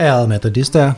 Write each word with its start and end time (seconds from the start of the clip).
Ærede 0.00 0.28
Madridister, 0.28 0.92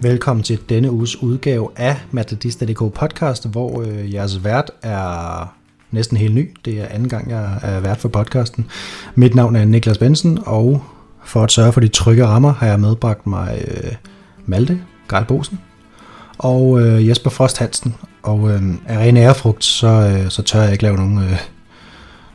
velkommen 0.00 0.42
til 0.42 0.58
denne 0.68 0.90
uges 0.90 1.22
udgave 1.22 1.68
af 1.76 1.96
Madridista.dk 2.10 2.78
podcast, 2.94 3.48
hvor 3.48 3.82
øh, 3.82 4.14
jeres 4.14 4.44
vært 4.44 4.70
er 4.82 5.54
næsten 5.90 6.16
helt 6.16 6.34
ny. 6.34 6.56
Det 6.64 6.80
er 6.80 6.86
anden 6.86 7.08
gang, 7.08 7.30
jeg 7.30 7.58
er 7.62 7.80
vært 7.80 7.98
for 7.98 8.08
podcasten. 8.08 8.66
Mit 9.14 9.34
navn 9.34 9.56
er 9.56 9.64
Niklas 9.64 9.98
Bensen, 9.98 10.38
og 10.46 10.82
for 11.24 11.42
at 11.42 11.52
sørge 11.52 11.72
for 11.72 11.80
de 11.80 11.88
trygge 11.88 12.26
rammer, 12.26 12.52
har 12.52 12.66
jeg 12.66 12.80
medbragt 12.80 13.26
mig 13.26 13.64
øh, 13.68 13.92
Malte 14.46 14.80
Geil 15.08 15.24
Bosen 15.24 15.58
og 16.38 16.80
øh, 16.80 17.08
Jesper 17.08 17.30
Frost 17.30 17.58
Hansen. 17.58 17.94
Og 18.22 18.50
øh, 18.50 18.62
af 18.86 18.98
ren 18.98 19.16
ærefrugt, 19.16 19.64
så, 19.64 19.86
øh, 19.86 20.30
så 20.30 20.42
tør 20.42 20.62
jeg 20.62 20.72
ikke 20.72 20.84
lave 20.84 20.96
nogen, 20.96 21.18
øh, 21.18 21.36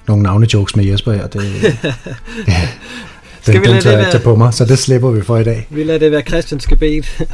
nogen 0.08 0.23
navnejokes 0.23 0.76
med 0.76 0.86
Jesper 0.86 1.12
her. 1.12 1.28
Det, 1.28 1.44
ja, 2.48 2.70
Skal 3.42 3.54
den, 3.54 3.62
vi 3.62 3.68
den 3.68 3.72
lade 3.72 3.81
tager 3.81 3.81
det 3.81 3.92
jeg 3.92 4.00
ikke 4.00 4.12
tage 4.12 4.23
på 4.23 4.36
mig, 4.36 4.54
så 4.54 4.66
det 4.66 4.80
slipper 4.80 5.12
vi 5.12 5.22
for 5.22 5.38
i 5.38 5.44
dag. 5.44 5.68
Vi 5.70 5.84
lader 5.84 6.00
det 6.00 6.12
være 6.12 6.22
Christians 6.22 6.68
gebet. 6.68 7.05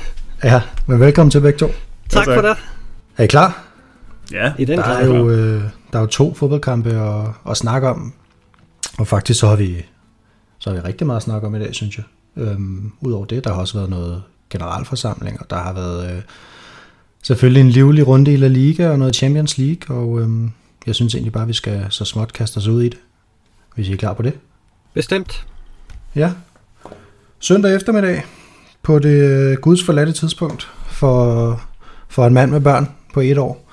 Ja, 0.44 0.62
men 0.86 1.00
velkommen 1.00 1.32
til 1.32 1.42
begge 1.42 1.60
to. 1.60 1.68
tak 2.10 2.26
tak. 2.26 2.36
for 2.36 2.42
det. 2.42 2.58
Er 3.18 3.24
I 3.24 3.28
klar? 3.28 3.64
Ja, 4.32 4.52
I 4.60 4.66
den 4.66 4.78
Der 4.78 4.84
er 4.84 5.06
jo, 5.06 5.30
øh, 5.30 5.64
der 5.94 5.98
er 5.98 6.02
jo 6.02 6.08
to 6.08 6.34
fodboldkampe 6.34 6.90
at, 6.90 7.28
at 7.52 7.58
snakke 7.58 7.90
om, 7.90 8.14
og 8.98 9.08
faktisk 9.08 9.40
så 9.40 9.48
har 9.48 9.56
vi 9.56 9.86
så 10.60 10.70
har 10.70 10.78
vi 10.78 10.88
rigtig 10.88 11.08
meget 11.08 11.18
at 11.18 11.24
snakke 11.24 11.48
om 11.48 11.56
i 11.56 11.60
dag, 11.60 11.76
synes 11.76 11.98
jeg. 11.98 12.06
Øhm, 12.44 12.92
Udover 13.02 13.26
det, 13.26 13.44
der 13.44 13.54
har 13.54 13.62
også 13.62 13.78
været 13.78 13.90
noget 13.90 14.24
generalforsamling, 14.50 15.40
og 15.40 15.50
der 15.50 15.56
har 15.56 15.74
været 15.74 16.12
øh, 16.12 16.22
selvfølgelig 17.24 17.62
en 17.62 17.70
livlig 17.70 18.08
runde 18.08 18.34
i 18.34 18.38
La 18.38 18.48
Liga 18.48 18.90
og 18.90 19.00
noget 19.00 19.16
Champions 19.16 19.58
League, 19.58 19.98
og 19.98 20.22
øhm, 20.22 20.52
jeg 20.86 20.96
synes 20.96 21.16
egentlig 21.16 21.34
bare, 21.34 21.44
at 21.44 21.48
vi 21.48 21.54
skal 21.54 21.86
så 21.90 22.06
småt 22.06 22.34
kaste 22.34 22.58
os 22.58 22.68
ud 22.68 22.82
i 22.82 22.90
det, 22.90 23.00
hvis 23.76 23.88
I 23.88 23.94
er 23.94 23.98
klar 23.98 24.14
på 24.14 24.22
det. 24.22 24.34
Bestemt. 24.94 25.46
Ja. 26.16 26.32
Søndag 27.40 27.76
eftermiddag 27.76 28.24
på 28.84 29.00
det 29.00 29.24
øh, 29.24 29.58
guds 29.58 29.84
forladte 29.84 30.12
tidspunkt 30.12 30.70
for, 30.88 31.62
for 32.08 32.28
en 32.28 32.34
mand 32.34 32.52
med 32.52 32.62
børn 32.62 32.90
på 33.14 33.20
et 33.20 33.38
år, 33.38 33.72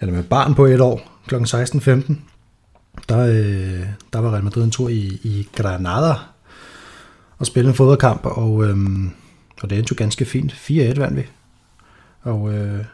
eller 0.00 0.14
med 0.14 0.22
barn 0.22 0.54
på 0.54 0.66
et 0.66 0.80
år, 0.80 1.20
kl. 1.26 1.34
16.15, 1.34 2.14
der, 3.08 3.18
øh, 3.18 3.86
der 4.12 4.18
var 4.18 4.32
Real 4.32 4.44
Madrid 4.44 4.64
en 4.64 4.70
tur 4.70 4.88
i, 4.88 5.20
i 5.22 5.48
Granada 5.56 6.14
og 7.38 7.46
spille 7.46 7.68
en 7.68 7.74
fodboldkamp, 7.74 8.20
og, 8.24 8.64
øh, 8.64 8.76
og 9.62 9.70
det 9.70 9.78
endte 9.78 9.92
jo 9.92 9.96
ganske 9.98 10.24
fint. 10.24 10.52
4-1 10.52 11.00
vandt 11.00 11.16
vi. 11.16 11.22
Og 12.26 12.54
øh, 12.54 12.84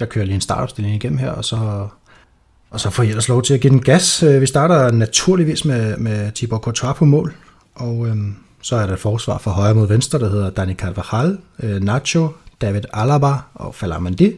jeg 0.00 0.08
kører 0.08 0.24
lige 0.24 0.34
en 0.34 0.40
startopstilling 0.40 0.94
igennem 0.94 1.18
her, 1.18 1.30
og 1.30 1.44
så, 1.44 1.88
og 2.70 2.80
så 2.80 2.90
får 2.90 3.02
I 3.02 3.08
ellers 3.08 3.28
lov 3.28 3.42
til 3.42 3.54
at 3.54 3.60
give 3.60 3.70
den 3.70 3.82
gas. 3.82 4.22
Øh, 4.22 4.40
vi 4.40 4.46
starter 4.46 4.90
naturligvis 4.90 5.64
med, 5.64 5.96
med 5.96 6.32
Tibor 6.32 6.58
Courtois 6.58 6.96
på 6.96 7.04
mål, 7.04 7.34
og 7.74 8.06
øh, 8.06 8.16
så 8.62 8.76
er 8.76 8.86
der 8.86 8.92
et 8.92 8.98
forsvar 9.00 9.38
fra 9.38 9.50
højre 9.50 9.74
mod 9.74 9.88
venstre, 9.88 10.18
der 10.18 10.30
hedder 10.30 10.50
Dani 10.50 10.74
Carvajal, 10.74 11.38
øh, 11.62 11.82
Nacho, 11.82 12.28
David 12.60 12.82
Alaba 12.92 13.32
og 13.54 13.74
Falamandi. 13.74 14.36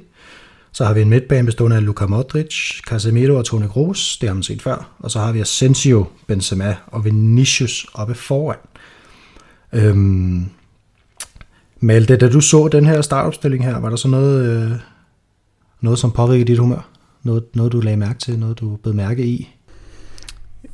Så 0.72 0.84
har 0.84 0.94
vi 0.94 1.02
en 1.02 1.10
midtbane 1.10 1.46
bestående 1.46 1.76
af 1.76 1.84
Luka 1.84 2.06
Modric, 2.06 2.80
Casemiro 2.86 3.36
og 3.36 3.44
Toni 3.44 3.66
Kroos, 3.66 4.18
det 4.20 4.28
har 4.28 4.34
man 4.34 4.42
set 4.42 4.62
før. 4.62 4.88
Og 4.98 5.10
så 5.10 5.18
har 5.18 5.32
vi 5.32 5.40
Asensio, 5.40 6.06
Benzema 6.26 6.76
og 6.86 7.04
Vinicius 7.04 7.86
oppe 7.94 8.14
foran. 8.14 8.58
Øhm, 9.72 10.46
Malte, 11.84 12.16
da 12.16 12.28
du 12.28 12.40
så 12.40 12.68
den 12.68 12.86
her 12.86 13.02
startopstilling 13.02 13.64
her, 13.64 13.80
var 13.80 13.88
der 13.88 13.96
så 13.96 14.08
noget, 14.08 14.46
øh, 14.46 14.72
noget 15.80 15.98
som 15.98 16.12
påvirkede 16.12 16.44
dit 16.44 16.58
humør? 16.58 16.88
Noget, 17.22 17.44
noget 17.54 17.72
du 17.72 17.80
lagde 17.80 17.96
mærke 17.96 18.18
til, 18.18 18.38
noget 18.38 18.60
du 18.60 18.76
blev 18.76 18.94
mærke 18.94 19.26
i? 19.26 19.48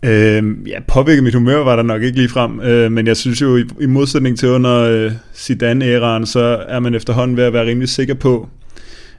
øh, 0.02 0.68
ja 0.68 0.80
påvirket 0.88 1.24
mit 1.24 1.34
humør 1.34 1.64
var 1.64 1.76
der 1.76 1.82
nok 1.82 2.02
ikke 2.02 2.18
lige 2.18 2.28
frem, 2.28 2.60
øh, 2.60 2.92
men 2.92 3.06
jeg 3.06 3.16
synes 3.16 3.42
jo, 3.42 3.56
i, 3.56 3.64
i 3.80 3.86
modsætning 3.86 4.38
til 4.38 4.48
under 4.48 4.76
øh, 4.76 5.12
Zidane-æraen, 5.34 6.26
så 6.26 6.64
er 6.68 6.80
man 6.80 6.94
efterhånden 6.94 7.36
ved 7.36 7.44
at 7.44 7.52
være 7.52 7.66
rimelig 7.66 7.88
sikker 7.88 8.14
på, 8.14 8.48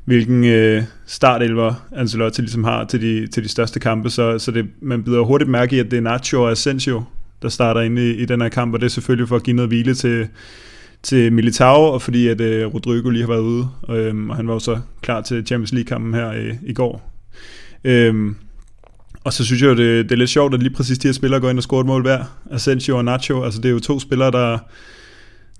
hvilken 0.05 0.43
øh, 0.43 0.83
startelver 1.05 1.87
Ancelotti 1.95 2.41
ligesom 2.41 2.63
har 2.63 2.85
til 2.85 3.01
de, 3.01 3.27
til 3.27 3.43
de 3.43 3.49
største 3.49 3.79
kampe, 3.79 4.09
så, 4.09 4.39
så 4.39 4.51
det, 4.51 4.65
man 4.81 5.03
bider 5.03 5.21
hurtigt 5.21 5.49
mærke 5.49 5.75
i, 5.75 5.79
at 5.79 5.91
det 5.91 5.97
er 5.97 6.01
Nacho 6.01 6.43
og 6.43 6.51
Asensio, 6.51 7.03
der 7.41 7.49
starter 7.49 7.81
inde 7.81 8.11
i, 8.11 8.13
i 8.13 8.25
den 8.25 8.41
her 8.41 8.49
kamp, 8.49 8.73
og 8.73 8.79
det 8.79 8.85
er 8.85 8.89
selvfølgelig 8.89 9.27
for 9.27 9.35
at 9.35 9.43
give 9.43 9.55
noget 9.55 9.69
hvile 9.69 9.93
til, 9.93 10.27
til 11.03 11.33
Militao, 11.33 11.83
og 11.83 12.01
fordi 12.01 12.27
at 12.27 12.41
øh, 12.41 12.73
Rodrigo 12.73 13.09
lige 13.09 13.21
har 13.21 13.27
været 13.27 13.41
ude, 13.41 13.67
øh, 13.89 14.29
og 14.29 14.35
han 14.35 14.47
var 14.47 14.53
jo 14.53 14.59
så 14.59 14.79
klar 15.01 15.21
til 15.21 15.45
Champions 15.45 15.73
League-kampen 15.73 16.13
her 16.13 16.31
øh, 16.31 16.53
i 16.63 16.73
går. 16.73 17.11
Øh, 17.83 18.31
og 19.23 19.33
så 19.33 19.45
synes 19.45 19.61
jeg 19.61 19.67
jo, 19.67 19.75
det, 19.75 20.05
det 20.05 20.11
er 20.11 20.17
lidt 20.17 20.29
sjovt, 20.29 20.53
at 20.53 20.63
lige 20.63 20.73
præcis 20.73 20.97
de 20.97 21.07
her 21.07 21.13
spillere 21.13 21.41
går 21.41 21.49
ind 21.49 21.57
og 21.57 21.63
scorer 21.63 21.81
et 21.81 21.87
mål 21.87 22.01
hver. 22.01 22.23
Asensio 22.51 22.97
og 22.97 23.05
Nacho, 23.05 23.43
altså 23.43 23.61
det 23.61 23.69
er 23.69 23.73
jo 23.73 23.79
to 23.79 23.99
spillere, 23.99 24.31
der, 24.31 24.57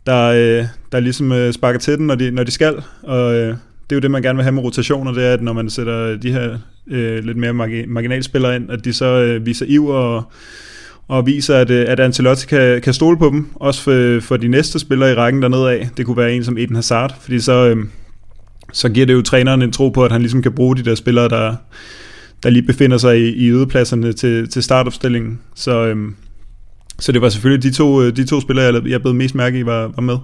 der, 0.05 0.27
øh, 0.27 0.65
der 0.91 0.99
ligesom 0.99 1.31
øh, 1.31 1.53
sparker 1.53 1.79
til 1.79 1.97
den, 1.97 2.07
når 2.07 2.15
de, 2.15 2.31
når 2.31 2.43
de 2.43 2.51
skal. 2.51 2.83
Og 3.03 3.33
øh, 3.33 3.47
det 3.47 3.91
er 3.91 3.95
jo 3.95 3.99
det, 3.99 4.11
man 4.11 4.21
gerne 4.21 4.37
vil 4.37 4.43
have 4.43 4.51
med 4.51 4.63
rotationer, 4.63 5.13
det 5.13 5.25
er, 5.25 5.33
at 5.33 5.41
når 5.41 5.53
man 5.53 5.69
sætter 5.69 6.17
de 6.17 6.31
her 6.31 6.57
øh, 6.87 7.23
lidt 7.23 7.37
mere 7.37 7.53
marginalspillere 7.87 8.55
ind, 8.55 8.71
at 8.71 8.85
de 8.85 8.93
så 8.93 9.05
øh, 9.05 9.45
viser 9.45 9.65
iver 9.65 9.95
og, 9.95 10.31
og 11.11 11.25
viser, 11.25 11.57
at, 11.57 11.69
øh, 11.69 11.85
at 11.87 11.99
Ancelotti 11.99 12.47
kan, 12.47 12.81
kan 12.81 12.93
stole 12.93 13.17
på 13.17 13.29
dem, 13.29 13.47
også 13.55 13.81
for, 13.81 14.19
for 14.21 14.37
de 14.37 14.47
næste 14.47 14.79
spillere 14.79 15.11
i 15.11 15.15
rækken 15.15 15.41
dernede 15.41 15.71
af. 15.71 15.89
Det 15.97 16.05
kunne 16.05 16.17
være 16.17 16.33
en 16.33 16.43
som 16.43 16.57
Eden 16.57 16.75
Hazard, 16.75 17.15
fordi 17.21 17.39
så, 17.39 17.67
øh, 17.67 17.85
så 18.73 18.89
giver 18.89 19.05
det 19.05 19.13
jo 19.13 19.21
træneren 19.21 19.61
en 19.61 19.71
tro 19.71 19.89
på, 19.89 20.05
at 20.05 20.11
han 20.11 20.21
ligesom 20.21 20.41
kan 20.41 20.51
bruge 20.51 20.75
de 20.75 20.83
der 20.83 20.95
spillere, 20.95 21.29
der, 21.29 21.55
der 22.43 22.49
lige 22.49 22.63
befinder 22.63 22.97
sig 22.97 23.19
i, 23.19 23.29
i 23.29 23.49
yderpladserne 23.49 24.13
til, 24.13 24.49
til 24.49 24.63
startopstillingen. 24.63 25.39
Så, 25.55 25.85
øh, 25.85 26.11
så 26.99 27.11
det 27.11 27.21
var 27.21 27.29
selvfølgelig 27.29 27.63
de 27.63 27.77
to, 27.77 28.01
øh, 28.01 28.15
de 28.15 28.25
to 28.25 28.41
spillere, 28.41 28.65
jeg, 28.65 28.87
jeg 28.87 29.01
blev 29.01 29.13
mest 29.13 29.35
mærke 29.35 29.59
i, 29.59 29.65
var, 29.65 29.87
var 29.87 30.01
med. 30.01 30.17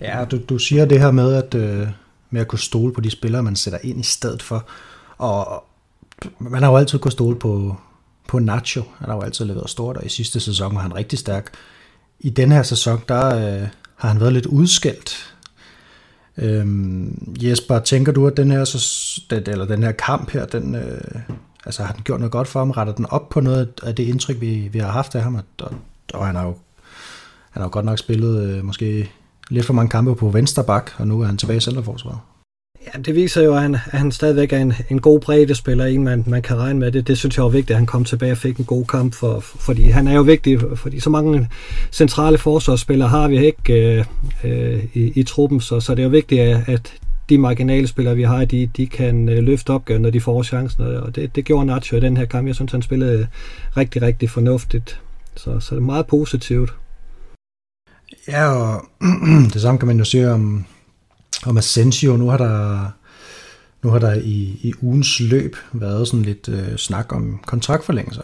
Ja, 0.00 0.24
du, 0.30 0.38
du 0.48 0.58
siger 0.58 0.84
det 0.84 1.00
her 1.00 1.10
med 1.10 1.34
at, 1.34 1.54
øh, 1.54 1.86
med 2.30 2.40
at 2.40 2.48
kunne 2.48 2.58
stole 2.58 2.92
på 2.92 3.00
de 3.00 3.10
spillere, 3.10 3.42
man 3.42 3.56
sætter 3.56 3.78
ind 3.82 4.00
i 4.00 4.04
stedet 4.04 4.42
for. 4.42 4.68
Og 5.18 5.64
man 6.38 6.62
har 6.62 6.70
jo 6.70 6.76
altid 6.76 6.98
kunnet 6.98 7.12
stole 7.12 7.36
på, 7.38 7.76
på 8.32 8.38
Nacho. 8.38 8.82
Han 8.98 9.08
har 9.08 9.16
jo 9.16 9.22
altid 9.22 9.44
leveret 9.44 9.70
stort, 9.70 9.96
og 9.96 10.06
i 10.06 10.08
sidste 10.08 10.40
sæson 10.40 10.74
var 10.74 10.80
han 10.80 10.94
rigtig 10.94 11.18
stærk. 11.18 11.52
I 12.20 12.30
den 12.30 12.52
her 12.52 12.62
sæson, 12.62 13.00
der 13.08 13.26
øh, 13.26 13.68
har 13.96 14.08
han 14.08 14.20
været 14.20 14.32
lidt 14.32 14.46
udskældt. 14.46 15.34
Øhm, 16.36 17.34
Jesper, 17.42 17.78
tænker 17.78 18.12
du, 18.12 18.26
at 18.26 18.36
den 18.36 18.50
her, 18.50 18.64
så, 18.64 18.78
den, 19.30 19.42
eller 19.46 19.64
den 19.64 19.82
her 19.82 19.92
kamp 19.92 20.30
her, 20.30 20.46
den, 20.46 20.74
øh, 20.74 21.00
altså 21.66 21.82
har 21.82 21.92
den 21.92 22.02
gjort 22.02 22.20
noget 22.20 22.32
godt 22.32 22.48
for 22.48 22.60
ham? 22.60 22.70
Retter 22.70 22.94
den 22.94 23.06
op 23.06 23.28
på 23.28 23.40
noget 23.40 23.68
af 23.82 23.94
det 23.94 24.02
indtryk, 24.02 24.40
vi, 24.40 24.68
vi 24.72 24.78
har 24.78 24.90
haft 24.90 25.14
af 25.14 25.22
ham? 25.22 25.34
Og, 25.34 25.44
og, 25.60 25.74
og 26.14 26.26
han 26.26 26.36
har 26.36 26.44
jo 26.44 26.54
han 27.50 27.62
har 27.62 27.66
jo 27.68 27.72
godt 27.72 27.84
nok 27.84 27.98
spillet 27.98 28.48
øh, 28.48 28.64
måske 28.64 29.10
lidt 29.50 29.66
for 29.66 29.74
mange 29.74 29.90
kampe 29.90 30.14
på 30.14 30.30
venstre 30.30 30.64
bak, 30.64 30.90
og 30.98 31.06
nu 31.06 31.20
er 31.20 31.26
han 31.26 31.36
tilbage 31.36 31.56
i 31.56 31.60
centerforsvaret. 31.60 32.18
Ja, 32.86 32.98
det 32.98 33.14
viser 33.14 33.42
jo, 33.42 33.54
at 33.54 33.62
han, 33.62 33.74
at 33.74 33.98
han 33.98 34.12
stadigvæk 34.12 34.52
er 34.52 34.58
en, 34.58 34.72
en 34.90 35.00
god 35.00 35.20
breddespiller, 35.20 35.84
en 35.84 36.04
man, 36.04 36.24
man 36.26 36.42
kan 36.42 36.56
regne 36.56 36.78
med 36.78 36.92
det. 36.92 37.08
Det 37.08 37.18
synes 37.18 37.36
jeg 37.36 37.44
var 37.44 37.50
vigtigt, 37.50 37.70
at 37.70 37.76
han 37.76 37.86
kom 37.86 38.04
tilbage 38.04 38.32
og 38.32 38.38
fik 38.38 38.56
en 38.56 38.64
god 38.64 38.84
kamp, 38.84 39.14
for, 39.14 39.40
fordi 39.40 39.82
han 39.82 40.08
er 40.08 40.14
jo 40.14 40.22
vigtig, 40.22 40.60
fordi 40.74 41.00
så 41.00 41.10
mange 41.10 41.48
centrale 41.92 42.38
forsvarsspillere 42.38 43.08
har 43.08 43.28
vi 43.28 43.46
ikke 43.46 43.96
øh, 43.98 44.04
øh, 44.44 44.84
i, 44.94 45.12
i 45.14 45.22
truppen, 45.22 45.60
så, 45.60 45.80
så 45.80 45.94
det 45.94 45.98
er 45.98 46.04
jo 46.04 46.10
vigtigt, 46.10 46.40
at, 46.40 46.68
at 46.68 46.92
de 47.28 47.38
marginale 47.38 47.86
spillere, 47.86 48.16
vi 48.16 48.22
har, 48.22 48.44
de, 48.44 48.70
de 48.76 48.86
kan 48.86 49.28
øh, 49.28 49.38
løfte 49.38 49.70
opgaven, 49.70 50.02
når 50.02 50.10
de 50.10 50.20
får 50.20 50.42
chancen, 50.42 50.82
og 50.82 51.16
det, 51.16 51.36
det 51.36 51.44
gjorde 51.44 51.66
Nacho 51.66 51.96
i 51.96 52.00
den 52.00 52.16
her 52.16 52.24
kamp. 52.24 52.46
Jeg 52.46 52.54
synes, 52.54 52.72
han 52.72 52.82
spillede 52.82 53.28
rigtig, 53.76 54.02
rigtig 54.02 54.30
fornuftigt, 54.30 55.00
så, 55.36 55.60
så 55.60 55.74
det 55.74 55.80
er 55.80 55.84
meget 55.84 56.06
positivt. 56.06 56.74
Ja, 58.28 58.48
og 58.48 58.84
det 59.54 59.62
samme 59.62 59.78
kan 59.78 59.88
man 59.88 59.98
jo 59.98 60.04
sige 60.04 60.30
om, 60.30 60.64
om 61.46 61.56
Asensio. 61.56 62.16
Nu 62.16 62.28
har 62.28 62.36
der, 62.36 62.90
nu 63.82 63.90
har 63.90 63.98
der 63.98 64.14
i, 64.14 64.58
i 64.62 64.72
ugens 64.80 65.20
løb 65.20 65.56
været 65.72 66.08
sådan 66.08 66.24
lidt 66.24 66.48
øh, 66.48 66.76
snak 66.76 67.12
om 67.12 67.40
kontraktforlængelser. 67.46 68.22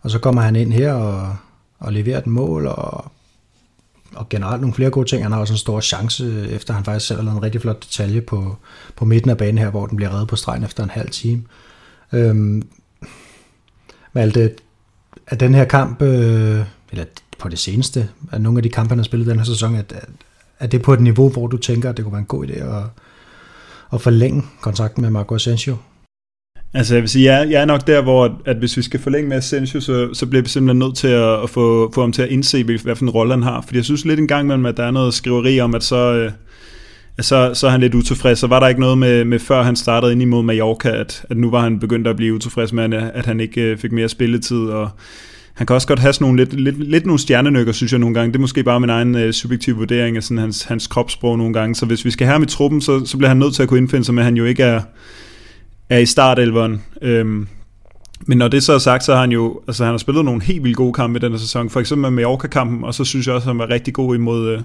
Og 0.00 0.10
så 0.10 0.18
kommer 0.18 0.42
han 0.42 0.56
ind 0.56 0.72
her 0.72 0.92
og, 0.92 1.36
og 1.78 1.92
leverer 1.92 2.18
et 2.18 2.26
mål, 2.26 2.66
og, 2.66 3.12
og 4.14 4.28
generelt 4.28 4.60
nogle 4.60 4.74
flere 4.74 4.90
gode 4.90 5.08
ting. 5.08 5.22
Han 5.22 5.32
har 5.32 5.40
også 5.40 5.54
en 5.54 5.58
stor 5.58 5.80
chance, 5.80 6.48
efter 6.50 6.74
han 6.74 6.84
faktisk 6.84 7.06
selv 7.06 7.18
har 7.18 7.24
lavet 7.24 7.36
en 7.36 7.42
rigtig 7.42 7.60
flot 7.60 7.82
detalje 7.82 8.20
på, 8.20 8.56
på 8.96 9.04
midten 9.04 9.30
af 9.30 9.38
banen 9.38 9.58
her, 9.58 9.70
hvor 9.70 9.86
den 9.86 9.96
bliver 9.96 10.14
reddet 10.14 10.28
på 10.28 10.36
stregen 10.36 10.64
efter 10.64 10.82
en 10.82 10.90
halv 10.90 11.10
time. 11.10 11.42
Øhm, 12.12 12.68
Malte, 14.12 14.54
er 15.26 15.36
den 15.36 15.54
her 15.54 15.64
kamp, 15.64 16.02
øh, 16.02 16.64
eller 16.90 17.04
på 17.38 17.48
det 17.48 17.58
seneste, 17.58 18.08
at 18.32 18.40
nogle 18.40 18.58
af 18.58 18.62
de 18.62 18.68
kampe, 18.68 18.88
han 18.88 18.98
har 18.98 19.04
spillet 19.04 19.28
den 19.28 19.38
her 19.38 19.44
sæson, 19.44 19.74
at, 19.74 19.92
at, 19.92 20.08
er 20.60 20.66
det 20.66 20.82
på 20.82 20.92
et 20.92 21.00
niveau, 21.00 21.28
hvor 21.28 21.46
du 21.46 21.56
tænker, 21.56 21.90
at 21.90 21.96
det 21.96 22.04
kunne 22.04 22.12
være 22.12 22.20
en 22.20 22.26
god 22.26 22.46
idé 22.46 22.76
at, 22.76 22.82
at 23.92 24.00
forlænge 24.00 24.42
kontrakten 24.60 25.02
med 25.02 25.10
Marco 25.10 25.34
Asensio? 25.34 25.76
Altså 26.74 26.94
jeg 26.94 27.02
vil 27.02 27.08
sige, 27.08 27.32
jeg, 27.32 27.50
jeg 27.50 27.62
er 27.62 27.64
nok 27.64 27.86
der, 27.86 28.02
hvor 28.02 28.40
at 28.44 28.56
hvis 28.56 28.76
vi 28.76 28.82
skal 28.82 29.00
forlænge 29.00 29.28
med 29.28 29.36
Asensio, 29.36 29.80
så, 29.80 30.14
så 30.14 30.26
bliver 30.26 30.42
vi 30.42 30.48
simpelthen 30.48 30.78
nødt 30.78 30.96
til 30.96 31.08
at, 31.08 31.42
at 31.42 31.50
få, 31.50 31.92
få 31.94 32.00
ham 32.00 32.12
til 32.12 32.22
at 32.22 32.28
indse, 32.28 32.64
hvad 32.64 32.96
for 32.96 33.04
en 33.04 33.10
rolle 33.10 33.32
han 33.32 33.42
har. 33.42 33.60
Fordi 33.60 33.76
jeg 33.76 33.84
synes 33.84 34.04
lidt 34.04 34.20
en 34.20 34.28
gang 34.28 34.44
imellem, 34.44 34.66
at 34.66 34.76
der 34.76 34.84
er 34.84 34.90
noget 34.90 35.14
skriveri 35.14 35.60
om, 35.60 35.74
at 35.74 35.82
så, 35.82 36.14
øh, 36.14 36.32
så, 37.20 37.50
så 37.54 37.66
er 37.66 37.70
han 37.70 37.80
lidt 37.80 37.94
utilfreds. 37.94 38.38
Så 38.38 38.46
var 38.46 38.60
der 38.60 38.68
ikke 38.68 38.80
noget 38.80 38.98
med, 38.98 39.24
med 39.24 39.38
før 39.38 39.62
han 39.62 39.76
startede 39.76 40.12
ind 40.12 40.22
imod 40.22 40.42
Mallorca, 40.42 40.90
at, 40.90 41.24
at 41.30 41.36
nu 41.36 41.50
var 41.50 41.60
han 41.60 41.78
begyndt 41.78 42.06
at 42.06 42.16
blive 42.16 42.34
utilfreds 42.34 42.72
med, 42.72 42.92
at 43.14 43.26
han 43.26 43.40
ikke 43.40 43.60
øh, 43.60 43.78
fik 43.78 43.92
mere 43.92 44.08
spilletid, 44.08 44.58
og 44.58 44.90
han 45.56 45.66
kan 45.66 45.74
også 45.74 45.88
godt 45.88 45.98
have 45.98 46.12
sådan 46.12 46.24
nogle 46.24 46.44
lidt, 46.44 46.60
lidt, 46.60 46.90
lidt 46.90 47.06
nogle 47.06 47.20
stjernenykker, 47.20 47.72
synes 47.72 47.92
jeg 47.92 47.98
nogle 47.98 48.14
gange. 48.14 48.32
Det 48.32 48.36
er 48.36 48.40
måske 48.40 48.62
bare 48.62 48.80
min 48.80 48.90
egen 48.90 49.14
øh, 49.14 49.32
subjektive 49.32 49.76
vurdering 49.76 50.16
af 50.16 50.22
sådan 50.22 50.38
hans, 50.38 50.62
hans 50.62 50.86
kropssprog 50.86 51.38
nogle 51.38 51.52
gange. 51.52 51.74
Så 51.74 51.86
hvis 51.86 52.04
vi 52.04 52.10
skal 52.10 52.26
have 52.26 52.32
ham 52.32 52.42
i 52.42 52.46
truppen, 52.46 52.80
så, 52.80 53.06
så 53.06 53.16
bliver 53.16 53.28
han 53.28 53.36
nødt 53.36 53.54
til 53.54 53.62
at 53.62 53.68
kunne 53.68 53.78
indfinde 53.78 54.04
sig 54.04 54.14
med, 54.14 54.22
at 54.22 54.24
han 54.24 54.36
jo 54.36 54.44
ikke 54.44 54.62
er, 54.62 54.80
er 55.90 55.98
i 55.98 56.06
startelveren. 56.06 56.82
Øhm, 57.02 57.48
men 58.26 58.38
når 58.38 58.48
det 58.48 58.62
så 58.62 58.72
er 58.72 58.78
sagt, 58.78 59.04
så 59.04 59.14
har 59.14 59.20
han 59.20 59.32
jo 59.32 59.60
altså 59.68 59.84
han 59.84 59.92
har 59.92 59.98
spillet 59.98 60.24
nogle 60.24 60.42
helt 60.42 60.64
vildt 60.64 60.76
gode 60.76 60.92
kampe 60.92 61.18
i 61.18 61.20
denne 61.20 61.38
sæson. 61.38 61.70
For 61.70 61.80
eksempel 61.80 62.02
med 62.02 62.10
Mallorca-kampen, 62.10 62.84
og 62.84 62.94
så 62.94 63.04
synes 63.04 63.26
jeg 63.26 63.34
også, 63.34 63.44
at 63.44 63.54
han 63.54 63.58
var 63.58 63.70
rigtig 63.70 63.94
god 63.94 64.14
imod, 64.14 64.48
øh, 64.48 64.60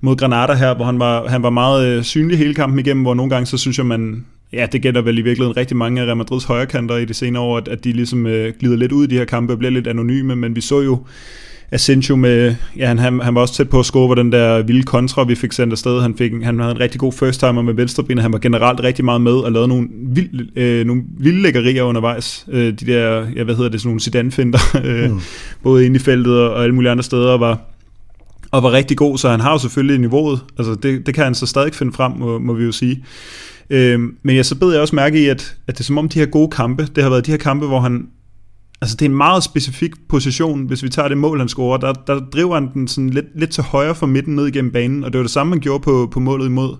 mod 0.00 0.16
Granada 0.16 0.54
her, 0.54 0.74
hvor 0.74 0.84
han 0.84 0.98
var, 0.98 1.28
han 1.28 1.42
var 1.42 1.50
meget 1.50 1.86
øh, 1.86 2.02
synlig 2.02 2.38
hele 2.38 2.54
kampen 2.54 2.78
igennem, 2.78 3.02
hvor 3.02 3.14
nogle 3.14 3.30
gange, 3.30 3.46
så 3.46 3.58
synes 3.58 3.78
jeg, 3.78 3.86
man, 3.86 4.24
ja, 4.52 4.66
det 4.72 4.82
gælder 4.82 5.02
vel 5.02 5.18
i 5.18 5.22
virkeligheden 5.22 5.56
rigtig 5.56 5.76
mange 5.76 6.00
af 6.00 6.06
Real 6.06 6.16
Madrids 6.16 6.44
højrekanter 6.44 6.96
i 6.96 7.04
de 7.04 7.14
senere 7.14 7.42
år, 7.42 7.56
at, 7.56 7.68
at 7.68 7.84
de 7.84 7.92
ligesom 7.92 8.26
øh, 8.26 8.54
glider 8.60 8.76
lidt 8.76 8.92
ud 8.92 9.04
i 9.04 9.06
de 9.06 9.18
her 9.18 9.24
kampe 9.24 9.52
og 9.52 9.58
bliver 9.58 9.70
lidt 9.70 9.86
anonyme, 9.86 10.36
men 10.36 10.56
vi 10.56 10.60
så 10.60 10.80
jo 10.80 10.98
Asensio 11.70 12.16
med, 12.16 12.54
ja, 12.76 12.86
han, 12.86 12.98
han, 12.98 13.20
han 13.20 13.34
var 13.34 13.40
også 13.40 13.54
tæt 13.54 13.68
på 13.68 13.78
at 13.78 13.86
score 13.86 14.08
på 14.08 14.14
den 14.14 14.32
der 14.32 14.62
vilde 14.62 14.82
kontra, 14.82 15.24
vi 15.24 15.34
fik 15.34 15.52
sendt 15.52 15.72
afsted. 15.72 16.00
Han, 16.00 16.14
fik, 16.16 16.32
han 16.42 16.58
havde 16.58 16.72
en 16.72 16.80
rigtig 16.80 17.00
god 17.00 17.12
first 17.12 17.40
timer 17.40 17.62
med 17.62 17.74
venstrebenet. 17.74 18.22
Han 18.22 18.32
var 18.32 18.38
generelt 18.38 18.80
rigtig 18.80 19.04
meget 19.04 19.20
med 19.20 19.32
og 19.32 19.52
lavede 19.52 19.68
nogle, 19.68 19.88
vild, 19.90 20.58
øh, 20.58 20.86
nogle 20.86 21.02
vilde 21.18 21.42
lækkerier 21.42 21.82
undervejs. 21.82 22.46
Øh, 22.48 22.66
de 22.66 22.86
der, 22.86 23.26
ja, 23.36 23.44
hvad 23.44 23.54
hedder 23.54 23.70
det, 23.70 23.80
sådan 23.80 23.88
nogle 23.88 24.00
Zidane-finder, 24.00 24.58
øh, 24.84 25.10
mm. 25.10 25.20
både 25.62 25.86
inde 25.86 25.96
i 25.96 25.98
feltet 25.98 26.40
og, 26.40 26.50
og 26.50 26.62
alle 26.62 26.74
mulige 26.74 26.90
andre 26.90 27.04
steder, 27.04 27.38
var, 27.38 27.60
og 28.50 28.62
var 28.62 28.72
rigtig 28.72 28.96
god, 28.96 29.18
så 29.18 29.30
han 29.30 29.40
har 29.40 29.52
jo 29.52 29.58
selvfølgelig 29.58 29.98
niveauet. 29.98 30.40
Altså 30.58 30.74
det, 30.74 31.06
det 31.06 31.14
kan 31.14 31.24
han 31.24 31.34
så 31.34 31.46
stadig 31.46 31.74
finde 31.74 31.92
frem, 31.92 32.12
må, 32.12 32.38
må 32.38 32.52
vi 32.52 32.64
jo 32.64 32.72
sige. 32.72 33.04
Øh, 33.70 34.00
men 34.22 34.36
jeg 34.36 34.46
så 34.46 34.54
bed 34.58 34.72
jeg 34.72 34.80
også 34.80 34.96
mærke 34.96 35.22
i, 35.22 35.26
at, 35.26 35.56
at 35.66 35.74
det 35.74 35.80
er 35.80 35.84
som 35.84 35.98
om 35.98 36.08
de 36.08 36.18
her 36.18 36.26
gode 36.26 36.50
kampe, 36.50 36.88
det 36.94 37.02
har 37.02 37.10
været 37.10 37.26
de 37.26 37.30
her 37.30 37.38
kampe, 37.38 37.66
hvor 37.66 37.80
han, 37.80 38.08
altså 38.80 38.96
det 38.96 39.02
er 39.04 39.08
en 39.08 39.16
meget 39.16 39.42
specifik 39.42 39.90
position, 40.08 40.66
hvis 40.66 40.82
vi 40.82 40.88
tager 40.88 41.08
det 41.08 41.18
mål, 41.18 41.38
han 41.38 41.48
scorer, 41.48 41.78
der, 41.78 41.92
der 41.92 42.20
driver 42.20 42.54
han 42.54 42.70
den 42.74 42.88
sådan 42.88 43.10
lidt, 43.10 43.26
lidt 43.34 43.50
til 43.50 43.62
højre 43.62 43.94
for 43.94 44.06
midten 44.06 44.34
ned 44.34 44.46
igennem 44.46 44.72
banen, 44.72 45.04
og 45.04 45.12
det 45.12 45.18
var 45.18 45.24
det 45.24 45.30
samme, 45.30 45.50
man 45.50 45.60
gjorde 45.60 45.82
på, 45.82 46.08
på 46.12 46.20
målet 46.20 46.46
imod 46.46 46.76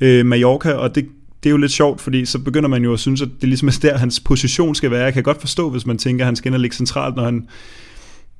øh, 0.00 0.26
Mallorca, 0.26 0.72
og 0.72 0.94
det, 0.94 1.06
det 1.42 1.48
er 1.48 1.50
jo 1.50 1.56
lidt 1.56 1.72
sjovt, 1.72 2.00
fordi 2.00 2.24
så 2.24 2.38
begynder 2.38 2.68
man 2.68 2.84
jo 2.84 2.92
at 2.92 3.00
synes, 3.00 3.22
at 3.22 3.28
det 3.40 3.48
ligesom 3.48 3.68
er 3.68 3.78
der, 3.82 3.96
hans 3.96 4.20
position 4.20 4.74
skal 4.74 4.90
være. 4.90 5.04
Jeg 5.04 5.14
kan 5.14 5.22
godt 5.22 5.40
forstå, 5.40 5.70
hvis 5.70 5.86
man 5.86 5.98
tænker, 5.98 6.24
at 6.24 6.26
han 6.26 6.36
skal 6.36 6.48
ind 6.48 6.54
og 6.54 6.60
ligge 6.60 6.76
centralt, 6.76 7.16
når, 7.16 7.24
han, 7.24 7.48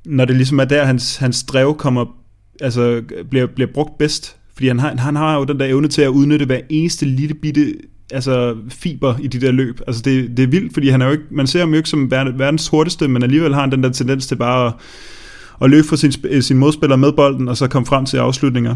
når 0.05 0.25
det 0.25 0.35
ligesom 0.35 0.59
er 0.59 0.65
der, 0.65 0.85
hans, 0.85 1.17
hans 1.17 1.43
drev 1.43 1.77
kommer 1.77 2.05
altså, 2.61 3.03
bliver, 3.29 3.47
bliver 3.47 3.69
brugt 3.73 3.97
bedst. 3.97 4.37
Fordi 4.53 4.67
han 4.67 4.79
har, 4.79 4.95
han 4.97 5.15
har 5.15 5.37
jo 5.37 5.43
den 5.43 5.59
der 5.59 5.65
evne 5.65 5.87
til 5.87 6.01
at 6.01 6.07
udnytte 6.07 6.45
hver 6.45 6.59
eneste 6.69 7.05
lille 7.05 7.33
bitte 7.33 7.73
altså, 8.13 8.55
fiber 8.69 9.15
i 9.19 9.27
de 9.27 9.41
der 9.41 9.51
løb. 9.51 9.81
Altså 9.87 10.01
det, 10.05 10.37
det 10.37 10.43
er 10.43 10.47
vildt, 10.47 10.73
fordi 10.73 10.89
han 10.89 11.01
er 11.01 11.05
jo 11.05 11.11
ikke, 11.11 11.23
man 11.31 11.47
ser 11.47 11.59
ham 11.59 11.69
jo 11.69 11.77
ikke 11.77 11.89
som 11.89 12.11
verdens 12.11 12.67
hurtigste, 12.67 13.07
men 13.07 13.23
alligevel 13.23 13.53
har 13.53 13.61
han 13.61 13.71
den 13.71 13.83
der 13.83 13.89
tendens 13.89 14.27
til 14.27 14.35
bare 14.35 14.67
at, 14.67 14.73
at 15.61 15.69
løbe 15.69 15.87
for 15.87 15.95
sin, 15.95 16.11
øh, 16.23 16.43
sin 16.43 16.57
modspiller 16.57 16.95
med 16.95 17.11
bolden, 17.11 17.47
og 17.47 17.57
så 17.57 17.67
komme 17.67 17.85
frem 17.85 18.05
til 18.05 18.17
afslutninger. 18.17 18.75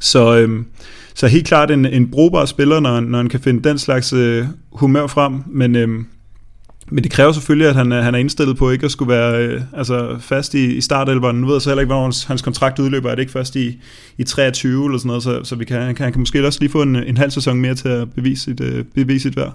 Så, 0.00 0.38
øhm, 0.38 0.66
så 1.14 1.26
helt 1.26 1.46
klart 1.46 1.70
en, 1.70 1.86
en 1.86 2.10
brugbar 2.10 2.44
spiller, 2.44 2.80
når, 2.80 3.00
når 3.00 3.18
han 3.18 3.28
kan 3.28 3.40
finde 3.40 3.68
den 3.68 3.78
slags 3.78 4.12
øh, 4.12 4.46
humør 4.72 5.06
frem, 5.06 5.42
men, 5.46 5.76
øhm, 5.76 6.06
men 6.94 7.04
det 7.04 7.12
kræver 7.12 7.32
selvfølgelig, 7.32 7.68
at 7.68 7.74
han, 7.74 7.92
øh, 7.92 8.04
han 8.04 8.14
er 8.14 8.18
indstillet 8.18 8.56
på 8.56 8.70
ikke 8.70 8.84
at 8.84 8.90
skulle 8.90 9.12
være 9.12 9.46
øh, 9.46 9.62
altså 9.72 10.16
fast 10.20 10.54
i, 10.54 10.74
i 10.74 10.80
startelveren. 10.80 11.36
Nu 11.36 11.46
ved 11.46 11.54
jeg 11.54 11.62
så 11.62 11.70
heller 11.70 11.80
ikke, 11.80 11.88
hvornår 11.88 12.02
hans, 12.02 12.24
hans 12.24 12.42
kontrakt 12.42 12.78
udløber. 12.78 13.10
Er 13.10 13.14
det 13.14 13.22
ikke 13.22 13.32
først 13.32 13.56
i, 13.56 13.80
i 14.18 14.24
23 14.24 14.84
eller 14.84 14.98
sådan 14.98 15.06
noget, 15.06 15.22
så, 15.22 15.44
så 15.44 15.56
vi 15.56 15.64
kan, 15.64 15.82
han, 15.82 15.94
kan, 15.94 16.04
han 16.04 16.12
kan 16.12 16.20
måske 16.20 16.46
også 16.46 16.60
lige 16.60 16.70
få 16.70 16.82
en, 16.82 16.96
en 16.96 17.16
halv 17.16 17.30
sæson 17.30 17.60
mere 17.60 17.74
til 17.74 17.88
at 17.88 18.12
bevise 18.12 18.44
sit, 18.44 18.60
øh, 18.60 18.84
bevise 18.84 19.22
sit 19.22 19.36
værd. 19.36 19.52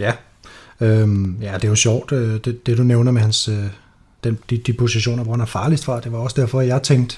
Ja. 0.00 0.12
Øhm, 0.80 1.36
ja, 1.42 1.54
det 1.54 1.64
er 1.64 1.68
jo 1.68 1.74
sjovt, 1.74 2.12
øh, 2.12 2.40
det, 2.44 2.66
det 2.66 2.78
du 2.78 2.82
nævner 2.82 3.12
med 3.12 3.22
hans, 3.22 3.48
øh, 3.48 3.64
den, 4.24 4.38
de, 4.50 4.58
de 4.58 4.72
positioner, 4.72 5.24
hvor 5.24 5.32
han 5.32 5.40
er 5.40 5.46
farligst 5.46 5.84
fra. 5.84 6.00
Det 6.00 6.12
var 6.12 6.18
også 6.18 6.40
derfor, 6.40 6.60
jeg 6.60 6.82
tænkte, 6.82 7.16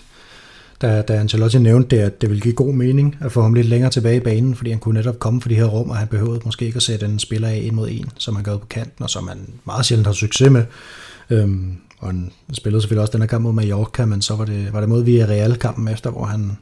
da, 0.82 1.02
da 1.02 1.14
Ancelotti 1.14 1.58
nævnte 1.58 1.96
det, 1.96 2.02
at 2.02 2.20
det 2.20 2.30
ville 2.30 2.40
give 2.40 2.54
god 2.54 2.74
mening 2.74 3.16
at 3.20 3.32
få 3.32 3.42
ham 3.42 3.54
lidt 3.54 3.66
længere 3.66 3.90
tilbage 3.90 4.16
i 4.16 4.20
banen, 4.20 4.54
fordi 4.54 4.70
han 4.70 4.78
kunne 4.78 4.94
netop 4.94 5.18
komme 5.18 5.40
for 5.40 5.48
de 5.48 5.54
her 5.54 5.64
rum, 5.64 5.90
og 5.90 5.96
han 5.96 6.08
behøvede 6.08 6.40
måske 6.44 6.66
ikke 6.66 6.76
at 6.76 6.82
sætte 6.82 7.06
en 7.06 7.18
spiller 7.18 7.48
af 7.48 7.56
en 7.56 7.74
mod 7.74 7.88
en, 7.90 8.10
som 8.18 8.34
han 8.34 8.44
gør 8.44 8.56
på 8.56 8.66
kanten, 8.66 9.02
og 9.02 9.10
som 9.10 9.24
man 9.24 9.38
meget 9.64 9.86
sjældent 9.86 10.06
har 10.06 10.14
succes 10.14 10.50
med. 10.50 10.64
Øhm, 11.30 11.76
og 11.98 12.08
han 12.08 12.32
spillede 12.52 12.82
selvfølgelig 12.82 13.02
også 13.02 13.12
den 13.12 13.20
her 13.20 13.26
kamp 13.26 13.42
mod 13.42 13.52
Mallorca, 13.52 14.04
men 14.04 14.22
så 14.22 14.36
var 14.36 14.44
det, 14.44 14.72
var 14.72 14.80
det 14.80 14.88
mod 14.88 15.04
Villarreal-kampen 15.04 15.88
efter, 15.88 16.10
hvor 16.10 16.24
han, 16.24 16.58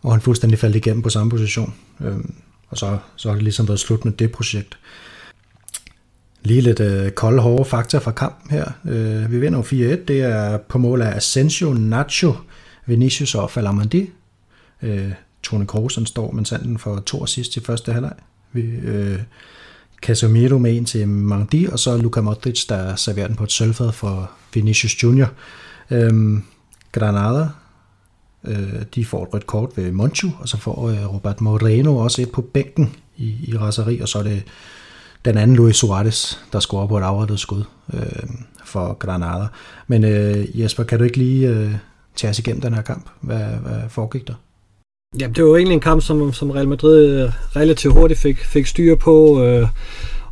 hvor 0.00 0.10
han 0.10 0.20
fuldstændig 0.20 0.58
faldt 0.58 0.76
igennem 0.76 1.02
på 1.02 1.08
samme 1.08 1.30
position. 1.30 1.74
Øhm, 2.00 2.34
og 2.68 2.78
så, 2.78 2.98
så 3.16 3.28
har 3.28 3.34
det 3.34 3.42
ligesom 3.42 3.68
været 3.68 3.80
slut 3.80 4.04
med 4.04 4.12
det 4.12 4.32
projekt. 4.32 4.78
Lige 6.44 6.60
lidt 6.60 6.80
øh, 6.80 7.10
kolde, 7.10 7.42
hårde 7.42 7.64
fakta 7.64 7.98
fra 7.98 8.10
kampen 8.10 8.50
her. 8.50 8.64
Øh, 8.84 9.32
vi 9.32 9.38
vinder 9.38 9.62
4-1. 9.62 9.74
Det 10.08 10.10
er 10.10 10.56
på 10.56 10.78
mål 10.78 11.02
af 11.02 11.16
Asensio, 11.16 11.72
Nacho, 11.72 12.34
Vinicius 12.86 13.34
og 13.34 13.50
Falamandi. 13.50 14.10
Øh, 14.82 15.12
Toni 15.42 15.64
Kroos 15.64 15.98
står 16.04 16.32
med 16.32 16.44
sanden 16.44 16.78
for 16.78 17.00
to 17.06 17.22
assist 17.22 17.56
i 17.56 17.60
første 17.60 17.92
halvleg. 17.92 18.14
Vi, 18.52 18.62
øh, 18.62 19.18
Casemiro 20.02 20.58
med 20.58 20.76
en 20.76 20.84
til 20.84 21.08
Mangdi, 21.08 21.66
og 21.66 21.78
så 21.78 21.96
Luka 21.96 22.20
Modric, 22.20 22.66
der 22.68 22.96
serverer 22.96 23.26
den 23.26 23.36
på 23.36 23.44
et 23.44 23.52
sølvfad 23.52 23.92
for 23.92 24.30
Vinicius 24.54 25.02
Junior. 25.02 25.30
Øhm, 25.90 26.42
Granada, 26.92 27.48
øh, 28.44 28.82
de 28.94 29.04
får 29.04 29.22
et 29.22 29.34
rødt 29.34 29.46
kort 29.46 29.70
ved 29.76 29.92
Monchu, 29.92 30.30
og 30.38 30.48
så 30.48 30.56
får 30.56 30.88
øh, 30.88 31.14
Robert 31.14 31.40
Moreno 31.40 31.96
også 31.96 32.22
et 32.22 32.32
på 32.32 32.42
bænken 32.42 32.96
i, 33.16 33.34
i 33.42 33.56
raseri, 33.56 34.00
og 34.00 34.08
så 34.08 34.18
er 34.18 34.22
det 34.22 34.42
den 35.24 35.38
anden 35.38 35.56
Luis 35.56 35.76
Suarez, 35.76 36.36
der 36.52 36.60
scorer 36.60 36.86
på 36.86 36.98
et 36.98 37.02
afrettet 37.02 37.40
skud 37.40 37.62
øh, 37.94 38.30
for 38.64 38.92
Granada. 38.92 39.46
Men 39.86 40.04
øh, 40.04 40.60
Jesper, 40.60 40.84
kan 40.84 40.98
du 40.98 41.04
ikke 41.04 41.18
lige 41.18 41.48
øh, 41.48 41.74
tage 42.16 42.30
os 42.30 42.38
igennem 42.38 42.60
den 42.60 42.74
her 42.74 42.82
kamp. 42.82 43.08
Hvad, 43.20 43.44
hvad 43.44 43.80
foregik 43.88 44.28
der? 44.28 44.34
Ja, 45.20 45.26
det 45.26 45.44
var 45.44 45.56
egentlig 45.56 45.74
en 45.74 45.80
kamp, 45.80 46.02
som, 46.02 46.32
som 46.32 46.50
Real 46.50 46.68
Madrid 46.68 47.22
øh, 47.22 47.30
relativt 47.56 47.94
hurtigt 47.94 48.20
fik, 48.20 48.38
fik 48.38 48.66
styr 48.66 48.94
på, 48.94 49.42
øh, 49.44 49.68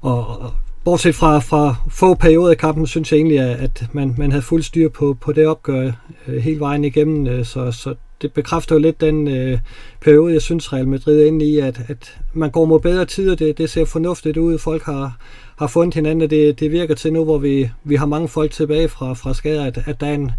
og, 0.00 0.40
og 0.40 0.52
bortset 0.84 1.14
fra, 1.14 1.38
fra 1.38 1.76
få 1.90 2.14
perioder 2.14 2.52
i 2.52 2.54
kampen, 2.54 2.86
synes 2.86 3.12
jeg 3.12 3.18
egentlig, 3.18 3.40
at 3.40 3.84
man, 3.92 4.14
man 4.18 4.30
havde 4.30 4.42
fuld 4.42 4.62
styr 4.62 4.88
på, 4.88 5.16
på 5.20 5.32
det 5.32 5.46
opgør 5.46 5.92
øh, 6.26 6.42
hele 6.42 6.60
vejen 6.60 6.84
igennem, 6.84 7.26
øh, 7.26 7.44
så, 7.44 7.72
så 7.72 7.94
det 8.22 8.32
bekræfter 8.32 8.74
jo 8.74 8.80
lidt 8.80 9.00
den 9.00 9.28
øh, 9.28 9.58
periode, 10.00 10.32
jeg 10.32 10.42
synes 10.42 10.72
Real 10.72 10.88
Madrid 10.88 11.20
er 11.20 11.26
inde 11.26 11.44
i, 11.44 11.58
at, 11.58 11.80
at 11.88 12.18
man 12.34 12.50
går 12.50 12.64
mod 12.64 12.80
bedre 12.80 13.04
tider, 13.04 13.34
det, 13.34 13.58
det 13.58 13.70
ser 13.70 13.84
fornuftigt 13.84 14.36
ud, 14.36 14.58
folk 14.58 14.82
har, 14.82 15.16
har 15.58 15.66
fundet 15.66 15.94
hinanden, 15.94 16.22
og 16.22 16.30
det, 16.30 16.60
det 16.60 16.72
virker 16.72 16.94
til 16.94 17.12
nu, 17.12 17.24
hvor 17.24 17.38
vi, 17.38 17.70
vi 17.84 17.94
har 17.94 18.06
mange 18.06 18.28
folk 18.28 18.52
tilbage 18.52 18.88
fra, 18.88 19.14
fra 19.14 19.34
skader, 19.34 19.64
at, 19.64 19.78
at 19.86 20.00
der 20.00 20.06
er 20.06 20.14
en, 20.14 20.32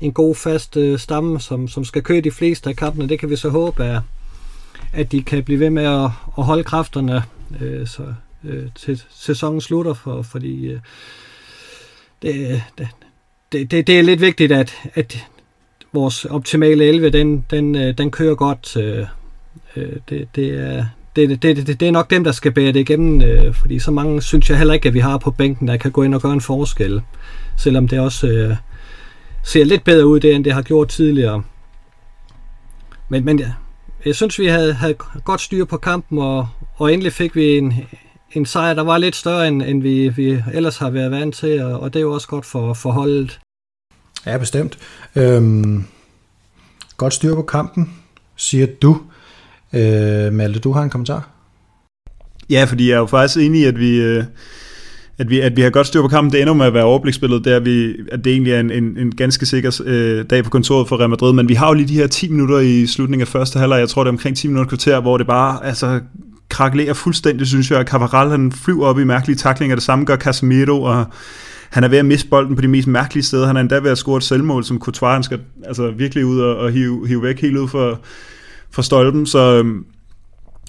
en 0.00 0.12
god 0.12 0.34
fast 0.34 0.76
øh, 0.76 0.98
stamme, 0.98 1.40
som, 1.40 1.68
som 1.68 1.84
skal 1.84 2.02
køre 2.02 2.20
de 2.20 2.30
fleste 2.30 2.70
af 2.70 2.76
kampene. 2.76 3.08
Det 3.08 3.18
kan 3.18 3.30
vi 3.30 3.36
så 3.36 3.48
håbe, 3.48 3.84
at, 3.84 4.00
at 4.92 5.12
de 5.12 5.22
kan 5.22 5.44
blive 5.44 5.60
ved 5.60 5.70
med 5.70 5.84
at, 5.84 6.10
at 6.38 6.44
holde 6.44 6.64
kræfterne 6.64 7.22
øh, 7.60 7.86
så, 7.86 8.02
øh, 8.44 8.66
til 8.74 9.02
sæsonen 9.10 9.60
slutter, 9.60 9.94
for, 9.94 10.22
fordi 10.22 10.66
øh, 10.66 10.80
det, 12.22 12.62
det, 13.52 13.70
det, 13.70 13.86
det 13.86 13.98
er 13.98 14.02
lidt 14.02 14.20
vigtigt, 14.20 14.52
at, 14.52 14.74
at 14.94 15.26
vores 15.92 16.24
optimale 16.24 16.84
11, 16.84 17.10
den, 17.10 17.44
den, 17.50 17.74
øh, 17.76 17.98
den 17.98 18.10
kører 18.10 18.34
godt. 18.34 18.76
Øh, 18.76 19.06
øh, 19.76 19.92
det, 20.08 20.28
det, 20.36 20.50
er, 20.50 20.84
det, 21.16 21.42
det, 21.42 21.56
det, 21.56 21.80
det 21.80 21.88
er 21.88 21.92
nok 21.92 22.10
dem, 22.10 22.24
der 22.24 22.32
skal 22.32 22.52
bære 22.52 22.72
det 22.72 22.80
igennem, 22.80 23.22
øh, 23.22 23.54
fordi 23.54 23.78
så 23.78 23.90
mange 23.90 24.22
synes 24.22 24.50
jeg 24.50 24.58
heller 24.58 24.74
ikke, 24.74 24.88
at 24.88 24.94
vi 24.94 24.98
har 24.98 25.18
på 25.18 25.30
bænken, 25.30 25.68
der 25.68 25.76
kan 25.76 25.90
gå 25.90 26.02
ind 26.02 26.14
og 26.14 26.22
gøre 26.22 26.32
en 26.32 26.40
forskel. 26.40 27.02
Selvom 27.56 27.88
det 27.88 28.00
også 28.00 28.26
øh, 28.28 28.56
ser 29.44 29.64
lidt 29.64 29.84
bedre 29.84 30.06
ud, 30.06 30.20
det, 30.20 30.34
end 30.34 30.44
det 30.44 30.52
har 30.52 30.62
gjort 30.62 30.88
tidligere. 30.88 31.42
Men, 33.08 33.24
men 33.24 33.38
ja, 33.38 33.52
jeg 34.06 34.14
synes, 34.14 34.38
vi 34.38 34.46
havde, 34.46 34.72
havde 34.72 34.94
godt 35.24 35.40
styr 35.40 35.64
på 35.64 35.76
kampen, 35.76 36.18
og, 36.18 36.48
og 36.74 36.92
endelig 36.92 37.12
fik 37.12 37.36
vi 37.36 37.58
en, 37.58 37.74
en 38.32 38.46
sejr, 38.46 38.74
der 38.74 38.82
var 38.82 38.98
lidt 38.98 39.16
større, 39.16 39.48
end, 39.48 39.62
end 39.62 39.82
vi, 39.82 40.08
vi 40.08 40.42
ellers 40.54 40.78
har 40.78 40.90
været 40.90 41.10
vant 41.10 41.34
til, 41.34 41.62
og, 41.62 41.80
og 41.80 41.94
det 41.94 42.00
er 42.00 42.04
jo 42.04 42.12
også 42.12 42.28
godt 42.28 42.46
for, 42.46 42.74
for 42.74 42.90
holdet. 42.90 43.40
Ja, 44.28 44.38
bestemt. 44.38 44.78
Øhm, 45.16 45.84
godt 46.96 47.14
styr 47.14 47.34
på 47.34 47.42
kampen, 47.42 47.94
siger 48.36 48.66
du. 48.82 49.00
Øh, 49.72 50.32
Malte, 50.32 50.60
du 50.60 50.72
har 50.72 50.82
en 50.82 50.90
kommentar? 50.90 51.28
Ja, 52.50 52.64
fordi 52.64 52.88
jeg 52.88 52.94
er 52.94 52.98
jo 52.98 53.06
faktisk 53.06 53.38
enig 53.38 53.60
i, 53.60 53.64
at 53.64 53.78
vi... 53.78 54.00
Øh 54.00 54.24
at 55.20 55.30
vi, 55.30 55.40
at 55.40 55.56
vi 55.56 55.62
har 55.62 55.70
godt 55.70 55.86
styr 55.86 56.02
på 56.02 56.08
kampen. 56.08 56.32
Det 56.32 56.42
ender 56.42 56.54
med 56.54 56.66
at 56.66 56.74
være 56.74 56.84
overbliksspillet, 56.84 57.44
det 57.44 57.52
er, 57.52 57.60
vi, 57.60 57.94
at 58.12 58.24
det 58.24 58.32
egentlig 58.32 58.52
er 58.52 58.60
en, 58.60 58.70
en, 58.70 58.98
en 58.98 59.16
ganske 59.16 59.46
sikker 59.46 59.80
øh, 59.84 60.24
dag 60.30 60.44
på 60.44 60.50
kontoret 60.50 60.88
for 60.88 61.00
Real 61.00 61.10
Madrid, 61.10 61.32
men 61.32 61.48
vi 61.48 61.54
har 61.54 61.68
jo 61.68 61.74
lige 61.74 61.88
de 61.88 61.94
her 61.94 62.06
10 62.06 62.28
minutter 62.28 62.58
i 62.58 62.86
slutningen 62.86 63.22
af 63.22 63.28
første 63.28 63.58
halvleg, 63.58 63.78
jeg 63.78 63.88
tror 63.88 64.04
det 64.04 64.08
er 64.08 64.12
omkring 64.12 64.36
10 64.36 64.48
minutter 64.48 64.68
kvarter, 64.68 65.00
hvor 65.00 65.18
det 65.18 65.26
bare 65.26 65.66
altså, 65.66 66.00
krakelerer 66.48 66.94
fuldstændig, 66.94 67.46
synes 67.46 67.70
jeg. 67.70 67.84
Cavaral 67.84 68.30
han 68.30 68.52
flyver 68.52 68.86
op 68.86 68.98
i 68.98 69.04
mærkelige 69.04 69.36
taklinger, 69.36 69.76
det 69.76 69.84
samme 69.84 70.04
gør 70.04 70.16
Casemiro, 70.16 70.82
og 70.82 71.04
han 71.70 71.84
er 71.84 71.88
ved 71.88 71.98
at 71.98 72.06
miste 72.06 72.28
bolden 72.28 72.56
på 72.56 72.62
de 72.62 72.68
mest 72.68 72.88
mærkelige 72.88 73.24
steder. 73.24 73.46
Han 73.46 73.56
er 73.56 73.60
endda 73.60 73.78
ved 73.78 73.90
at 73.90 73.98
score 73.98 74.16
et 74.16 74.22
selvmål, 74.22 74.64
som 74.64 74.78
Courtois 74.78 75.12
han 75.12 75.22
skal 75.22 75.40
altså, 75.64 75.90
virkelig 75.90 76.26
ud 76.26 76.40
og, 76.40 76.56
og 76.56 76.70
hive, 76.70 77.08
hive 77.08 77.22
væk 77.22 77.40
helt 77.40 77.56
ud 77.56 77.68
for, 77.68 78.00
for 78.70 78.82
stolpen, 78.82 79.26
så... 79.26 79.58
Øhm, 79.58 79.84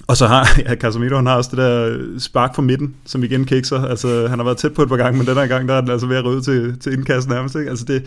og 0.06 0.16
så 0.16 0.26
har 0.26 0.48
ja, 0.68 0.74
Casemiro, 0.74 1.16
han 1.16 1.26
har 1.26 1.36
også 1.36 1.50
det 1.50 1.58
der 1.58 1.98
spark 2.18 2.54
fra 2.54 2.62
midten, 2.62 2.94
som 3.06 3.24
igen 3.24 3.44
kikser. 3.44 3.84
Altså, 3.84 4.26
han 4.28 4.38
har 4.38 4.44
været 4.44 4.56
tæt 4.56 4.74
på 4.74 4.82
et 4.82 4.88
par 4.88 4.96
gange, 4.96 5.18
men 5.18 5.26
den 5.26 5.36
her 5.36 5.46
gang, 5.46 5.68
der 5.68 5.74
er 5.74 5.80
den 5.80 5.90
altså 5.90 6.06
ved 6.06 6.16
at 6.16 6.24
røde 6.24 6.42
til, 6.42 6.78
til 6.78 6.92
indkast 6.92 7.28
nærmest. 7.28 7.54
Ikke? 7.54 7.70
Altså, 7.70 7.84
det, 7.84 8.06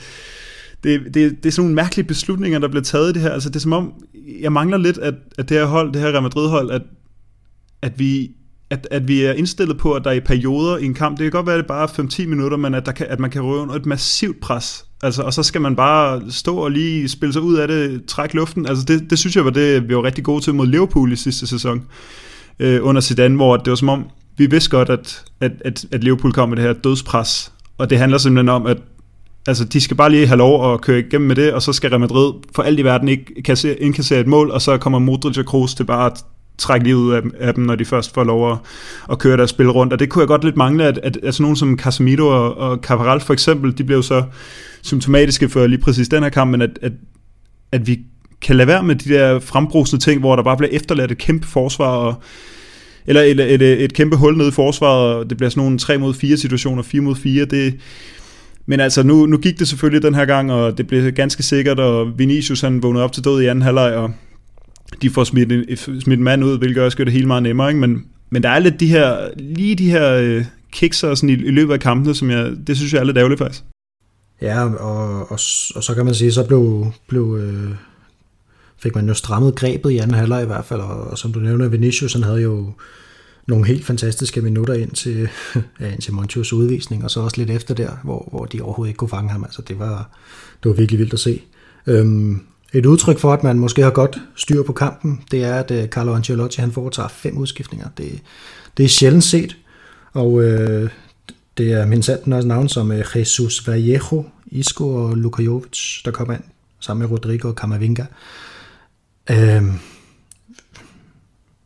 det, 0.84 1.02
det, 1.06 1.14
det 1.14 1.46
er 1.46 1.52
sådan 1.52 1.64
nogle 1.64 1.76
mærkelige 1.76 2.08
beslutninger, 2.08 2.60
der 2.60 2.68
bliver 2.68 2.84
taget 2.84 3.10
i 3.10 3.14
det 3.14 3.22
her. 3.22 3.30
Altså, 3.30 3.50
det 3.50 3.56
er 3.56 3.60
som 3.60 3.74
om, 3.74 3.94
jeg 4.42 4.52
mangler 4.52 4.78
lidt, 4.78 4.98
at, 4.98 5.14
at 5.38 5.50
det 5.50 5.58
her 5.58 5.66
hold, 5.66 5.94
det 5.94 6.02
her 6.02 6.12
Real 6.12 6.24
Madrid-hold, 6.24 6.72
at, 6.72 6.82
at 7.82 8.00
vi 8.00 8.32
at, 8.70 8.88
at 8.92 9.08
vi 9.08 9.22
er 9.22 9.34
indstillet 9.34 9.78
på, 9.78 9.94
at 9.94 10.04
der 10.04 10.10
er 10.10 10.16
i 10.16 10.20
perioder 10.20 10.78
i 10.78 10.86
en 10.86 10.94
kamp, 10.94 11.18
det 11.18 11.24
kan 11.24 11.32
godt 11.32 11.46
være, 11.46 11.56
at 11.56 11.60
det 11.60 11.68
bare 11.68 11.84
er 11.84 12.24
5-10 12.24 12.28
minutter, 12.28 12.58
men 12.58 12.74
at, 12.74 12.86
der 12.86 12.92
kan, 12.92 13.08
at 13.10 13.20
man 13.20 13.30
kan 13.30 13.42
røve 13.42 13.62
under 13.62 13.76
et 13.76 13.86
massivt 13.86 14.40
pres. 14.42 14.86
Altså, 15.04 15.22
og 15.22 15.34
så 15.34 15.44
skal 15.44 15.62
man 15.62 15.76
bare 15.76 16.22
stå 16.30 16.56
og 16.56 16.72
lige 16.72 17.10
spille 17.10 17.34
sig 17.34 17.42
ud 17.42 17.56
af 17.56 17.68
det, 17.68 18.06
trække 18.06 18.36
luften. 18.36 18.68
Altså, 18.68 18.86
det, 18.86 19.10
det 19.10 19.20
synes 19.20 19.36
jeg 19.36 19.46
var 19.46 19.52
det, 19.52 19.90
vi 19.90 19.96
var 19.96 20.04
rigtig 20.04 20.24
gode 20.24 20.44
til 20.44 20.54
mod 20.54 20.68
Liverpool 20.68 21.12
i 21.12 21.16
sidste 21.16 21.48
sæson 21.48 21.84
øh, 22.60 22.80
under 22.84 23.02
Zidane, 23.02 23.36
hvor 23.36 23.58
det 23.58 23.70
var 23.70 23.76
som 23.76 23.90
om, 23.90 24.06
vi 24.38 24.46
vidste 24.46 24.70
godt, 24.70 24.90
at, 24.90 25.24
at, 25.42 25.52
at, 25.66 25.86
at 25.92 26.04
Liverpool 26.04 26.34
kom 26.34 26.50
med 26.50 26.58
det 26.58 26.66
her 26.66 26.74
dødspres. 26.74 27.52
Og 27.78 27.90
det 27.90 27.98
handler 27.98 28.18
simpelthen 28.18 28.50
om, 28.50 28.66
at 28.66 28.78
altså, 29.48 29.66
de 29.66 29.82
skal 29.82 29.98
bare 29.98 30.10
lige 30.10 30.28
have 30.28 30.38
lov 30.38 30.74
at 30.74 30.82
køre 30.82 31.00
igennem 31.00 31.28
med 31.28 31.36
det, 31.36 31.54
og 31.54 31.62
så 31.62 31.74
skal 31.74 31.90
Real 31.90 32.00
Madrid 32.00 32.34
for 32.56 32.64
alt 32.64 32.80
i 32.80 32.84
verden 32.84 33.08
ikke 33.08 33.26
indkassere 33.80 34.20
et 34.20 34.28
mål, 34.28 34.52
og 34.52 34.62
så 34.62 34.78
kommer 34.78 35.00
Modric 35.00 35.38
og 35.38 35.46
Kroos 35.46 35.76
til 35.76 35.84
bare 35.84 36.06
at 36.12 36.26
trække 36.58 36.86
livet 36.86 37.00
ud 37.00 37.14
af, 37.14 37.22
af 37.40 37.54
dem, 37.54 37.64
når 37.64 37.76
de 37.76 37.86
først 37.86 38.14
får 38.14 38.24
lov 38.24 38.52
at, 38.52 38.58
at 39.12 39.20
køre 39.20 39.38
deres 39.38 39.50
spil 39.50 39.70
rundt. 39.70 39.94
Og 39.94 40.00
det 40.00 40.10
kunne 40.10 40.22
jeg 40.22 40.28
godt 40.28 40.44
lidt 40.44 40.58
mangle, 40.58 40.84
at, 40.84 41.00
at, 41.04 41.18
at 41.24 41.34
sådan 41.34 41.44
nogen 41.44 41.56
som 41.56 41.80
Casemiro 41.80 42.28
og, 42.28 42.58
og 42.58 42.78
Caparal 42.78 43.20
for 43.20 43.34
eksempel, 43.34 43.78
de 43.78 43.84
blev 43.84 44.04
så 44.04 44.24
symptomatiske 44.82 45.50
for 45.50 45.68
lige 45.68 45.82
præcis 45.82 46.10
den 46.10 46.24
her 46.24 46.30
kamp, 46.30 46.52
men 46.52 46.62
at, 46.62 46.80
at, 46.82 46.92
at 47.72 47.88
vi 47.88 48.00
kan 48.42 48.56
lade 48.56 48.68
være 48.68 48.84
med 48.84 48.96
de 48.96 49.14
der 49.14 49.40
frembrusende 49.40 50.04
ting, 50.04 50.20
hvor 50.20 50.36
der 50.36 50.44
bare 50.44 50.58
bliver 50.58 50.72
efterladt 50.72 51.12
et 51.12 51.18
kæmpe 51.18 51.48
forsvar, 51.48 51.96
og, 51.96 52.16
eller 53.08 53.22
et, 53.22 53.40
et, 53.40 53.62
et, 53.62 53.84
et 53.84 53.94
kæmpe 53.94 54.16
hul 54.16 54.38
nede 54.38 54.48
i 54.48 54.52
forsvaret, 54.52 55.16
og 55.16 55.30
det 55.30 55.38
bliver 55.38 55.50
sådan 55.50 55.64
nogle 55.64 55.78
3 55.78 55.98
mod 55.98 56.14
4 56.14 56.38
situationer, 56.38 56.84
4 56.84 57.02
mod 57.02 57.16
4, 57.16 57.46
det, 57.46 57.80
men 58.66 58.80
altså, 58.80 59.04
nu, 59.04 59.26
nu 59.26 59.38
gik 59.38 59.60
det 59.60 59.68
selvfølgelig 59.68 60.04
den 60.04 60.16
her 60.16 60.26
gang, 60.26 60.52
og 60.52 60.78
det 60.78 60.88
blev 60.88 61.12
ganske 61.12 61.44
sikkert, 61.44 61.80
og 61.80 62.20
Vinicius 62.20 62.62
han 62.62 62.84
vågnede 62.84 63.04
op 63.04 63.12
til 63.12 63.24
død 63.24 63.42
i 63.42 63.46
anden 63.46 63.62
halvleg, 63.62 63.94
og 63.94 64.12
de 65.02 65.10
får 65.10 65.24
smidt 65.24 65.52
en, 65.52 65.78
smidt 65.78 66.18
en 66.18 66.24
mand 66.24 66.44
ud, 66.44 66.58
hvilket 66.58 66.84
også 66.84 66.98
gør 66.98 67.04
det 67.04 67.14
hele 67.14 67.28
meget 67.28 67.44
nemmere, 67.44 67.70
ikke? 67.70 67.80
Men, 67.80 68.06
men 68.30 68.44
der 68.44 68.50
er 68.50 68.60
lidt 68.60 68.80
de 68.80 68.88
her, 68.88 69.30
lige 69.38 69.76
de 69.76 69.92
her 69.92 70.14
øh, 70.14 70.46
kikser 70.72 71.16
sådan 71.16 71.30
i, 71.30 71.34
i 71.34 71.52
løbet 71.52 71.74
af 71.74 71.80
kampene, 71.80 72.16
som 72.16 72.30
jeg, 72.30 72.52
det 72.68 72.78
synes 72.78 72.94
jeg 72.94 73.00
er 73.00 73.04
lidt 73.04 73.18
ærgerligt 73.18 73.40
faktisk. 73.40 73.64
Ja, 74.42 74.64
og, 74.64 75.20
og, 75.20 75.40
og 75.76 75.84
så 75.84 75.94
kan 75.96 76.06
man 76.06 76.16
sige, 76.16 76.32
så 76.32 76.48
blev, 76.48 76.92
blev 77.08 77.38
øh, 77.42 77.76
fik 78.78 78.96
man 78.96 79.08
jo 79.08 79.14
strammet 79.14 79.56
grebet 79.56 79.92
i 79.92 79.98
anden 79.98 80.18
halvleg 80.18 80.44
i 80.44 80.46
hvert 80.46 80.66
fald, 80.66 80.82
og, 80.82 81.02
og 81.02 81.18
som 81.18 81.34
du 81.34 81.40
nævner, 81.40 81.68
Vinicius, 81.68 82.14
han 82.14 82.24
havde 82.24 82.42
jo 82.42 82.74
nogle 83.48 83.66
helt 83.66 83.86
fantastiske 83.86 84.42
minutter 84.42 84.74
ind 84.74 84.92
til, 84.92 85.30
ja, 85.80 85.92
ind 85.92 86.02
til 86.02 86.14
Montios 86.14 86.54
udvisning, 86.54 87.04
og 87.04 87.12
så 87.12 87.20
også 87.20 87.38
lidt 87.38 87.50
efter 87.50 87.74
der, 87.74 87.92
hvor, 88.04 88.28
hvor 88.32 88.46
de 88.46 88.62
overhovedet 88.62 88.90
ikke 88.90 88.98
kunne 88.98 89.10
fange 89.10 89.30
ham. 89.30 89.44
Altså, 89.44 89.62
det 89.62 89.80
var, 89.80 90.10
det 90.64 90.70
var 90.70 90.76
virkelig 90.76 91.00
vildt 91.00 91.14
at 91.14 91.20
se. 91.20 91.42
Øhm, 91.88 92.42
et 92.74 92.86
udtryk 92.86 93.20
for, 93.20 93.34
at 93.34 93.44
man 93.44 93.60
måske 93.60 93.82
har 93.82 93.92
godt 93.92 94.20
styr 94.36 94.64
på 94.64 94.74
kampen, 94.74 95.24
det 95.32 95.44
er, 95.44 95.56
at 95.56 95.72
øh, 95.72 95.88
Carlo 95.88 96.16
Ancelotti 96.16 96.62
han 96.62 96.72
foretager 96.72 97.08
fem 97.08 97.38
udskiftninger. 97.38 97.88
Det, 97.98 98.22
det 98.78 98.84
er 98.84 98.90
sjældent 98.90 99.24
set, 99.24 99.58
og 100.14 100.44
øh, 100.44 100.90
det 101.58 101.72
er 101.72 101.86
min 101.86 102.00
også 102.00 102.44
navn 102.46 102.70
som 102.70 102.92
øh, 102.92 103.06
Jesus 103.16 103.68
Vallejo, 103.68 104.26
Isco 104.46 104.96
og 104.96 105.18
Luka 105.18 105.44
Jovic, 105.44 106.04
der 106.06 106.12
kommer 106.12 106.34
ind 106.34 106.44
sammen 106.80 107.02
med 107.02 107.12
Rodrigo 107.12 107.48
og 107.48 107.54
Camavinga. 107.54 108.06
Øh, 109.30 109.64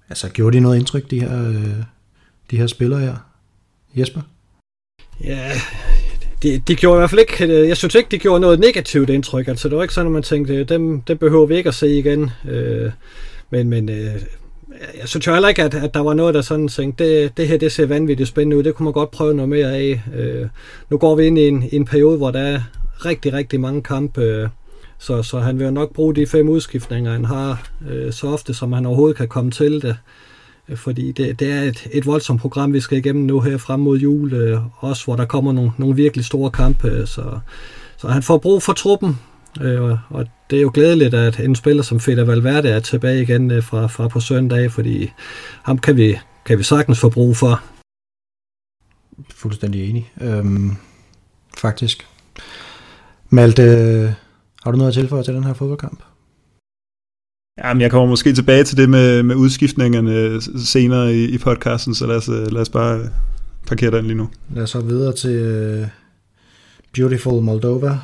altså, 0.10 0.30
gjorde 0.30 0.58
de 0.58 0.62
noget 0.62 0.78
indtryk, 0.78 1.12
de 1.12 1.20
her, 1.20 1.48
øh, 1.48 1.84
de 2.52 2.58
her 2.58 2.68
spillere 2.68 3.00
her? 3.00 3.16
Jesper? 3.96 4.22
Ja, 5.24 5.52
de, 6.44 6.62
de 6.68 6.76
gjorde 6.76 6.98
i 6.98 7.00
hvert 7.00 7.10
fald 7.10 7.22
ikke, 7.22 7.48
øh, 7.48 7.68
jeg 7.68 7.78
synes 7.78 7.96
ikke, 7.96 8.08
de 8.12 8.18
gjorde 8.18 8.40
noget 8.40 8.60
negativt 8.60 9.10
indtryk. 9.10 9.48
Altså, 9.48 9.70
det 9.70 9.78
var 9.78 9.84
ikke 9.84 9.94
sådan, 9.94 10.08
at 10.08 10.12
man 10.12 10.24
tænkte, 10.24 10.56
øh, 10.56 10.70
dem, 10.70 11.02
dem 11.02 11.18
behøver 11.18 11.46
vi 11.46 11.56
ikke 11.56 11.68
at 11.68 11.76
se 11.76 11.98
igen. 11.98 12.32
Øh, 12.50 12.92
men 13.50 13.70
men 13.70 13.90
øh, 13.90 14.16
jeg 15.00 15.08
synes 15.08 15.28
jo 15.28 15.34
heller 15.34 15.50
ikke, 15.50 15.64
at, 15.64 15.74
at 15.74 15.94
der 15.94 16.00
var 16.00 16.14
noget, 16.14 16.34
der 16.34 16.42
sådan 16.42 16.68
tænkte, 16.68 17.24
det, 17.24 17.38
det 17.38 17.48
her 17.48 17.58
det 17.58 17.72
ser 17.72 17.86
vanvittigt 17.86 18.30
spændende 18.30 18.58
ud, 18.58 18.64
det 18.64 18.76
kunne 18.76 18.84
man 18.84 18.94
godt 18.94 19.12
prøve 19.12 19.34
noget 19.34 19.50
mere 19.50 19.76
af. 19.76 20.02
Øh, 20.16 20.48
nu 20.90 20.98
går 20.98 21.16
vi 21.16 21.26
ind 21.26 21.38
i 21.38 21.48
en, 21.48 21.70
en 21.72 21.86
periode, 21.86 22.18
hvor 22.18 22.32
der 22.32 22.40
er 22.40 22.62
rigtig, 23.06 23.34
rigtig 23.34 23.60
mange 23.60 23.84
kampe, 23.84 24.22
øh, 24.22 24.48
så, 25.00 25.24
så 25.24 25.40
han 25.40 25.60
vil 25.60 25.66
jo 25.66 25.72
nok 25.72 25.94
bruge 25.94 26.16
de 26.16 26.28
fem 26.28 26.50
udskiftninger, 26.50 27.12
han 27.12 27.26
har, 27.26 27.70
øh, 27.90 28.14
så 28.14 28.28
ofte 28.28 28.54
som 28.54 28.74
han 28.74 28.86
overhovedet 28.86 29.18
kan 29.18 29.28
komme 29.28 29.52
til 29.52 29.82
det. 29.82 29.90
Øh, 29.90 29.96
fordi 30.76 31.12
det, 31.12 31.40
det 31.40 31.52
er 31.52 31.62
et, 31.62 31.88
et 31.92 32.06
voldsomt 32.06 32.42
program, 32.42 32.74
vi 32.74 32.80
skal 32.80 32.98
igennem 32.98 33.26
nu 33.26 33.40
her 33.40 33.58
frem 33.58 33.80
mod 33.80 33.98
jul, 33.98 34.34
øh, 34.34 34.60
også 34.78 35.06
hvor 35.06 35.16
der 35.16 35.26
kommer 35.26 35.52
nogle, 35.54 35.72
nogle 35.78 35.96
virkelig 35.96 36.26
store 36.26 36.52
kampe, 36.52 36.88
øh, 36.88 37.08
så, 37.08 37.40
så 37.98 38.08
han 38.08 38.24
får 38.24 38.38
brug 38.38 38.64
for 38.64 38.74
truppen, 38.74 39.20
øh, 39.62 39.98
og 40.10 40.28
det 40.50 40.58
er 40.58 40.62
jo 40.62 40.72
glædeligt, 40.74 41.14
at 41.14 41.40
en 41.40 41.56
spiller 41.56 41.84
som 41.84 42.00
Feder 42.00 42.26
Valverde 42.26 42.70
er 42.70 42.80
tilbage 42.80 43.22
igen 43.22 43.52
øh, 43.52 43.64
fra, 43.64 43.88
fra 43.88 44.08
på 44.08 44.20
søndag, 44.20 44.72
fordi 44.72 45.12
ham 45.64 45.78
kan 45.78 45.98
vi, 45.98 46.18
kan 46.46 46.58
vi 46.58 46.64
sagtens 46.64 47.00
få 47.00 47.10
brug 47.10 47.38
for. 47.38 47.62
Fuldstændig 49.36 49.90
enig, 49.90 50.12
øhm, 50.22 50.72
faktisk. 51.58 52.08
Malte, 53.30 53.62
øh, 53.62 54.12
har 54.64 54.72
du 54.72 54.78
noget 54.78 54.92
at 54.92 54.94
tilføje 54.94 55.24
til 55.24 55.34
den 55.34 55.44
her 55.44 55.54
fodboldkamp? 55.54 56.04
Jamen, 57.64 57.82
jeg 57.82 57.92
kommer 57.92 58.08
måske 58.08 58.34
tilbage 58.34 58.64
til 58.64 58.78
det 58.78 58.90
med, 58.90 59.24
med 59.24 59.36
udskiftningerne 59.36 60.42
senere 60.66 61.14
i, 61.14 61.24
i 61.26 61.38
podcasten, 61.38 61.96
så 61.96 62.08
lad 62.08 62.16
os, 62.16 62.28
lad 62.28 62.62
os 62.62 62.70
bare 62.70 63.00
parkere 63.68 63.92
den 63.92 64.06
lige 64.06 64.18
nu. 64.18 64.30
Lad 64.56 64.64
os 64.64 64.70
så 64.70 64.80
videre 64.80 65.14
til 65.14 65.82
uh, 65.82 65.88
Beautiful 66.94 67.44
Moldova, 67.44 68.00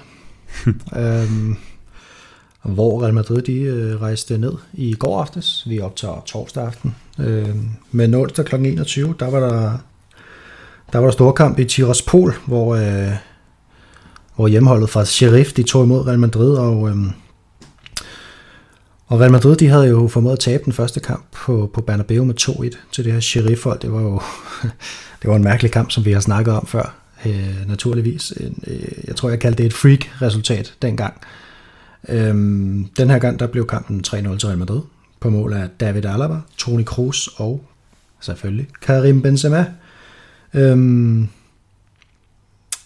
um, 0.66 1.58
hvor 2.76 3.04
Real 3.04 3.14
Madrid 3.14 3.42
de, 3.42 3.94
uh, 3.96 4.02
rejste 4.02 4.38
ned 4.38 4.54
i 4.74 4.94
går 4.94 5.22
aftes. 5.22 5.70
Vi 5.70 5.80
optager 5.80 6.24
torsdag 6.26 6.64
aften. 6.64 6.96
Uh, 7.18 7.50
men 7.92 8.14
onsdag 8.14 8.46
kl. 8.46 8.56
21, 8.56 9.16
der 9.20 9.30
var 9.30 9.40
der, 9.40 9.78
der 10.94 11.00
var 11.00 11.06
der 11.06 11.12
storkamp 11.12 11.60
i 11.60 11.66
Tiraspol, 11.66 12.34
hvor, 12.46 12.76
uh, 12.76 13.14
hvor 14.36 14.48
hjemmeholdet 14.48 14.90
fra 14.90 15.06
Sheriff 15.06 15.54
de 15.54 15.64
tog 15.64 15.84
imod 15.84 16.08
Real 16.08 16.20
Madrid, 16.20 16.52
og 16.52 16.82
um, 16.82 17.14
og 19.14 19.20
Real 19.20 19.32
Madrid, 19.32 19.56
de 19.56 19.68
havde 19.68 19.88
jo 19.88 20.08
formået 20.08 20.34
at 20.34 20.40
tabe 20.40 20.64
den 20.66 20.74
første 20.74 21.00
kamp 21.00 21.26
på, 21.32 21.72
på 21.74 21.82
Bernabeu 21.82 22.26
med 22.26 22.42
2-1 22.42 22.78
til 22.92 23.06
det 23.06 23.14
her 23.14 23.20
sheriff 23.20 23.68
Det 23.82 23.92
var 23.92 24.02
jo 24.02 24.22
det 25.22 25.30
var 25.30 25.36
en 25.36 25.44
mærkelig 25.44 25.72
kamp, 25.72 25.92
som 25.92 26.06
vi 26.06 26.12
har 26.12 26.20
snakket 26.20 26.54
om 26.54 26.68
før, 26.68 26.96
øh, 27.26 27.68
naturligvis. 27.68 28.34
Øh, 28.40 28.52
jeg 29.08 29.16
tror, 29.16 29.30
jeg 29.30 29.40
kaldte 29.40 29.64
det 29.64 29.66
et 29.66 29.74
freak-resultat 29.74 30.74
dengang. 30.82 31.14
Øhm, 32.10 32.88
den 32.98 33.10
her 33.10 33.20
gang, 33.20 33.40
der 33.40 33.48
blev 33.48 33.68
kampen 33.68 34.04
3-0 34.08 34.12
til 34.12 34.48
Real 34.48 34.58
Madrid 34.58 34.82
på 35.20 35.30
mål 35.30 35.54
af 35.54 35.70
David 35.80 36.06
Alaba, 36.06 36.38
Toni 36.58 36.84
Kroos 36.84 37.30
og 37.36 37.66
selvfølgelig 38.20 38.68
Karim 38.82 39.22
Benzema. 39.22 39.66
Øhm, 40.54 41.30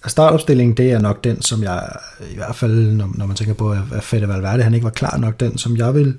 Altså, 0.04 0.10
startopstillingen, 0.14 0.78
det 0.78 0.92
er 0.92 1.00
nok 1.00 1.24
den, 1.24 1.42
som 1.42 1.64
jeg, 1.64 1.90
i 2.32 2.36
hvert 2.36 2.56
fald 2.56 2.92
når, 2.92 3.10
når 3.16 3.26
man 3.26 3.36
tænker 3.36 3.54
på, 3.54 3.72
at 3.72 4.04
Fede 4.04 4.28
Valverde, 4.28 4.64
han 4.64 4.74
ikke 4.74 4.84
var 4.84 4.90
klar 4.90 5.18
nok, 5.18 5.40
den, 5.40 5.58
som 5.58 5.78
jeg 5.78 5.96
vil 5.96 6.16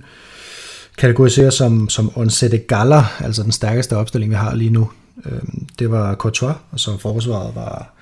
kategorisere 0.99 1.51
som, 1.51 1.89
som 1.89 2.13
Onsette 2.15 2.59
Galler, 2.59 3.23
altså 3.23 3.43
den 3.43 3.53
stærkeste 3.53 3.97
opstilling, 3.97 4.31
vi 4.31 4.37
har 4.37 4.55
lige 4.55 4.71
nu. 4.71 4.91
Øhm, 5.27 5.67
det 5.79 5.91
var 5.91 6.15
Courtois, 6.15 6.57
og 6.71 6.81
så 6.81 6.99
forsvaret 6.99 7.55
var 7.55 7.95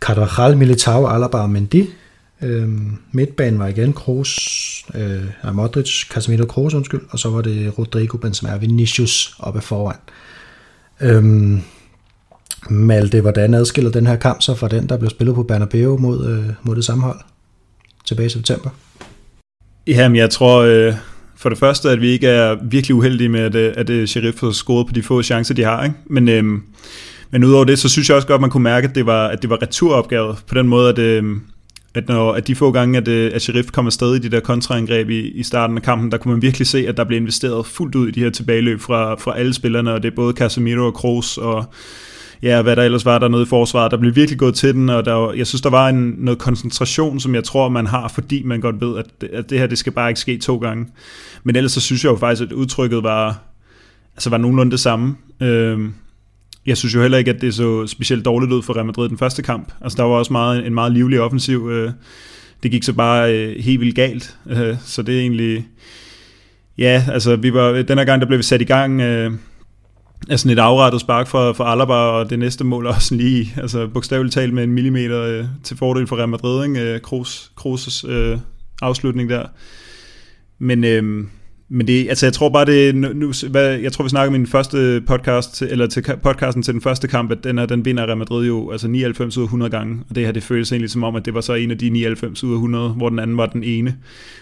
Carvajal, 0.00 0.56
Militao, 0.56 1.06
Alaba 1.06 1.38
og 1.38 1.50
Mendy. 1.50 1.88
Øhm, 2.42 2.98
midtbanen 3.12 3.58
var 3.58 3.66
igen 3.66 3.92
Kroos, 3.92 4.84
øh, 4.94 5.54
Modric, 5.54 6.08
Casemiro 6.10 6.46
Kroos, 6.46 6.74
undskyld, 6.74 7.00
og 7.10 7.18
så 7.18 7.30
var 7.30 7.42
det 7.42 7.78
Rodrigo 7.78 8.16
Benzema 8.16 8.56
Vinicius 8.56 9.36
oppe 9.38 9.60
foran. 9.60 9.96
Øhm, 11.00 11.62
Malte, 12.70 13.20
hvordan 13.20 13.54
adskiller 13.54 13.90
den 13.90 14.06
her 14.06 14.16
kamp 14.16 14.42
så 14.42 14.54
fra 14.54 14.68
den, 14.68 14.88
der 14.88 14.96
blev 14.96 15.10
spillet 15.10 15.34
på 15.34 15.42
Bernabeu 15.42 15.98
mod, 15.98 16.26
øh, 16.30 16.44
mod 16.62 16.76
det 16.76 16.84
samme 16.84 17.04
hold 17.04 17.18
tilbage 18.04 18.26
i 18.26 18.30
september? 18.30 18.70
Jamen, 19.86 20.16
jeg 20.16 20.30
tror 20.30 20.60
øh, 20.60 20.94
for 21.36 21.48
det 21.48 21.58
første, 21.58 21.90
at 21.90 22.00
vi 22.00 22.08
ikke 22.08 22.26
er 22.26 22.56
virkelig 22.62 22.94
uheldige 22.94 23.28
med, 23.28 23.40
at, 23.40 23.54
øh, 23.54 23.72
at, 23.76 23.90
at 23.90 24.08
Sheriff 24.08 24.40
har 24.40 24.50
scoret 24.50 24.86
på 24.86 24.92
de 24.92 25.02
få 25.02 25.22
chancer, 25.22 25.54
de 25.54 25.64
har. 25.64 25.84
Ikke? 25.84 25.96
Men, 26.06 26.28
øh, 26.28 26.44
men 27.30 27.44
udover 27.44 27.64
det, 27.64 27.78
så 27.78 27.88
synes 27.88 28.08
jeg 28.08 28.16
også 28.16 28.28
godt, 28.28 28.38
at 28.38 28.40
man 28.40 28.50
kunne 28.50 28.62
mærke, 28.62 28.88
at 28.88 28.94
det 28.94 29.06
var, 29.06 29.28
at 29.28 29.42
det 29.42 29.50
var 29.50 29.62
returopgave 29.62 30.36
på 30.46 30.54
den 30.54 30.68
måde, 30.68 30.88
at, 30.88 30.98
øh, 30.98 31.36
at, 31.94 32.08
når, 32.08 32.32
at 32.32 32.46
de 32.46 32.54
få 32.54 32.70
gange, 32.72 32.98
at, 32.98 33.08
øh, 33.08 33.30
at 33.34 33.42
Sheriff 33.42 33.70
kom 33.70 33.86
afsted 33.86 34.14
i 34.14 34.18
de 34.18 34.28
der 34.28 34.40
kontraangreb 34.40 35.10
i, 35.10 35.20
i 35.20 35.42
starten 35.42 35.76
af 35.76 35.82
kampen, 35.82 36.12
der 36.12 36.18
kunne 36.18 36.34
man 36.34 36.42
virkelig 36.42 36.66
se, 36.66 36.88
at 36.88 36.96
der 36.96 37.04
blev 37.04 37.20
investeret 37.20 37.66
fuldt 37.66 37.94
ud 37.94 38.08
i 38.08 38.10
de 38.10 38.20
her 38.20 38.30
tilbageløb 38.30 38.80
fra, 38.80 39.14
fra 39.14 39.38
alle 39.38 39.54
spillerne, 39.54 39.92
og 39.92 40.02
det 40.02 40.10
er 40.10 40.16
både 40.16 40.34
Casemiro 40.34 40.86
og 40.86 40.94
Kroos 40.94 41.38
og 41.38 41.64
ja, 42.42 42.62
hvad 42.62 42.76
der 42.76 42.82
ellers 42.82 43.04
var 43.04 43.18
der 43.18 43.28
noget 43.28 43.46
i 43.46 43.48
forsvaret. 43.48 43.90
Der 43.90 43.96
blev 43.96 44.16
virkelig 44.16 44.38
gået 44.38 44.54
til 44.54 44.74
den, 44.74 44.88
og 44.88 45.04
der, 45.04 45.32
jeg 45.32 45.46
synes, 45.46 45.62
der 45.62 45.70
var 45.70 45.88
en, 45.88 46.14
noget 46.18 46.38
koncentration, 46.38 47.20
som 47.20 47.34
jeg 47.34 47.44
tror, 47.44 47.68
man 47.68 47.86
har, 47.86 48.08
fordi 48.08 48.42
man 48.42 48.60
godt 48.60 48.80
ved, 48.80 48.98
at 48.98 49.06
det, 49.20 49.28
at 49.28 49.50
det 49.50 49.58
her, 49.58 49.66
det 49.66 49.78
skal 49.78 49.92
bare 49.92 50.10
ikke 50.10 50.20
ske 50.20 50.38
to 50.38 50.56
gange. 50.56 50.86
Men 51.44 51.56
ellers 51.56 51.72
så 51.72 51.80
synes 51.80 52.04
jeg 52.04 52.10
jo 52.10 52.16
faktisk, 52.16 52.42
at 52.42 52.52
udtrykket 52.52 53.02
var, 53.02 53.42
altså 54.14 54.30
var 54.30 54.38
nogenlunde 54.38 54.72
det 54.72 54.80
samme. 54.80 55.16
Øhm, 55.40 55.94
jeg 56.66 56.76
synes 56.76 56.94
jo 56.94 57.02
heller 57.02 57.18
ikke, 57.18 57.30
at 57.30 57.40
det 57.40 57.54
så 57.54 57.86
specielt 57.86 58.24
dårligt 58.24 58.52
ud 58.52 58.62
for 58.62 58.76
Real 58.76 58.86
Madrid 58.86 59.08
den 59.08 59.18
første 59.18 59.42
kamp. 59.42 59.72
Altså 59.80 59.96
der 59.96 60.02
var 60.02 60.14
også 60.14 60.32
meget, 60.32 60.66
en 60.66 60.74
meget 60.74 60.92
livlig 60.92 61.20
offensiv. 61.20 61.70
Øh, 61.70 61.90
det 62.62 62.70
gik 62.70 62.82
så 62.82 62.92
bare 62.92 63.34
øh, 63.34 63.64
helt 63.64 63.80
vildt 63.80 63.96
galt. 63.96 64.36
Øh, 64.50 64.76
så 64.84 65.02
det 65.02 65.16
er 65.16 65.20
egentlig... 65.20 65.66
Ja, 66.78 67.04
altså 67.08 67.36
vi 67.36 67.54
var, 67.54 67.82
den 67.82 67.98
her 67.98 68.04
gang, 68.04 68.20
der 68.20 68.26
blev 68.26 68.38
vi 68.38 68.42
sat 68.42 68.60
i 68.60 68.64
gang 68.64 69.00
øh, 69.00 69.32
er 70.30 70.36
sådan 70.36 70.58
et 70.58 70.58
afrettet 70.58 71.00
spark 71.00 71.26
for, 71.26 71.52
for 71.52 71.64
Alaba, 71.64 71.94
og 71.94 72.30
det 72.30 72.38
næste 72.38 72.64
mål 72.64 72.86
også 72.86 73.14
lige, 73.14 73.54
altså 73.56 73.86
bogstaveligt 73.86 74.34
talt 74.34 74.54
med 74.54 74.64
en 74.64 74.72
millimeter 74.72 75.22
øh, 75.22 75.44
til 75.62 75.76
fordel 75.76 76.06
for 76.06 76.16
Real 76.16 76.28
Madrid, 76.28 76.64
ikke? 76.64 76.80
Øh, 76.80 77.00
Kroos, 77.00 77.52
Kroos' 77.60 78.08
øh, 78.08 78.38
afslutning 78.82 79.30
der. 79.30 79.46
Men, 80.58 80.84
øh, 80.84 81.24
men 81.68 81.86
det, 81.86 82.08
altså 82.08 82.26
jeg 82.26 82.32
tror 82.32 82.48
bare 82.48 82.64
det, 82.64 82.94
nu, 82.94 83.32
hvad, 83.50 83.78
jeg 83.78 83.92
tror 83.92 84.02
vi 84.02 84.08
snakker 84.08 84.26
om 84.28 84.32
min 84.32 84.46
første 84.46 85.02
podcast, 85.06 85.62
eller 85.62 85.86
til 85.86 86.04
podcasten 86.22 86.62
til 86.62 86.74
den 86.74 86.82
første 86.82 87.08
kamp, 87.08 87.32
at 87.32 87.44
den, 87.44 87.58
her, 87.58 87.66
den 87.66 87.84
vinder 87.84 88.06
Real 88.06 88.16
Madrid 88.16 88.46
jo 88.46 88.70
altså 88.70 88.88
99 88.88 89.36
ud 89.36 89.42
af 89.42 89.46
100 89.46 89.70
gange, 89.70 90.00
og 90.08 90.14
det 90.14 90.24
her 90.24 90.32
det 90.32 90.42
føles 90.42 90.72
egentlig 90.72 90.90
som 90.90 91.04
om, 91.04 91.16
at 91.16 91.24
det 91.24 91.34
var 91.34 91.40
så 91.40 91.54
en 91.54 91.70
af 91.70 91.78
de 91.78 91.90
99 91.90 92.44
ud 92.44 92.50
af 92.50 92.54
100, 92.54 92.88
hvor 92.88 93.08
den 93.08 93.18
anden 93.18 93.36
var 93.36 93.46
den 93.46 93.64
ene, 93.64 93.96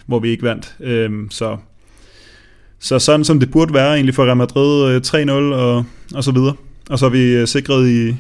hvor 0.07 0.19
vi 0.19 0.29
ikke 0.29 0.43
vandt. 0.43 0.77
Øh, 0.81 1.11
så, 1.31 1.57
så 2.81 2.99
sådan 2.99 3.25
som 3.25 3.41
det 3.41 3.51
burde 3.51 3.75
være 3.75 3.95
egentlig 3.95 4.15
for 4.15 4.25
Real 4.25 4.37
Madrid 4.37 4.95
øh, 4.95 5.03
3-0 5.07 5.31
og, 5.31 5.85
og 6.15 6.25
så 6.25 6.33
videre. 6.33 6.55
Og 6.91 6.99
så 6.99 7.07
er 7.07 7.11
vi 7.11 7.23
øh, 7.23 7.47
sikret 7.47 7.89
i, 7.89 8.17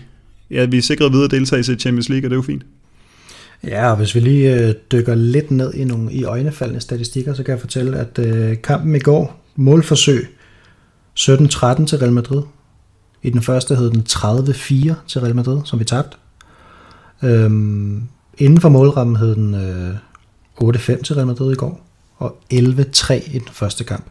ja, 0.50 0.64
vi 0.64 0.78
er 0.78 0.82
sikret 0.82 1.12
videre 1.12 1.28
deltagelse 1.28 1.72
i 1.72 1.76
Champions 1.76 2.08
League, 2.08 2.26
og 2.26 2.30
det 2.30 2.34
er 2.34 2.38
jo 2.38 2.42
fint. 2.42 2.62
Ja, 3.64 3.90
og 3.90 3.96
hvis 3.96 4.14
vi 4.14 4.20
lige 4.20 4.54
øh, 4.54 4.74
dykker 4.92 5.14
lidt 5.14 5.50
ned 5.50 5.74
i 5.74 5.84
nogle 5.84 6.12
i 6.12 6.24
øjnefaldende 6.24 6.80
statistikker, 6.80 7.34
så 7.34 7.42
kan 7.42 7.52
jeg 7.52 7.60
fortælle, 7.60 7.98
at 7.98 8.18
øh, 8.18 8.62
kampen 8.62 8.96
i 8.96 8.98
går, 8.98 9.44
målforsøg 9.56 10.28
17-13 11.18 11.86
til 11.86 11.98
Real 11.98 12.12
Madrid. 12.12 12.42
I 13.22 13.30
den 13.30 13.42
første 13.42 13.76
hed 13.76 13.90
den 13.90 14.04
30-4 14.10 14.94
til 15.06 15.20
Real 15.20 15.36
Madrid, 15.36 15.60
som 15.64 15.78
vi 15.78 15.84
tabte. 15.84 16.16
Øhm, 17.22 18.02
inden 18.38 18.60
for 18.60 18.68
målrammen 18.68 19.16
hed 19.16 19.34
den 19.34 19.54
øh, 19.54 19.94
8-5 20.60 21.02
til 21.02 21.14
Real 21.14 21.26
Madrid 21.26 21.52
i 21.52 21.56
går, 21.56 21.86
og 22.16 22.36
11-3 22.54 23.12
i 23.12 23.38
den 23.38 23.48
første 23.52 23.84
kamp. 23.84 24.04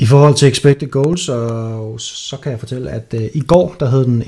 I 0.00 0.06
forhold 0.06 0.34
til 0.34 0.48
expected 0.48 0.88
goals, 0.88 1.20
så, 1.20 1.98
så 1.98 2.36
kan 2.36 2.52
jeg 2.52 2.60
fortælle, 2.60 2.90
at 2.90 3.14
øh, 3.14 3.28
i 3.34 3.40
går 3.40 3.76
der 3.80 3.90
hed 3.90 4.04
den 4.04 4.22
1,48 4.22 4.26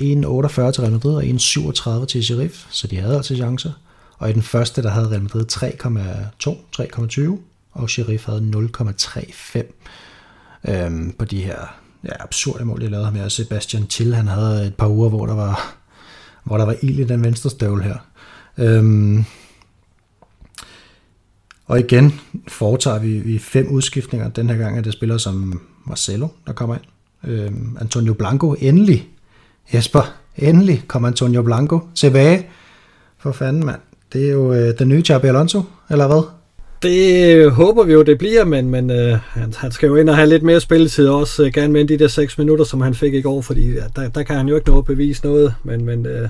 til 0.70 0.82
Real 0.82 0.92
Madrid 0.92 1.14
og 1.14 1.24
1,37 1.24 2.06
til 2.06 2.24
Sheriff, 2.24 2.66
så 2.70 2.86
de 2.86 2.96
havde 2.96 3.16
altså 3.16 3.36
chancer. 3.36 3.70
Og 4.18 4.30
i 4.30 4.32
den 4.32 4.42
første, 4.42 4.82
der 4.82 4.90
havde 4.90 5.10
Real 5.10 5.22
Madrid 5.22 5.44
3,2, 5.52 6.56
3,20, 7.32 7.38
og 7.72 7.90
Sheriff 7.90 8.26
havde 8.26 8.70
0,35 8.78 9.62
øhm, 10.68 11.14
på 11.18 11.24
de 11.24 11.42
her 11.42 11.80
ja, 12.04 12.22
absurde 12.22 12.64
mål, 12.64 12.80
de 12.80 12.88
lavede 12.88 13.04
ham 13.04 13.14
her. 13.14 13.28
Sebastian 13.28 13.86
Till, 13.86 14.14
han 14.14 14.28
havde 14.28 14.66
et 14.66 14.74
par 14.74 14.88
uger, 14.88 15.08
hvor 15.08 15.26
der 15.26 15.34
var, 15.34 15.74
hvor 16.44 16.56
der 16.56 16.64
var 16.64 16.76
ild 16.82 16.98
i 16.98 17.04
den 17.04 17.24
venstre 17.24 17.50
støvle 17.50 17.82
her. 17.82 17.96
Øhm, 18.58 19.24
og 21.70 21.80
igen 21.80 22.20
foretager 22.48 22.98
vi, 22.98 23.18
vi 23.18 23.38
fem 23.38 23.68
udskiftninger. 23.68 24.28
Den 24.28 24.50
her 24.50 24.56
gang 24.56 24.78
er 24.78 24.82
det 24.82 24.92
spillere 24.92 25.18
som 25.18 25.60
Marcelo, 25.86 26.28
der 26.46 26.52
kommer 26.52 26.74
ind. 26.74 27.32
Øh, 27.32 27.50
Antonio 27.80 28.14
Blanco, 28.14 28.54
endelig. 28.58 29.08
Jesper, 29.74 30.14
endelig 30.36 30.82
kommer 30.88 31.08
Antonio 31.08 31.42
Blanco 31.42 31.80
tilbage. 31.94 32.46
For 33.18 33.32
fanden, 33.32 33.66
mand. 33.66 33.80
Det 34.12 34.26
er 34.26 34.30
jo 34.30 34.52
øh, 34.52 34.78
den 34.78 34.88
nye 34.88 35.02
Xabi 35.02 35.26
Alonso, 35.26 35.62
eller 35.90 36.06
hvad? 36.06 36.22
Det 36.82 37.34
øh, 37.34 37.52
håber 37.52 37.84
vi 37.84 37.92
jo, 37.92 38.02
det 38.02 38.18
bliver, 38.18 38.44
men, 38.44 38.70
men 38.70 38.90
øh, 38.90 39.18
han, 39.28 39.54
han 39.56 39.72
skal 39.72 39.86
jo 39.86 39.96
ind 39.96 40.08
og 40.08 40.16
have 40.16 40.28
lidt 40.28 40.42
mere 40.42 40.60
spilletid 40.60 41.08
også. 41.08 41.44
Øh, 41.44 41.52
gerne 41.52 41.72
med 41.72 41.84
de 41.84 41.98
der 41.98 42.08
6 42.08 42.38
minutter, 42.38 42.64
som 42.64 42.80
han 42.80 42.94
fik 42.94 43.14
i 43.14 43.20
går, 43.20 43.40
fordi 43.40 43.72
ja, 43.72 43.84
der, 43.96 44.08
der 44.08 44.22
kan 44.22 44.36
han 44.36 44.48
jo 44.48 44.56
ikke 44.56 44.70
nå 44.70 44.78
at 44.78 44.84
bevise 44.84 45.24
noget. 45.24 45.54
Men, 45.64 45.84
men 45.84 46.06
øh, 46.06 46.28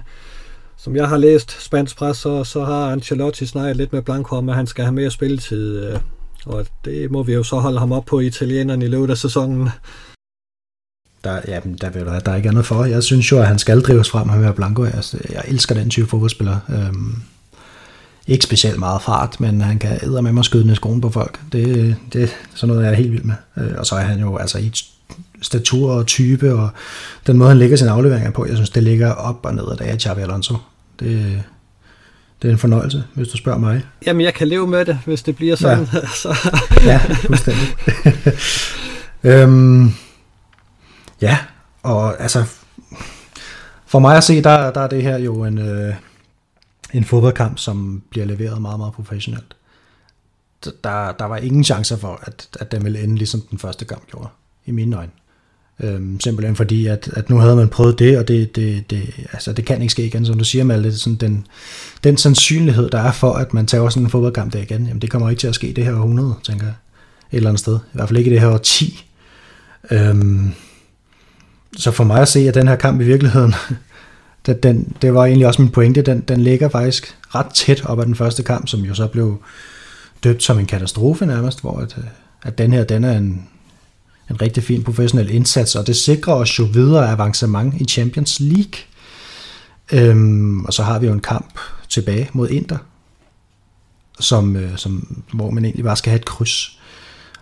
som 0.85 0.97
jeg 0.97 1.09
har 1.09 1.17
læst 1.17 1.63
spansk 1.63 1.97
pres, 1.97 2.17
så, 2.17 2.45
så 2.45 2.65
har 2.65 2.93
Ancelotti 2.93 3.47
snakket 3.47 3.77
lidt 3.77 3.93
med 3.93 4.03
Blanco 4.03 4.37
om, 4.37 4.49
at 4.49 4.57
han 4.57 4.67
skal 4.67 4.85
have 4.85 4.95
mere 4.95 5.11
spilletid. 5.11 5.85
Øh, 5.85 6.01
og 6.47 6.67
det 6.85 7.11
må 7.11 7.23
vi 7.23 7.33
jo 7.33 7.43
så 7.43 7.57
holde 7.57 7.79
ham 7.79 7.93
op 7.93 8.05
på 8.05 8.21
italienerne 8.21 8.85
i 8.85 8.89
løbet 8.89 9.11
af 9.11 9.19
sæsonen. 9.19 9.69
Der, 11.25 11.41
ja, 11.49 11.61
der, 11.81 11.91
vil 11.91 12.07
der, 12.07 12.21
der 12.21 12.33
er 12.33 12.37
ikke 12.37 12.49
andet 12.49 12.67
for. 12.67 12.85
Jeg 12.85 13.03
synes 13.03 13.33
jo, 13.33 13.39
at 13.39 13.47
han 13.47 13.59
skal 13.59 13.81
drives 13.81 14.11
frem 14.11 14.27
med 14.27 14.53
Blanco. 14.53 14.85
Jeg, 14.85 15.05
jeg 15.31 15.45
elsker 15.47 15.75
den 15.75 15.91
type 15.91 16.07
fodboldspiller. 16.07 16.59
Øhm, 16.69 17.23
ikke 18.27 18.45
specielt 18.45 18.79
meget 18.79 19.03
fart, 19.03 19.41
men 19.41 19.61
han 19.61 19.79
kan 19.79 19.99
æde 20.03 20.23
med 20.23 20.33
mig 20.33 20.45
skyde 20.45 20.63
den 20.63 20.73
i 20.73 20.75
skoen 20.75 21.01
på 21.01 21.11
folk. 21.11 21.41
Det, 21.53 21.97
det 22.13 22.23
er 22.23 22.29
sådan 22.55 22.69
noget, 22.69 22.85
jeg 22.85 22.93
er 22.93 22.97
helt 22.97 23.13
vild 23.13 23.25
med. 23.25 23.35
Øh, 23.57 23.73
og 23.79 23.87
så 23.87 23.95
er 23.95 24.01
han 24.01 24.21
jo 24.21 24.37
altså 24.37 24.59
i 24.59 24.73
statur 25.43 25.93
og 25.93 26.07
type, 26.07 26.55
og 26.55 26.69
den 27.27 27.39
måde, 27.39 27.49
han 27.49 27.59
lægger 27.59 27.77
sine 27.77 27.91
afleveringer 27.91 28.31
på, 28.31 28.47
jeg 28.47 28.57
synes, 28.57 28.71
det 28.71 28.83
ligger 28.83 29.13
op 29.13 29.47
og 29.47 29.55
ned 29.55 29.65
af 29.71 29.77
det 29.77 29.85
af 29.85 30.01
Xabi 30.01 30.21
Alonso. 30.21 30.57
Det, 31.01 31.43
det 32.43 32.49
er 32.49 32.53
en 32.53 32.59
fornøjelse, 32.59 33.05
hvis 33.15 33.29
du 33.29 33.37
spørger 33.37 33.59
mig. 33.59 33.83
Jamen, 34.07 34.21
jeg 34.21 34.35
kan 34.35 34.49
leve 34.49 34.67
med 34.67 34.85
det, 34.85 34.99
hvis 35.07 35.23
det 35.23 35.37
bliver 35.37 35.57
sådan. 35.57 35.89
Ja, 35.93 36.07
så. 36.23 36.37
ja 36.85 36.99
fuldstændig. 37.27 37.69
øhm, 39.33 39.93
ja, 41.21 41.39
og 41.83 42.21
altså, 42.21 42.45
for 43.87 43.99
mig 43.99 44.17
at 44.17 44.25
se, 44.25 44.43
der, 44.43 44.71
der 44.71 44.81
er 44.81 44.89
det 44.89 45.03
her 45.03 45.19
jo 45.19 45.45
en, 45.45 45.59
øh, 45.59 45.95
en 46.93 47.05
fodboldkamp, 47.05 47.59
som 47.59 48.03
bliver 48.11 48.27
leveret 48.27 48.63
meget, 48.63 48.79
meget 48.79 48.93
professionelt. 48.93 49.57
Der, 50.85 51.13
der 51.13 51.25
var 51.25 51.37
ingen 51.37 51.65
chancer 51.65 51.97
for, 51.97 52.21
at, 52.23 52.49
at 52.61 52.73
den 52.73 52.85
ville 52.85 53.03
ende 53.03 53.17
ligesom 53.17 53.41
den 53.41 53.59
første 53.59 53.85
kamp 53.85 54.07
gjorde, 54.07 54.29
i 54.67 54.71
mine 54.71 54.97
øjne. 54.97 55.13
Øhm, 55.83 56.21
simpelthen 56.21 56.57
fordi, 56.57 56.87
at, 56.87 57.11
at 57.13 57.31
nu 57.31 57.39
havde 57.39 57.57
man 57.57 57.69
prøvet 57.69 57.99
det, 57.99 58.19
og 58.19 58.29
det, 58.29 58.57
det, 58.57 58.91
det, 58.91 59.15
altså 59.33 59.53
det 59.53 59.65
kan 59.65 59.83
ikke 59.83 59.93
ske 59.93 60.07
igen, 60.07 60.27
som 60.27 60.39
du 60.39 60.45
siger, 60.45 60.65
Malte. 60.65 60.99
Sådan 60.99 61.17
den, 61.17 61.47
den 62.05 62.17
sandsynlighed, 62.17 62.91
der 62.91 62.99
er 62.99 63.13
for, 63.13 63.33
at 63.33 63.55
man 63.55 63.67
tager 63.67 63.89
sådan 63.89 64.03
en 64.03 64.11
fodboldkamp 64.11 64.53
der 64.53 64.63
igen, 64.63 64.87
jamen 64.87 65.03
det 65.03 65.11
kommer 65.11 65.31
ikke 65.31 65.41
til 65.41 65.49
at 65.49 65.55
ske 65.55 65.73
det 65.77 65.85
her 65.85 65.93
århundrede, 65.93 66.35
tænker 66.45 66.67
jeg. 66.67 66.75
Et 67.33 67.37
eller 67.37 67.51
andet 67.51 67.61
sted. 67.61 67.77
I 67.77 67.93
hvert 67.93 68.09
fald 68.09 68.19
ikke 68.19 68.31
i 68.31 68.33
det 68.33 68.41
her 68.41 68.49
år 68.49 68.59
10. 68.59 69.05
Øhm, 69.91 70.53
så 71.77 71.91
for 71.91 72.05
mig 72.05 72.21
at 72.21 72.29
se, 72.29 72.49
at 72.49 72.55
den 72.55 72.69
her 72.69 72.77
kamp 72.77 73.01
i 73.01 73.05
virkeligheden, 73.05 73.55
den, 74.47 74.57
den, 74.63 74.97
det 75.03 75.15
var 75.15 75.25
egentlig 75.25 75.47
også 75.47 75.63
min 75.63 75.71
pointe, 75.71 76.03
den, 76.03 76.21
den 76.21 76.41
ligger 76.41 76.69
faktisk 76.69 77.17
ret 77.35 77.47
tæt 77.55 77.85
op 77.85 78.01
ad 78.01 78.07
den 78.07 78.15
første 78.15 78.43
kamp, 78.43 78.69
som 78.69 78.81
jo 78.81 78.95
så 78.95 79.07
blev 79.07 79.43
døbt 80.25 80.43
som 80.43 80.59
en 80.59 80.67
katastrofe 80.67 81.27
nærmest, 81.27 81.61
hvor 81.61 81.79
at, 81.79 81.95
øh, 81.99 82.05
at 82.43 82.59
den 82.59 82.73
her, 82.73 82.85
den 82.85 83.05
er 83.05 83.19
en, 83.19 83.49
en 84.31 84.41
rigtig 84.41 84.63
fin 84.63 84.85
professionel 84.85 85.31
indsats, 85.31 85.77
og 85.77 85.87
det 85.87 85.97
sikrer 85.97 86.35
os 86.35 86.59
jo 86.59 86.65
videre 86.65 87.11
avancement 87.11 87.75
i 87.81 87.85
Champions 87.85 88.41
League. 88.41 88.81
Øhm, 89.93 90.65
og 90.65 90.73
så 90.73 90.83
har 90.83 90.99
vi 90.99 91.07
jo 91.07 91.13
en 91.13 91.21
kamp 91.21 91.59
tilbage 91.89 92.31
mod 92.33 92.49
Inter, 92.49 92.79
som, 94.21 94.57
øh, 94.57 94.77
som, 94.77 95.23
hvor 95.33 95.51
man 95.51 95.65
egentlig 95.65 95.85
bare 95.85 95.97
skal 95.97 96.11
have 96.11 96.19
et 96.19 96.25
kryds. 96.25 96.79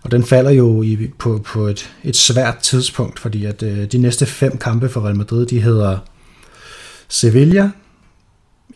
Og 0.03 0.11
den 0.11 0.25
falder 0.25 0.51
jo 0.51 0.83
i, 0.83 1.11
på, 1.19 1.43
på 1.47 1.67
et, 1.67 1.91
et 2.05 2.17
svært 2.17 2.59
tidspunkt, 2.59 3.19
fordi 3.19 3.45
at 3.45 3.63
øh, 3.63 3.85
de 3.93 3.99
næste 3.99 4.27
fem 4.27 4.59
kampe 4.59 4.89
for 4.89 5.01
Real 5.01 5.17
Madrid, 5.17 5.47
de 5.47 5.61
hedder 5.61 5.99
Sevilla 7.09 7.71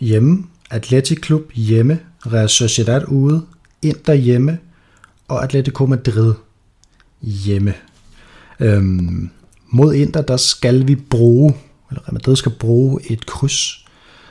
hjemme, 0.00 0.44
Atletic 0.70 1.20
Klub 1.20 1.52
hjemme, 1.54 2.00
Real 2.26 2.48
Sociedad 2.48 3.02
ude, 3.08 3.42
Inter 3.82 4.14
hjemme 4.14 4.58
og 5.28 5.44
Atletico 5.44 5.86
Madrid 5.86 6.34
hjemme. 7.22 7.74
Øhm, 8.60 9.30
mod 9.68 9.94
Inter, 9.94 10.22
der 10.22 10.36
skal 10.36 10.88
vi 10.88 10.94
bruge, 10.94 11.54
eller 11.90 12.02
Real 12.02 12.14
Madrid 12.14 12.36
skal 12.36 12.52
bruge 12.52 13.00
et 13.10 13.26
kryds 13.26 13.86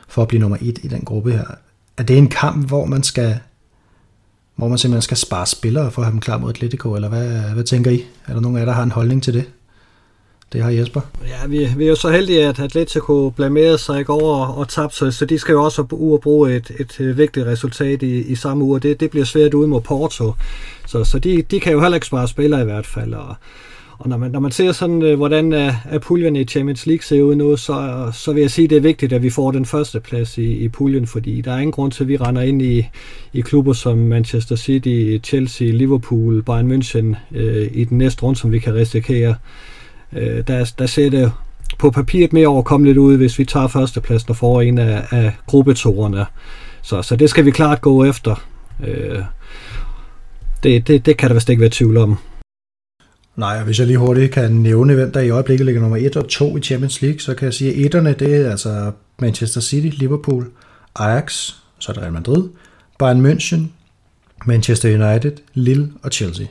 for 0.08 0.22
at 0.22 0.28
blive 0.28 0.40
nummer 0.40 0.58
et 0.62 0.80
i 0.84 0.88
den 0.88 1.02
gruppe 1.02 1.32
her. 1.32 1.46
Er 1.98 2.04
det 2.04 2.18
en 2.18 2.28
kamp, 2.28 2.68
hvor 2.68 2.86
man 2.86 3.04
skal 3.04 3.40
hvor 4.56 4.68
man 4.68 4.78
simpelthen 4.78 5.02
skal 5.02 5.18
spare 5.18 5.46
spillere 5.46 5.92
for 5.92 6.02
at 6.02 6.06
have 6.06 6.12
dem 6.12 6.20
klar 6.20 6.38
mod 6.38 6.50
Atletico, 6.50 6.96
eller 6.96 7.10
hvad, 7.10 7.54
hvad 7.54 7.64
tænker 7.64 7.92
I? 7.92 8.06
Er 8.28 8.34
der 8.34 8.42
nogen 8.42 8.58
af 8.58 8.62
jer, 8.62 8.66
der 8.66 8.74
har 8.74 8.84
en 8.84 8.92
holdning 8.92 9.24
til 9.24 9.34
det? 9.34 9.46
Det 10.54 10.64
har 10.64 10.70
Jesper. 10.70 11.02
Ja, 11.28 11.48
vi, 11.48 11.70
vi 11.78 11.84
er 11.86 11.90
jo 11.90 11.96
så 11.96 12.10
heldige, 12.10 12.48
at 12.48 12.60
Atletico 12.60 13.30
blamerede 13.30 13.78
sig 13.78 14.02
i 14.02 14.04
går 14.04 14.36
og, 14.36 14.58
og 14.58 14.70
tabte, 14.70 14.98
så, 14.98 15.12
så 15.12 15.26
de 15.26 15.40
skal 15.40 15.54
jo 15.54 15.64
også 15.64 15.86
ud 15.92 16.14
og 16.14 16.22
bruge 16.22 16.56
et, 16.56 16.72
et, 16.80 17.00
øh, 17.00 17.18
vigtigt 17.18 17.46
resultat 17.46 18.04
i, 18.04 18.22
i 18.22 18.36
samme 18.36 18.64
uge. 18.64 18.80
Det, 18.80 19.00
det 19.00 19.10
bliver 19.10 19.26
svært 19.26 19.54
ude 19.54 19.68
mod 19.68 19.82
Porto. 19.82 20.34
Så, 20.88 21.04
så 21.04 21.20
de, 21.20 21.42
de 21.42 21.60
kan 21.60 21.74
jo 21.74 21.82
heller 21.82 21.96
ikke 21.96 22.08
spare 22.08 22.28
spillere 22.28 22.62
i 22.62 22.66
hvert 22.66 22.86
fald. 22.86 23.14
Og, 23.14 23.36
og 24.02 24.10
når 24.10 24.18
man, 24.18 24.32
når 24.32 24.40
man 24.40 24.52
ser 24.52 24.72
sådan, 24.72 25.02
øh, 25.02 25.18
hvordan 25.18 25.54
øh, 25.54 25.74
er, 25.90 26.00
puljen 26.00 26.36
i 26.36 26.44
Champions 26.44 26.86
League 26.86 27.04
ser 27.04 27.22
ud 27.22 27.36
nu, 27.36 27.58
så, 27.58 28.10
så 28.14 28.34
vil 28.34 28.42
jeg 28.42 28.52
sige, 28.52 28.64
at 28.64 28.70
det 28.70 28.76
er 28.76 28.82
vigtigt, 28.82 29.14
at 29.14 29.24
vi 29.24 29.30
får 29.30 29.52
den 29.52 29.66
første 29.66 30.00
plads 30.00 30.38
i, 30.38 30.52
i 30.52 30.68
puljen, 30.68 31.08
fordi 31.08 31.42
der 31.42 31.52
er 31.52 31.58
ingen 31.58 31.72
grund 31.72 31.92
til, 31.92 32.04
at 32.04 32.08
vi 32.08 32.18
render 32.18 32.42
ind 32.42 32.62
i, 32.62 32.88
i 33.34 33.42
klubber 33.42 33.74
som 33.74 33.98
Manchester 33.98 34.56
City, 34.56 35.18
Chelsea, 35.24 35.68
Liverpool, 35.72 36.44
Bayern 36.44 36.72
München 36.72 37.38
øh, 37.38 37.68
i 37.72 37.84
den 37.84 37.98
næste 37.98 38.24
runde, 38.24 38.40
som 38.40 38.52
vi 38.52 38.60
kan 38.60 38.76
risikere. 38.76 39.36
Øh, 40.14 40.48
der, 40.48 40.74
der 40.80 40.86
ser 40.86 41.10
det 41.10 41.32
på 41.80 41.92
papiret 41.92 42.34
mere 42.34 42.48
overkommeligt 42.48 42.98
ud, 42.98 43.18
hvis 43.18 43.40
vi 43.40 43.46
tager 43.46 43.68
førstepladsen 43.68 44.30
og 44.30 44.36
får 44.36 44.62
en 44.62 44.78
af, 44.78 45.04
af 45.12 45.32
gruppetorerne. 45.46 46.26
Så, 46.82 47.02
så 47.02 47.16
det 47.16 47.30
skal 47.30 47.46
vi 47.46 47.52
klart 47.52 47.82
gå 47.82 48.04
efter. 48.04 48.46
Øh, 48.88 49.20
det, 50.64 50.88
det, 50.88 51.06
det 51.06 51.18
kan 51.18 51.30
der 51.30 51.34
vist 51.34 51.50
ikke 51.50 51.62
være 51.62 51.70
tvivl 51.70 51.98
om. 51.98 52.18
Nej, 53.36 53.58
og 53.58 53.64
hvis 53.64 53.80
jeg 53.80 53.88
lige 53.88 53.98
hurtigt 53.98 54.32
kan 54.32 54.52
nævne, 54.52 54.94
hvem 54.94 55.12
der 55.12 55.20
i 55.20 55.30
øjeblikket 55.30 55.66
ligger 55.66 55.82
nummer 55.82 55.98
1 55.98 56.16
og 56.16 56.28
2 56.28 56.58
i 56.58 56.62
Champions 56.62 57.02
League, 57.02 57.20
så 57.20 57.34
kan 57.34 57.46
jeg 57.46 57.54
sige, 57.54 57.72
at 57.72 57.86
etterne, 57.86 58.14
det 58.14 58.36
er 58.36 58.52
altså 58.52 58.92
Manchester 59.20 59.62
City, 59.62 59.98
Liverpool, 59.98 60.52
Ajax, 60.96 61.54
så 61.80 61.92
er 61.92 61.94
der 61.94 62.02
Real 62.02 62.14
Madrid, 62.14 62.50
Bayern 63.00 63.26
München, 63.26 63.62
Manchester 64.46 64.90
United, 64.90 65.32
Lille 65.54 65.92
og 66.04 66.12
Chelsea. 66.12 66.46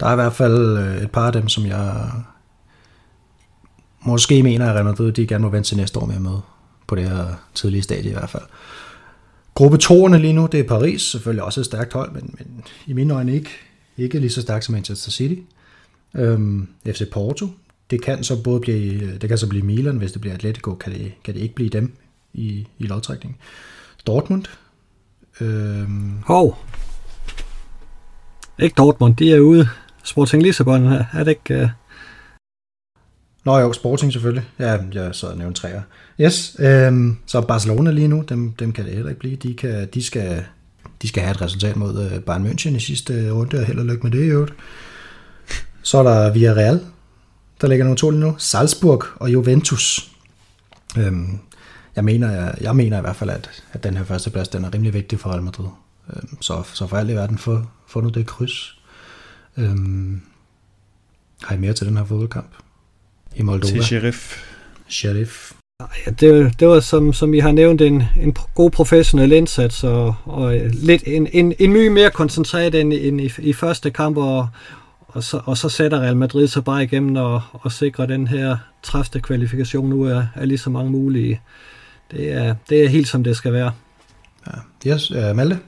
Der 0.00 0.06
er 0.06 0.12
i 0.12 0.14
hvert 0.14 0.32
fald 0.32 0.78
øh, 0.78 1.02
et 1.02 1.10
par 1.10 1.26
af 1.26 1.32
dem, 1.32 1.48
som 1.48 1.66
jeg 1.66 2.10
måske 4.00 4.42
mener, 4.42 4.66
at 4.66 4.74
Real 4.74 4.84
Madrid 4.84 5.12
de 5.12 5.26
gerne 5.26 5.42
må 5.42 5.50
vente 5.50 5.68
til 5.68 5.76
næste 5.76 5.98
år 5.98 6.06
med 6.06 6.18
med 6.18 6.38
på 6.86 6.94
det 6.94 7.08
her 7.08 7.26
tidlige 7.54 7.82
stadie 7.82 8.10
i 8.10 8.14
hvert 8.14 8.30
fald. 8.30 8.42
Gruppe 9.54 9.78
2'erne 9.82 10.16
lige 10.16 10.32
nu, 10.32 10.48
det 10.52 10.60
er 10.60 10.64
Paris, 10.64 11.02
selvfølgelig 11.02 11.44
også 11.44 11.60
et 11.60 11.66
stærkt 11.66 11.92
hold, 11.92 12.12
men, 12.12 12.34
men 12.38 12.64
i 12.86 12.92
mine 12.92 13.14
øjne 13.14 13.34
ikke, 13.34 13.50
ikke 13.98 14.18
lige 14.18 14.30
så 14.30 14.42
stærkt 14.42 14.64
som 14.64 14.72
Manchester 14.72 15.10
City. 15.10 15.40
Øhm, 16.14 16.68
FC 16.86 17.10
Porto, 17.10 17.48
det 17.90 18.02
kan 18.02 18.24
så 18.24 18.42
både 18.42 18.60
blive, 18.60 19.18
det 19.18 19.28
kan 19.28 19.38
så 19.38 19.48
blive 19.48 19.64
Milan, 19.64 19.96
hvis 19.96 20.12
det 20.12 20.20
bliver 20.20 20.34
Atletico, 20.34 20.74
kan 20.74 20.92
det, 20.92 21.12
kan 21.24 21.34
det 21.34 21.40
ikke 21.40 21.54
blive 21.54 21.70
dem 21.70 21.96
i, 22.32 22.66
i 22.78 22.86
lodtrækning. 22.86 23.38
Dortmund. 24.06 24.44
Øhm, 25.40 26.18
Hov. 26.26 26.58
Ikke 28.58 28.74
Dortmund, 28.74 29.16
de 29.16 29.34
er 29.34 29.40
ude. 29.40 29.68
Sporting 30.04 30.42
Lissabon, 30.42 30.86
er 30.86 31.24
det 31.24 31.28
ikke... 31.28 31.62
Uh... 31.62 31.68
Nå 33.44 33.58
jo, 33.58 33.72
Sporting 33.72 34.12
selvfølgelig. 34.12 34.44
Ja, 34.58 34.78
jeg 34.92 35.14
sad 35.14 35.28
og 35.28 35.38
nævnte 35.38 35.60
træer. 35.60 35.82
Yes, 36.20 36.56
øhm, 36.58 37.16
så 37.26 37.40
Barcelona 37.40 37.90
lige 37.90 38.08
nu, 38.08 38.24
dem, 38.28 38.52
dem 38.52 38.72
kan 38.72 38.84
det 38.84 38.92
heller 38.92 39.08
ikke 39.08 39.18
blive. 39.18 39.36
De, 39.36 39.54
kan, 39.54 39.88
de, 39.94 40.04
skal, 40.04 40.44
de 41.02 41.08
skal 41.08 41.22
have 41.22 41.30
et 41.30 41.40
resultat 41.40 41.76
mod 41.76 42.06
uh, 42.06 42.22
Bayern 42.22 42.46
München 42.46 42.76
i 42.76 42.80
sidste 42.80 43.30
runde, 43.30 43.58
og 43.58 43.64
held 43.66 43.78
og 43.78 43.86
lykke 43.86 44.02
med 44.02 44.10
det 44.10 44.24
i 44.24 44.28
øvrigt. 44.28 44.54
Så 45.82 45.98
er 45.98 46.02
der 46.02 46.32
Villarreal, 46.32 46.86
der 47.60 47.68
ligger 47.68 47.84
nummer 47.84 47.96
to 47.96 48.10
lige 48.10 48.20
nu. 48.20 48.34
Salzburg 48.38 49.04
og 49.16 49.32
Juventus. 49.32 50.10
Øhm, 50.98 51.38
jeg, 51.96 52.04
mener, 52.04 52.30
jeg, 52.30 52.54
jeg 52.60 52.76
mener 52.76 52.98
i 52.98 53.00
hvert 53.00 53.16
fald, 53.16 53.30
at, 53.30 53.64
at 53.72 53.84
den 53.84 53.96
her 53.96 54.04
første 54.04 54.30
plads, 54.30 54.48
den 54.48 54.64
er 54.64 54.74
rimelig 54.74 54.94
vigtig 54.94 55.20
for 55.20 55.30
Real 55.30 55.42
Madrid. 55.42 55.68
Øhm, 56.16 56.42
så, 56.42 56.62
så 56.74 56.86
for 56.86 56.96
alt 56.96 57.10
i 57.10 57.14
verden, 57.14 57.38
få, 57.38 57.62
få 57.86 58.00
nu 58.00 58.08
det 58.08 58.26
kryds. 58.26 58.80
Øhm, 59.56 60.20
har 61.42 61.54
I 61.54 61.58
mere 61.58 61.72
til 61.72 61.86
den 61.86 61.96
her 61.96 62.04
fodboldkamp? 62.04 62.50
I 63.36 63.42
Moldova? 63.42 63.72
Til 63.72 63.84
Sheriff. 63.84 64.42
Sheriff. 64.88 65.52
Ja, 65.80 66.10
det, 66.10 66.60
det 66.60 66.68
var 66.68 66.80
som, 66.80 67.12
som 67.12 67.34
I 67.34 67.38
har 67.38 67.52
nævnt 67.52 67.80
en, 67.80 68.02
en 68.20 68.36
god 68.54 68.70
professionel 68.70 69.32
indsats 69.32 69.84
og, 69.84 70.14
og 70.24 70.56
øh, 70.56 70.70
lidt 70.72 71.02
en, 71.06 71.28
en, 71.32 71.54
en 71.58 71.72
mye 71.72 71.90
mere 71.90 72.10
koncentreret 72.10 72.74
end, 72.74 72.92
end 72.92 73.20
i, 73.20 73.30
i 73.38 73.52
første 73.52 73.90
kamp 73.90 74.16
og, 74.16 74.48
og, 75.08 75.24
så, 75.24 75.40
og 75.44 75.58
så 75.58 75.68
sætter 75.68 76.00
Real 76.00 76.16
Madrid 76.16 76.48
sig 76.48 76.64
bare 76.64 76.84
igennem 76.84 77.16
og, 77.16 77.42
og 77.52 77.72
sikrer 77.72 78.06
den 78.06 78.26
her 78.26 78.56
træfte 78.82 79.20
kvalifikation 79.20 79.88
nu 79.88 80.02
er, 80.02 80.26
er 80.34 80.44
lige 80.44 80.58
så 80.58 80.70
mange 80.70 80.90
mulige. 80.90 81.40
Det 82.10 82.32
er, 82.32 82.54
det 82.68 82.84
er 82.84 82.88
helt 82.88 83.08
som 83.08 83.24
det 83.24 83.36
skal 83.36 83.52
være. 83.52 83.72
Ja, 84.84 84.92
yes, 84.92 85.10
uh, 85.10 85.36
Malte? 85.36 85.58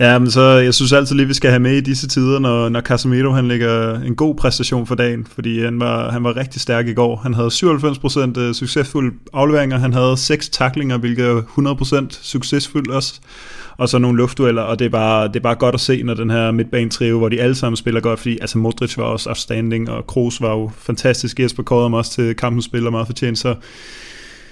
Ja, 0.00 0.18
men 0.18 0.30
så 0.30 0.42
jeg 0.42 0.74
synes 0.74 0.92
altid 0.92 1.16
lige, 1.16 1.26
vi 1.26 1.34
skal 1.34 1.50
have 1.50 1.60
med 1.60 1.76
i 1.76 1.80
disse 1.80 2.08
tider, 2.08 2.38
når, 2.38 2.68
når 2.68 2.80
Casemiro 2.80 3.30
han 3.30 3.48
lægger 3.48 4.00
en 4.00 4.16
god 4.16 4.34
præstation 4.34 4.86
for 4.86 4.94
dagen, 4.94 5.26
fordi 5.34 5.64
han 5.64 5.80
var, 5.80 6.10
han 6.10 6.24
var 6.24 6.36
rigtig 6.36 6.60
stærk 6.60 6.88
i 6.88 6.94
går. 6.94 7.16
Han 7.16 7.34
havde 7.34 7.48
97% 7.48 8.40
øh, 8.40 8.54
succesfulde 8.54 9.16
afleveringer, 9.32 9.78
han 9.78 9.92
havde 9.92 10.16
6 10.16 10.48
taklinger, 10.48 10.98
hvilket 10.98 11.26
er 11.26 11.42
100% 12.12 12.18
succesfuldt 12.22 12.90
også, 12.90 13.20
og 13.76 13.88
så 13.88 13.98
nogle 13.98 14.18
luftdueller, 14.18 14.62
og 14.62 14.78
det 14.78 14.84
er, 14.84 14.90
bare, 14.90 15.28
det 15.28 15.36
er 15.36 15.40
bare 15.40 15.54
godt 15.54 15.74
at 15.74 15.80
se, 15.80 16.02
når 16.02 16.14
den 16.14 16.30
her 16.30 16.50
midtbanetrio, 16.50 17.18
hvor 17.18 17.28
de 17.28 17.40
alle 17.40 17.54
sammen 17.54 17.76
spiller 17.76 18.00
godt, 18.00 18.20
fordi 18.20 18.38
altså 18.40 18.58
Modric 18.58 18.96
var 18.96 19.04
også 19.04 19.28
outstanding, 19.28 19.90
og 19.90 20.06
Kroos 20.06 20.40
var 20.40 20.50
jo 20.50 20.70
fantastisk, 20.78 21.40
Jesper 21.40 21.62
kårede 21.62 21.84
ham 21.84 21.94
også 21.94 22.12
til 22.12 22.34
kampens 22.34 22.64
spiller 22.64 22.90
meget 22.90 23.06
fortjent, 23.06 23.38
så, 23.38 23.54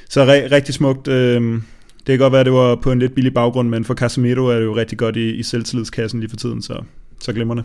så 0.08 0.22
re, 0.22 0.50
rigtig 0.52 0.74
smukt. 0.74 1.08
Øh, 1.08 1.60
det 2.06 2.12
kan 2.12 2.18
godt 2.18 2.32
være, 2.32 2.40
at 2.40 2.46
det 2.46 2.52
var 2.52 2.74
på 2.74 2.92
en 2.92 2.98
lidt 2.98 3.14
billig 3.14 3.34
baggrund, 3.34 3.68
men 3.68 3.84
for 3.84 3.94
Casemiro 3.94 4.46
er 4.46 4.58
det 4.58 4.64
jo 4.64 4.76
rigtig 4.76 4.98
godt 4.98 5.16
i, 5.16 5.30
i 5.30 5.42
selvtillidskassen 5.42 6.20
lige 6.20 6.30
for 6.30 6.36
tiden, 6.36 6.62
så, 6.62 6.82
så 7.20 7.32
glimrende. 7.32 7.62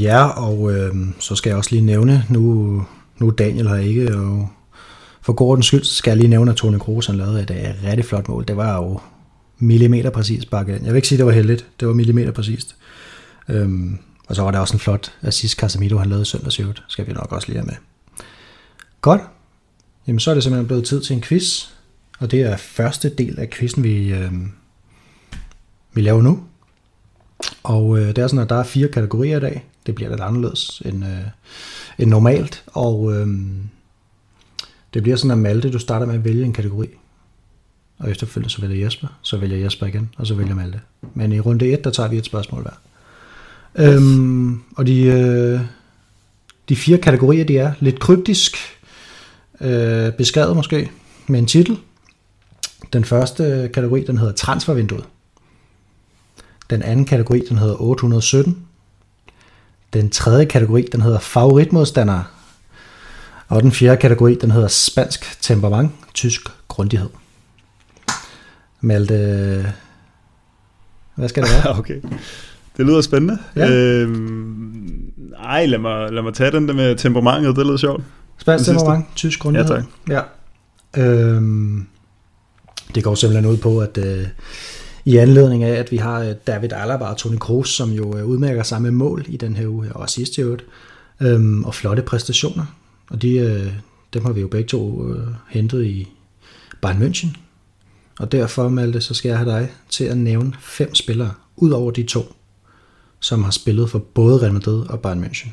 Ja, 0.00 0.26
og 0.26 0.72
øh, 0.72 0.94
så 1.18 1.34
skal 1.34 1.50
jeg 1.50 1.56
også 1.56 1.70
lige 1.70 1.84
nævne, 1.84 2.24
nu, 2.30 2.84
nu 3.18 3.30
Daniel 3.30 3.68
har 3.68 3.76
ikke, 3.76 4.16
og 4.16 4.48
for 5.22 5.32
Gordons 5.32 5.66
skyld 5.66 5.84
skal 5.84 6.10
jeg 6.10 6.16
lige 6.16 6.28
nævne, 6.28 6.50
at 6.50 6.56
Toni 6.56 6.78
Kroos 6.78 7.06
han 7.06 7.16
lavede 7.16 7.42
et, 7.42 7.50
et 7.50 7.76
rigtig 7.84 8.04
flot 8.04 8.28
mål. 8.28 8.44
Det 8.48 8.56
var 8.56 8.76
jo 8.76 9.00
millimeter 9.58 10.10
præcis 10.10 10.44
ind. 10.44 10.68
Jeg 10.68 10.80
vil 10.84 10.96
ikke 10.96 11.08
sige, 11.08 11.16
at 11.16 11.18
det 11.18 11.26
var 11.26 11.32
heldigt. 11.32 11.66
Det 11.80 11.88
var 11.88 11.94
millimeter 11.94 12.32
præcist. 12.32 12.76
Øhm, 13.48 13.98
og 14.26 14.36
så 14.36 14.42
var 14.42 14.50
der 14.50 14.58
også 14.58 14.74
en 14.74 14.80
flot 14.80 15.12
assist 15.22 15.58
Casemiro, 15.58 15.98
han 15.98 16.08
lavede 16.08 16.24
søndags 16.24 16.60
skal 16.88 17.06
vi 17.06 17.12
nok 17.12 17.32
også 17.32 17.48
lige 17.48 17.58
have 17.58 17.66
med. 17.66 17.74
Godt. 19.00 19.20
Jamen 20.06 20.20
så 20.20 20.30
er 20.30 20.34
det 20.34 20.42
simpelthen 20.42 20.66
blevet 20.66 20.84
tid 20.84 21.00
til 21.00 21.16
en 21.16 21.22
quiz. 21.22 21.66
Og 22.18 22.30
det 22.30 22.42
er 22.42 22.56
første 22.56 23.08
del 23.08 23.38
af 23.38 23.50
quizzen, 23.50 23.84
vi, 23.84 24.12
øh, 24.12 24.32
vi 25.92 26.02
laver 26.02 26.22
nu. 26.22 26.42
Og 27.62 27.98
øh, 27.98 28.08
det 28.08 28.18
er 28.18 28.26
sådan, 28.26 28.42
at 28.42 28.48
der 28.48 28.56
er 28.56 28.64
fire 28.64 28.88
kategorier 28.88 29.36
i 29.36 29.40
dag. 29.40 29.64
Det 29.86 29.94
bliver 29.94 30.10
lidt 30.10 30.20
anderledes 30.20 30.82
end, 30.84 31.04
øh, 31.04 31.20
end 31.98 32.10
normalt. 32.10 32.64
Og 32.66 33.14
øh, 33.14 33.28
det 34.94 35.02
bliver 35.02 35.16
sådan, 35.16 35.30
at 35.30 35.38
Malte, 35.38 35.70
du 35.70 35.78
starter 35.78 36.06
med 36.06 36.14
at 36.14 36.24
vælge 36.24 36.44
en 36.44 36.52
kategori. 36.52 36.88
Og 37.98 38.10
efterfølgende 38.10 38.50
så 38.50 38.60
vælger 38.60 38.84
Jesper, 38.84 39.08
så 39.22 39.36
vælger 39.36 39.58
Jesper 39.58 39.86
igen, 39.86 40.10
og 40.16 40.26
så 40.26 40.34
vælger 40.34 40.54
Malte. 40.54 40.80
Men 41.14 41.32
i 41.32 41.40
runde 41.40 41.72
1, 41.72 41.84
der 41.84 41.90
tager 41.90 42.08
vi 42.08 42.18
et 42.18 42.24
spørgsmål 42.24 42.62
hver. 42.62 42.80
Yes. 43.80 43.94
Øhm, 43.94 44.62
og 44.76 44.86
de, 44.86 45.02
øh, 45.02 45.60
de 46.68 46.76
fire 46.76 46.98
kategorier, 46.98 47.44
de 47.44 47.58
er 47.58 47.72
lidt 47.80 48.00
kryptisk 48.00 48.56
øh, 49.60 50.12
beskrevet 50.12 50.56
måske, 50.56 50.90
med 51.26 51.38
en 51.38 51.46
titel. 51.46 51.78
Den 52.92 53.04
første 53.04 53.70
kategori, 53.74 54.04
den 54.04 54.18
hedder 54.18 54.32
transfervinduet. 54.32 55.04
Den 56.70 56.82
anden 56.82 57.04
kategori, 57.04 57.42
den 57.48 57.58
hedder 57.58 57.82
817. 57.82 58.66
Den 59.92 60.10
tredje 60.10 60.44
kategori, 60.44 60.88
den 60.92 61.02
hedder 61.02 61.18
favoritmodstandere. 61.18 62.24
Og 63.48 63.62
den 63.62 63.72
fjerde 63.72 64.00
kategori, 64.00 64.34
den 64.34 64.50
hedder 64.50 64.68
spansk 64.68 65.42
temperament, 65.42 65.92
tysk 66.14 66.40
grundighed. 66.68 67.08
Malte, 68.80 69.72
hvad 71.14 71.28
skal 71.28 71.42
det 71.42 71.50
være? 71.64 71.78
okay. 71.78 72.00
Det 72.76 72.86
lyder 72.86 73.00
spændende. 73.00 73.38
Ja. 73.56 73.70
Øhm, 73.70 75.12
ej, 75.44 75.66
lad 75.66 75.78
mig, 75.78 76.12
lad 76.12 76.22
mig 76.22 76.34
tage 76.34 76.50
den 76.50 76.68
der 76.68 76.74
med 76.74 76.96
temperamentet, 76.96 77.56
det 77.56 77.66
lyder 77.66 77.76
sjovt. 77.76 78.02
Spansk 78.38 78.64
temperament, 78.64 79.06
tysk 79.16 79.40
grundighed. 79.40 79.70
Ja, 79.70 79.76
tak. 79.76 79.84
Ja. 80.94 81.02
Øhm, 81.02 81.86
det 82.94 83.04
går 83.04 83.14
simpelthen 83.14 83.52
ud 83.52 83.56
på, 83.56 83.78
at 83.78 83.98
øh, 83.98 84.26
i 85.04 85.16
anledning 85.16 85.64
af, 85.64 85.72
at 85.72 85.92
vi 85.92 85.96
har 85.96 86.20
øh, 86.20 86.34
David 86.46 86.72
Alaba 86.72 87.04
og 87.04 87.16
Toni 87.16 87.36
Kroos, 87.36 87.70
som 87.70 87.90
jo 87.90 88.16
øh, 88.16 88.24
udmærker 88.24 88.62
sig 88.62 88.82
med 88.82 88.90
mål 88.90 89.24
i 89.28 89.36
den 89.36 89.56
her 89.56 89.68
uge, 89.68 89.92
og 89.92 90.10
sidste 90.10 90.42
øvrigt, 90.42 90.64
øh, 91.20 91.60
og 91.60 91.74
flotte 91.74 92.02
præstationer. 92.02 92.64
Og 93.10 93.22
de, 93.22 93.30
øh, 93.30 93.72
dem 94.14 94.24
har 94.24 94.32
vi 94.32 94.40
jo 94.40 94.48
begge 94.48 94.68
to 94.68 95.08
øh, 95.08 95.26
hentet 95.48 95.84
i 95.84 96.08
Bayern 96.82 97.02
München. 97.02 97.28
Og 98.18 98.32
derfor, 98.32 98.68
Malte, 98.68 99.00
så 99.00 99.14
skal 99.14 99.28
jeg 99.28 99.38
have 99.38 99.50
dig 99.50 99.72
til 99.90 100.04
at 100.04 100.16
nævne 100.16 100.52
fem 100.60 100.94
spillere, 100.94 101.32
ud 101.56 101.70
over 101.70 101.90
de 101.90 102.02
to, 102.02 102.34
som 103.20 103.44
har 103.44 103.50
spillet 103.50 103.90
for 103.90 103.98
både 103.98 104.42
Real 104.42 104.52
Madrid 104.52 104.86
og 104.88 105.00
Bayern 105.00 105.24
München. 105.24 105.50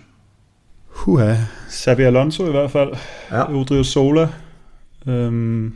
Huha, 0.87 1.35
Xabi 1.71 2.03
Alonso 2.03 2.47
i 2.47 2.51
hvert 2.51 2.71
fald. 2.71 2.89
Ja. 3.31 3.51
Udrive 3.51 3.85
Sola. 3.85 4.29
Øhm, 5.07 5.73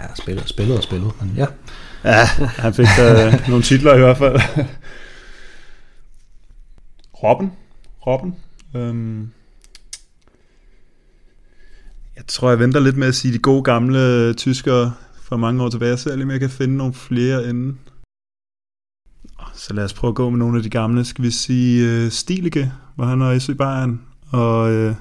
Ja, 0.00 0.14
spillet, 0.14 0.48
spillet 0.48 0.76
og 0.76 0.82
spillet, 0.82 1.12
men 1.20 1.32
ja. 1.36 1.46
Ja, 2.04 2.24
han 2.36 2.74
fik 2.74 2.86
da 2.96 3.38
nogle 3.48 3.62
titler 3.62 3.94
i 3.94 3.98
hvert 3.98 4.16
fald. 4.16 4.40
Robben. 7.22 7.52
Robben. 8.06 8.34
Øhm. 8.76 9.30
jeg 12.16 12.24
tror, 12.26 12.48
jeg 12.48 12.58
venter 12.58 12.80
lidt 12.80 12.96
med 12.96 13.08
at 13.08 13.14
sige 13.14 13.34
de 13.34 13.38
gode 13.38 13.62
gamle 13.62 14.34
tyskere 14.34 14.92
fra 15.22 15.36
mange 15.36 15.62
år 15.62 15.68
tilbage. 15.68 15.90
Jeg 15.90 15.98
ser 15.98 16.14
lige, 16.14 16.24
om 16.24 16.30
jeg 16.30 16.40
kan 16.40 16.50
finde 16.50 16.76
nogle 16.76 16.94
flere 16.94 17.48
inden. 17.48 17.78
Så 19.54 19.74
lad 19.74 19.84
os 19.84 19.94
prøve 19.94 20.08
at 20.08 20.14
gå 20.14 20.30
med 20.30 20.38
nogle 20.38 20.56
af 20.56 20.62
de 20.62 20.70
gamle. 20.70 21.04
Skal 21.04 21.24
vi 21.24 21.30
sige 21.30 22.04
uh, 22.04 22.10
Stilige, 22.10 22.72
hvor 22.94 23.04
han 23.04 23.22
er 23.22 23.50
i 23.50 23.54
Bayern, 23.54 24.00
og 24.30 24.72
uh, 24.74 24.94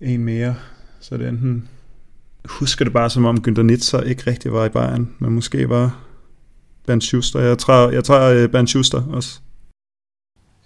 en 0.00 0.24
mere. 0.24 0.54
Så 1.00 1.16
det 1.16 1.28
enten 1.28 1.68
husker 2.48 2.84
det 2.84 2.92
bare 2.92 3.10
som 3.10 3.24
om 3.24 3.44
Günther 3.48 3.62
Nitzer 3.62 4.00
ikke 4.00 4.30
rigtig 4.30 4.52
var 4.52 4.64
i 4.64 4.68
Bayern, 4.68 5.08
men 5.18 5.32
måske 5.32 5.68
var 5.68 5.98
Bernd 6.86 7.02
Schuster. 7.02 7.40
Jeg 7.40 7.58
tror, 7.58 7.90
jeg 7.90 8.04
tror 8.04 8.44
uh, 8.44 8.50
Bernd 8.50 8.68
Schuster 8.68 9.02
også. 9.12 9.38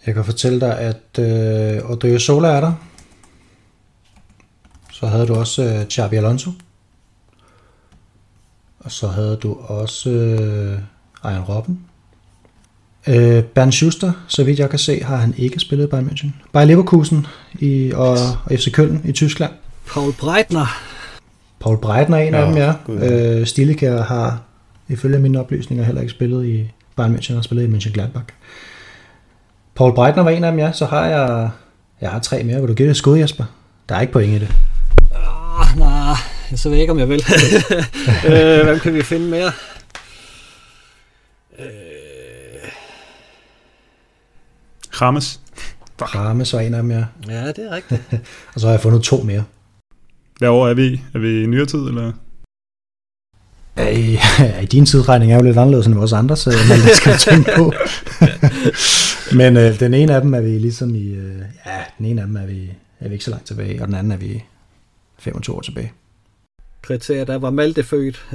Jeg 0.07 0.15
kan 0.15 0.25
fortælle 0.25 0.61
dig, 0.61 0.79
at 0.79 1.19
øh, 1.19 1.91
Odrio 1.91 2.19
Sola 2.19 2.49
er 2.49 2.61
der. 2.61 2.73
Så 4.93 5.07
havde 5.07 5.27
du 5.27 5.35
også 5.35 5.63
øh, 5.63 5.87
Xabi 5.87 6.17
Alonso. 6.17 6.51
Og 8.79 8.93
så 8.93 9.09
havde 9.09 9.37
du 9.37 9.55
også 9.55 10.11
øh, 10.11 10.79
Ian 11.25 11.43
Robben. 11.43 11.81
Øh, 13.09 13.45
Bernd 13.45 13.73
Schuster, 13.73 14.13
så 14.29 14.45
vidt 14.45 14.59
jeg 14.59 14.71
kan 14.71 14.79
se, 14.79 15.03
har 15.03 15.17
han 15.17 15.35
ikke 15.37 15.61
spillet 15.61 15.87
i 15.87 15.89
Bayern 15.89 16.07
München. 16.07 16.29
Bayer 16.53 16.65
Leverkusen 16.65 17.27
i, 17.59 17.93
og, 17.95 18.11
og 18.45 18.51
FC 18.51 18.73
Køln 18.73 19.03
i 19.05 19.13
Tyskland. 19.13 19.53
Paul 19.87 20.13
Breitner. 20.13 20.90
Paul 21.61 21.79
Breitner 21.79 22.17
er 22.19 22.23
en 22.23 22.35
Ja, 22.35 22.41
af 22.41 22.75
dem, 22.87 22.99
ja. 23.03 23.39
Øh, 23.41 23.47
Stilekær 23.47 24.03
har 24.03 24.43
ifølge 24.89 25.19
mine 25.19 25.41
oplysninger 25.41 25.85
heller 25.85 26.01
ikke 26.01 26.11
spillet 26.11 26.47
i 26.47 26.71
Bayern 26.97 27.15
München, 27.15 27.35
har 27.35 27.43
spillet 27.43 27.65
i 27.65 27.69
Mönchengladbach. 27.77 28.25
Paul 29.75 29.95
Breitner 29.95 30.23
var 30.23 30.31
en 30.31 30.45
af 30.45 30.53
dem, 30.53 30.59
ja. 30.59 30.73
Så 30.73 30.87
har 30.87 31.07
jeg, 31.07 31.51
jeg 32.01 32.11
har 32.11 32.19
tre 32.19 32.43
mere. 32.43 32.61
Vil 32.61 32.69
du 32.69 32.75
give 32.75 32.87
det 32.89 32.91
et 32.91 32.97
skud, 32.97 33.19
Jesper? 33.19 33.45
Der 33.89 33.95
er 33.95 34.01
ikke 34.01 34.13
point 34.13 34.29
i 34.33 34.39
det. 34.39 34.57
Ah, 35.15 35.79
nej, 35.79 36.15
så 36.57 36.69
ved 36.69 36.77
jeg 36.77 36.83
ikke, 36.83 36.93
om 36.93 36.99
jeg 36.99 37.09
vil. 37.09 37.23
øh, 38.33 38.65
hvem 38.65 38.79
kan 38.79 38.95
vi 38.95 39.03
finde 39.03 39.27
mere? 39.27 39.53
Rames. 45.03 45.41
Rames 46.01 46.53
var 46.53 46.61
en 46.61 46.75
af 46.75 46.83
dem, 46.83 46.91
ja. 46.91 47.05
Ja, 47.29 47.47
det 47.47 47.59
er 47.59 47.71
rigtigt. 47.71 48.03
Og 48.55 48.61
så 48.61 48.67
har 48.67 48.73
jeg 48.73 48.81
fundet 48.81 49.03
to 49.03 49.17
mere. 49.23 49.45
Hvad 50.41 50.49
år 50.49 50.69
er 50.69 50.75
vi? 50.75 51.01
Er 51.15 51.19
vi 51.19 51.43
i 51.43 51.47
nyere 51.47 51.67
tid, 51.67 51.79
eller? 51.79 52.13
I, 53.77 54.19
I 54.65 54.67
din 54.67 54.87
tidsregning 54.87 55.33
er 55.33 55.37
jo 55.37 55.43
lidt 55.43 55.57
anderledes 55.57 55.87
end 55.87 55.95
vores 55.95 56.13
andres, 56.13 56.47
øh, 56.47 56.53
men 56.69 56.79
det 56.87 56.97
skal 56.97 57.19
tænke 57.19 57.51
på. 57.57 57.73
men 59.41 59.57
øh, 59.57 59.81
den 59.81 59.95
ene 59.95 60.15
af 60.15 60.21
dem 60.21 60.35
er 60.35 60.41
vi 60.41 60.49
ligesom 60.49 60.95
i... 60.95 61.09
Øh, 61.09 61.39
ja, 61.67 61.83
den 61.99 62.07
ene 62.07 62.21
af 62.21 62.27
dem 62.27 62.37
er 62.37 62.47
vi, 62.47 62.73
er 63.01 63.09
vi 63.09 63.13
ikke 63.13 63.25
så 63.25 63.31
langt 63.31 63.47
tilbage, 63.47 63.83
og 63.83 63.87
den 63.87 63.95
anden 63.97 64.13
er 64.13 64.17
vi 64.17 64.45
25 65.19 65.57
år 65.57 65.61
tilbage. 65.61 65.93
Kriterier, 66.83 67.25
der 67.25 67.39
var 67.39 67.51
Malte 67.51 67.83
født. 67.83 68.27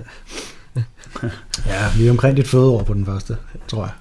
Ja, 1.65 1.91
vi 1.97 2.07
er 2.07 2.11
omkring 2.11 2.37
dit 2.37 2.47
fødeår 2.47 2.83
på 2.83 2.93
den 2.93 3.05
første, 3.05 3.37
tror 3.67 3.83
jeg. 3.83 3.93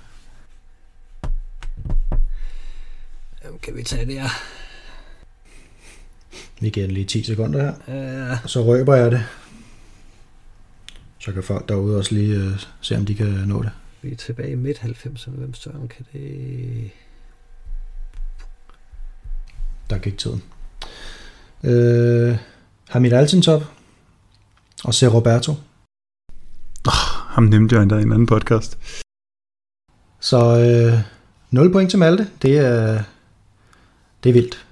Kan 3.62 3.76
vi 3.76 3.82
tage 3.82 4.06
der? 4.06 4.28
Vi 6.64 6.70
giver 6.70 6.86
den 6.86 6.94
lige 6.94 7.06
10 7.06 7.22
sekunder 7.22 7.74
her, 7.86 8.38
og 8.44 8.50
så 8.50 8.64
røber 8.64 8.94
jeg 8.94 9.10
det. 9.10 9.24
Så 11.18 11.32
kan 11.32 11.42
folk 11.42 11.68
derude 11.68 11.98
også 11.98 12.14
lige 12.14 12.36
øh, 12.36 12.64
se, 12.80 12.96
om 12.96 13.06
de 13.06 13.14
kan 13.14 13.26
nå 13.26 13.62
det. 13.62 13.70
vi 14.02 14.12
er 14.12 14.16
tilbage 14.16 14.50
i 14.52 14.54
midt-90'erne. 14.54 15.30
Hvem 15.30 15.54
søren 15.54 15.88
kan 15.88 16.06
det... 16.12 16.90
Der 19.90 19.98
gik 19.98 20.18
tiden. 20.18 20.42
Øh, 21.64 22.38
Hamid 22.88 23.12
Altintop 23.12 23.62
og 24.84 24.94
C. 24.94 25.02
Roberto. 25.02 25.54
Ham 27.34 27.44
nævnte 27.44 27.74
jeg 27.74 27.82
endda 27.82 27.96
i 27.96 28.02
en 28.02 28.12
anden 28.12 28.26
podcast. 28.26 28.78
Så 30.20 30.38
øh, 30.58 31.00
0 31.50 31.72
point 31.72 31.90
til 31.90 31.98
Malte. 31.98 32.28
Det 32.42 32.58
er, 32.58 33.02
det 34.22 34.28
er 34.28 34.32
vildt. 34.32 34.63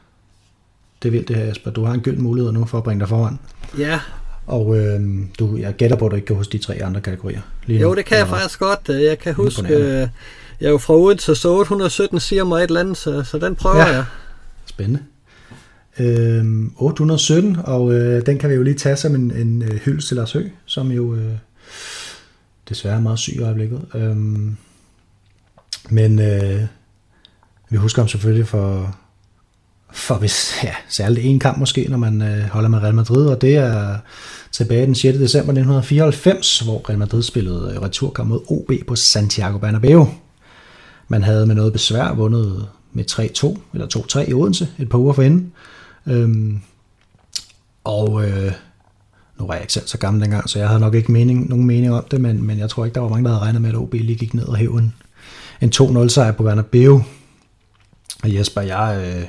Det 1.02 1.12
vildt 1.12 1.28
det 1.28 1.36
her, 1.36 1.44
Jesper. 1.44 1.70
Du 1.70 1.84
har 1.84 1.94
en 1.94 2.00
gyld 2.00 2.16
mulighed 2.18 2.52
nu 2.52 2.64
for 2.64 2.78
at 2.78 2.84
bringe 2.84 3.00
dig 3.00 3.08
foran. 3.08 3.38
Ja, 3.78 4.00
Og 4.46 4.78
øh, 4.78 5.00
du, 5.38 5.56
jeg 5.56 5.74
gætter 5.76 5.96
på, 5.96 6.06
at 6.06 6.10
du 6.10 6.16
ikke 6.16 6.26
kan 6.26 6.36
huske 6.36 6.52
de 6.52 6.58
tre 6.58 6.82
andre 6.84 7.00
kategorier. 7.00 7.40
Lige 7.66 7.78
nu. 7.80 7.88
jo, 7.88 7.94
det 7.94 8.04
kan 8.04 8.18
jeg 8.18 8.28
faktisk 8.28 8.58
godt. 8.58 8.80
Jeg 8.88 9.18
kan 9.18 9.34
huske, 9.34 9.74
øh, 9.74 10.08
jeg 10.60 10.66
er 10.66 10.70
jo 10.70 10.78
fra 10.78 10.94
Odense, 10.94 11.34
så 11.34 11.48
817 11.48 12.20
siger 12.20 12.44
mig 12.44 12.56
et 12.58 12.62
eller 12.68 12.80
andet, 12.80 12.96
så, 12.96 13.22
så 13.22 13.38
den 13.38 13.54
prøver 13.56 13.76
Ja. 13.76 13.86
jeg. 13.94 14.04
Spændende. 14.66 15.02
Øhm, 15.98 16.72
817, 16.76 17.56
og 17.64 17.92
øh, 17.94 18.26
den 18.26 18.38
kan 18.38 18.50
vi 18.50 18.54
jo 18.54 18.62
lige 18.62 18.74
tage 18.74 18.96
som 18.96 19.14
en, 19.14 19.30
en 19.30 19.62
øh, 19.62 19.80
hyldest 19.80 20.08
til 20.08 20.16
Lars 20.16 20.32
Høgh, 20.32 20.50
som 20.64 20.90
jo 20.90 21.14
øh, 21.14 21.32
desværre 22.68 22.96
er 22.96 23.00
meget 23.00 23.18
syg 23.18 23.32
i 23.34 23.40
øjeblikket. 23.42 23.80
Øhm, 23.94 24.56
men 25.90 26.18
øh, 26.18 26.62
vi 27.70 27.76
husker 27.76 28.02
ham 28.02 28.08
selvfølgelig 28.08 28.46
for, 28.46 28.96
for 29.92 30.14
hvis, 30.14 30.54
ja, 30.64 30.74
særligt 30.88 31.26
en 31.26 31.38
kamp 31.38 31.58
måske, 31.58 31.86
når 31.88 31.98
man 31.98 32.22
øh, 32.22 32.48
holder 32.48 32.68
med 32.68 32.78
Real 32.78 32.94
Madrid, 32.94 33.26
og 33.26 33.40
det 33.40 33.56
er 33.56 33.96
tilbage 34.52 34.86
den 34.86 34.94
6. 34.94 35.18
december 35.18 35.52
1994, 35.52 36.60
hvor 36.60 36.88
Real 36.88 36.98
Madrid 36.98 37.22
spillede 37.22 37.72
øh, 37.74 37.82
returkamp 37.82 38.28
mod 38.28 38.40
OB 38.48 38.72
på 38.86 38.96
Santiago 38.96 39.58
Bernabeu. 39.58 40.08
Man 41.08 41.22
havde 41.22 41.46
med 41.46 41.54
noget 41.54 41.72
besvær 41.72 42.14
vundet 42.14 42.68
med 42.92 43.04
3-2 43.10 43.58
eller 43.72 43.86
2-3 44.26 44.30
i 44.30 44.32
Odense 44.32 44.68
et 44.78 44.88
par 44.88 44.98
uger 44.98 45.12
forinden. 45.12 45.52
Øhm, 46.06 46.60
og 47.84 48.28
øh, 48.28 48.52
nu 49.38 49.46
var 49.46 49.54
jeg 49.54 49.62
ikke 49.62 49.72
selv 49.72 49.86
så 49.86 49.98
gammel 49.98 50.22
dengang, 50.22 50.48
så 50.48 50.58
jeg 50.58 50.68
havde 50.68 50.80
nok 50.80 50.94
ikke 50.94 51.12
mening, 51.12 51.48
nogen 51.48 51.66
mening 51.66 51.94
om 51.94 52.04
det, 52.10 52.20
men, 52.20 52.46
men 52.46 52.58
jeg 52.58 52.70
tror 52.70 52.84
ikke, 52.84 52.94
der 52.94 53.00
var 53.00 53.08
mange, 53.08 53.24
der 53.24 53.30
havde 53.30 53.42
regnet 53.42 53.62
med, 53.62 53.70
at 53.70 53.76
OB 53.76 53.94
lige 53.94 54.18
gik 54.18 54.34
ned 54.34 54.44
og 54.44 54.56
hævde 54.56 54.78
en, 54.78 54.94
en 55.60 55.72
2-0 55.74 56.08
sejr 56.08 56.32
på 56.32 56.42
Bernabeu. 56.42 57.02
Og 58.22 58.34
Jesper, 58.34 58.60
jeg, 58.60 59.04
øh, 59.06 59.24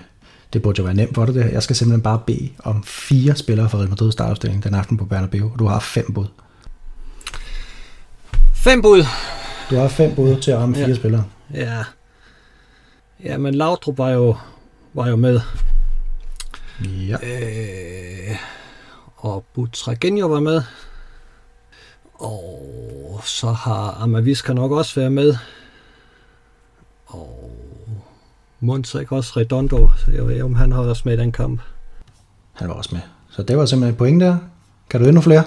det 0.54 0.62
burde 0.62 0.78
jo 0.80 0.84
være 0.84 0.94
nemt 0.94 1.16
for 1.16 1.26
dig 1.26 1.36
det 1.36 1.44
her. 1.44 1.52
Jeg 1.52 1.63
skal 1.63 1.76
simpelthen 1.76 2.02
bare 2.02 2.22
bede 2.28 2.50
om 2.63 2.84
fire 2.84 3.36
spillere 3.36 3.70
fra 3.70 3.78
Real 3.78 3.89
Madrid 3.89 4.12
startopstilling 4.12 4.63
den 4.63 4.76
aften 4.76 4.98
på 4.98 5.06
Bernabeu, 5.06 5.52
og 5.54 5.60
du 5.60 5.66
har 5.66 5.80
fem 5.80 6.13
bud. 6.13 6.26
Fem 8.56 8.82
bud. 8.82 9.04
Du 9.70 9.76
har 9.76 9.88
fem 9.88 10.16
bud 10.16 10.42
til 10.42 10.52
at 10.52 10.58
ramme 10.58 10.76
fire 10.76 10.88
Ja. 10.88 10.96
spillere. 10.96 11.26
Ja. 11.54 11.84
Ja, 13.24 13.38
men 13.38 13.56
Laudrup 13.56 13.98
var 13.98 14.10
jo, 14.10 14.36
var 14.94 15.08
jo 15.10 15.16
med. 15.16 15.39
Ja. 16.86 17.16
Øh, 17.24 18.38
og 19.16 19.46
Butragenio 19.54 20.28
var 20.28 20.39
med. 20.39 20.62
Og 22.13 23.22
så 23.26 23.52
har 23.52 23.98
Amaviska 24.02 24.54
nok 24.54 24.72
også 24.72 24.96
været 25.00 25.12
med. 25.12 25.36
Og 27.06 27.53
Montek 28.63 29.12
også 29.12 29.34
Redondo. 29.39 29.89
Så 29.97 30.12
jeg 30.12 30.23
ved 30.23 30.32
ikke, 30.32 30.43
om 30.43 30.56
han 30.56 30.71
har 30.71 30.82
også 30.82 31.02
med 31.06 31.13
i 31.13 31.17
den 31.17 31.32
kamp. 31.32 31.62
Han 32.54 32.67
var 32.67 32.73
også 32.73 32.89
med. 32.93 33.02
Så 33.30 33.43
det 33.43 33.58
var 33.58 33.65
simpelthen 33.65 33.93
et 33.93 33.97
point 33.97 34.21
der. 34.21 34.38
Kan 34.89 35.02
du 35.02 35.06
endnu 35.06 35.21
flere? 35.21 35.43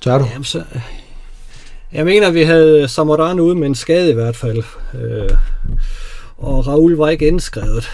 Tør 0.00 0.18
du? 0.18 0.24
Jamen, 0.32 0.44
så, 0.44 0.64
jeg 1.92 2.04
mener, 2.04 2.30
vi 2.30 2.42
havde 2.42 2.88
Samoran 2.88 3.40
ude 3.40 3.54
med 3.54 3.66
en 3.66 3.74
skade 3.74 4.10
i 4.10 4.14
hvert 4.14 4.36
fald. 4.36 4.62
Øh, 4.94 5.30
og 6.36 6.66
Raul 6.66 6.96
var 6.96 7.08
ikke 7.08 7.28
indskrevet 7.28 7.90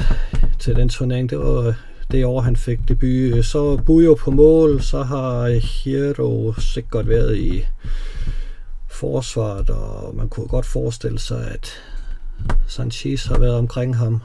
til 0.58 0.76
den 0.76 0.88
turnering. 0.88 1.30
Det 1.30 1.38
var 1.38 1.74
det 2.10 2.24
år, 2.24 2.40
han 2.40 2.56
fik 2.56 2.78
debut. 2.88 3.44
Så 3.44 3.76
Bujo 3.76 4.14
på 4.14 4.30
mål, 4.30 4.82
så 4.82 5.02
har 5.02 5.48
Hierro 5.48 6.54
sikkert 6.58 7.08
været 7.08 7.36
i 7.36 7.66
forsvaret, 8.90 9.70
og 9.70 10.16
man 10.16 10.28
kunne 10.28 10.46
godt 10.48 10.66
forestille 10.66 11.18
sig, 11.18 11.48
at 11.50 11.70
Sanchez 12.68 13.24
har 13.26 13.38
været 13.38 13.54
omkring 13.54 13.96
ham. 13.96 14.20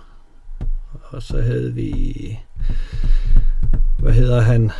Og 1.09 1.21
så 1.23 1.41
havde 1.41 1.73
vi, 1.73 2.15
hvad 3.99 4.13
hedder 4.13 4.41
han, 4.41 4.71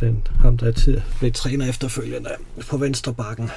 den, 0.00 0.26
ham 0.40 0.56
der 0.58 0.72
tid 0.72 1.00
blev 1.18 1.32
træner 1.32 1.68
efterfølgende 1.68 2.30
på 2.70 2.76
venstre 2.76 3.14
bakken. 3.14 3.50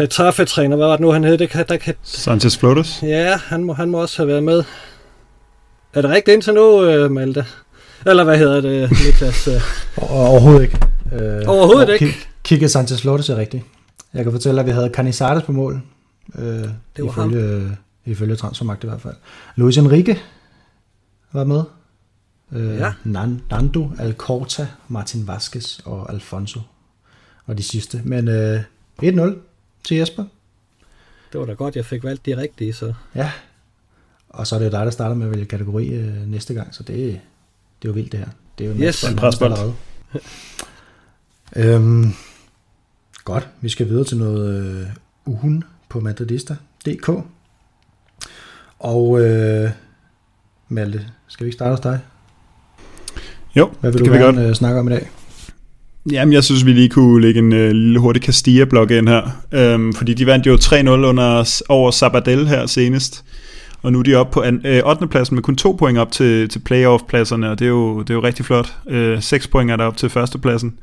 Retaffe-træner, 0.00 0.76
hvad 0.76 0.86
var 0.86 0.92
det 0.92 1.00
nu, 1.00 1.10
han 1.12 1.24
hed? 1.24 1.38
Det 1.38 1.50
kan, 1.50 1.64
der 1.68 1.76
kan, 1.76 1.94
Sanchez 2.02 2.56
Flores. 2.58 2.98
ja, 3.02 3.36
han 3.36 3.64
må, 3.64 3.72
han 3.72 3.90
må 3.90 4.00
også 4.00 4.16
have 4.16 4.28
været 4.28 4.42
med. 4.42 4.64
Er 5.94 6.00
det 6.02 6.10
rigtigt 6.10 6.34
indtil 6.34 6.54
nu, 6.54 6.84
øh, 6.84 7.10
Malte? 7.10 7.44
Eller 8.06 8.24
hvad 8.24 8.38
hedder 8.38 8.60
det, 8.60 8.90
Niklas? 8.90 9.48
Overhovedet 9.96 10.62
ikke. 10.62 10.78
Øh, 11.12 11.42
Overhovedet 11.46 11.92
ikke? 11.92 12.06
Ki- 12.06 12.26
Kike 12.44 12.68
Sanchez 12.68 13.00
Flores 13.00 13.28
er 13.28 13.36
rigtigt. 13.36 13.64
Jeg 14.14 14.22
kan 14.24 14.32
fortælle, 14.32 14.60
at 14.60 14.66
vi 14.66 14.70
havde 14.70 14.90
Canizares 14.94 15.42
på 15.44 15.52
mål. 15.52 15.82
Øh, 16.34 16.44
Det 16.44 17.04
var 17.04 17.10
ifølge, 17.10 17.60
ham. 17.60 17.76
Ifølge 18.04 18.36
transfermagt 18.36 18.84
i 18.84 18.86
hvert 18.86 19.00
fald. 19.00 19.14
Luis 19.56 19.76
Enrique 19.78 20.18
var 21.32 21.44
med. 21.44 21.62
Øh, 22.52 22.76
Ja. 22.76 22.90
Nan- 23.04 23.40
Nando, 23.50 23.90
Alcorta, 23.98 24.68
Martin 24.88 25.26
Vasquez 25.28 25.78
og 25.84 26.12
Alfonso 26.12 26.60
var 27.46 27.54
de 27.54 27.62
sidste. 27.62 28.00
Men 28.04 28.28
øh, 28.28 28.60
1-0 29.02 29.34
til 29.84 29.96
Jesper. 29.96 30.24
det 31.32 31.40
var 31.40 31.46
da 31.46 31.52
godt, 31.52 31.76
jeg 31.76 31.84
fik 31.84 32.04
valgt 32.04 32.26
de 32.26 32.36
rigtige, 32.36 32.72
så... 32.72 32.94
Ja. 33.14 33.32
Og 34.28 34.46
så 34.46 34.54
er 34.54 34.58
det 34.58 34.66
jo 34.66 34.70
dig, 34.70 34.84
der 34.84 34.90
starter 34.90 35.14
med 35.16 35.26
at 35.26 35.30
vælge 35.32 35.44
kategori 35.44 35.88
øh, 35.88 36.26
næste 36.26 36.54
gang, 36.54 36.74
så 36.74 36.82
det, 36.82 36.96
det 36.96 37.08
er 37.08 37.88
jo 37.88 37.92
vildt 37.92 38.12
det 38.12 38.20
her. 38.20 38.28
Det 38.58 38.64
er 38.64 38.68
jo 38.68 38.74
en 38.74 38.82
Yes. 38.82 39.04
En 39.04 39.16
presbold. 39.16 39.52
allerede. 39.52 39.74
øhm, 41.56 42.12
godt, 43.24 43.48
vi 43.60 43.68
skal 43.68 43.88
videre 43.88 44.04
til 44.04 44.16
noget 44.16 44.54
øh, 44.80 44.86
ugen 45.26 45.64
på 45.94 46.00
Madridista.dk. 46.00 47.08
Og 48.78 49.20
øh, 49.20 49.70
Malte, 50.68 51.00
skal 51.28 51.44
vi 51.44 51.48
ikke 51.48 51.54
starte 51.56 51.70
hos 51.70 51.80
dig? 51.80 52.00
Jo, 53.56 53.70
Hvad 53.80 53.90
vil 53.90 53.98
det 53.98 54.06
du 54.06 54.12
kan 54.12 54.20
vi 54.20 54.24
gerne 54.24 54.38
godt. 54.38 54.48
øh, 54.48 54.54
snakke 54.54 54.80
om 54.80 54.88
i 54.88 54.90
dag? 54.90 55.10
Jamen, 56.12 56.32
jeg 56.32 56.44
synes, 56.44 56.66
vi 56.66 56.72
lige 56.72 56.88
kunne 56.88 57.22
lægge 57.22 57.38
en 57.38 57.52
uh, 57.52 57.58
lille 57.58 57.98
hurtig 57.98 58.22
Castilla-blok 58.22 58.90
ind 58.90 59.08
her. 59.08 59.74
Um, 59.74 59.92
fordi 59.92 60.14
de 60.14 60.26
vandt 60.26 60.46
jo 60.46 60.54
3-0 60.54 60.88
under, 60.88 61.62
over 61.68 61.90
Sabadell 61.90 62.48
her 62.48 62.66
senest. 62.66 63.24
Og 63.82 63.92
nu 63.92 63.98
er 63.98 64.02
de 64.02 64.14
oppe 64.14 64.32
på 64.32 64.40
an, 64.40 64.60
øh, 64.66 64.82
8. 64.84 65.06
pladsen 65.06 65.34
med 65.34 65.42
kun 65.42 65.56
to 65.56 65.72
point 65.72 65.98
op 65.98 66.12
til, 66.12 66.48
til 66.48 66.58
playoff-pladserne, 66.58 67.50
og 67.50 67.58
det 67.58 67.64
er, 67.64 67.68
jo, 67.68 68.00
det 68.00 68.10
er 68.10 68.14
jo 68.14 68.22
rigtig 68.22 68.44
flot. 68.44 68.74
Øh, 68.88 69.22
6 69.22 69.48
point 69.48 69.70
er 69.70 69.76
der 69.76 69.84
op 69.84 69.96
til 69.96 70.10
førstepladsen. 70.10 70.74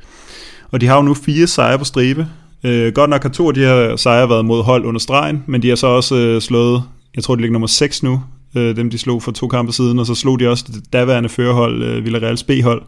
Og 0.71 0.81
de 0.81 0.87
har 0.87 0.95
jo 0.95 1.01
nu 1.01 1.13
fire 1.13 1.47
sejre 1.47 1.77
på 1.79 1.85
stribe. 1.85 2.27
Øh, 2.63 2.93
godt 2.93 3.09
nok 3.09 3.23
har 3.23 3.29
to 3.29 3.47
af 3.47 3.53
de 3.53 3.59
her 3.59 3.95
sejre 3.95 4.29
været 4.29 4.45
mod 4.45 4.63
hold 4.63 4.85
under 4.85 4.99
stregen, 4.99 5.43
men 5.47 5.61
de 5.61 5.69
har 5.69 5.75
så 5.75 5.87
også 5.87 6.15
øh, 6.15 6.41
slået, 6.41 6.83
jeg 7.15 7.23
tror 7.23 7.35
de 7.35 7.41
ligger 7.41 7.53
nummer 7.53 7.67
6 7.67 8.03
nu, 8.03 8.21
øh, 8.55 8.75
dem 8.75 8.89
de 8.89 8.97
slog 8.97 9.23
for 9.23 9.31
to 9.31 9.47
kampe 9.47 9.71
siden, 9.71 9.99
og 9.99 10.05
så 10.05 10.15
slog 10.15 10.39
de 10.39 10.47
også 10.47 10.65
det 10.67 10.93
daværende 10.93 11.29
førerhold, 11.29 11.83
øh, 11.83 12.05
Villarreal's 12.05 12.45
B-hold. 12.47 12.81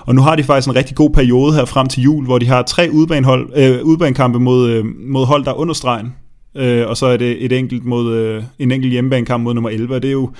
Og 0.00 0.14
nu 0.14 0.20
har 0.22 0.36
de 0.36 0.44
faktisk 0.44 0.68
en 0.68 0.76
rigtig 0.76 0.96
god 0.96 1.10
periode 1.10 1.54
her 1.54 1.64
frem 1.64 1.86
til 1.86 2.02
jul, 2.02 2.24
hvor 2.24 2.38
de 2.38 2.46
har 2.46 2.62
tre 2.62 2.88
udbanehold, 2.92 3.50
øh, 3.56 3.82
udbanekampe 3.84 4.40
mod, 4.40 4.70
øh, 4.70 4.84
mod 5.06 5.26
hold, 5.26 5.44
der 5.44 5.50
er 5.50 5.54
under 5.54 5.74
stregen. 5.74 6.14
Øh, 6.56 6.88
og 6.88 6.96
så 6.96 7.06
er 7.06 7.16
det 7.16 7.44
et 7.44 7.52
enkelt 7.52 7.84
mod, 7.84 8.14
øh, 8.14 8.42
en 8.58 8.72
enkelt 8.72 8.92
hjemmebanekamp 8.92 9.44
mod 9.44 9.54
nummer 9.54 9.70
11, 9.70 9.94
og 9.94 10.02
det 10.02 10.08
er 10.08 10.12
jo, 10.12 10.30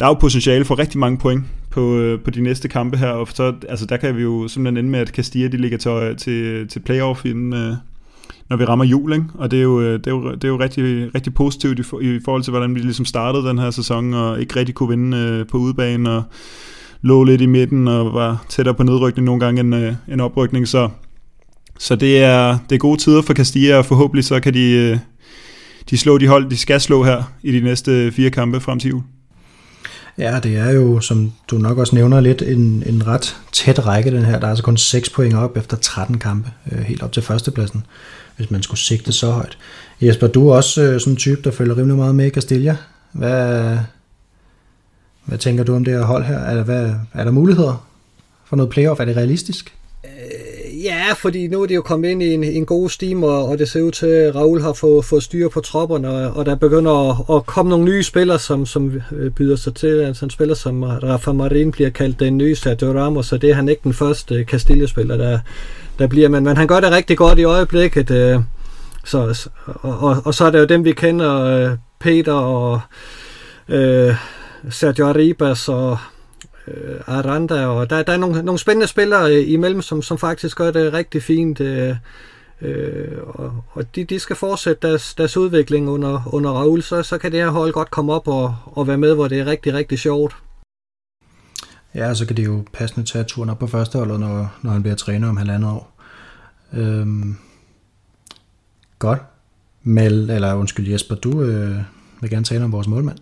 der 0.00 0.06
er 0.06 0.10
jo 0.10 0.14
potentiale 0.14 0.64
for 0.64 0.78
rigtig 0.78 0.98
mange 0.98 1.18
point 1.18 1.44
på, 1.74 1.96
øh, 1.96 2.20
på 2.20 2.30
de 2.30 2.40
næste 2.40 2.68
kampe 2.68 2.96
her, 2.96 3.08
og 3.08 3.28
så, 3.34 3.52
altså, 3.68 3.86
der 3.86 3.96
kan 3.96 4.16
vi 4.16 4.22
jo 4.22 4.48
simpelthen 4.48 4.76
ende 4.76 4.90
med, 4.90 5.00
at 5.00 5.08
Castilla 5.08 5.48
de 5.48 5.56
ligger 5.56 5.78
til, 5.78 5.90
øh, 5.90 6.16
til, 6.16 6.68
til 6.68 6.80
playoff 6.80 7.24
inden, 7.24 7.52
øh, 7.52 7.76
når 8.50 8.56
vi 8.56 8.64
rammer 8.64 8.84
jul, 8.84 9.12
ikke? 9.12 9.24
og 9.34 9.50
det 9.50 9.58
er 9.58 9.62
jo, 9.62 9.80
øh, 9.80 9.98
det 9.98 10.06
er 10.06 10.10
jo, 10.10 10.34
det 10.34 10.44
er 10.44 10.48
jo 10.48 10.58
rigtig, 10.58 11.14
rigtig 11.14 11.34
positivt 11.34 11.78
i, 11.78 11.82
for, 11.82 12.00
i 12.00 12.20
forhold 12.24 12.42
til, 12.42 12.50
hvordan 12.50 12.74
vi 12.74 12.80
ligesom 12.80 13.04
startede 13.04 13.48
den 13.48 13.58
her 13.58 13.70
sæson, 13.70 14.14
og 14.14 14.40
ikke 14.40 14.56
rigtig 14.56 14.74
kunne 14.74 14.88
vinde 14.88 15.16
øh, 15.18 15.46
på 15.46 15.58
udebane, 15.58 16.10
og 16.10 16.22
lå 17.02 17.24
lidt 17.24 17.40
i 17.40 17.46
midten, 17.46 17.88
og 17.88 18.14
var 18.14 18.44
tættere 18.48 18.74
på 18.74 18.82
nedrykning 18.82 19.26
nogle 19.26 19.40
gange 19.40 19.60
end, 19.60 19.74
øh, 19.74 19.94
en 20.08 20.20
oprykning, 20.20 20.68
så, 20.68 20.88
så 21.78 21.96
det 21.96 22.22
er, 22.22 22.58
det 22.70 22.74
er 22.74 22.78
gode 22.78 23.00
tider 23.00 23.22
for 23.22 23.34
Castilla, 23.34 23.76
og 23.78 23.84
forhåbentlig 23.84 24.24
så 24.24 24.40
kan 24.40 24.54
de, 24.54 24.70
øh, 24.70 24.98
de 25.90 25.98
slå 25.98 26.18
de 26.18 26.28
hold, 26.28 26.50
de 26.50 26.56
skal 26.56 26.80
slå 26.80 27.04
her 27.04 27.22
i 27.42 27.52
de 27.52 27.60
næste 27.60 28.12
fire 28.12 28.30
kampe 28.30 28.60
frem 28.60 28.78
til 28.78 28.90
jul. 28.90 29.02
Ja, 30.18 30.40
det 30.42 30.56
er 30.56 30.70
jo, 30.70 31.00
som 31.00 31.32
du 31.50 31.58
nok 31.58 31.78
også 31.78 31.94
nævner 31.94 32.20
lidt, 32.20 32.42
en, 32.42 32.82
en 32.86 33.06
ret 33.06 33.36
tæt 33.52 33.86
række 33.86 34.10
den 34.10 34.24
her. 34.24 34.38
Der 34.38 34.46
er 34.46 34.50
altså 34.50 34.64
kun 34.64 34.76
6 34.76 35.10
point 35.10 35.34
op 35.34 35.56
efter 35.56 35.76
13 35.76 36.18
kampe, 36.18 36.50
øh, 36.72 36.78
helt 36.78 37.02
op 37.02 37.12
til 37.12 37.22
førstepladsen, 37.22 37.86
hvis 38.36 38.50
man 38.50 38.62
skulle 38.62 38.80
sigte 38.80 39.12
så 39.12 39.30
højt. 39.30 39.58
Jesper, 40.00 40.26
du 40.26 40.48
er 40.48 40.56
også 40.56 40.82
øh, 40.82 41.00
sådan 41.00 41.12
en 41.12 41.16
type, 41.16 41.42
der 41.44 41.50
følger 41.50 41.76
rimelig 41.76 41.96
meget 41.96 42.14
med 42.14 42.26
i 42.26 42.30
Castilla. 42.30 42.76
Hvad, 43.12 43.78
hvad 45.24 45.38
tænker 45.38 45.64
du 45.64 45.74
om 45.74 45.84
det 45.84 45.94
her 45.94 46.04
hold 46.04 46.24
her? 46.24 46.38
Er 46.38 46.62
hvad, 46.62 46.94
er 47.12 47.24
der 47.24 47.30
muligheder 47.30 47.86
for 48.44 48.56
noget 48.56 48.70
playoff? 48.70 49.00
Er 49.00 49.04
det 49.04 49.16
realistisk? 49.16 49.74
Ja, 50.84 51.12
fordi 51.12 51.46
nu 51.46 51.62
er 51.62 51.66
det 51.66 51.74
jo 51.74 51.82
kommet 51.82 52.08
ind 52.08 52.22
i 52.22 52.34
en, 52.34 52.44
en 52.44 52.66
god 52.66 52.88
steam, 52.90 53.22
og, 53.22 53.48
og 53.48 53.58
det 53.58 53.68
ser 53.68 53.82
ud 53.82 53.90
til, 53.90 54.06
at 54.06 54.34
Raul 54.34 54.60
har 54.60 54.72
fået, 54.72 55.04
fået 55.04 55.22
styr 55.22 55.48
på 55.48 55.60
tropperne, 55.60 56.08
og, 56.08 56.36
og 56.36 56.46
der 56.46 56.54
begynder 56.54 57.10
at, 57.10 57.36
at 57.36 57.46
komme 57.46 57.70
nogle 57.70 57.84
nye 57.84 58.02
spillere, 58.02 58.38
som, 58.38 58.66
som 58.66 58.92
øh, 59.12 59.30
byder 59.30 59.56
sig 59.56 59.74
til. 59.74 60.00
Altså 60.00 60.24
en 60.24 60.30
spiller 60.30 60.54
som 60.54 60.82
Rafa 60.82 61.32
Marin 61.32 61.70
bliver 61.70 61.90
kaldt 61.90 62.20
den 62.20 62.38
nye 62.38 62.54
Sergio 62.54 63.00
Ramos, 63.00 63.26
så 63.26 63.36
det 63.36 63.50
er 63.50 63.54
han 63.54 63.68
ikke 63.68 63.80
den 63.84 63.94
første 63.94 64.34
øh, 64.34 64.44
Castilla-spiller, 64.44 65.16
der, 65.16 65.38
der 65.98 66.06
bliver. 66.06 66.28
Men, 66.28 66.44
men 66.44 66.56
han 66.56 66.66
gør 66.66 66.80
det 66.80 66.90
rigtig 66.90 67.16
godt 67.16 67.38
i 67.38 67.44
øjeblikket. 67.44 68.10
Øh, 68.10 68.40
så, 69.04 69.48
og, 69.66 69.98
og, 69.98 70.16
og 70.24 70.34
så 70.34 70.44
er 70.44 70.50
det 70.50 70.58
jo 70.58 70.64
dem, 70.64 70.84
vi 70.84 70.92
kender, 70.92 71.44
øh, 71.44 71.76
Peter 72.00 72.32
og 72.32 72.80
øh, 73.68 74.14
Sergio 74.70 75.06
Arribas 75.06 75.68
og 75.68 75.98
øh, 76.68 77.00
Aranda, 77.06 77.66
og 77.66 77.90
der, 77.90 78.02
der 78.02 78.12
er 78.12 78.16
nogle, 78.16 78.42
nogle 78.42 78.58
spændende 78.58 78.86
spillere 78.86 79.36
øh, 79.36 79.50
imellem, 79.50 79.82
som, 79.82 80.02
som 80.02 80.18
faktisk 80.18 80.56
gør 80.56 80.70
det 80.70 80.92
rigtig 80.92 81.22
fint, 81.22 81.60
øh, 81.60 81.96
øh, 82.60 83.18
og, 83.22 83.64
og 83.70 83.94
de, 83.94 84.04
de 84.04 84.18
skal 84.18 84.36
fortsætte 84.36 84.88
deres, 84.88 85.14
deres 85.14 85.36
udvikling 85.36 85.88
under, 85.88 86.34
under 86.34 86.50
Raul, 86.50 86.82
så, 86.82 87.02
så 87.02 87.18
kan 87.18 87.32
det 87.32 87.40
her 87.40 87.50
hold 87.50 87.72
godt 87.72 87.90
komme 87.90 88.12
op 88.12 88.28
og, 88.28 88.56
og 88.64 88.86
være 88.86 88.98
med, 88.98 89.14
hvor 89.14 89.28
det 89.28 89.40
er 89.40 89.46
rigtig, 89.46 89.74
rigtig 89.74 89.98
sjovt. 89.98 90.36
Ja, 91.94 92.14
så 92.14 92.26
kan 92.26 92.36
det 92.36 92.44
jo 92.46 92.64
passende 92.72 93.06
tage 93.06 93.24
turen 93.24 93.50
op 93.50 93.58
på 93.58 93.66
førsteholdet, 93.66 94.20
når, 94.20 94.58
når 94.62 94.70
han 94.70 94.82
bliver 94.82 94.96
træner 94.96 95.28
om 95.28 95.36
halvandet 95.36 95.70
år. 95.70 95.94
Øhm, 96.72 97.36
godt. 98.98 99.22
Mel, 99.82 100.30
eller 100.30 100.54
undskyld 100.54 100.88
Jesper, 100.88 101.14
du 101.14 101.42
øh, 101.42 101.78
vil 102.20 102.30
gerne 102.30 102.44
tale 102.44 102.64
om 102.64 102.72
vores 102.72 102.86
målmand. 102.86 103.18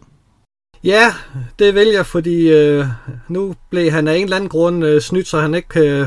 Ja, 0.84 1.14
det 1.58 1.74
vil 1.74 1.88
jeg, 1.88 2.06
fordi 2.06 2.48
øh, 2.48 2.86
nu 3.28 3.54
blev 3.70 3.90
han 3.90 4.08
af 4.08 4.16
en 4.16 4.24
eller 4.24 4.36
anden 4.36 4.48
grund 4.48 4.84
øh, 4.84 5.00
snydt, 5.00 5.28
så 5.28 5.40
han 5.40 5.54
ikke 5.54 5.68
kan, 5.68 6.06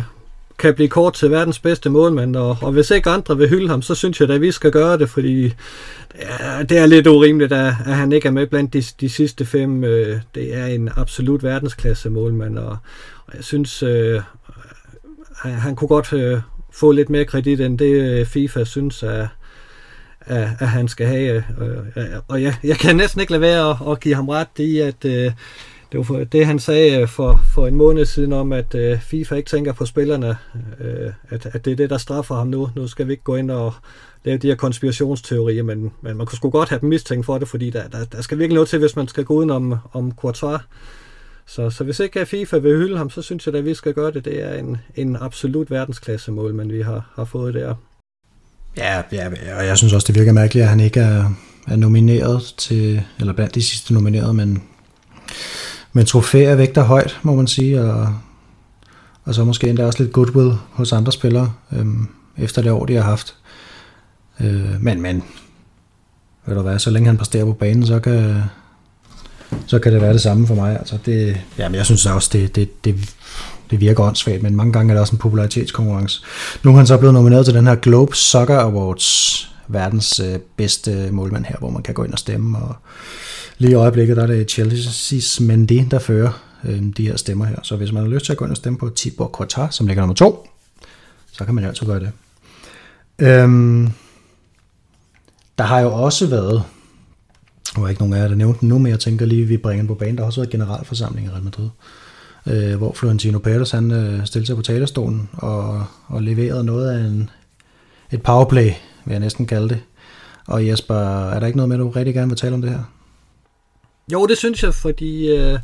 kan 0.57 0.75
blive 0.75 0.89
kort 0.89 1.13
til 1.13 1.31
verdens 1.31 1.59
bedste 1.59 1.89
målmand. 1.89 2.35
Og, 2.35 2.57
og 2.61 2.71
hvis 2.71 2.91
ikke 2.91 3.09
andre 3.09 3.37
vil 3.37 3.49
hylde 3.49 3.69
ham, 3.69 3.81
så 3.81 3.95
synes 3.95 4.21
jeg 4.21 4.29
at 4.29 4.41
vi 4.41 4.51
skal 4.51 4.71
gøre 4.71 4.97
det, 4.97 5.09
fordi 5.09 5.53
ja, 6.19 6.63
det 6.63 6.77
er 6.77 6.85
lidt 6.85 7.07
urimeligt, 7.07 7.53
at, 7.53 7.73
at 7.85 7.95
han 7.95 8.11
ikke 8.11 8.27
er 8.27 8.31
med 8.31 8.47
blandt 8.47 8.73
de, 8.73 8.83
de 9.01 9.09
sidste 9.09 9.45
fem. 9.45 9.83
Øh, 9.83 10.19
det 10.35 10.55
er 10.55 10.65
en 10.65 10.89
absolut 10.95 11.43
verdensklasse 11.43 12.09
målmand, 12.09 12.57
og, 12.57 12.77
og 13.25 13.33
jeg 13.35 13.43
synes, 13.43 13.83
øh, 13.83 14.21
han, 15.35 15.51
han 15.53 15.75
kunne 15.75 15.87
godt 15.87 16.13
øh, 16.13 16.39
få 16.71 16.91
lidt 16.91 17.09
mere 17.09 17.25
kredit, 17.25 17.61
end 17.61 17.79
det 17.79 18.19
øh, 18.19 18.25
FIFA 18.25 18.63
synes 18.63 19.03
er 19.03 19.27
at, 20.25 20.47
at 20.59 20.67
han 20.67 20.87
skal 20.87 21.07
have. 21.07 21.43
Øh, 21.61 21.77
øh, 21.95 22.05
og 22.27 22.41
jeg, 22.43 22.55
jeg 22.63 22.77
kan 22.77 22.95
næsten 22.95 23.21
ikke 23.21 23.31
lade 23.31 23.41
være 23.41 23.69
at, 23.69 23.91
at 23.91 23.99
give 23.99 24.15
ham 24.15 24.29
ret 24.29 24.59
i, 24.59 24.79
at 24.79 25.05
øh, 25.05 25.31
det 25.91 25.97
var 25.97 26.03
for, 26.03 26.23
det, 26.23 26.45
han 26.45 26.59
sagde 26.59 27.01
øh, 27.01 27.07
for, 27.07 27.41
for 27.53 27.67
en 27.67 27.75
måned 27.75 28.05
siden 28.05 28.33
om, 28.33 28.51
at 28.51 28.75
øh, 28.75 28.99
FIFA 28.99 29.35
ikke 29.35 29.49
tænker 29.49 29.73
på 29.73 29.85
spillerne, 29.85 30.37
øh, 30.79 31.11
at, 31.29 31.45
at 31.45 31.65
det 31.65 31.71
er 31.71 31.75
det, 31.75 31.89
der 31.89 31.97
straffer 31.97 32.35
ham 32.35 32.47
nu. 32.47 32.69
Nu 32.75 32.87
skal 32.87 33.07
vi 33.07 33.11
ikke 33.11 33.23
gå 33.23 33.35
ind 33.35 33.51
og 33.51 33.73
lave 34.23 34.37
de 34.37 34.47
her 34.47 34.55
konspirationsteorier, 34.55 35.63
men, 35.63 35.93
men 36.01 36.17
man 36.17 36.25
kunne 36.25 36.37
sgu 36.37 36.49
godt 36.49 36.69
have 36.69 36.81
dem 36.81 36.89
mistænkt 36.89 37.25
for 37.25 37.37
det, 37.37 37.47
fordi 37.47 37.69
der, 37.69 37.87
der, 37.87 38.05
der 38.05 38.21
skal 38.21 38.39
virkelig 38.39 38.55
noget 38.55 38.69
til, 38.69 38.79
hvis 38.79 38.95
man 38.95 39.07
skal 39.07 39.23
gå 39.23 39.33
uden 39.33 39.49
om, 39.49 39.75
om 39.93 40.11
Courtois. 40.11 40.61
Så, 41.45 41.69
så 41.69 41.83
hvis 41.83 41.99
ikke 41.99 42.25
FIFA 42.25 42.57
vil 42.57 42.77
hylde 42.77 42.97
ham, 42.97 43.09
så 43.09 43.21
synes 43.21 43.47
jeg, 43.47 43.55
at 43.55 43.65
vi 43.65 43.73
skal 43.73 43.93
gøre 43.93 44.11
det. 44.11 44.25
Det 44.25 44.43
er 44.43 44.53
en, 44.53 44.77
en 44.95 45.15
absolut 45.15 45.71
verdensklasse 45.71 46.31
mål, 46.31 46.53
men 46.53 46.71
vi 46.71 46.81
har, 46.81 47.11
har 47.15 47.25
fået 47.25 47.53
der. 47.53 47.75
Ja, 48.77 49.01
ja, 49.11 49.27
og 49.57 49.65
jeg 49.65 49.77
synes 49.77 49.93
også, 49.93 50.07
det 50.07 50.15
virker 50.15 50.33
mærkeligt, 50.33 50.63
at 50.63 50.69
han 50.69 50.79
ikke 50.79 50.99
er, 50.99 51.29
er 51.67 51.75
nomineret 51.75 52.53
til, 52.57 53.01
eller 53.19 53.33
blandt 53.33 53.55
de 53.55 53.63
sidste 53.63 53.93
nominerede, 53.93 54.33
men, 54.33 54.63
men 55.93 56.05
trofæer 56.05 56.55
vægter 56.55 56.83
højt, 56.83 57.19
må 57.23 57.35
man 57.35 57.47
sige, 57.47 57.81
og, 57.81 58.15
og 59.23 59.35
så 59.35 59.43
måske 59.43 59.69
endda 59.69 59.85
også 59.85 60.03
lidt 60.03 60.13
goodwill 60.13 60.53
hos 60.71 60.93
andre 60.93 61.11
spillere, 61.11 61.53
øhm, 61.71 62.07
efter 62.37 62.61
det 62.61 62.71
år, 62.71 62.85
de 62.85 62.95
har 62.95 63.03
haft. 63.03 63.35
Øh, 64.39 64.81
men, 64.81 65.01
men, 65.01 65.23
ved 66.45 66.55
du 66.55 66.61
hvad, 66.61 66.79
så 66.79 66.89
længe 66.89 67.07
han 67.07 67.17
præsterer 67.17 67.45
på 67.45 67.53
banen, 67.53 67.85
så 67.85 67.99
kan, 67.99 68.43
så 69.65 69.79
kan 69.79 69.93
det 69.93 70.01
være 70.01 70.13
det 70.13 70.21
samme 70.21 70.47
for 70.47 70.55
mig. 70.55 70.77
Altså 70.79 70.97
det, 71.05 71.41
jamen 71.57 71.75
jeg 71.75 71.85
synes 71.85 72.05
også, 72.05 72.29
det, 72.33 72.55
det, 72.55 72.85
det 72.85 73.15
det 73.69 73.79
virker 73.79 74.03
åndssvagt, 74.03 74.43
men 74.43 74.55
mange 74.55 74.73
gange 74.73 74.91
er 74.91 74.95
der 74.95 75.01
også 75.01 75.13
en 75.13 75.19
popularitetskonkurrence. 75.19 76.21
Nu 76.63 76.71
er 76.71 76.77
han 76.77 76.87
så 76.87 76.97
blevet 76.97 77.13
nomineret 77.13 77.45
til 77.45 77.53
den 77.53 77.67
her 77.67 77.75
Globe 77.75 78.15
Soccer 78.15 78.59
Awards, 78.59 79.51
verdens 79.67 80.19
øh, 80.19 80.39
bedste 80.57 81.09
målmand 81.11 81.45
her, 81.45 81.55
hvor 81.59 81.69
man 81.69 81.83
kan 81.83 81.93
gå 81.93 82.03
ind 82.03 82.13
og 82.13 82.19
stemme, 82.19 82.57
og 82.57 82.75
lige 83.57 83.71
i 83.71 83.75
øjeblikket 83.75 84.17
der 84.17 84.23
er 84.23 84.27
det 84.27 84.51
Chelsea's 84.51 85.43
Mendy, 85.43 85.87
der 85.91 85.99
fører 85.99 86.41
øh, 86.63 86.83
de 86.97 87.07
her 87.07 87.17
stemmer 87.17 87.45
her. 87.45 87.55
Så 87.63 87.75
hvis 87.75 87.91
man 87.91 88.03
har 88.03 88.09
lyst 88.09 88.25
til 88.25 88.31
at 88.31 88.37
gå 88.37 88.45
ind 88.45 88.51
og 88.51 88.57
stemme 88.57 88.79
på 88.79 88.89
Tibor 88.89 89.27
Courtois, 89.27 89.75
som 89.75 89.87
ligger 89.87 90.01
nummer 90.01 90.15
to, 90.15 90.47
så 91.31 91.45
kan 91.45 91.55
man 91.55 91.63
jo 91.63 91.67
altid 91.67 91.85
gøre 91.85 91.99
det. 91.99 92.11
Øhm, 93.19 93.91
der 95.57 95.63
har 95.63 95.79
jo 95.79 95.93
også 95.93 96.27
været, 96.27 96.63
nu 97.77 97.83
er 97.83 97.87
ikke 97.87 98.01
nogen 98.01 98.13
af 98.13 98.21
jer, 98.21 98.27
der 98.27 98.35
nævnte 98.35 98.59
den 98.59 98.69
nu, 98.69 98.77
men 98.77 98.91
jeg 98.91 98.99
tænker 98.99 99.25
lige, 99.25 99.43
at 99.43 99.49
vi 99.49 99.57
bringer 99.57 99.81
den 99.81 99.87
på 99.87 99.93
banen. 99.95 100.15
Der 100.15 100.21
har 100.21 100.27
også 100.27 100.41
været 100.41 100.51
generalforsamling 100.51 101.27
i 101.27 101.29
Real 101.29 101.43
Madrid 101.43 101.65
øh, 101.65 102.04
Øh, 102.47 102.75
hvor 102.75 102.93
Florentino 102.93 103.39
Pérez 103.47 103.75
han 103.75 103.91
øh, 103.91 104.25
stillede 104.25 104.47
sig 104.47 104.55
på 104.55 104.61
talerstolen 104.61 105.29
og, 105.33 105.85
og 106.07 106.23
leverede 106.23 106.63
noget 106.63 106.89
af 106.89 106.99
en, 106.99 107.29
et 108.11 108.23
powerplay, 108.23 108.71
vil 109.05 109.11
jeg 109.11 109.19
næsten 109.19 109.45
kalde 109.45 109.69
det. 109.69 109.79
Og 110.47 110.67
Jesper, 110.67 110.95
er 111.29 111.39
der 111.39 111.47
ikke 111.47 111.57
noget 111.57 111.69
med, 111.69 111.77
du 111.77 111.89
rigtig 111.89 112.13
gerne 112.13 112.27
vil 112.27 112.37
tale 112.37 112.53
om 112.53 112.61
det 112.61 112.69
her? 112.69 112.83
Jo, 114.13 114.25
det 114.25 114.37
synes 114.37 114.63
jeg, 114.63 114.73
fordi 114.73 115.35
øh, 115.37 115.59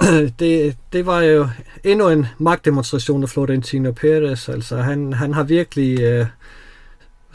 det, 0.40 0.76
det 0.92 1.06
var 1.06 1.20
jo 1.20 1.48
endnu 1.84 2.08
en 2.08 2.26
magtdemonstration 2.38 3.22
af 3.22 3.28
Florentino 3.28 3.90
Pérez. 3.90 4.52
Altså, 4.52 4.76
han, 4.76 5.12
han 5.12 5.34
har 5.34 5.42
virkelig... 5.42 6.00
Øh, 6.00 6.26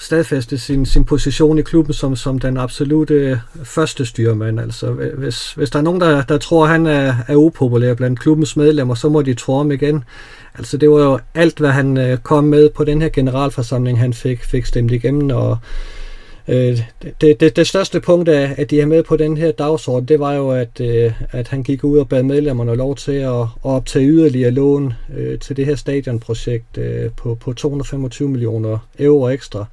stadfæste 0.03 0.57
sin, 0.57 0.85
sin 0.85 1.05
position 1.05 1.59
i 1.59 1.61
klubben 1.61 1.93
som, 1.93 2.15
som 2.15 2.39
den 2.39 2.57
absolute 2.57 3.13
øh, 3.13 3.37
første 3.63 4.05
styrmand. 4.05 4.59
Altså, 4.59 4.91
hvis, 5.17 5.53
hvis 5.53 5.69
der 5.69 5.79
er 5.79 5.83
nogen, 5.83 6.01
der, 6.01 6.21
der 6.21 6.37
tror, 6.37 6.63
at 6.63 6.71
han 6.71 6.85
er, 6.85 7.15
er 7.27 7.35
upopulær 7.35 7.93
blandt 7.93 8.19
klubbens 8.19 8.57
medlemmer, 8.57 8.95
så 8.95 9.09
må 9.09 9.21
de 9.21 9.33
tro 9.33 9.57
ham 9.57 9.71
igen. 9.71 10.03
Altså, 10.57 10.77
det 10.77 10.89
var 10.89 11.03
jo 11.03 11.19
alt, 11.33 11.59
hvad 11.59 11.71
han 11.71 11.97
øh, 11.97 12.17
kom 12.17 12.43
med 12.43 12.69
på 12.69 12.83
den 12.83 13.01
her 13.01 13.09
generalforsamling, 13.09 13.99
han 13.99 14.13
fik, 14.13 14.43
fik 14.43 14.65
stemt 14.65 14.91
igennem, 14.91 15.29
og 15.29 15.57
Øh, 16.47 16.79
det, 17.21 17.39
det, 17.41 17.55
det 17.55 17.67
største 17.67 17.99
punkt 18.01 18.29
af, 18.29 18.55
at 18.57 18.69
de 18.69 18.81
er 18.81 18.85
med 18.85 19.03
på 19.03 19.17
den 19.17 19.37
her 19.37 19.51
dagsorden, 19.51 20.07
det 20.07 20.19
var 20.19 20.33
jo, 20.33 20.51
at, 20.51 20.81
øh, 20.81 21.11
at 21.31 21.47
han 21.47 21.63
gik 21.63 21.83
ud 21.83 21.97
og 21.97 22.09
bad 22.09 22.23
medlemmerne 22.23 22.75
lov 22.75 22.95
til 22.95 23.11
at, 23.11 23.41
at 23.41 23.47
optage 23.63 24.07
yderligere 24.07 24.51
lån 24.51 24.93
øh, 25.15 25.39
til 25.39 25.57
det 25.57 25.65
her 25.65 25.75
stadionprojekt 25.75 26.79
på, 27.17 27.35
på 27.35 27.53
225 27.53 28.29
millioner 28.29 28.77
euro 28.99 29.29
ekstra. 29.29 29.65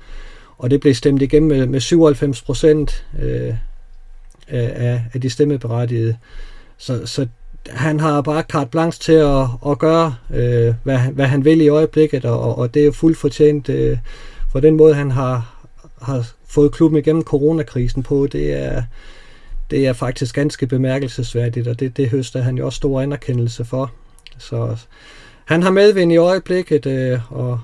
Og 0.58 0.70
det 0.70 0.80
blev 0.80 0.94
stemt 0.94 1.22
igennem 1.22 1.48
med, 1.48 1.66
med 1.66 1.80
97 1.80 2.42
procent 2.42 3.06
af, 4.48 5.02
af 5.14 5.20
de 5.22 5.30
stemmeberettigede. 5.30 6.16
Så, 6.78 7.06
så 7.06 7.26
han 7.68 8.00
har 8.00 8.20
bare 8.20 8.42
carte 8.42 8.70
blanche 8.70 9.02
til 9.02 9.12
at, 9.12 9.46
at 9.66 9.78
gøre, 9.78 10.14
øh, 10.34 10.74
hvad, 10.82 10.98
hvad 10.98 11.26
han 11.26 11.44
vil 11.44 11.60
i 11.60 11.68
øjeblikket, 11.68 12.24
og, 12.24 12.58
og 12.58 12.74
det 12.74 12.82
er 12.82 12.86
jo 12.86 12.92
fuldt 12.92 13.18
fortjent 13.18 13.68
øh, 13.68 13.98
for 14.52 14.60
den 14.60 14.76
måde, 14.76 14.94
han 14.94 15.10
har, 15.10 15.66
har 16.02 16.30
fået 16.50 16.72
klubben 16.72 16.98
igennem 16.98 17.22
coronakrisen 17.22 18.02
på, 18.02 18.28
det 18.32 18.52
er, 18.52 18.82
det 19.70 19.86
er 19.86 19.92
faktisk 19.92 20.34
ganske 20.34 20.66
bemærkelsesværdigt, 20.66 21.68
og 21.68 21.80
det, 21.80 21.96
det 21.96 22.08
høster 22.08 22.42
han 22.42 22.58
jo 22.58 22.66
også 22.66 22.76
stor 22.76 23.00
anerkendelse 23.00 23.64
for. 23.64 23.92
Så 24.38 24.76
han 25.44 25.62
har 25.62 25.70
medvind 25.70 26.12
i 26.12 26.16
øjeblikket, 26.16 26.86
øh, 26.86 27.32
og 27.32 27.60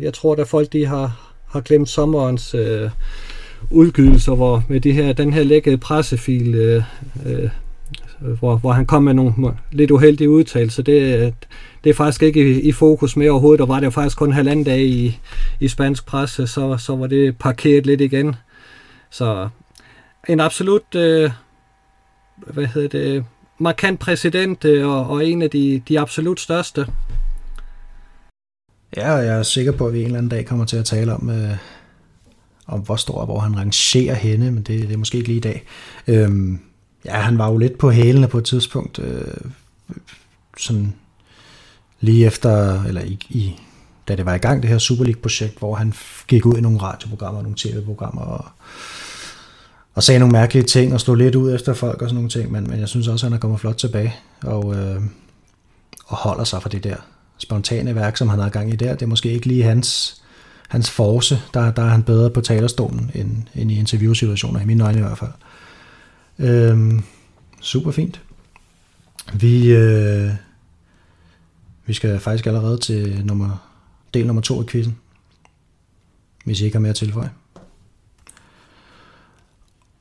jeg 0.00 0.14
tror, 0.14 0.36
at 0.36 0.48
folk 0.48 0.72
de 0.72 0.86
har, 0.86 1.34
har 1.46 1.60
glemt 1.60 1.88
sommerens 1.88 2.54
øh, 2.54 2.90
udgydelser, 3.70 4.34
hvor 4.34 4.64
med 4.68 4.80
de 4.80 4.92
her, 4.92 5.12
den 5.12 5.32
her 5.32 5.42
lækkede 5.42 5.78
pressefil, 5.78 6.54
øh, 6.54 6.82
øh, 7.26 7.50
hvor, 8.38 8.56
hvor 8.56 8.72
han 8.72 8.86
kom 8.86 9.02
med 9.02 9.14
nogle 9.14 9.34
lidt 9.72 9.90
uheldige 9.90 10.30
udtalelser. 10.30 10.82
Det, 10.82 11.34
det 11.84 11.90
er 11.90 11.94
faktisk 11.94 12.22
ikke 12.22 12.52
i, 12.52 12.60
i 12.60 12.72
fokus 12.72 13.16
med 13.16 13.28
overhovedet, 13.28 13.60
og 13.60 13.68
var 13.68 13.80
det 13.80 13.84
jo 13.84 13.90
faktisk 13.90 14.16
kun 14.18 14.32
halvanden 14.32 14.64
dag 14.64 14.80
i, 14.80 15.20
i 15.60 15.68
spansk 15.68 16.06
presse, 16.06 16.46
så, 16.46 16.76
så 16.76 16.96
var 16.96 17.06
det 17.06 17.38
parkeret 17.38 17.86
lidt 17.86 18.00
igen. 18.00 18.36
Så 19.10 19.48
en 20.28 20.40
absolut, 20.40 20.94
øh, 20.94 21.30
hvad 22.36 22.66
hedder 22.66 22.88
det, 22.88 23.24
markant 23.58 24.00
præsident, 24.00 24.64
øh, 24.64 24.88
og, 24.88 25.06
og 25.06 25.26
en 25.26 25.42
af 25.42 25.50
de, 25.50 25.82
de 25.88 26.00
absolut 26.00 26.40
største. 26.40 26.86
Ja, 28.96 29.12
og 29.12 29.24
jeg 29.24 29.38
er 29.38 29.42
sikker 29.42 29.72
på, 29.72 29.86
at 29.86 29.92
vi 29.92 29.98
en 29.98 30.04
eller 30.04 30.18
anden 30.18 30.30
dag 30.30 30.46
kommer 30.46 30.64
til 30.64 30.76
at 30.76 30.84
tale 30.84 31.14
om, 31.14 31.30
øh, 31.30 31.56
om 32.66 32.80
hvor 32.80 32.96
stor, 32.96 33.24
hvor 33.24 33.38
han 33.38 33.56
rangerer 33.56 34.14
henne, 34.14 34.50
men 34.50 34.62
det, 34.62 34.82
det 34.82 34.92
er 34.92 34.96
måske 34.96 35.18
ikke 35.18 35.28
lige 35.28 35.38
i 35.38 35.40
dag. 35.40 35.64
Øhm, 36.06 36.60
ja, 37.04 37.12
han 37.12 37.38
var 37.38 37.50
jo 37.50 37.58
lidt 37.58 37.78
på 37.78 37.90
hælene 37.90 38.28
på 38.28 38.38
et 38.38 38.44
tidspunkt, 38.44 38.98
øh, 38.98 39.50
sådan 40.56 40.94
lige 42.04 42.26
efter, 42.26 42.82
eller 42.82 43.00
i, 43.00 43.18
i, 43.28 43.56
da 44.08 44.16
det 44.16 44.26
var 44.26 44.34
i 44.34 44.38
gang, 44.38 44.62
det 44.62 44.70
her 44.70 44.78
Super 44.78 45.04
League-projekt, 45.04 45.58
hvor 45.58 45.74
han 45.74 45.92
gik 46.28 46.46
ud 46.46 46.56
i 46.56 46.60
nogle 46.60 46.78
radioprogrammer, 46.78 47.38
og 47.38 47.42
nogle 47.42 47.56
tv-programmer, 47.58 48.22
og, 48.22 48.44
og 49.94 50.02
sagde 50.02 50.18
nogle 50.18 50.32
mærkelige 50.32 50.64
ting, 50.64 50.94
og 50.94 51.00
slog 51.00 51.16
lidt 51.16 51.34
ud 51.34 51.54
efter 51.54 51.74
folk 51.74 52.02
og 52.02 52.08
sådan 52.08 52.14
nogle 52.14 52.30
ting, 52.30 52.52
men, 52.52 52.70
men 52.70 52.80
jeg 52.80 52.88
synes 52.88 53.08
også, 53.08 53.26
at 53.26 53.30
han 53.30 53.36
er 53.36 53.40
kommet 53.40 53.60
flot 53.60 53.76
tilbage, 53.76 54.14
og, 54.42 54.74
øh, 54.74 55.02
og 56.06 56.16
holder 56.16 56.44
sig 56.44 56.62
for 56.62 56.68
det 56.68 56.84
der 56.84 56.96
spontane 57.38 57.94
værk, 57.94 58.16
som 58.16 58.28
han 58.28 58.38
har 58.38 58.48
gang 58.48 58.72
i 58.72 58.76
der. 58.76 58.92
Det 58.92 59.02
er 59.02 59.06
måske 59.06 59.32
ikke 59.32 59.46
lige 59.46 59.62
hans, 59.62 60.22
hans 60.68 60.90
force, 60.90 61.42
der, 61.54 61.72
der 61.72 61.82
er 61.82 61.88
han 61.88 62.02
bedre 62.02 62.30
på 62.30 62.40
talerstolen, 62.40 63.10
end, 63.14 63.30
end 63.54 63.70
i 63.70 63.78
interviewsituationer, 63.78 64.60
i 64.60 64.64
mine 64.64 64.84
øjne 64.84 64.98
i 64.98 65.02
hvert 65.02 65.18
fald. 65.18 65.30
Øh, 66.38 67.02
super 67.60 67.90
fint. 67.90 68.20
Vi, 69.34 69.72
øh, 69.72 70.30
vi 71.86 71.92
skal 71.94 72.20
faktisk 72.20 72.46
allerede 72.46 72.78
til 72.78 73.26
nummer, 73.26 73.70
del 74.14 74.26
nummer 74.26 74.42
to 74.42 74.62
i 74.62 74.66
quizzen, 74.66 74.98
hvis 76.44 76.60
I 76.60 76.64
ikke 76.64 76.74
har 76.74 76.80
mere 76.80 76.90
at 76.90 76.96
tilføje. 76.96 77.30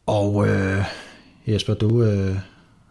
Og 0.05 0.47
øh, 0.47 0.83
Jesper, 1.47 1.73
du, 1.73 2.03
øh, 2.03 2.37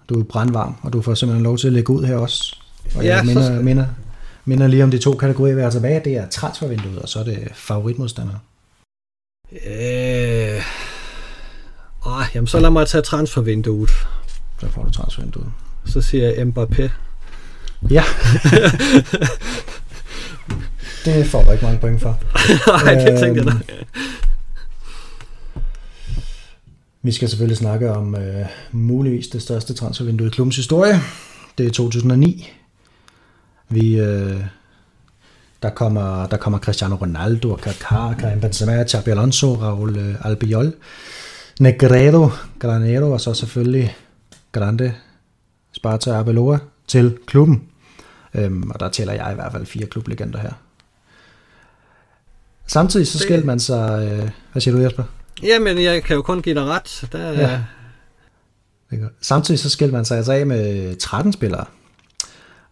du 0.08 0.20
er 0.20 0.24
brandvarm, 0.24 0.76
og 0.82 0.92
du 0.92 1.02
får 1.02 1.14
simpelthen 1.14 1.44
lov 1.44 1.58
til 1.58 1.66
at 1.66 1.72
lægge 1.72 1.92
ud 1.92 2.04
her 2.04 2.16
også. 2.16 2.56
Og 2.96 3.04
Ja, 3.04 3.08
jeg 3.14 3.18
så 3.18 3.24
minder, 3.26 3.44
skal- 3.46 3.64
minder, 3.64 3.86
minder 4.44 4.66
lige 4.66 4.84
om 4.84 4.90
de 4.90 4.98
to 4.98 5.16
kategorier, 5.16 5.54
vi 5.54 5.60
har 5.62 5.70
tilbage. 5.70 6.00
Det 6.04 6.16
er 6.16 6.28
transfervinduet, 6.28 6.98
og 6.98 7.08
så 7.08 7.18
er 7.20 7.24
det 7.24 7.48
favoritmodstander. 7.54 8.34
Øh, 9.52 10.62
åh, 12.06 12.22
jamen 12.34 12.46
så 12.46 12.60
lad 12.60 12.70
mig 12.70 12.86
tage 12.88 13.02
transfervinduet. 13.02 13.90
Så 14.60 14.68
får 14.68 14.84
du 14.84 14.90
transfervinduet. 14.90 15.52
Så 15.84 16.00
siger 16.00 16.24
jeg 16.32 16.46
Mbappé. 16.46 16.90
Ja. 17.90 18.04
det 21.04 21.26
får 21.26 21.44
du 21.44 21.50
ikke 21.50 21.64
mange 21.64 21.80
point 21.80 22.02
for. 22.02 22.18
Nej, 22.84 22.94
det 22.94 23.20
tænkte 23.20 23.44
jeg 23.44 23.44
da. 23.44 23.50
Øhm, 23.50 23.62
Vi 27.02 27.12
skal 27.12 27.28
selvfølgelig 27.28 27.56
snakke 27.56 27.92
om 27.92 28.14
øh, 28.14 28.46
muligvis 28.72 29.28
det 29.28 29.42
største 29.42 29.74
transfervindue 29.74 30.26
i 30.26 30.30
klubbens 30.30 30.56
historie. 30.56 31.00
Det 31.58 31.66
er 31.66 31.70
2009. 31.70 32.50
Vi, 33.68 33.98
øh, 34.00 34.40
der, 35.62 35.70
kommer, 35.70 36.26
der 36.26 36.36
kommer 36.36 36.58
Cristiano 36.58 36.96
Ronaldo, 36.96 37.56
Kaká, 37.56 38.14
Karim 38.20 38.40
Benzema, 38.40 38.84
Xabi 38.88 39.10
Alonso, 39.10 39.54
Raul 39.54 39.96
øh, 39.98 40.14
Albiol, 40.24 40.72
Negredo, 41.60 42.30
Granero 42.58 43.12
og 43.12 43.20
så 43.20 43.34
selvfølgelig 43.34 43.96
Grande 44.52 44.94
Sparta 45.72 46.12
Arbeloa 46.12 46.58
til 46.86 47.18
klubben. 47.26 47.62
Øhm, 48.34 48.70
og 48.70 48.80
der 48.80 48.88
tæller 48.88 49.12
jeg 49.14 49.32
i 49.32 49.34
hvert 49.34 49.52
fald 49.52 49.66
fire 49.66 49.86
klublegender 49.86 50.38
her. 50.38 50.52
Samtidig 52.66 53.06
så 53.06 53.18
skilte 53.18 53.46
man 53.46 53.60
sig... 53.60 54.08
Øh, 54.12 54.30
hvad 54.52 54.62
siger 54.62 54.76
du, 54.76 54.82
Jesper? 54.82 55.04
Jamen, 55.42 55.82
jeg 55.82 56.04
kan 56.04 56.16
jo 56.16 56.22
kun 56.22 56.42
give 56.42 56.54
dig 56.54 56.64
ret. 56.64 57.08
Der, 57.12 57.30
Ja. 57.32 57.40
ja. 57.50 57.64
Det 58.90 59.02
er. 59.02 59.08
Samtidig 59.20 59.60
så 59.60 59.70
skilte 59.70 59.92
man 59.92 60.04
sig 60.04 60.16
altså 60.16 60.32
af 60.32 60.46
med 60.46 60.96
13 60.96 61.32
spillere, 61.32 61.64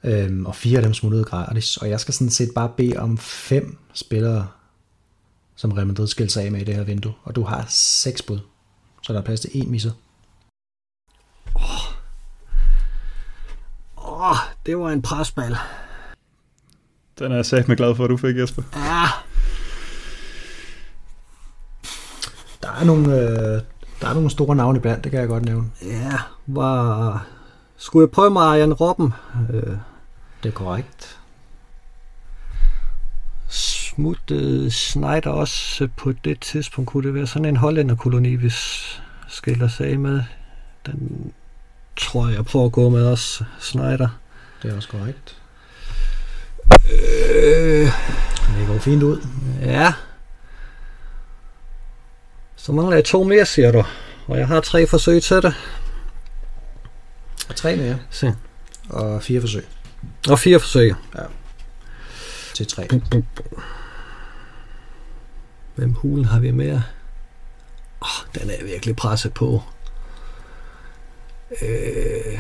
øhm, 0.05 0.47
og 0.47 0.55
fire 0.57 0.77
af 0.77 0.83
dem 0.83 0.95
smuttede 0.95 1.25
gratis, 1.25 1.77
og 1.77 1.91
jeg 1.91 2.01
skal 2.01 2.15
sådan 2.15 2.31
set 2.31 2.51
bare 2.55 2.73
bede 2.77 2.97
om 2.97 3.19
fem 3.19 3.79
spillere, 3.93 4.49
som 5.57 5.73
Real 5.73 5.87
Madrid 5.87 6.07
skilte 6.07 6.33
sig 6.33 6.45
af 6.45 6.53
med 6.53 6.61
i 6.61 6.65
det 6.65 6.75
her 6.75 6.85
vindue, 6.85 7.13
og 7.25 7.37
du 7.37 7.43
har 7.43 7.67
seks 7.69 8.23
bud, 8.23 8.39
så 9.03 9.13
der 9.13 9.19
er 9.19 9.25
plads 9.25 9.41
til 9.41 9.51
en 9.53 9.71
misser. 9.71 9.91
Åh, 14.21 14.37
det 14.67 14.79
var 14.79 14.91
en 14.91 15.03
presbal. 15.03 15.57
Den 17.19 17.33
er 17.33 17.37
jeg 17.37 17.47
sagt 17.47 17.69
med 17.69 17.77
glad 17.77 17.95
for, 17.95 18.05
at 18.05 18.11
du 18.11 18.17
fik, 18.17 18.37
Jesper. 18.37 18.63
Ja, 18.77 19.05
Der 22.63 22.69
er 22.81 22.85
nogle, 22.85 23.15
øh, 23.21 23.63
der 24.01 24.09
er 24.09 24.15
nogle 24.15 24.31
store 24.31 24.57
navne 24.57 24.79
iblandt, 24.79 25.05
det 25.05 25.13
kan 25.13 25.21
jeg 25.21 25.29
godt 25.29 25.45
nævne. 25.45 25.71
ja, 25.83 26.13
var... 26.47 27.27
Skulle 27.77 28.05
jeg 28.07 28.11
prøve 28.11 28.31
med 28.31 28.41
Arjen 28.41 28.73
Robben? 28.73 29.13
Øh, 29.53 29.77
Det 30.43 30.49
er 30.49 30.53
korrekt. 30.53 31.17
smuttede 33.49 34.71
Schneider 34.71 35.31
også 35.31 35.89
på 35.97 36.13
det 36.13 36.41
tidspunkt? 36.41 36.91
Kunne 36.91 37.07
det 37.07 37.15
være 37.15 37.27
sådan 37.27 37.45
en 37.49 37.57
hollænderkoloni, 37.57 38.35
hvis 38.35 39.01
skiller 39.29 39.69
sig 39.69 39.87
af 39.87 39.99
med? 39.99 40.23
Den 40.87 41.33
tror 42.01 42.27
jeg, 42.29 42.37
jeg 42.37 42.45
prøver 42.45 42.67
at 42.67 42.73
gå 42.73 42.89
med 42.89 43.07
også, 43.07 43.45
Schneider. 43.61 44.09
Det 44.63 44.71
er 44.71 44.77
også 44.77 44.89
korrekt. 44.89 45.37
Øh, 46.93 47.87
Det 48.59 48.67
går 48.67 48.79
fint 48.79 49.03
ud. 49.03 49.27
ja. 49.63 49.93
Så 52.57 52.73
mangler 52.73 52.97
jeg 52.97 53.05
to 53.05 53.25
mere, 53.25 53.47
siger 53.47 53.73
du. 53.73 53.85
Og 54.27 54.39
jeg 54.39 54.49
har 54.49 54.61
tre 54.61 54.87
forsøg 54.87 55.23
til 55.23 55.37
det. 55.37 55.55
Og 57.49 57.57
tre 57.57 57.77
mere, 57.77 57.99
Se. 58.11 58.35
og 58.89 59.23
fire 59.23 59.41
forsøg 59.41 59.67
Og 60.31 60.39
fire 60.39 60.61
forsøg. 60.61 60.95
til 62.55 62.67
tre. 62.67 62.89
Hvem 65.75 65.93
hulen 65.93 66.25
har 66.25 66.39
vi 66.41 66.51
mere? 66.51 66.83
Oh, 68.01 68.09
den 68.41 68.51
er 68.51 68.55
jeg 68.59 68.67
virkelig 68.67 68.97
presset 68.97 69.35
på. 69.35 69.63
Øh... 71.63 72.39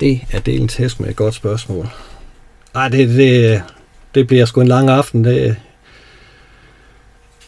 Det 0.00 0.26
er 0.32 0.40
delen 0.40 0.68
test 0.68 1.00
med 1.00 1.08
et 1.08 1.16
godt 1.16 1.34
spørgsmål. 1.34 1.88
Ej, 2.74 2.88
det, 2.88 3.08
det, 3.08 3.62
det 4.14 4.26
bliver 4.26 4.44
sgu 4.44 4.60
en 4.60 4.68
lang 4.68 4.88
aften. 4.88 5.24
Det, 5.24 5.56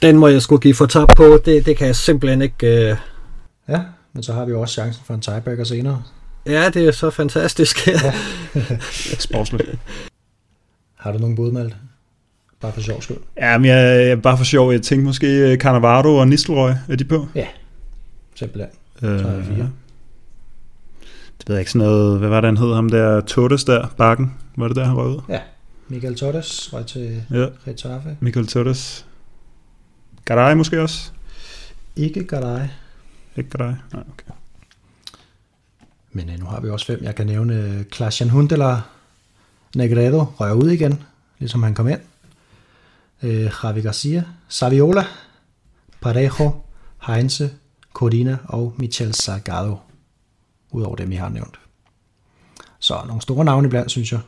den 0.03 0.17
må 0.17 0.29
jeg 0.29 0.43
skulle 0.43 0.61
give 0.61 0.75
for 0.75 0.87
tab 0.87 1.09
på. 1.17 1.41
Det, 1.45 1.67
det 1.67 1.77
kan 1.77 1.87
jeg 1.87 1.97
simpelthen 1.97 2.43
ikke... 2.43 2.91
Øh... 2.91 2.97
Ja, 3.69 3.81
men 4.13 4.23
så 4.23 4.33
har 4.33 4.45
vi 4.45 4.51
jo 4.51 4.61
også 4.61 4.75
chancen 4.75 5.05
for 5.07 5.15
en 5.15 5.21
tiebreaker 5.21 5.65
senere. 5.65 6.03
Ja, 6.47 6.71
det 6.71 6.89
er 6.89 6.93
så 6.93 7.11
fantastisk. 7.11 7.87
Ja. 7.87 8.15
Sportsligt. 9.19 9.79
Har 10.95 11.13
du 11.13 11.19
nogen 11.19 11.37
bud, 11.37 11.53
Malte? 11.53 11.77
Bare 12.65 12.73
for 12.73 12.81
sjov 12.81 13.03
skyld. 13.03 13.17
Ja, 13.37 13.59
men 13.59 13.65
jeg, 13.71 14.09
jeg, 14.09 14.23
bare 14.23 14.37
for 14.37 14.45
sjov, 14.45 14.73
jeg 14.73 14.83
tænkte 14.83 15.05
måske 15.07 15.27
øh, 15.27 15.59
Cannavaro 15.59 16.17
og 16.17 16.29
Nistelrooy, 16.29 16.71
er 16.89 16.97
de 16.97 17.05
på? 17.05 17.27
Simpelthen. 18.35 18.71
Øh, 19.03 19.21
Så 19.21 19.29
er 19.29 19.43
fire. 19.43 19.71
Det 21.39 21.49
ved 21.49 21.57
jeg 21.57 21.59
ikke 21.61 21.71
sådan 21.71 21.87
noget, 21.89 22.19
hvad 22.19 22.29
var 22.29 22.41
det 22.41 22.49
han 22.49 22.57
hed, 22.57 22.75
ham 22.75 22.89
der 22.89 23.21
Totes 23.21 23.65
der, 23.65 23.87
Bakken, 23.97 24.35
var 24.57 24.67
det 24.69 24.77
der 24.77 24.85
han 24.85 24.97
røg 24.97 25.07
ud? 25.09 25.21
Lige 25.29 25.41
Miguel 25.89 26.15
Torres 26.17 26.71
røg 26.73 26.87
til 26.87 27.23
Ja, 27.31 27.47
Getafe. 27.65 28.17
Michael 28.21 28.47
Torres. 28.47 29.07
Garay 30.25 30.55
måske 30.55 30.83
også? 30.83 31.11
Ikke 31.97 32.25
Garay. 32.25 32.67
Ikke 33.37 33.51
Garay? 33.51 33.73
Nej, 33.93 34.03
okay. 34.13 34.35
Men 36.13 36.31
øh, 36.31 36.39
nu 36.41 36.47
har 36.47 36.61
vi 36.61 36.69
også 36.71 36.87
fem. 36.87 36.99
Jeg 37.03 37.15
kan 37.15 37.27
nævne 37.27 37.55
øh, 37.55 37.81
Klaas-Jan 37.91 38.29
Huntelaar. 38.29 38.89
Negredo 39.77 40.21
rører 40.21 40.53
ud 40.55 40.71
igen, 40.71 41.03
ligesom 41.39 41.63
han 41.63 41.75
kom 41.75 41.89
ind. 41.89 42.01
Øh, 43.25 43.51
Javi 43.63 43.81
Garcia, 43.81 44.25
Saviola, 44.49 45.05
Parejo, 46.01 46.51
Heinze, 47.07 47.51
Codina 47.93 48.39
og 48.45 48.75
Michel 48.79 49.15
Salgado. 49.15 49.79
Udover 50.71 50.97
dem, 50.97 51.13
I 51.13 51.15
har 51.15 51.29
nævnt. 51.29 51.61
Så 52.79 53.03
nogle 53.07 53.23
store 53.23 53.45
navne 53.45 53.67
iblandt, 53.67 53.91
synes 53.91 54.13
jeg. 54.13 54.21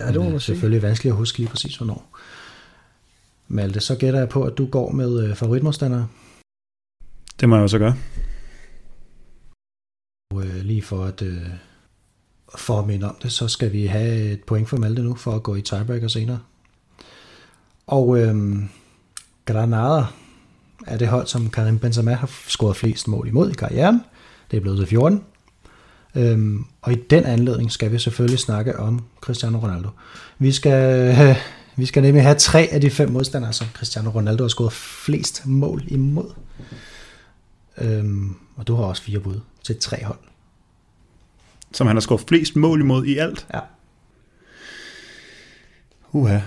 Ja, 0.00 0.06
det 0.06 0.16
må 0.16 0.22
Men, 0.22 0.34
øh. 0.34 0.40
Selvfølgelig 0.40 0.82
vanskeligt 0.82 1.12
at 1.12 1.16
huske 1.16 1.38
lige 1.38 1.48
præcis, 1.48 1.76
hvornår. 1.76 2.18
Malte, 3.48 3.80
så 3.80 3.96
gætter 3.96 4.18
jeg 4.18 4.28
på, 4.28 4.42
at 4.42 4.58
du 4.58 4.66
går 4.66 4.90
med 4.90 5.24
øh, 5.24 5.36
favoritmodstandere. 5.36 6.08
Det 7.40 7.48
må 7.48 7.56
jeg 7.56 7.62
jo 7.62 7.68
så 7.68 7.78
gøre. 7.78 7.96
Og 10.34 10.46
øh, 10.46 10.56
lige 10.56 10.82
for 10.82 11.04
at, 11.04 11.22
øh, 11.22 11.46
for 12.58 12.78
at 12.78 12.86
minde 12.86 13.08
om 13.08 13.16
det, 13.22 13.32
så 13.32 13.48
skal 13.48 13.72
vi 13.72 13.86
have 13.86 14.32
et 14.32 14.44
point 14.44 14.68
for 14.68 14.76
Malte 14.76 15.02
nu, 15.02 15.14
for 15.14 15.32
at 15.32 15.42
gå 15.42 15.54
i 15.54 15.62
tiebreaker 15.62 16.08
senere. 16.08 16.40
Og 17.90 18.18
øh, 18.18 18.62
Granada 19.46 20.04
er 20.86 20.98
det 20.98 21.08
hold, 21.08 21.26
som 21.26 21.50
Karim 21.50 21.78
Benzema 21.78 22.14
har 22.14 22.30
scoret 22.48 22.76
flest 22.76 23.08
mål 23.08 23.28
imod 23.28 23.50
i 23.50 23.54
karrieren. 23.54 24.00
Det 24.50 24.56
er 24.56 24.60
blevet 24.60 24.78
til 24.78 24.86
14. 24.86 25.24
Øhm, 26.14 26.64
og 26.82 26.92
i 26.92 26.96
den 27.10 27.24
anledning 27.24 27.72
skal 27.72 27.92
vi 27.92 27.98
selvfølgelig 27.98 28.38
snakke 28.38 28.78
om 28.78 29.04
Cristiano 29.20 29.58
Ronaldo. 29.58 29.88
Vi 30.38 30.52
skal, 30.52 31.08
øh, 31.18 31.36
vi 31.76 31.86
skal 31.86 32.02
nemlig 32.02 32.22
have 32.22 32.34
tre 32.34 32.68
af 32.72 32.80
de 32.80 32.90
fem 32.90 33.10
modstandere, 33.10 33.52
som 33.52 33.66
Cristiano 33.74 34.10
Ronaldo 34.10 34.44
har 34.44 34.48
scoret 34.48 34.72
flest 34.72 35.46
mål 35.46 35.82
imod. 35.86 36.30
Øhm, 37.78 38.36
og 38.56 38.66
du 38.66 38.74
har 38.74 38.84
også 38.84 39.02
fire 39.02 39.20
bud 39.20 39.40
til 39.62 39.78
tre 39.78 40.04
hold. 40.04 40.18
Som 41.72 41.86
han 41.86 41.96
har 41.96 42.00
scoret 42.00 42.24
flest 42.28 42.56
mål 42.56 42.80
imod 42.80 43.04
i 43.04 43.18
alt. 43.18 43.46
Ja. 43.54 43.60
Uha. 46.12 46.38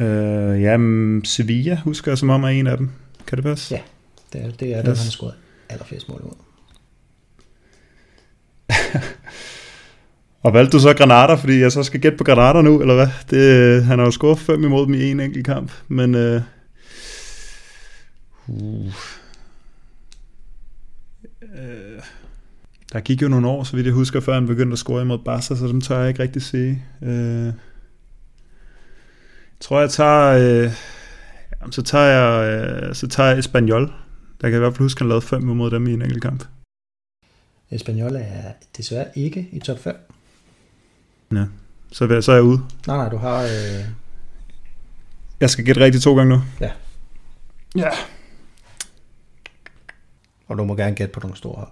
Øh, 0.00 0.62
jamen, 0.62 1.24
Sevilla 1.24 1.76
husker 1.76 2.10
jeg 2.10 2.18
som 2.18 2.30
om 2.30 2.44
er 2.44 2.48
en 2.48 2.66
af 2.66 2.76
dem. 2.76 2.90
Kan 3.26 3.36
det 3.36 3.44
passe? 3.44 3.74
Ja. 3.74 3.80
Det 4.32 4.44
er, 4.44 4.50
det 4.50 4.74
er 4.74 4.78
yes. 4.78 4.88
Yes. 4.88 4.98
han 4.98 5.04
har 5.04 5.10
scoret 5.10 5.34
allerflest 5.68 6.08
mål 6.08 6.20
imod. 6.20 6.34
Og 10.42 10.52
valgte 10.52 10.72
du 10.72 10.80
så 10.80 10.94
Granada, 10.94 11.34
fordi 11.34 11.60
jeg 11.60 11.72
så 11.72 11.82
skal 11.82 12.00
gætte 12.00 12.18
på 12.18 12.24
Granada 12.24 12.62
nu, 12.62 12.80
eller 12.80 12.94
hvad? 12.94 13.08
Det, 13.30 13.84
han 13.84 13.98
har 13.98 14.06
jo 14.06 14.10
scoret 14.10 14.38
fem 14.38 14.64
imod 14.64 14.86
dem 14.86 14.94
i 14.94 15.10
en 15.10 15.20
enkelt 15.20 15.46
kamp, 15.46 15.72
men... 15.88 16.14
Øh, 16.14 16.42
uh, 18.48 18.86
øh, 21.42 22.02
der 22.92 23.00
gik 23.00 23.22
jo 23.22 23.28
nogle 23.28 23.48
år, 23.48 23.64
så 23.64 23.76
vidt 23.76 23.86
jeg 23.86 23.94
husker, 23.94 24.20
før 24.20 24.34
han 24.34 24.46
begyndte 24.46 24.72
at 24.72 24.78
score 24.78 25.02
imod 25.02 25.18
Barca, 25.18 25.56
så 25.56 25.66
dem 25.66 25.80
tør 25.80 25.98
jeg 25.98 26.08
ikke 26.08 26.22
rigtig 26.22 26.42
sige. 26.42 26.82
Øh, 27.02 27.52
tror, 29.60 29.80
jeg 29.80 29.90
tager... 29.90 30.26
Øh, 30.64 30.72
jamen, 31.60 31.72
så 31.72 31.82
tager 31.82 32.04
jeg, 32.04 32.50
øh, 32.62 32.94
så 32.94 33.08
tager 33.08 33.28
jeg 33.28 33.38
Espanyol. 33.38 33.82
Der 33.86 33.92
kan 34.42 34.50
jeg 34.50 34.56
i 34.56 34.58
hvert 34.58 34.72
fald 34.72 34.84
huske, 34.84 34.98
at 34.98 35.00
han 35.02 35.08
lavede 35.08 35.26
fem 35.26 35.50
imod 35.50 35.70
dem 35.70 35.86
i 35.86 35.92
en 35.92 36.02
enkelt 36.02 36.22
kamp. 36.22 36.44
Espanyol 37.70 38.16
er 38.16 38.52
desværre 38.76 39.06
ikke 39.14 39.48
i 39.52 39.58
top 39.60 39.78
5. 39.78 39.96
Så, 41.92 42.06
vil- 42.06 42.22
så 42.22 42.32
er 42.32 42.36
jeg 42.36 42.44
ude. 42.44 42.60
Nej, 42.86 42.96
nej, 42.96 43.08
du 43.08 43.16
har... 43.16 43.42
Øh, 43.42 43.84
Jeg 45.40 45.50
skal 45.50 45.64
gætte 45.64 45.80
rigtigt 45.80 46.04
to 46.04 46.16
gange 46.16 46.36
nu. 46.36 46.42
Ja. 46.60 46.70
Ja. 47.76 47.88
og 50.48 50.58
du 50.58 50.64
må 50.64 50.76
gerne 50.76 50.94
gætte 50.96 51.12
på 51.12 51.20
nogle 51.20 51.36
store 51.36 51.54
hold. 51.56 51.68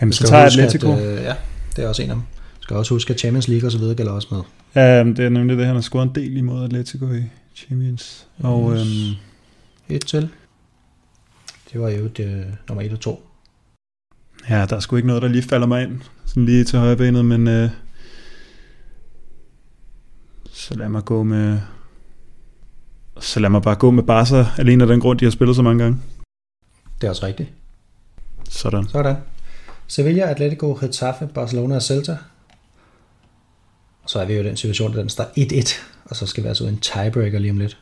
Jamen, 0.00 0.12
så 0.12 0.16
skal 0.16 0.28
tager 0.28 0.42
jeg 0.42 0.46
Atletico. 0.46 0.92
At, 0.92 1.02
øh, 1.02 1.22
ja, 1.22 1.34
det 1.76 1.84
er 1.84 1.88
også 1.88 2.02
en 2.02 2.10
af 2.10 2.16
dem. 2.16 2.22
Du 2.58 2.62
skal 2.62 2.76
også 2.76 2.94
huske, 2.94 3.12
at 3.12 3.20
Champions 3.20 3.48
League 3.48 3.66
og 3.68 3.72
så 3.72 3.78
videre 3.78 3.94
gælder 3.94 4.12
også 4.12 4.28
med. 4.30 4.42
Ja, 4.74 5.04
det 5.04 5.18
er 5.20 5.28
nemlig 5.28 5.56
det, 5.58 5.66
han 5.66 5.74
har 5.74 5.82
scoret 5.82 6.08
en 6.08 6.14
del 6.14 6.36
imod 6.36 6.64
Atletico 6.64 7.12
i 7.12 7.22
Champions. 7.54 8.26
Og 8.38 8.72
Yes. 8.72 8.80
øhm, 8.80 9.16
Et 9.96 10.06
til. 10.06 10.28
Det 11.72 11.80
var 11.80 11.88
jo 11.88 12.06
det, 12.06 12.54
nummer 12.68 12.82
1 12.82 12.92
og 12.92 13.00
2. 13.00 13.28
ja, 14.50 14.66
der 14.66 14.76
er 14.76 14.80
sgu 14.80 14.96
ikke 14.96 15.06
noget, 15.08 15.22
der 15.22 15.28
lige 15.28 15.42
falder 15.42 15.66
mig 15.66 15.82
ind. 15.82 16.00
Sådan 16.26 16.44
lige 16.44 16.64
til 16.64 16.78
højre 16.78 16.96
benet, 16.96 17.24
men 17.24 17.48
øh, 17.48 17.70
så 20.52 20.74
lad 20.74 20.88
mig 20.88 21.04
gå 21.04 21.22
med 21.22 21.60
så 23.20 23.40
lad 23.40 23.50
mig 23.50 23.62
bare 23.62 23.74
gå 23.74 23.90
med 23.90 24.02
Barca, 24.02 24.46
alene 24.58 24.84
af 24.84 24.88
den 24.88 25.00
grund, 25.00 25.18
de 25.18 25.24
har 25.24 25.30
spillet 25.30 25.56
så 25.56 25.62
mange 25.62 25.82
gange. 25.84 25.98
Det 27.00 27.06
er 27.06 27.10
også 27.10 27.26
rigtigt. 27.26 27.48
Sådan. 28.48 28.88
Sådan. 28.88 29.16
Sevilla, 29.86 30.22
Atletico, 30.30 30.78
Getafe, 30.80 31.26
Barcelona 31.34 31.74
og 31.74 31.82
Celta. 31.82 32.16
Så 34.08 34.18
er 34.20 34.24
vi 34.24 34.34
jo 34.34 34.40
i 34.40 34.44
den 34.44 34.56
situation, 34.56 34.90
at 34.90 34.96
den 34.96 35.08
står 35.08 35.24
1-1, 35.38 35.74
og 36.04 36.16
så 36.16 36.26
skal 36.26 36.42
vi 36.42 36.48
altså 36.48 36.64
en 36.66 36.78
tiebreaker 36.78 37.38
lige 37.38 37.50
om 37.50 37.58
lidt. 37.58 37.78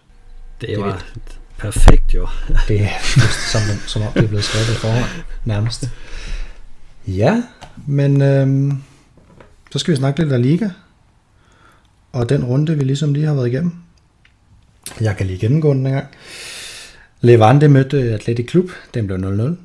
Det, 0.61 0.69
Det 0.69 0.79
var 0.79 1.05
perfekt 1.59 2.15
jo. 2.15 2.29
Det 2.69 2.81
er 2.81 2.89
som, 3.53 3.61
som 3.87 4.03
om 4.03 4.13
det 4.13 4.25
er 4.25 4.29
blevet 4.29 4.45
skrevet 4.45 4.69
i 4.69 4.75
forhånd, 4.75 5.05
nærmest. 5.45 5.89
Ja, 7.07 7.43
men 7.87 8.23
øhm, 8.23 8.83
så 9.73 9.79
skal 9.79 9.93
vi 9.93 9.97
snakke 9.97 10.21
lidt 10.21 10.31
La 10.31 10.37
Liga. 10.37 10.69
Og 12.13 12.29
den 12.29 12.45
runde, 12.45 12.79
vi 12.79 12.85
ligesom 12.85 13.15
lige 13.15 13.27
har 13.27 13.35
været 13.35 13.49
igennem. 13.49 13.73
Jeg 15.01 15.17
kan 15.17 15.27
lige 15.27 15.39
gennemgå 15.39 15.73
den 15.73 15.87
en 15.87 15.93
gang. 15.93 16.07
Levante 17.21 17.69
mødte 17.69 17.99
Athletic 17.99 18.47
Klub, 18.47 18.71
den 18.95 19.07
blev 19.07 19.19
0-0. 19.19 19.57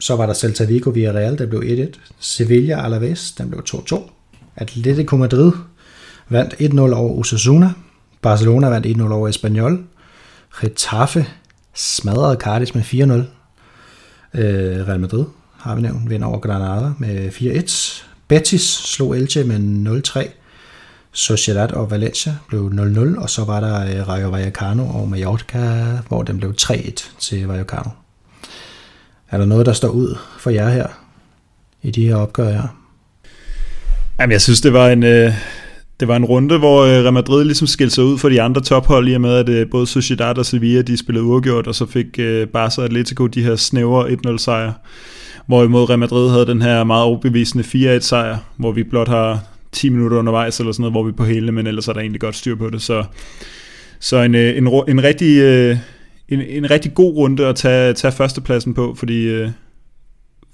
Så 0.00 0.16
var 0.16 0.26
der 0.26 0.34
Celta 0.34 0.64
Vigo 0.64 0.90
Villarreal, 0.90 1.38
der 1.38 1.46
blev 1.46 1.88
1-1. 1.94 1.98
Sevilla 2.20 2.84
Alaves, 2.84 3.32
den 3.32 3.50
blev 3.50 3.62
2-2. 3.68 4.10
Atletico 4.60 5.16
Madrid 5.16 5.52
vandt 6.28 6.54
1-0 6.54 6.94
over 6.94 7.18
Osasuna. 7.18 7.72
Barcelona 8.22 8.68
vandt 8.68 8.86
1-0 8.86 9.12
over 9.12 9.28
Espanyol. 9.28 9.84
Getafe 10.60 11.26
smadrede 11.74 12.36
Cardis 12.40 12.74
med 12.74 12.82
4-0. 12.82 14.38
Øh, 14.40 14.88
Real 14.88 15.00
Madrid 15.00 15.24
har 15.56 15.74
vi 15.74 15.82
nævnt, 15.82 16.10
vinder 16.10 16.26
over 16.26 16.38
Granada 16.38 16.92
med 16.98 17.28
4-1. 17.28 18.04
Betis 18.28 18.62
slog 18.62 19.16
Elche 19.16 19.44
med 19.44 20.02
0-3. 20.08 20.28
Sociedad 21.12 21.72
og 21.72 21.90
Valencia 21.90 22.36
blev 22.48 22.72
0-0, 22.74 23.22
og 23.22 23.30
så 23.30 23.44
var 23.44 23.60
der 23.60 24.00
øh, 24.00 24.08
Rayo 24.08 24.28
Vallecano 24.28 24.88
og 24.88 25.08
Mallorca, 25.08 25.98
hvor 26.08 26.22
den 26.22 26.38
blev 26.38 26.54
3-1 26.60 27.18
til 27.18 27.46
Vallecano. 27.46 27.90
Er 29.30 29.38
der 29.38 29.44
noget, 29.44 29.66
der 29.66 29.72
står 29.72 29.88
ud 29.88 30.18
for 30.38 30.50
jer 30.50 30.68
her, 30.68 30.86
i 31.82 31.90
de 31.90 32.06
her 32.06 32.16
opgør 32.16 32.50
her? 32.50 32.77
Jamen, 34.20 34.32
jeg 34.32 34.40
synes, 34.40 34.60
det 34.60 34.72
var 34.72 34.88
en, 34.88 35.02
øh, 35.02 35.32
det 36.00 36.08
var 36.08 36.16
en 36.16 36.24
runde, 36.24 36.58
hvor 36.58 36.82
øh, 36.82 36.90
Real 36.90 37.12
Madrid 37.12 37.44
ligesom 37.44 37.66
skilte 37.66 37.94
sig 37.94 38.04
ud 38.04 38.18
for 38.18 38.28
de 38.28 38.42
andre 38.42 38.60
tophold, 38.60 39.08
i 39.08 39.14
og 39.14 39.20
med, 39.20 39.34
at 39.34 39.48
øh, 39.48 39.70
både 39.70 39.86
Sociedad 39.86 40.38
og 40.38 40.46
Sevilla, 40.46 40.82
de 40.82 40.96
spillede 40.96 41.24
uafgjort, 41.24 41.66
og 41.66 41.74
så 41.74 41.86
fik 41.86 42.06
øh, 42.18 42.46
Barca 42.46 42.80
og 42.80 42.84
Atletico 42.84 43.26
de 43.26 43.42
her 43.42 43.56
snævre 43.56 44.08
1-0 44.32 44.38
sejre. 44.38 44.74
Hvorimod 45.46 45.88
Real 45.88 45.98
Madrid 45.98 46.30
havde 46.30 46.46
den 46.46 46.62
her 46.62 46.84
meget 46.84 47.04
overbevisende 47.04 47.96
4-1 47.96 48.00
sejr, 48.00 48.36
hvor 48.56 48.72
vi 48.72 48.82
blot 48.82 49.08
har 49.08 49.40
10 49.72 49.88
minutter 49.88 50.18
undervejs, 50.18 50.60
eller 50.60 50.72
sådan 50.72 50.82
noget, 50.82 50.92
hvor 50.92 51.02
vi 51.02 51.08
er 51.08 51.16
på 51.16 51.24
hele, 51.24 51.52
men 51.52 51.66
ellers 51.66 51.88
er 51.88 51.92
der 51.92 52.00
egentlig 52.00 52.20
godt 52.20 52.36
styr 52.36 52.56
på 52.56 52.70
det. 52.70 52.82
Så, 52.82 53.04
så 54.00 54.16
en, 54.16 54.34
en, 54.34 54.66
en, 54.88 55.02
rigtig, 55.02 55.40
en, 56.28 56.42
en 56.42 56.70
rigtig 56.70 56.94
god 56.94 57.16
runde 57.16 57.46
at 57.46 57.56
tage, 57.56 57.92
tage 57.92 58.12
førstepladsen 58.12 58.74
på, 58.74 58.94
fordi, 58.98 59.46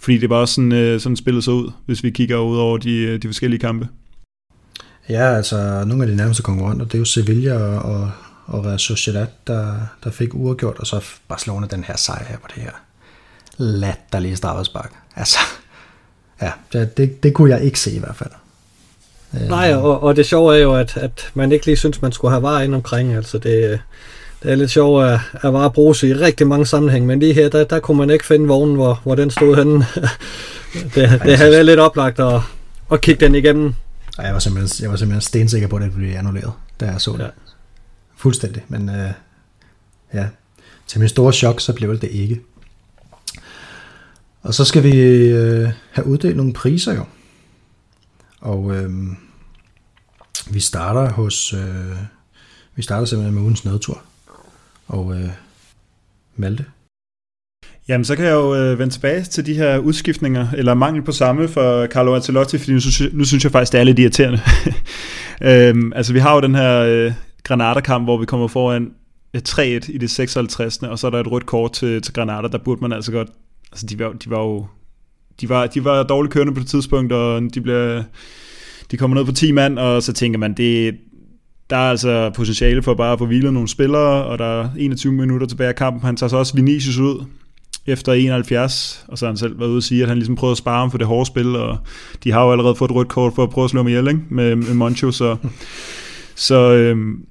fordi 0.05 0.19
det 0.19 0.31
var 0.31 0.37
også 0.37 0.55
sådan, 0.55 0.73
øh, 0.73 1.01
sådan 1.01 1.17
spillet 1.17 1.45
sig 1.45 1.53
ud, 1.53 1.71
hvis 1.87 2.03
vi 2.03 2.11
kigger 2.11 2.37
ud 2.37 2.59
over 2.59 2.79
de, 2.79 2.97
øh, 2.97 3.23
de 3.23 3.29
forskellige 3.29 3.61
kampe. 3.61 3.89
Ja, 5.09 5.37
altså 5.37 5.85
nogle 5.87 6.05
af 6.05 6.11
de 6.11 6.17
nærmeste 6.17 6.43
konkurrenter, 6.43 6.85
det 6.85 6.95
er 6.95 6.99
jo 6.99 7.05
Sevilla 7.05 7.55
og, 7.55 7.95
og, 7.95 8.11
og 8.47 8.65
Real 8.65 8.79
Sociedad, 8.79 9.27
der, 9.47 9.75
der 10.05 10.11
fik 10.11 10.35
uafgjort, 10.35 10.79
og 10.79 10.87
så 10.87 11.05
Barcelona 11.29 11.67
den 11.67 11.85
her 11.85 11.97
sejr 11.97 12.25
her 12.25 12.37
på 12.37 12.49
det 12.55 12.63
her 12.63 12.71
latterlige 13.57 14.37
straffespark. 14.37 14.93
Altså, 15.17 15.39
ja, 16.43 16.53
det, 16.73 16.97
det, 16.97 17.23
det 17.23 17.35
kunne 17.35 17.51
jeg 17.51 17.65
ikke 17.65 17.81
se 17.81 17.93
i 17.93 17.99
hvert 17.99 18.17
fald. 18.17 18.31
Nej, 19.49 19.75
og, 19.75 20.03
og 20.03 20.17
det 20.17 20.27
sjove 20.27 20.57
er 20.57 20.61
jo, 20.63 20.75
at, 20.75 20.97
at 20.97 21.31
man 21.35 21.53
ikke 21.53 21.67
lige 21.67 21.77
synes, 21.77 22.03
man 22.03 22.13
skulle 22.13 22.31
have 22.31 22.43
var 22.43 22.61
ind 22.61 22.75
omkring. 22.75 23.15
Altså 23.15 23.39
det, 23.39 23.81
det 24.45 24.53
er 24.53 24.57
lidt 24.57 24.71
sjovt 24.71 25.05
at, 25.05 25.21
at 25.33 25.53
var 25.53 25.69
bruges 25.69 26.03
i 26.03 26.15
rigtig 26.15 26.47
mange 26.47 26.67
sammenhæng, 26.67 27.07
men 27.07 27.21
lige 27.21 27.35
her, 27.35 27.49
der, 27.49 27.65
der 27.65 27.81
kunne 27.81 27.99
man 27.99 28.11
ikke 28.11 28.27
finde 28.27 28.49
vognen, 28.49 28.75
hvor, 28.75 29.01
hvor 29.03 29.15
den 29.15 29.31
stod 29.31 29.57
henne. 29.57 29.75
det, 30.95 31.23
det 31.23 31.39
havde 31.39 31.51
været 31.51 31.67
lidt 31.67 31.81
oplagt 31.81 32.21
at, 32.21 32.41
at 32.93 33.01
kigge 33.01 33.25
den 33.25 33.35
igennem. 33.35 33.75
Og 34.19 34.25
jeg 34.25 34.33
var 34.33 34.39
simpelthen, 34.39 34.83
jeg 34.83 34.91
var 34.91 34.97
simpelthen 34.97 35.21
stensikker 35.21 35.69
på, 35.69 35.77
at 35.77 35.83
det 35.83 35.95
blive 35.95 36.19
annulleret, 36.19 36.53
da 36.81 36.87
jeg 36.87 37.01
så 37.01 37.13
det. 37.13 37.21
Ja. 37.21 37.29
Fuldstændig, 38.17 38.65
men 38.69 38.89
øh, 38.89 39.11
ja, 40.15 40.27
til 40.87 41.01
min 41.01 41.09
store 41.09 41.33
chok, 41.33 41.61
så 41.61 41.73
blev 41.73 42.01
det 42.01 42.11
ikke. 42.11 42.41
Og 44.43 44.55
så 44.55 44.65
skal 44.65 44.83
vi 44.83 44.97
øh, 45.29 45.69
have 45.91 46.07
uddelt 46.07 46.37
nogle 46.37 46.53
priser 46.53 46.95
jo. 46.95 47.05
Og 48.41 48.77
øh, 48.77 48.91
Vi 50.51 50.61
starter 50.61 51.11
hos... 51.11 51.53
Øh, 51.53 51.97
vi 52.75 52.83
starter 52.83 53.07
simpelthen 53.07 53.35
med 53.35 53.43
ugens 53.43 53.65
nedtur. 53.65 54.03
Og 54.87 55.15
øh, 55.17 55.29
Malte? 56.37 56.65
Jamen, 57.89 58.05
så 58.05 58.17
kan 58.17 58.25
jeg 58.25 58.33
jo 58.33 58.55
øh, 58.55 58.79
vende 58.79 58.95
tilbage 58.95 59.23
til 59.23 59.47
de 59.47 59.55
her 59.55 59.79
udskiftninger, 59.79 60.47
eller 60.57 60.75
mangel 60.75 61.03
på 61.03 61.13
samme 61.13 61.49
for 61.49 61.87
Carlo 61.87 62.15
Ancelotti, 62.15 62.59
fordi 62.59 62.73
nu, 62.73 62.81
nu 63.13 63.25
synes 63.25 63.45
jeg 63.45 63.53
faktisk, 63.53 63.73
det 63.73 63.81
er 63.81 63.85
lidt 63.85 63.99
irriterende. 63.99 64.41
øhm, 65.51 65.93
altså, 65.93 66.13
vi 66.13 66.19
har 66.19 66.35
jo 66.35 66.41
den 66.41 66.55
her 66.55 66.81
øh, 66.81 67.13
Granada-kamp, 67.43 68.07
hvor 68.07 68.19
vi 68.19 68.27
kommer 68.27 68.49
foran 68.49 68.93
øh, 69.35 69.43
3-1 69.49 69.63
i 69.63 69.79
det 69.79 70.11
56. 70.11 70.79
Og 70.79 70.99
så 70.99 71.07
er 71.07 71.11
der 71.11 71.21
et 71.21 71.31
rødt 71.31 71.47
kort 71.47 71.73
til, 71.73 72.03
til 72.03 72.15
Granada, 72.15 72.49
der 72.49 72.59
burde 72.59 72.81
man 72.81 72.93
altså 72.93 73.13
godt... 73.13 73.29
Altså, 73.73 73.87
de 73.87 73.99
var, 73.99 74.13
de 74.13 74.31
var 74.31 74.41
jo... 74.41 74.67
De 75.41 75.49
var, 75.49 75.67
de 75.67 75.85
var 75.85 76.03
dårligt 76.03 76.33
kørende 76.33 76.55
på 76.55 76.61
det 76.61 76.69
tidspunkt, 76.69 77.13
og 77.13 77.43
de 77.55 77.61
bliver... 77.61 78.03
De 78.91 78.97
kommer 78.97 79.17
ned 79.17 79.25
på 79.25 79.33
10 79.33 79.53
mand, 79.53 79.79
og 79.79 80.03
så 80.03 80.13
tænker 80.13 80.39
man, 80.39 80.55
det, 80.55 80.95
der 81.71 81.77
er 81.77 81.91
altså 81.91 82.31
potentiale 82.35 82.83
for 82.83 82.95
bare 82.95 83.13
at 83.13 83.19
få 83.19 83.27
hvilet 83.27 83.53
nogle 83.53 83.69
spillere, 83.69 84.25
og 84.25 84.39
der 84.39 84.63
er 84.63 84.69
21 84.79 85.13
minutter 85.13 85.47
tilbage 85.47 85.69
af 85.69 85.77
kampen. 85.77 86.03
Han 86.03 86.17
tager 86.17 86.31
så 86.31 86.37
også 86.37 86.55
Vinicius 86.55 86.99
ud 86.99 87.25
efter 87.87 88.13
71, 88.13 89.05
og 89.09 89.19
så 89.19 89.27
har 89.27 89.31
han 89.31 89.37
selv 89.37 89.59
været 89.59 89.69
ude 89.69 89.77
og 89.77 89.83
sige, 89.83 90.03
at 90.03 90.09
han 90.09 90.17
ligesom 90.19 90.37
prøvede 90.37 90.53
at 90.53 90.59
spare 90.59 90.79
ham 90.79 90.91
for 90.91 90.99
det 90.99 91.07
hårde 91.07 91.27
spil, 91.27 91.57
og 91.57 91.79
de 92.25 92.33
har 92.33 92.45
jo 92.45 92.53
allerede 92.53 92.75
fået 92.75 92.91
et 92.91 92.95
rødt 92.95 93.09
kort 93.09 93.33
for 93.35 93.43
at 93.43 93.51
prøve 93.51 93.65
at 93.65 93.71
slå 93.71 93.79
ham 93.79 93.89
ihjel 93.89 94.09
ikke? 94.09 94.21
Med, 94.29 94.57
med 94.57 94.75
Moncho, 94.75 95.11
så, 95.11 95.37
så, 96.35 96.73
øhm, 96.73 97.27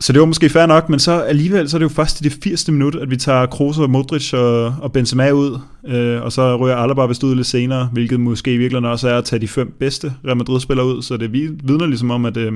så 0.00 0.12
det 0.12 0.20
var 0.20 0.26
måske 0.26 0.48
fair 0.48 0.66
nok, 0.66 0.88
men 0.88 0.98
så 0.98 1.20
alligevel 1.20 1.68
så 1.68 1.76
er 1.76 1.78
det 1.78 1.84
jo 1.84 1.94
først 1.94 2.20
i 2.20 2.24
det 2.24 2.38
80. 2.44 2.68
minut, 2.68 2.94
at 2.94 3.10
vi 3.10 3.16
tager 3.16 3.46
Kroos 3.46 3.78
og 3.78 3.90
Modric 3.90 4.32
og, 4.32 4.64
og 4.64 4.92
Benzema 4.92 5.30
ud, 5.30 5.58
øh, 5.86 6.22
og 6.22 6.32
så 6.32 6.56
rører 6.56 6.76
Alaba 6.76 7.06
vist 7.06 7.24
ud 7.24 7.34
lidt 7.34 7.46
senere, 7.46 7.88
hvilket 7.92 8.20
måske 8.20 8.54
i 8.54 8.56
virkeligheden 8.56 8.92
også 8.92 9.08
er 9.08 9.18
at 9.18 9.24
tage 9.24 9.40
de 9.40 9.48
fem 9.48 9.74
bedste 9.78 10.14
Real 10.26 10.36
Madrid-spillere 10.36 10.86
ud, 10.86 11.02
så 11.02 11.16
det 11.16 11.32
vidner 11.32 11.86
ligesom 11.86 12.10
om, 12.10 12.24
at, 12.24 12.36
øh, 12.36 12.52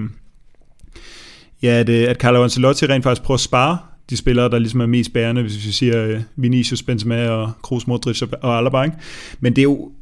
ja, 1.62 1.68
at, 1.68 1.88
at 1.88 2.16
Carlo 2.16 2.42
Ancelotti 2.42 2.86
rent 2.86 3.04
faktisk 3.04 3.22
prøver 3.22 3.36
at 3.36 3.40
spare 3.40 3.78
de 4.10 4.16
spillere, 4.16 4.50
der 4.50 4.58
ligesom 4.58 4.80
er 4.80 4.86
mest 4.86 5.12
bærende, 5.12 5.42
hvis 5.42 5.66
vi 5.66 5.72
siger 5.72 6.04
øh, 6.04 6.20
Vinicius, 6.36 6.82
Benzema 6.82 7.28
og 7.28 7.52
Kroos, 7.62 7.86
Modric 7.86 8.22
og 8.42 8.58
Alaba. 8.58 8.82
Ikke? 8.82 8.96
Men 9.40 9.56
det 9.56 9.62
er 9.62 9.64
jo 9.64 9.92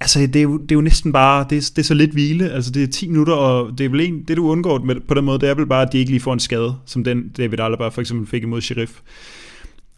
altså 0.00 0.20
det 0.20 0.36
er, 0.36 0.42
jo, 0.42 0.58
det 0.58 0.72
er 0.72 0.74
jo 0.74 0.80
næsten 0.80 1.12
bare, 1.12 1.46
det 1.50 1.58
er, 1.58 1.70
det 1.76 1.78
er 1.78 1.82
så 1.82 1.94
lidt 1.94 2.10
hvile, 2.10 2.50
altså 2.50 2.70
det 2.70 2.82
er 2.82 2.86
10 2.86 3.08
minutter, 3.08 3.34
og 3.34 3.78
det 3.78 3.84
er 3.84 3.88
vel 3.88 4.00
en, 4.00 4.22
det 4.28 4.36
du 4.36 4.48
undgår 4.48 4.78
med, 4.78 4.96
på 5.08 5.14
den 5.14 5.24
måde, 5.24 5.38
det 5.38 5.48
er 5.48 5.54
vel 5.54 5.66
bare, 5.66 5.82
at 5.82 5.92
de 5.92 5.98
ikke 5.98 6.10
lige 6.10 6.20
får 6.20 6.32
en 6.32 6.40
skade, 6.40 6.74
som 6.86 7.04
den 7.04 7.28
David 7.28 7.60
Alaba 7.60 7.88
for 7.88 8.00
eksempel 8.00 8.26
fik 8.26 8.42
imod 8.42 8.60
Sheriff. 8.60 8.92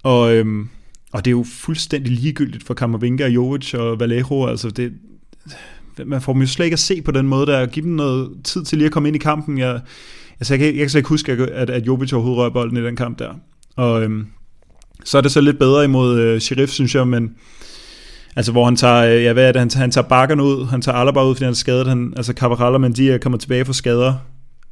Og, 0.02 0.34
øhm, 0.34 0.68
og 1.12 1.24
det 1.24 1.30
er 1.30 1.36
jo 1.36 1.44
fuldstændig 1.52 2.12
ligegyldigt 2.12 2.64
for 2.64 2.74
Kammervinga, 2.74 3.26
Jovic 3.26 3.74
og 3.74 4.00
Vallejo, 4.00 4.46
altså 4.46 4.70
det, 4.70 4.92
man 6.06 6.22
får 6.22 6.32
dem 6.32 6.42
jo 6.42 6.48
slet 6.48 6.66
ikke 6.66 6.74
at 6.74 6.78
se 6.78 7.02
på 7.02 7.10
den 7.10 7.28
måde, 7.28 7.46
der 7.46 7.66
give 7.66 7.84
dem 7.84 7.92
noget 7.92 8.30
tid 8.44 8.64
til 8.64 8.78
lige 8.78 8.86
at 8.86 8.92
komme 8.92 9.08
ind 9.08 9.16
i 9.16 9.18
kampen. 9.18 9.58
Jeg, 9.58 9.80
altså 10.40 10.54
jeg, 10.54 10.58
kan, 10.58 10.66
jeg 10.66 10.78
kan 10.78 10.88
slet 10.88 10.98
ikke 10.98 11.08
huske, 11.08 11.32
at, 11.32 11.70
at 11.70 11.86
Jovic 11.86 12.12
overhovedet 12.12 12.38
rører 12.38 12.50
bolden 12.50 12.76
i 12.76 12.82
den 12.82 12.96
kamp 12.96 13.18
der. 13.18 13.30
Og 13.76 14.02
øhm, 14.02 14.26
så 15.04 15.18
er 15.18 15.22
det 15.22 15.32
så 15.32 15.40
lidt 15.40 15.58
bedre 15.58 15.84
imod 15.84 16.20
øh, 16.20 16.40
Sheriff, 16.40 16.72
synes 16.72 16.94
jeg, 16.94 17.08
men 17.08 17.30
Altså 18.36 18.52
hvor 18.52 18.64
han 18.64 18.76
tager, 18.76 19.16
øh, 19.16 19.24
ja 19.24 19.32
hvad 19.32 19.48
er 19.48 19.52
det, 19.52 19.60
han, 19.60 19.70
han 19.74 19.90
tager 19.90 20.08
bakkerne 20.08 20.42
ud, 20.42 20.66
han 20.66 20.82
tager 20.82 20.98
Alaba 20.98 21.24
ud, 21.24 21.34
fordi 21.34 21.44
han 21.44 21.50
er 21.50 21.56
skadet, 21.56 21.86
han, 21.86 22.12
altså 22.16 22.32
Cabral 22.32 22.74
og 22.74 22.80
Mendy 22.80 23.12
øh, 23.12 23.20
kommer 23.20 23.38
tilbage 23.38 23.64
fra 23.64 23.72
skader, 23.72 24.14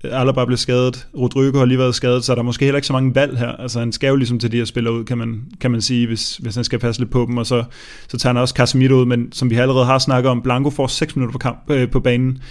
Alaba 0.04 0.44
bliver 0.44 0.56
skadet, 0.56 1.06
Rodrigo 1.18 1.58
har 1.58 1.64
lige 1.64 1.78
været 1.78 1.94
skadet, 1.94 2.24
så 2.24 2.34
der 2.34 2.38
er 2.38 2.42
måske 2.42 2.64
heller 2.64 2.76
ikke 2.76 2.86
så 2.86 2.92
mange 2.92 3.14
valg 3.14 3.38
her. 3.38 3.48
Altså 3.48 3.78
han 3.78 3.92
skal 3.92 4.08
jo 4.08 4.16
ligesom 4.16 4.38
til 4.38 4.52
de 4.52 4.56
her 4.56 4.64
spillere 4.64 4.94
ud, 4.94 5.04
kan 5.04 5.18
man, 5.18 5.42
kan 5.60 5.70
man 5.70 5.80
sige, 5.80 6.06
hvis, 6.06 6.36
hvis 6.36 6.54
han 6.54 6.64
skal 6.64 6.78
passe 6.78 7.00
lidt 7.00 7.10
på 7.10 7.26
dem, 7.28 7.36
og 7.36 7.46
så, 7.46 7.64
så 8.08 8.18
tager 8.18 8.32
han 8.32 8.40
også 8.42 8.54
Casemiro 8.54 8.94
ud, 8.94 9.06
men 9.06 9.32
som 9.32 9.50
vi 9.50 9.54
allerede 9.54 9.84
har 9.84 9.98
snakket 9.98 10.30
om, 10.30 10.42
Blanco 10.42 10.70
får 10.70 10.86
6 10.86 11.16
minutter 11.16 11.32
på, 11.32 11.38
kamp, 11.38 11.58
øh, 11.70 11.90
på 11.90 12.00
banen. 12.00 12.42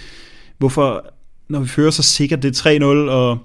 Hvorfor, 0.58 1.04
når 1.50 1.60
vi 1.60 1.68
fører 1.68 1.90
så 1.90 2.02
sikkert, 2.02 2.42
det 2.42 2.66
er 2.66 2.78
3-0, 2.80 2.84
og 3.10 3.38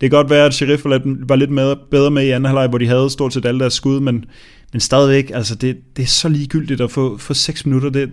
det 0.00 0.10
kan 0.10 0.16
godt 0.16 0.30
være, 0.30 0.46
at 0.46 0.54
Sheriff 0.54 0.84
var 0.84 1.36
lidt 1.36 1.50
med, 1.50 1.76
bedre 1.90 2.10
med 2.10 2.24
i 2.24 2.30
anden 2.30 2.44
halvleg, 2.44 2.68
hvor 2.68 2.78
de 2.78 2.86
havde 2.86 3.10
stort 3.10 3.32
set 3.32 3.46
alle 3.46 3.60
deres 3.60 3.74
skud, 3.74 4.00
men 4.00 4.24
men 4.72 4.80
stadigvæk, 4.80 5.30
altså 5.34 5.54
det, 5.54 5.76
det 5.96 6.02
er 6.02 6.06
så 6.06 6.28
ligegyldigt 6.28 6.80
at 6.80 6.90
få, 6.90 7.18
få 7.18 7.34
6 7.34 7.66
minutter. 7.66 7.90
Det, 7.90 8.10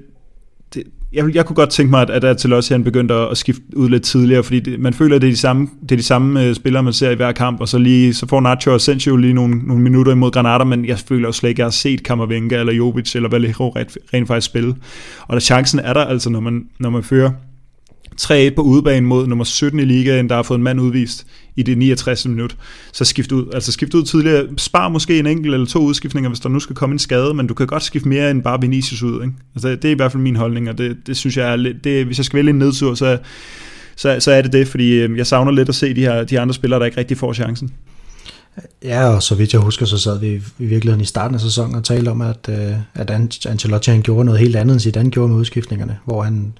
det, 0.73 0.83
jeg, 1.13 1.35
jeg 1.35 1.45
kunne 1.45 1.55
godt 1.55 1.69
tænke 1.69 1.89
mig, 1.89 2.09
at, 2.09 2.23
at 2.23 2.45
også 2.45 2.73
han 2.73 2.83
begyndte 2.83 3.13
at, 3.13 3.31
at 3.31 3.37
skifte 3.37 3.61
ud 3.75 3.89
lidt 3.89 4.03
tidligere, 4.03 4.43
fordi 4.43 4.59
det, 4.59 4.79
man 4.79 4.93
føler, 4.93 5.15
at 5.15 5.21
det 5.21 5.27
er 5.27 5.31
de 5.31 5.37
samme, 5.37 5.67
det 5.81 5.91
er 5.91 5.95
de 5.95 6.03
samme 6.03 6.45
øh, 6.45 6.55
spillere, 6.55 6.83
man 6.83 6.93
ser 6.93 7.09
i 7.09 7.15
hver 7.15 7.31
kamp, 7.31 7.61
og 7.61 7.67
så, 7.67 7.77
lige, 7.77 8.13
så 8.13 8.27
får 8.27 8.41
Nacho 8.41 8.73
og 8.73 8.81
Sensio 8.81 9.15
lige 9.15 9.33
nogle, 9.33 9.57
nogle 9.57 9.83
minutter 9.83 10.11
imod 10.11 10.31
Granada, 10.31 10.63
men 10.63 10.85
jeg 10.85 10.99
føler 10.99 11.27
jo 11.27 11.31
slet 11.31 11.49
ikke, 11.49 11.59
at 11.59 11.59
jeg 11.59 11.65
har 11.65 11.71
set 11.71 12.03
Kammervenka 12.03 12.59
eller 12.59 12.73
Jovic 12.73 13.15
eller 13.15 13.29
Valero 13.29 13.69
rent, 13.69 13.97
rent 14.13 14.27
faktisk 14.27 14.45
spille. 14.45 14.75
Og 15.27 15.33
der 15.33 15.39
chancen 15.39 15.79
er 15.79 15.93
der 15.93 16.01
altså, 16.05 16.29
når 16.29 16.39
man, 16.39 16.65
når 16.79 16.89
man 16.89 17.03
fører 17.03 17.31
3-1 18.21 18.55
på 18.55 18.61
udebane 18.61 19.07
mod 19.07 19.27
nummer 19.27 19.45
17 19.45 19.79
i 19.79 19.85
ligaen, 19.85 20.29
der 20.29 20.35
har 20.35 20.43
fået 20.43 20.57
en 20.57 20.63
mand 20.63 20.81
udvist 20.81 21.25
i 21.55 21.63
det 21.63 21.77
69. 21.77 22.27
minut. 22.27 22.55
Så 22.93 23.05
skift 23.05 23.31
ud. 23.31 23.47
Altså 23.53 23.71
skift 23.71 23.93
ud 23.93 24.03
tidligere. 24.03 24.47
Spar 24.57 24.89
måske 24.89 25.19
en 25.19 25.27
enkelt 25.27 25.53
eller 25.53 25.67
to 25.67 25.79
udskiftninger, 25.79 26.29
hvis 26.29 26.39
der 26.39 26.49
nu 26.49 26.59
skal 26.59 26.75
komme 26.75 26.93
en 26.93 26.99
skade, 26.99 27.33
men 27.33 27.47
du 27.47 27.53
kan 27.53 27.67
godt 27.67 27.83
skifte 27.83 28.09
mere 28.09 28.31
end 28.31 28.43
bare 28.43 28.61
Vinicius 28.61 29.03
ud. 29.03 29.23
Ikke? 29.23 29.33
Altså, 29.55 29.69
det 29.69 29.85
er 29.85 29.89
i 29.89 29.93
hvert 29.93 30.11
fald 30.11 30.23
min 30.23 30.35
holdning, 30.35 30.69
og 30.69 30.77
det, 30.77 30.97
det 31.07 31.17
synes 31.17 31.37
jeg 31.37 31.51
er 31.51 31.55
lidt... 31.55 31.83
Det, 31.83 32.05
hvis 32.05 32.17
jeg 32.17 32.25
skal 32.25 32.37
vælge 32.37 32.49
en 32.49 32.59
nedtur, 32.59 32.95
så, 32.95 33.17
så, 33.95 34.19
så 34.19 34.31
er 34.31 34.41
det 34.41 34.53
det, 34.53 34.67
fordi 34.67 34.91
øhm, 34.91 35.17
jeg 35.17 35.27
savner 35.27 35.51
lidt 35.51 35.69
at 35.69 35.75
se 35.75 35.93
de 35.93 36.01
her 36.01 36.23
de 36.23 36.39
andre 36.39 36.53
spillere, 36.53 36.79
der 36.79 36.85
ikke 36.85 36.97
rigtig 36.97 37.17
får 37.17 37.33
chancen. 37.33 37.71
Ja, 38.83 39.07
og 39.07 39.23
så 39.23 39.35
vidt 39.35 39.53
jeg 39.53 39.61
husker, 39.61 39.85
så 39.85 39.97
sad 39.97 40.19
vi 40.19 40.41
i 40.59 40.65
virkeligheden 40.65 41.01
i 41.01 41.05
starten 41.05 41.35
af 41.35 41.41
sæsonen 41.41 41.75
og 41.75 41.83
talte 41.83 42.09
om, 42.09 42.21
at, 42.21 42.49
øh, 42.49 42.73
at 42.93 43.09
Ancelotti 43.45 43.91
han 43.91 44.01
gjorde 44.01 44.25
noget 44.25 44.39
helt 44.39 44.55
andet, 44.55 44.73
end 44.73 44.79
Zidane 44.79 45.11
gjorde 45.11 45.29
med 45.29 45.39
udskiftningerne, 45.39 45.97
hvor 46.05 46.23
han 46.23 46.53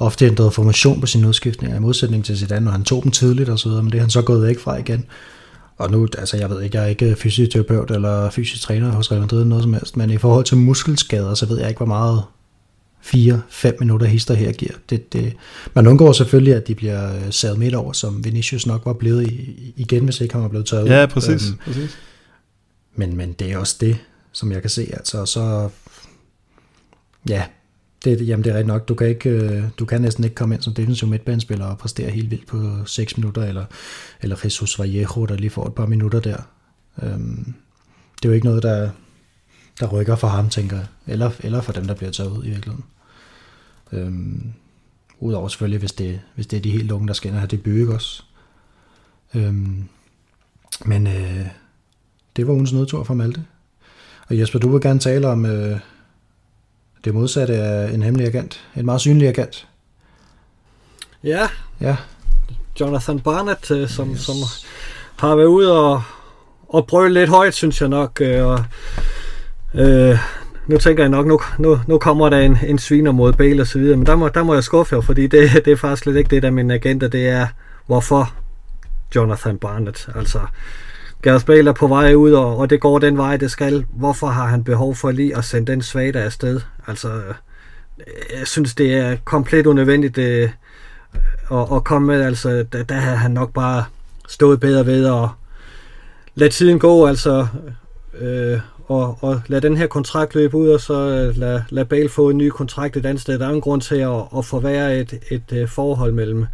ofte 0.00 0.26
ændrede 0.26 0.50
formation 0.50 1.00
på 1.00 1.06
sine 1.06 1.28
udskiftninger, 1.28 1.76
i 1.76 1.80
modsætning 1.80 2.24
til 2.24 2.38
Zidane, 2.38 2.64
når 2.64 2.72
han 2.72 2.84
tog 2.84 3.02
dem 3.02 3.12
tidligt 3.12 3.48
og 3.48 3.58
så 3.58 3.68
videre, 3.68 3.82
men 3.82 3.92
det 3.92 3.98
er 3.98 4.02
han 4.02 4.10
så 4.10 4.22
gået 4.22 4.42
væk 4.42 4.58
fra 4.58 4.76
igen. 4.76 5.04
Og 5.76 5.90
nu, 5.90 6.08
altså 6.18 6.36
jeg 6.36 6.50
ved 6.50 6.62
ikke, 6.62 6.76
jeg 6.76 6.84
er 6.84 6.88
ikke 6.88 7.16
fysioterapeut 7.16 7.90
eller 7.90 8.30
fysisk 8.30 8.62
træner 8.62 8.92
hos 8.92 9.12
Real 9.12 9.20
Madrid 9.20 9.44
noget 9.44 9.64
som 9.64 9.74
helst, 9.74 9.96
men 9.96 10.10
i 10.10 10.16
forhold 10.16 10.44
til 10.44 10.56
muskelskader, 10.56 11.34
så 11.34 11.46
ved 11.46 11.58
jeg 11.58 11.68
ikke, 11.68 11.78
hvor 11.78 11.86
meget 11.86 12.22
4-5 13.04 13.76
minutter 13.80 14.06
hister 14.06 14.34
her 14.34 14.52
giver. 14.52 14.72
Det, 14.90 15.12
det, 15.12 15.36
man 15.74 15.86
undgår 15.86 16.12
selvfølgelig, 16.12 16.54
at 16.54 16.68
de 16.68 16.74
bliver 16.74 17.16
øh, 17.16 17.32
savet 17.32 17.58
midt 17.58 17.74
over, 17.74 17.92
som 17.92 18.24
Vinicius 18.24 18.66
nok 18.66 18.86
var 18.86 18.92
blevet 18.92 19.26
i, 19.26 19.72
igen, 19.76 20.04
hvis 20.04 20.20
ikke 20.20 20.34
han 20.34 20.42
var 20.42 20.48
blevet 20.48 20.66
taget 20.66 20.88
Ja, 20.88 21.06
præcis. 21.06 21.48
Øhm, 21.48 21.58
præcis. 21.64 21.98
Men, 22.94 23.16
men 23.16 23.32
det 23.32 23.52
er 23.52 23.58
også 23.58 23.76
det, 23.80 23.96
som 24.32 24.52
jeg 24.52 24.60
kan 24.60 24.70
se. 24.70 24.88
Altså, 24.92 25.26
så 25.26 25.68
ja, 27.28 27.44
det, 28.04 28.28
jamen 28.28 28.44
det 28.44 28.50
er 28.50 28.54
rigtigt 28.54 28.66
nok. 28.66 28.88
Du 28.88 28.94
kan, 28.94 29.08
ikke, 29.08 29.30
øh, 29.30 29.64
du 29.78 29.84
kan 29.84 30.00
næsten 30.00 30.24
ikke 30.24 30.34
komme 30.34 30.54
ind 30.54 30.62
som 30.62 30.74
defensiv 30.74 31.08
midtbanespiller 31.08 31.66
og 31.66 31.78
præstere 31.78 32.10
helt 32.10 32.30
vildt 32.30 32.46
på 32.46 32.86
6 32.86 33.16
minutter, 33.16 33.42
eller, 33.42 33.64
eller 34.22 34.36
Jesus 34.44 34.78
Vallejo, 34.78 35.26
der 35.26 35.36
lige 35.36 35.50
får 35.50 35.66
et 35.66 35.74
par 35.74 35.86
minutter 35.86 36.20
der. 36.20 36.36
Øhm, 37.02 37.54
det 38.16 38.24
er 38.24 38.28
jo 38.28 38.34
ikke 38.34 38.46
noget, 38.46 38.62
der, 38.62 38.90
der 39.80 39.86
rykker 39.86 40.16
for 40.16 40.28
ham, 40.28 40.48
tænker 40.48 40.76
jeg. 40.76 40.86
Eller, 41.06 41.30
eller 41.40 41.60
for 41.60 41.72
dem, 41.72 41.86
der 41.86 41.94
bliver 41.94 42.12
taget 42.12 42.30
ud 42.30 42.44
i 42.44 42.48
virkeligheden. 42.48 42.84
Øhm, 43.92 44.52
Udover 45.20 45.48
selvfølgelig, 45.48 45.78
hvis 45.78 45.92
det, 45.92 46.20
hvis 46.34 46.46
det 46.46 46.56
er 46.56 46.60
de 46.60 46.70
helt 46.70 46.90
unge, 46.90 47.08
der 47.08 47.14
skal 47.14 47.28
ind 47.28 47.36
og 47.36 47.40
have 47.40 47.48
debut, 47.48 47.74
ikke 47.74 47.94
også? 47.94 48.22
Øhm, 49.34 49.84
men 50.84 51.06
øh, 51.06 51.46
det 52.36 52.46
var 52.46 52.52
ugens 52.52 52.72
nødtur 52.72 53.04
for 53.04 53.14
Malte. 53.14 53.44
Og 54.28 54.38
Jesper, 54.38 54.58
du 54.58 54.72
vil 54.72 54.80
gerne 54.80 55.00
tale 55.00 55.28
om, 55.28 55.46
øh, 55.46 55.80
det 57.04 57.14
modsatte 57.14 57.54
er 57.54 57.88
en 57.88 58.02
hemmelig 58.02 58.26
agent. 58.26 58.60
En 58.76 58.84
meget 58.84 59.00
synlig 59.00 59.28
agent. 59.28 59.68
Ja. 61.24 61.48
Ja. 61.80 61.96
Jonathan 62.80 63.20
Barnett, 63.20 63.70
øh, 63.70 63.88
som, 63.88 64.12
yes. 64.12 64.20
som 64.20 64.34
har 65.16 65.36
været 65.36 65.46
ude 65.46 65.78
og, 65.78 66.02
og 66.68 66.86
prøve 66.86 67.08
lidt 67.08 67.30
højt, 67.30 67.54
synes 67.54 67.80
jeg 67.80 67.88
nok. 67.88 68.20
Øh, 68.20 68.46
og, 68.46 68.64
øh, 69.74 70.18
nu 70.66 70.78
tænker 70.78 71.02
jeg 71.02 71.10
nok, 71.10 71.26
nu, 71.26 71.40
nu, 71.58 71.80
nu 71.86 71.98
kommer 71.98 72.28
der 72.28 72.38
en, 72.38 72.58
en 72.66 72.78
sviner 72.78 73.12
mod 73.12 73.32
Bale 73.32 73.62
og 73.62 73.66
så 73.66 73.78
videre, 73.78 73.96
men 73.96 74.06
der 74.06 74.16
må, 74.16 74.28
der 74.28 74.42
må 74.42 74.54
jeg 74.54 74.64
skuffe 74.64 74.96
jer, 74.96 75.00
fordi 75.00 75.26
det, 75.26 75.64
det 75.64 75.72
er 75.72 75.76
faktisk 75.76 76.02
slet 76.02 76.16
ikke 76.16 76.30
det, 76.30 76.42
der 76.42 76.48
er 76.48 76.52
min 76.52 76.70
agenda, 76.70 77.08
det 77.08 77.28
er, 77.28 77.46
hvorfor 77.86 78.34
Jonathan 79.14 79.58
Barnett. 79.58 80.08
Altså, 80.14 80.38
Gareth 81.22 81.46
Bale 81.46 81.70
er 81.70 81.74
på 81.74 81.86
vej 81.86 82.14
ud, 82.14 82.32
og, 82.32 82.56
og 82.56 82.70
det 82.70 82.80
går 82.80 82.98
den 82.98 83.16
vej, 83.16 83.36
det 83.36 83.50
skal. 83.50 83.84
Hvorfor 83.92 84.26
har 84.26 84.46
han 84.46 84.64
behov 84.64 84.94
for 84.94 85.10
lige 85.10 85.36
at 85.36 85.44
sende 85.44 85.72
den 85.72 85.82
svage 85.82 86.18
afsted? 86.18 86.60
Altså, 86.86 87.08
øh, 87.08 87.34
jeg 88.38 88.46
synes, 88.46 88.74
det 88.74 88.94
er 88.94 89.16
komplet 89.24 89.66
unødvendigt 89.66 90.16
det, 90.16 90.52
at, 91.52 91.66
at 91.74 91.84
komme 91.84 92.06
med. 92.06 92.22
Altså, 92.22 92.66
der, 92.72 92.82
der 92.82 92.94
havde 92.94 93.16
han 93.16 93.30
nok 93.30 93.52
bare 93.52 93.84
stået 94.28 94.60
bedre 94.60 94.86
ved 94.86 95.06
at 95.06 95.28
lade 96.34 96.50
tiden 96.50 96.78
gå, 96.78 97.06
altså, 97.06 97.46
øh, 98.20 98.60
og, 98.88 99.18
og 99.20 99.42
lade 99.46 99.60
den 99.60 99.76
her 99.76 99.86
kontrakt 99.86 100.34
løbe 100.34 100.56
ud, 100.56 100.68
og 100.68 100.80
så 100.80 100.94
øh, 100.94 101.36
lade, 101.36 101.64
lade 101.70 101.86
Bale 101.86 102.08
få 102.08 102.30
en 102.30 102.38
ny 102.38 102.48
kontrakt 102.48 102.96
et 102.96 103.06
andet 103.06 103.22
sted. 103.22 103.38
Der 103.38 103.46
er 103.46 103.52
en 103.52 103.60
grund 103.60 103.80
til 103.80 103.96
at, 103.96 104.22
at 104.36 104.44
forvære 104.44 104.98
et, 104.98 105.18
et, 105.30 105.52
et 105.52 105.70
forhold 105.70 106.12
mellem 106.12 106.46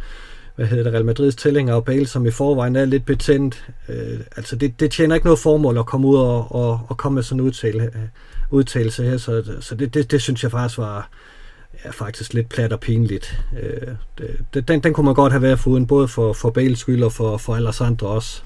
hvad 0.57 0.67
hedder 0.67 0.83
det, 0.83 0.93
Real 0.93 1.05
Madrids 1.05 1.35
tilhænger 1.35 1.73
og 1.73 1.85
Bale, 1.85 2.07
som 2.07 2.25
i 2.25 2.31
forvejen 2.31 2.75
er 2.75 2.85
lidt 2.85 3.05
betændt. 3.05 3.67
Øh, 3.89 4.19
altså 4.35 4.55
det, 4.55 4.79
det 4.79 4.91
tjener 4.91 5.15
ikke 5.15 5.27
noget 5.27 5.39
formål 5.39 5.77
at 5.77 5.85
komme 5.85 6.07
ud 6.07 6.17
og, 6.17 6.55
og, 6.55 6.81
og 6.87 6.97
komme 6.97 7.15
med 7.15 7.23
sådan 7.23 7.39
en 7.39 7.45
udtale, 7.45 7.83
øh, 7.83 7.91
udtalelse 8.51 9.03
her, 9.03 9.17
så, 9.17 9.43
så 9.59 9.75
det, 9.75 9.93
det, 9.93 10.11
det 10.11 10.21
synes 10.21 10.43
jeg 10.43 10.51
faktisk 10.51 10.77
var 10.77 11.09
er 11.83 11.91
faktisk 11.91 12.33
lidt 12.33 12.49
plat 12.49 12.73
og 12.73 12.79
pinligt. 12.79 13.43
Øh, 13.61 13.87
det, 14.53 14.67
den, 14.67 14.79
den 14.83 14.93
kunne 14.93 15.05
man 15.05 15.15
godt 15.15 15.33
have 15.33 15.41
været 15.41 15.59
foruden, 15.59 15.87
både 15.87 16.07
for, 16.07 16.33
for 16.33 16.49
Bales 16.49 16.79
skyld 16.79 17.03
og 17.03 17.11
for, 17.11 17.37
for 17.37 17.55
alle 17.55 17.71
andre 17.79 18.07
også. 18.07 18.41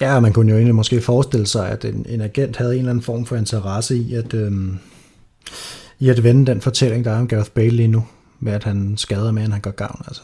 Ja, 0.00 0.20
man 0.20 0.32
kunne 0.32 0.50
jo 0.50 0.56
egentlig 0.56 0.74
måske 0.74 1.00
forestille 1.00 1.46
sig, 1.46 1.70
at 1.70 1.84
en, 1.84 2.06
en 2.08 2.20
agent 2.20 2.56
havde 2.56 2.72
en 2.72 2.78
eller 2.78 2.90
anden 2.90 3.04
form 3.04 3.26
for 3.26 3.36
interesse 3.36 3.96
i 3.96 4.14
at, 4.14 4.34
øh, 4.34 4.52
i 5.98 6.08
at 6.08 6.22
vende 6.22 6.46
den 6.46 6.60
fortælling, 6.60 7.04
der 7.04 7.10
er 7.10 7.18
om 7.18 7.28
Gareth 7.28 7.50
Bale 7.50 7.70
lige 7.70 7.88
nu, 7.88 8.06
med 8.40 8.52
at 8.52 8.64
han 8.64 8.96
skader 8.96 9.32
mere, 9.32 9.44
end 9.44 9.52
han 9.52 9.62
gør 9.62 9.70
gavn. 9.70 10.02
Altså, 10.06 10.22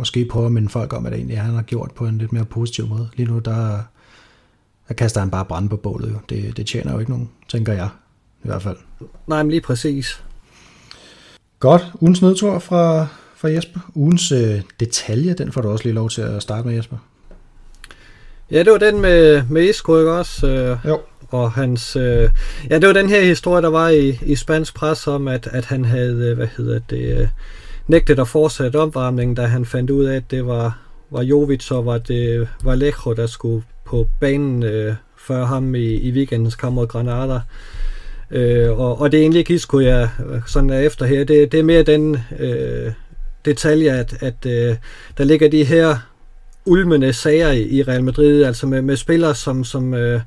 måske 0.00 0.24
prøve 0.24 0.46
at 0.46 0.52
minde 0.52 0.68
folk 0.68 0.92
om, 0.92 1.06
at 1.06 1.12
det 1.12 1.18
egentlig 1.18 1.36
er, 1.36 1.42
han 1.42 1.54
har 1.54 1.62
gjort 1.62 1.90
på 1.94 2.06
en 2.06 2.18
lidt 2.18 2.32
mere 2.32 2.44
positiv 2.44 2.86
måde. 2.86 3.08
Lige 3.16 3.30
nu, 3.30 3.38
der, 3.38 3.82
der 4.88 4.94
kaster 4.94 5.20
han 5.20 5.30
bare 5.30 5.44
brand 5.44 5.68
på 5.68 5.76
bålet. 5.76 6.10
Jo. 6.10 6.18
Det, 6.28 6.56
det 6.56 6.66
tjener 6.66 6.92
jo 6.92 6.98
ikke 6.98 7.10
nogen, 7.10 7.30
tænker 7.48 7.72
jeg 7.72 7.88
i 8.44 8.48
hvert 8.48 8.62
fald. 8.62 8.76
Nej, 9.26 9.42
men 9.42 9.50
lige 9.50 9.60
præcis. 9.60 10.22
Godt. 11.58 11.92
Ugens 12.00 12.22
nedtur 12.22 12.58
fra, 12.58 13.06
fra 13.36 13.48
Jesper. 13.50 13.80
Ugens 13.94 14.32
øh, 14.32 14.62
detalje, 14.80 15.34
den 15.34 15.52
får 15.52 15.60
du 15.60 15.68
også 15.68 15.84
lige 15.84 15.94
lov 15.94 16.10
til 16.10 16.22
at 16.22 16.42
starte 16.42 16.68
med, 16.68 16.76
Jesper. 16.76 16.96
Ja, 18.50 18.58
det 18.58 18.72
var 18.72 18.78
den 18.78 19.00
med, 19.00 19.42
med 19.50 19.68
Isco, 19.68 19.98
ikke 19.98 20.12
også? 20.12 20.46
Øh, 20.46 20.78
jo. 20.84 21.00
Og 21.28 21.52
hans... 21.52 21.96
Øh, 21.96 22.30
ja, 22.70 22.78
det 22.78 22.86
var 22.86 22.92
den 22.92 23.08
her 23.08 23.22
historie, 23.22 23.62
der 23.62 23.70
var 23.70 23.88
i, 23.88 24.18
i 24.26 24.36
spansk 24.36 24.74
pres 24.74 25.06
om, 25.06 25.28
at, 25.28 25.46
at 25.46 25.64
han 25.64 25.84
havde, 25.84 26.30
øh, 26.30 26.36
hvad 26.36 26.48
hedder 26.56 26.78
det, 26.90 27.20
øh, 27.20 27.28
nægtet 27.90 28.18
at 28.18 28.28
fortsætte 28.28 28.76
opvarmningen, 28.76 29.34
da 29.34 29.42
han 29.42 29.64
fandt 29.64 29.90
ud 29.90 30.04
af, 30.04 30.16
at 30.16 30.30
det 30.30 30.46
var, 30.46 30.78
var 31.10 31.22
Jovic 31.22 31.70
og 31.70 31.86
var 31.86 31.98
det 31.98 32.48
Vallejo, 32.64 33.12
der 33.16 33.26
skulle 33.26 33.64
på 33.84 34.08
banen 34.20 34.62
øh, 34.62 34.94
før 35.18 35.44
ham 35.44 35.74
i, 35.74 35.94
i 35.94 36.10
weekendens 36.10 36.54
kamp 36.54 36.74
mod 36.74 36.86
Granada. 36.86 37.40
Øh, 38.30 38.78
og, 38.78 39.00
og 39.00 39.12
det 39.12 39.18
er 39.18 39.22
egentlig 39.22 39.38
ikke 39.38 39.54
Isco, 39.54 39.80
jeg 39.80 40.08
sådan 40.46 40.70
er 40.70 40.78
efter 40.78 41.06
her. 41.06 41.24
Det, 41.24 41.52
det 41.52 41.60
er 41.60 41.64
mere 41.64 41.82
den 41.82 42.18
øh, 42.38 42.92
detalje, 43.44 43.90
at, 43.90 44.16
at 44.20 44.46
øh, 44.46 44.76
der 45.18 45.24
ligger 45.24 45.48
de 45.48 45.64
her 45.64 45.96
ulmende 46.66 47.12
sager 47.12 47.50
i, 47.50 47.62
i 47.62 47.82
Real 47.82 48.04
Madrid, 48.04 48.44
altså 48.44 48.66
med, 48.66 48.82
med 48.82 48.96
spillere, 48.96 49.34
som, 49.34 49.64
som 49.64 49.94
øh, 49.94 50.20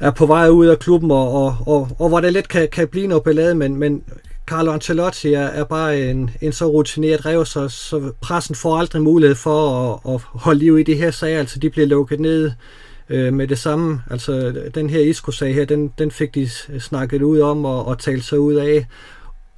er 0.00 0.10
på 0.10 0.26
vej 0.26 0.48
ud 0.48 0.66
af 0.66 0.78
klubben, 0.78 1.10
og, 1.10 1.32
og, 1.32 1.56
og, 1.66 1.88
og 1.98 2.08
hvor 2.08 2.20
det 2.20 2.32
lidt 2.32 2.48
kan, 2.48 2.68
kan 2.72 2.88
blive 2.88 3.06
noget 3.06 3.24
ballade, 3.24 3.54
men, 3.54 3.76
men 3.76 4.02
Carlo 4.46 4.72
Ancelotti 4.72 5.32
er, 5.32 5.40
er 5.40 5.64
bare 5.64 6.10
en, 6.10 6.30
en 6.40 6.52
så 6.52 6.66
rutineret 6.66 7.26
rev, 7.26 7.44
så, 7.44 7.68
så 7.68 8.12
pressen 8.20 8.54
får 8.54 8.76
aldrig 8.78 9.02
mulighed 9.02 9.36
for 9.36 9.92
at, 9.94 10.14
at 10.14 10.20
holde 10.24 10.58
liv 10.58 10.78
i 10.78 10.82
de 10.82 10.94
her 10.94 11.10
sager, 11.10 11.38
altså 11.38 11.58
de 11.58 11.70
bliver 11.70 11.86
lukket 11.86 12.20
ned 12.20 12.50
øh, 13.10 13.32
med 13.32 13.48
det 13.48 13.58
samme. 13.58 14.02
Altså 14.10 14.54
den 14.74 14.90
her 14.90 15.00
Isco-sag 15.00 15.54
her, 15.54 15.64
den, 15.64 15.92
den 15.98 16.10
fik 16.10 16.34
de 16.34 16.48
snakket 16.80 17.22
ud 17.22 17.40
om 17.40 17.64
og, 17.64 17.86
og 17.86 17.98
talt 17.98 18.24
sig 18.24 18.40
ud 18.40 18.54
af, 18.54 18.86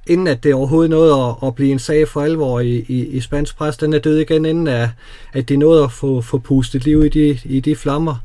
inden 0.07 0.27
at 0.27 0.43
det 0.43 0.53
overhovedet 0.53 0.89
nåede 0.89 1.13
at, 1.13 1.47
at 1.47 1.55
blive 1.55 1.71
en 1.71 1.79
sag 1.79 2.07
for 2.07 2.21
alvor 2.21 2.59
i, 2.59 2.85
i, 2.87 3.05
i 3.05 3.19
spansk 3.19 3.57
pres. 3.57 3.77
Den 3.77 3.93
er 3.93 3.99
død 3.99 4.17
igen, 4.17 4.45
inden 4.45 4.67
at, 4.67 4.89
at 5.33 5.49
de 5.49 5.57
nåede 5.57 5.83
at 5.83 5.91
få, 5.91 6.21
få 6.21 6.37
pustet 6.37 6.85
liv 6.85 7.05
i 7.05 7.09
de, 7.09 7.39
i 7.45 7.59
de 7.59 7.75
flammer. 7.75 8.15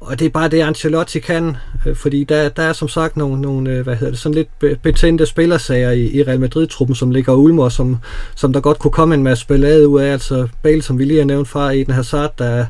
Og 0.00 0.18
det 0.18 0.26
er 0.26 0.30
bare 0.30 0.48
det, 0.48 0.60
Ancelotti 0.60 1.20
kan, 1.20 1.56
øh, 1.86 1.96
fordi 1.96 2.24
der, 2.24 2.48
der 2.48 2.62
er 2.62 2.72
som 2.72 2.88
sagt 2.88 3.16
nogle, 3.16 3.40
nogle 3.40 3.70
øh, 3.70 3.82
hvad 3.82 3.96
hedder 3.96 4.10
det, 4.10 4.20
sådan 4.20 4.34
lidt 4.34 4.82
betændte 4.82 5.26
spillersager 5.26 5.90
i, 5.90 6.06
i 6.06 6.22
Real 6.22 6.40
Madrid-truppen, 6.40 6.94
som 6.94 7.10
ligger 7.10 7.34
ulmer, 7.34 7.68
som, 7.68 7.96
som 8.36 8.52
der 8.52 8.60
godt 8.60 8.78
kunne 8.78 8.90
komme 8.90 9.14
en 9.14 9.22
masse 9.22 9.42
spillade 9.42 9.88
ud 9.88 10.00
af. 10.00 10.12
Altså 10.12 10.48
Bale, 10.62 10.82
som 10.82 10.98
vi 10.98 11.04
lige 11.04 11.18
har 11.18 11.26
nævnt 11.26 11.48
fra 11.48 11.70
i 11.70 11.84
den 11.84 11.94
Hazard, 11.94 12.34
der 12.38 12.66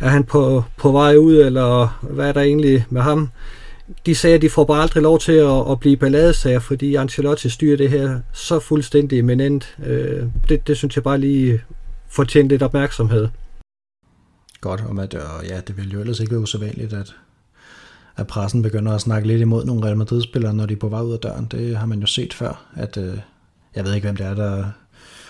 er 0.00 0.08
han 0.08 0.24
på, 0.24 0.64
på 0.76 0.92
vej 0.92 1.16
ud, 1.16 1.36
eller 1.36 1.98
hvad 2.02 2.28
er 2.28 2.32
der 2.32 2.40
egentlig 2.40 2.86
med 2.90 3.02
ham? 3.02 3.28
De 4.06 4.14
sager, 4.14 4.38
de 4.38 4.50
får 4.50 4.64
bare 4.64 4.82
aldrig 4.82 5.02
lov 5.02 5.18
til 5.18 5.32
at, 5.32 5.70
at 5.70 5.80
blive 5.80 5.96
balladesager, 5.96 6.58
fordi 6.58 6.94
Ancelotti 6.94 7.48
styrer 7.48 7.76
det 7.76 7.90
her 7.90 8.18
så 8.32 8.60
fuldstændig 8.60 9.18
eminent. 9.18 9.76
Øh, 9.86 10.22
det, 10.48 10.66
det 10.66 10.76
synes 10.76 10.96
jeg 10.96 11.04
bare 11.04 11.18
lige 11.18 11.60
fortjener 12.08 12.48
lidt 12.48 12.62
opmærksomhed. 12.62 13.28
Godt, 14.62 14.84
om 14.88 14.98
at 14.98 15.14
og 15.14 15.46
ja, 15.46 15.60
det 15.60 15.76
vil 15.76 15.92
jo 15.92 16.00
ellers 16.00 16.20
ikke 16.20 16.32
være 16.32 16.40
usædvanligt, 16.40 16.92
at, 16.92 17.14
at 18.16 18.26
pressen 18.26 18.62
begynder 18.62 18.92
at 18.92 19.00
snakke 19.00 19.28
lidt 19.28 19.40
imod 19.40 19.64
nogle 19.64 19.86
Real 19.86 19.96
Madrid-spillere, 19.96 20.54
når 20.54 20.66
de 20.66 20.74
er 20.74 20.78
på 20.78 20.88
vej 20.88 21.00
ud 21.00 21.12
af 21.12 21.18
døren. 21.18 21.44
Det 21.50 21.76
har 21.76 21.86
man 21.86 22.00
jo 22.00 22.06
set 22.06 22.34
før, 22.34 22.64
at 22.76 22.96
øh, 22.96 23.18
jeg 23.74 23.84
ved 23.84 23.94
ikke, 23.94 24.04
hvem 24.04 24.16
det 24.16 24.26
er, 24.26 24.34
der, 24.34 24.70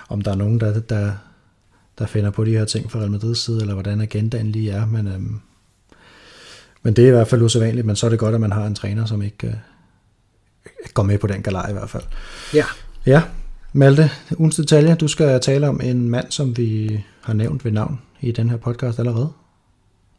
om 0.08 0.20
der 0.20 0.30
er 0.30 0.34
nogen, 0.34 0.60
der, 0.60 0.80
der, 0.80 1.12
der 1.98 2.06
finder 2.06 2.30
på 2.30 2.44
de 2.44 2.50
her 2.50 2.64
ting 2.64 2.90
fra 2.90 2.98
Real 2.98 3.10
Madrids 3.10 3.38
side, 3.38 3.60
eller 3.60 3.74
hvordan 3.74 4.00
agendaen 4.00 4.52
lige 4.52 4.70
er, 4.70 4.86
men, 4.86 5.06
øhm, 5.06 5.40
men 6.82 6.96
det 6.96 7.04
er 7.04 7.08
i 7.08 7.10
hvert 7.10 7.28
fald 7.28 7.42
usædvanligt, 7.42 7.86
men 7.86 7.96
så 7.96 8.06
er 8.06 8.10
det 8.10 8.18
godt, 8.18 8.34
at 8.34 8.40
man 8.40 8.52
har 8.52 8.66
en 8.66 8.74
træner, 8.74 9.04
som 9.04 9.22
ikke 9.22 9.46
øh, 9.46 9.54
går 10.94 11.02
med 11.02 11.18
på 11.18 11.26
den 11.26 11.42
galar 11.42 11.68
i 11.68 11.72
hvert 11.72 11.90
fald. 11.90 12.04
Ja. 12.54 12.64
Ja, 13.06 13.22
Malte, 13.72 14.10
ugens 14.36 14.56
detalje, 14.56 14.94
du 14.94 15.08
skal 15.08 15.40
tale 15.40 15.68
om 15.68 15.80
en 15.80 16.08
mand, 16.08 16.30
som 16.30 16.56
vi 16.56 17.00
har 17.20 17.32
nævnt 17.32 17.64
ved 17.64 17.72
navn 17.72 18.00
i 18.22 18.32
den 18.32 18.50
her 18.50 18.56
podcast 18.56 18.98
allerede, 18.98 19.28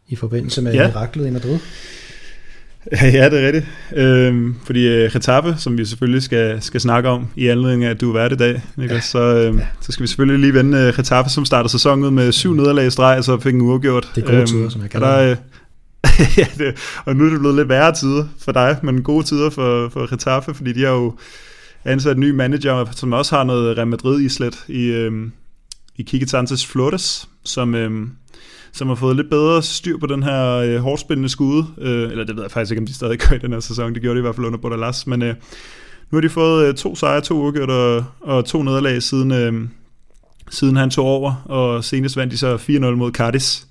i 0.08 0.16
forbindelse 0.16 0.62
med 0.62 0.74
ja. 0.74 0.88
miraklet 0.88 1.28
i 1.28 1.30
Madrid. 1.30 1.60
Ja, 3.02 3.30
det 3.30 3.44
er 3.44 3.48
rigtigt. 3.48 3.66
Øhm, 3.96 4.56
fordi 4.66 5.06
uh, 5.06 5.12
Getafe, 5.14 5.56
som 5.58 5.78
vi 5.78 5.86
selvfølgelig 5.86 6.24
skal, 6.24 6.62
skal 6.62 6.82
snakke 6.82 7.10
om 7.10 7.28
i 7.36 7.48
anledning 7.48 7.84
af, 7.84 7.90
at 7.90 8.02
du 8.02 8.10
er 8.10 8.14
vært 8.14 8.32
i 8.32 8.36
dag, 8.36 8.62
Niklas, 8.76 8.96
ja. 8.96 9.02
så, 9.02 9.20
øhm, 9.20 9.58
ja. 9.58 9.68
så 9.82 9.92
skal 9.92 10.04
vi 10.04 10.08
selvfølgelig 10.08 10.40
lige 10.40 10.54
vende 10.54 10.88
uh, 10.88 10.96
Getafe, 10.96 11.30
som 11.30 11.46
starter 11.46 11.70
sæsonen 11.70 12.16
med 12.16 12.32
syv 12.32 12.54
nederlag 12.54 12.88
i 12.88 12.90
streg, 12.90 13.24
så 13.24 13.40
fik 13.40 13.54
en 13.54 13.62
uafgjort. 13.62 14.12
Det 14.16 14.24
er 14.24 14.28
gode 14.28 14.38
øhm, 14.38 14.48
tider, 14.48 14.70
som 14.70 14.82
jeg 14.82 14.90
kalder 14.90 15.18
der, 15.18 15.28
det. 15.28 15.38
ja, 16.38 16.48
det, 16.58 16.76
og 17.06 17.16
nu 17.16 17.26
er 17.26 17.30
det 17.30 17.40
blevet 17.40 17.56
lidt 17.56 17.70
værre 17.70 17.94
tider 17.94 18.28
for 18.40 18.52
dig, 18.52 18.78
men 18.84 19.04
gode 19.04 19.26
tider 19.26 19.50
for, 19.50 19.90
for 19.90 20.10
Getafe, 20.10 20.54
fordi 20.54 20.74
de 20.74 20.84
har 20.84 20.92
jo 20.92 21.14
ansat 21.86 22.16
en 22.16 22.22
ny 22.22 22.30
manager, 22.30 22.86
som 22.92 23.14
også 23.14 23.36
har 23.36 23.44
noget 23.44 23.78
Real 23.78 23.88
Madrid-islet 23.88 24.66
i, 24.68 24.86
øhm, 24.86 25.32
i 25.96 26.04
Kike 26.04 26.28
Flores, 26.68 27.30
som, 27.44 27.76
øh, 27.76 28.08
som 28.72 28.88
har 28.88 28.96
fået 28.96 29.16
lidt 29.16 29.30
bedre 29.30 29.64
styr 29.64 29.98
på 29.98 30.08
den 30.08 30.24
her 30.24 30.56
øh, 30.56 30.78
hårdspillende 30.78 31.30
skude. 31.30 31.66
Øh, 31.78 32.12
eller 32.12 32.24
det 32.24 32.36
ved 32.36 32.44
jeg 32.44 32.52
faktisk 32.52 32.72
ikke, 32.72 32.82
om 32.82 32.86
de 32.86 32.94
stadig 32.94 33.20
gør 33.30 33.36
i 33.36 33.40
den 33.40 33.54
her 33.54 33.60
sæson. 33.60 33.94
Det 33.94 34.02
gjorde 34.02 34.16
de 34.16 34.20
i 34.20 34.22
hvert 34.22 34.36
fald 34.36 34.48
under 34.48 34.60
Bordalas. 34.60 35.08
Men 35.08 35.22
øh, 35.22 35.36
nu 36.12 36.16
har 36.16 36.22
de 36.22 36.30
fået 36.30 36.68
øh, 36.68 36.76
to 36.76 36.96
sejre, 36.96 37.22
to 37.22 37.44
uafgjort 37.44 37.70
og, 37.70 38.06
og 38.22 38.46
to 38.46 38.64
nederlag 38.64 39.04
siden, 39.04 39.32
øh, 39.32 39.68
siden 40.50 40.76
han 40.76 40.90
tog 40.90 41.06
over. 41.06 41.44
Og 41.46 41.84
senest 41.84 42.18
vandt 42.18 42.32
de 42.32 42.38
så 42.38 42.56
4-0 42.56 42.80
mod 42.80 43.12
Cardis 43.12 43.68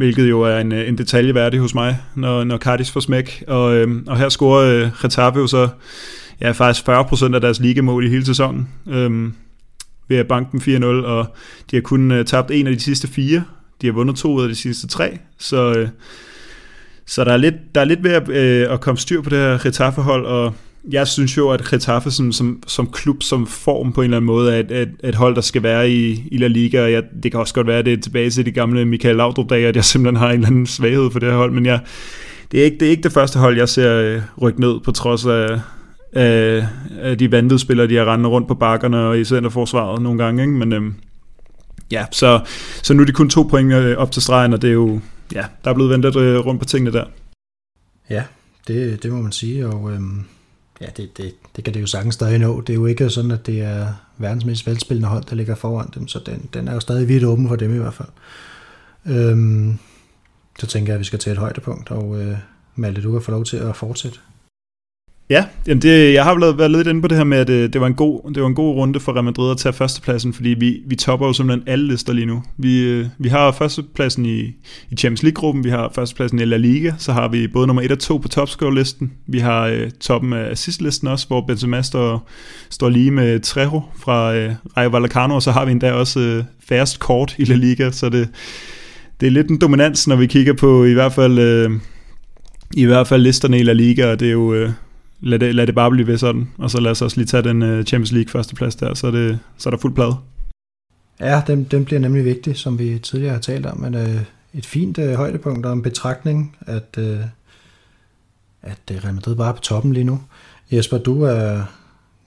hvilket 0.00 0.30
jo 0.30 0.40
er 0.42 0.58
en, 0.58 0.72
øh, 0.72 0.88
en 0.88 0.98
detalje 0.98 1.34
værdig 1.34 1.60
hos 1.60 1.74
mig, 1.74 1.98
når, 2.14 2.44
når 2.44 2.58
Cardis 2.58 2.90
får 2.90 3.00
smæk. 3.00 3.44
Og, 3.46 3.74
øh, 3.74 4.02
og 4.06 4.18
her 4.18 4.28
scorer 4.28 4.84
øh, 4.84 4.90
Getafe 5.02 5.38
jo 5.38 5.46
så 5.46 5.68
ja, 6.40 6.50
faktisk 6.50 6.88
40% 6.88 7.34
af 7.34 7.40
deres 7.40 7.60
ligamål 7.60 8.06
i 8.06 8.08
hele 8.08 8.26
sæsonen. 8.26 8.68
Øh, 8.88 9.30
ved 10.10 10.18
at 10.18 10.28
banke 10.28 10.52
dem 10.52 10.82
4-0, 10.82 10.86
og 10.86 11.26
de 11.70 11.76
har 11.76 11.80
kun 11.80 12.10
øh, 12.10 12.24
tabt 12.24 12.50
en 12.50 12.66
af 12.66 12.72
de 12.72 12.80
sidste 12.80 13.08
fire. 13.08 13.44
De 13.82 13.86
har 13.86 13.92
vundet 13.92 14.16
to 14.16 14.32
ud 14.34 14.42
af 14.42 14.48
de 14.48 14.54
sidste 14.54 14.86
tre, 14.86 15.18
så, 15.38 15.74
øh, 15.78 15.88
så 17.06 17.24
der, 17.24 17.32
er 17.32 17.36
lidt, 17.36 17.54
der 17.74 17.80
er 17.80 17.84
lidt 17.84 18.04
ved 18.04 18.10
at, 18.10 18.28
øh, 18.28 18.72
at 18.72 18.80
komme 18.80 18.98
styr 18.98 19.22
på 19.22 19.30
det 19.30 19.38
her 19.38 19.58
Getafe-hold, 19.62 20.26
og 20.26 20.54
jeg 20.90 21.08
synes 21.08 21.36
jo, 21.36 21.50
at 21.50 21.64
Getafe 21.70 22.10
som, 22.10 22.32
som, 22.32 22.62
som 22.66 22.90
klub, 22.92 23.22
som 23.22 23.46
form 23.46 23.92
på 23.92 24.00
en 24.00 24.04
eller 24.04 24.16
anden 24.16 24.26
måde, 24.26 24.54
er 24.54 24.60
et, 24.60 24.70
et, 24.70 24.90
et 25.04 25.14
hold, 25.14 25.34
der 25.34 25.40
skal 25.40 25.62
være 25.62 25.90
i, 25.90 26.24
i 26.30 26.36
La 26.36 26.46
Liga, 26.46 26.82
og 26.82 26.92
jeg, 26.92 27.02
det 27.22 27.30
kan 27.30 27.40
også 27.40 27.54
godt 27.54 27.66
være, 27.66 27.78
at 27.78 27.84
det 27.84 27.92
er 27.92 28.02
tilbage 28.02 28.30
til 28.30 28.46
de 28.46 28.52
gamle 28.52 28.84
Michael 28.84 29.16
Laudrup-dage, 29.16 29.66
at 29.66 29.76
jeg 29.76 29.84
simpelthen 29.84 30.16
har 30.16 30.28
en 30.28 30.34
eller 30.34 30.48
anden 30.48 30.66
svaghed 30.66 31.10
for 31.10 31.18
det 31.18 31.28
her 31.28 31.36
hold, 31.36 31.52
men 31.52 31.66
jeg, 31.66 31.80
det, 32.52 32.60
er 32.60 32.64
ikke, 32.64 32.76
det 32.80 32.86
er 32.86 32.90
ikke 32.90 33.02
det 33.02 33.12
første 33.12 33.38
hold, 33.38 33.56
jeg 33.56 33.68
ser 33.68 33.94
øh, 33.96 34.20
rykke 34.42 34.60
ned, 34.60 34.80
på 34.84 34.92
trods 34.92 35.26
af, 35.26 35.60
af, 36.12 36.66
af 37.00 37.18
de 37.18 37.32
vantede 37.32 37.58
spillere, 37.58 37.88
de 37.88 37.96
har 37.96 38.12
rendet 38.12 38.32
rundt 38.32 38.48
på 38.48 38.54
bakkerne 38.54 38.98
og 38.98 39.20
i 39.20 39.24
centerforsvaret 39.24 40.02
nogle 40.02 40.24
gange. 40.24 40.42
Ikke? 40.42 40.54
Men 40.54 40.72
øhm, 40.72 40.94
ja, 41.90 42.06
så, 42.10 42.40
så 42.82 42.94
nu 42.94 43.02
er 43.02 43.06
det 43.06 43.14
kun 43.14 43.30
to 43.30 43.42
point 43.42 43.72
øh, 43.72 43.96
op 43.96 44.12
til 44.12 44.22
stregen, 44.22 44.52
og 44.52 44.62
det 44.62 44.68
er 44.68 44.74
jo, 44.74 45.00
ja, 45.34 45.44
der 45.64 45.70
er 45.70 45.74
blevet 45.74 45.90
ventet 45.90 46.16
rundt 46.46 46.60
på 46.60 46.64
tingene 46.64 46.92
der. 46.92 47.04
Ja, 48.10 48.24
det, 48.68 49.02
det 49.02 49.12
må 49.12 49.22
man 49.22 49.32
sige, 49.32 49.66
og 49.66 49.92
øhm, 49.92 50.24
ja, 50.80 50.86
det, 50.96 51.16
det, 51.16 51.34
det 51.56 51.64
kan 51.64 51.74
det 51.74 51.80
jo 51.80 51.86
sagtens 51.86 52.14
stadig 52.14 52.38
nå. 52.38 52.60
Det 52.60 52.70
er 52.70 52.74
jo 52.74 52.86
ikke 52.86 53.10
sådan, 53.10 53.30
at 53.30 53.46
det 53.46 53.60
er 53.60 53.86
verdens 54.18 54.44
mest 54.44 54.66
velspillende 54.66 55.08
hold, 55.08 55.24
der 55.24 55.36
ligger 55.36 55.54
foran 55.54 55.90
dem, 55.94 56.08
så 56.08 56.20
den, 56.26 56.48
den 56.54 56.68
er 56.68 56.74
jo 56.74 56.80
stadig 56.80 57.08
vidt 57.08 57.24
åben 57.24 57.48
for 57.48 57.56
dem 57.56 57.74
i 57.74 57.78
hvert 57.78 57.94
fald. 57.94 58.08
Øhm, 59.06 59.78
så 60.58 60.66
tænker 60.66 60.92
jeg, 60.92 60.94
at 60.94 61.00
vi 61.00 61.04
skal 61.04 61.18
til 61.18 61.32
et 61.32 61.38
højdepunkt, 61.38 61.90
og 61.90 62.20
øh, 62.20 62.36
Malte, 62.74 63.02
du 63.02 63.12
kan 63.12 63.22
få 63.22 63.30
lov 63.30 63.44
til 63.44 63.56
at 63.56 63.76
fortsætte. 63.76 64.18
Ja, 65.30 65.44
jamen 65.66 65.82
det, 65.82 66.14
jeg 66.14 66.24
har 66.24 66.52
været 66.52 66.70
lidt 66.70 66.86
inde 66.86 67.02
på 67.02 67.08
det 67.08 67.16
her 67.16 67.24
med, 67.24 67.38
at 67.38 67.48
det, 67.48 67.72
det, 67.72 67.80
var 67.80 67.86
en 67.86 67.94
god, 67.94 68.32
det 68.34 68.42
var 68.42 68.48
en 68.48 68.54
god 68.54 68.74
runde 68.74 69.00
for 69.00 69.12
Real 69.12 69.24
Madrid 69.24 69.50
at 69.50 69.56
tage 69.56 69.72
førstepladsen, 69.72 70.32
fordi 70.32 70.48
vi, 70.48 70.80
vi 70.86 70.96
topper 70.96 71.26
jo 71.26 71.32
simpelthen 71.32 71.68
alle 71.68 71.86
lister 71.86 72.12
lige 72.12 72.26
nu. 72.26 72.42
Vi, 72.56 72.82
øh, 72.82 73.06
vi 73.18 73.28
har 73.28 73.52
førstepladsen 73.52 74.26
i, 74.26 74.40
i 74.90 74.96
Champions 74.98 75.22
League-gruppen, 75.22 75.64
vi 75.64 75.70
har 75.70 75.92
førstepladsen 75.94 76.38
i 76.38 76.44
La 76.44 76.56
Liga, 76.56 76.92
så 76.98 77.12
har 77.12 77.28
vi 77.28 77.48
både 77.48 77.66
nummer 77.66 77.82
1 77.82 77.92
og 77.92 77.98
2 77.98 78.16
på 78.16 78.28
topscore-listen. 78.28 79.12
Vi 79.26 79.38
har 79.38 79.66
øh, 79.66 79.90
toppen 79.90 80.32
af 80.32 80.50
assist-listen 80.50 81.08
også, 81.08 81.26
hvor 81.26 81.40
Benzema 81.46 81.82
står, 81.82 82.28
står 82.70 82.88
lige 82.88 83.10
med 83.10 83.40
Trejo 83.40 83.82
fra 84.00 84.34
øh, 84.34 84.52
Rayo 84.76 84.88
Vallecano, 84.88 85.34
og 85.34 85.42
så 85.42 85.50
har 85.50 85.64
vi 85.64 85.70
endda 85.70 85.92
også 85.92 86.20
øh, 86.20 86.44
færrest 86.68 87.00
kort 87.00 87.34
i 87.38 87.44
La 87.44 87.54
Liga, 87.54 87.90
så 87.90 88.08
det, 88.08 88.28
det 89.20 89.26
er 89.26 89.30
lidt 89.30 89.48
en 89.48 89.60
dominans, 89.60 90.08
når 90.08 90.16
vi 90.16 90.26
kigger 90.26 90.52
på 90.52 90.84
i 90.84 90.92
hvert 90.92 91.12
fald... 91.12 91.38
Øh, 91.38 91.70
i 92.76 92.84
hvert 92.84 93.08
fald 93.08 93.22
listerne 93.22 93.58
i 93.58 93.62
La 93.62 93.72
Liga, 93.72 94.12
og 94.12 94.20
det 94.20 94.28
er 94.28 94.32
jo, 94.32 94.54
øh, 94.54 94.70
lad 95.20 95.38
det, 95.38 95.54
lad 95.54 95.66
det 95.66 95.74
bare 95.74 95.90
blive 95.90 96.06
ved 96.06 96.18
sådan, 96.18 96.48
og 96.58 96.70
så 96.70 96.80
lad 96.80 96.90
os 96.90 97.02
også 97.02 97.16
lige 97.16 97.26
tage 97.26 97.42
den 97.42 97.62
uh, 97.62 97.84
Champions 97.84 98.12
League 98.12 98.30
førsteplads 98.30 98.74
der, 98.76 98.94
så 98.94 99.06
er, 99.06 99.10
det, 99.10 99.38
så 99.58 99.68
er 99.68 99.70
der 99.70 99.78
fuld 99.78 99.94
plade. 99.94 100.16
Ja, 101.20 101.42
den, 101.46 101.64
den 101.64 101.84
bliver 101.84 102.00
nemlig 102.00 102.24
vigtig, 102.24 102.56
som 102.56 102.78
vi 102.78 102.98
tidligere 102.98 103.32
har 103.32 103.40
talt 103.40 103.66
om, 103.66 103.80
men 103.80 103.94
øh, 103.94 104.20
et 104.54 104.66
fint 104.66 104.98
øh, 104.98 105.14
højdepunkt 105.14 105.66
og 105.66 105.72
en 105.72 105.82
betragtning, 105.82 106.56
at, 106.66 106.98
øh, 106.98 107.18
at 108.62 108.78
øh, 108.90 109.04
Real 109.04 109.14
Madrid 109.14 109.36
bare 109.36 109.48
er 109.48 109.52
på 109.52 109.60
toppen 109.60 109.92
lige 109.92 110.04
nu. 110.04 110.20
Jesper, 110.70 110.98
du 110.98 111.22
er, 111.22 111.62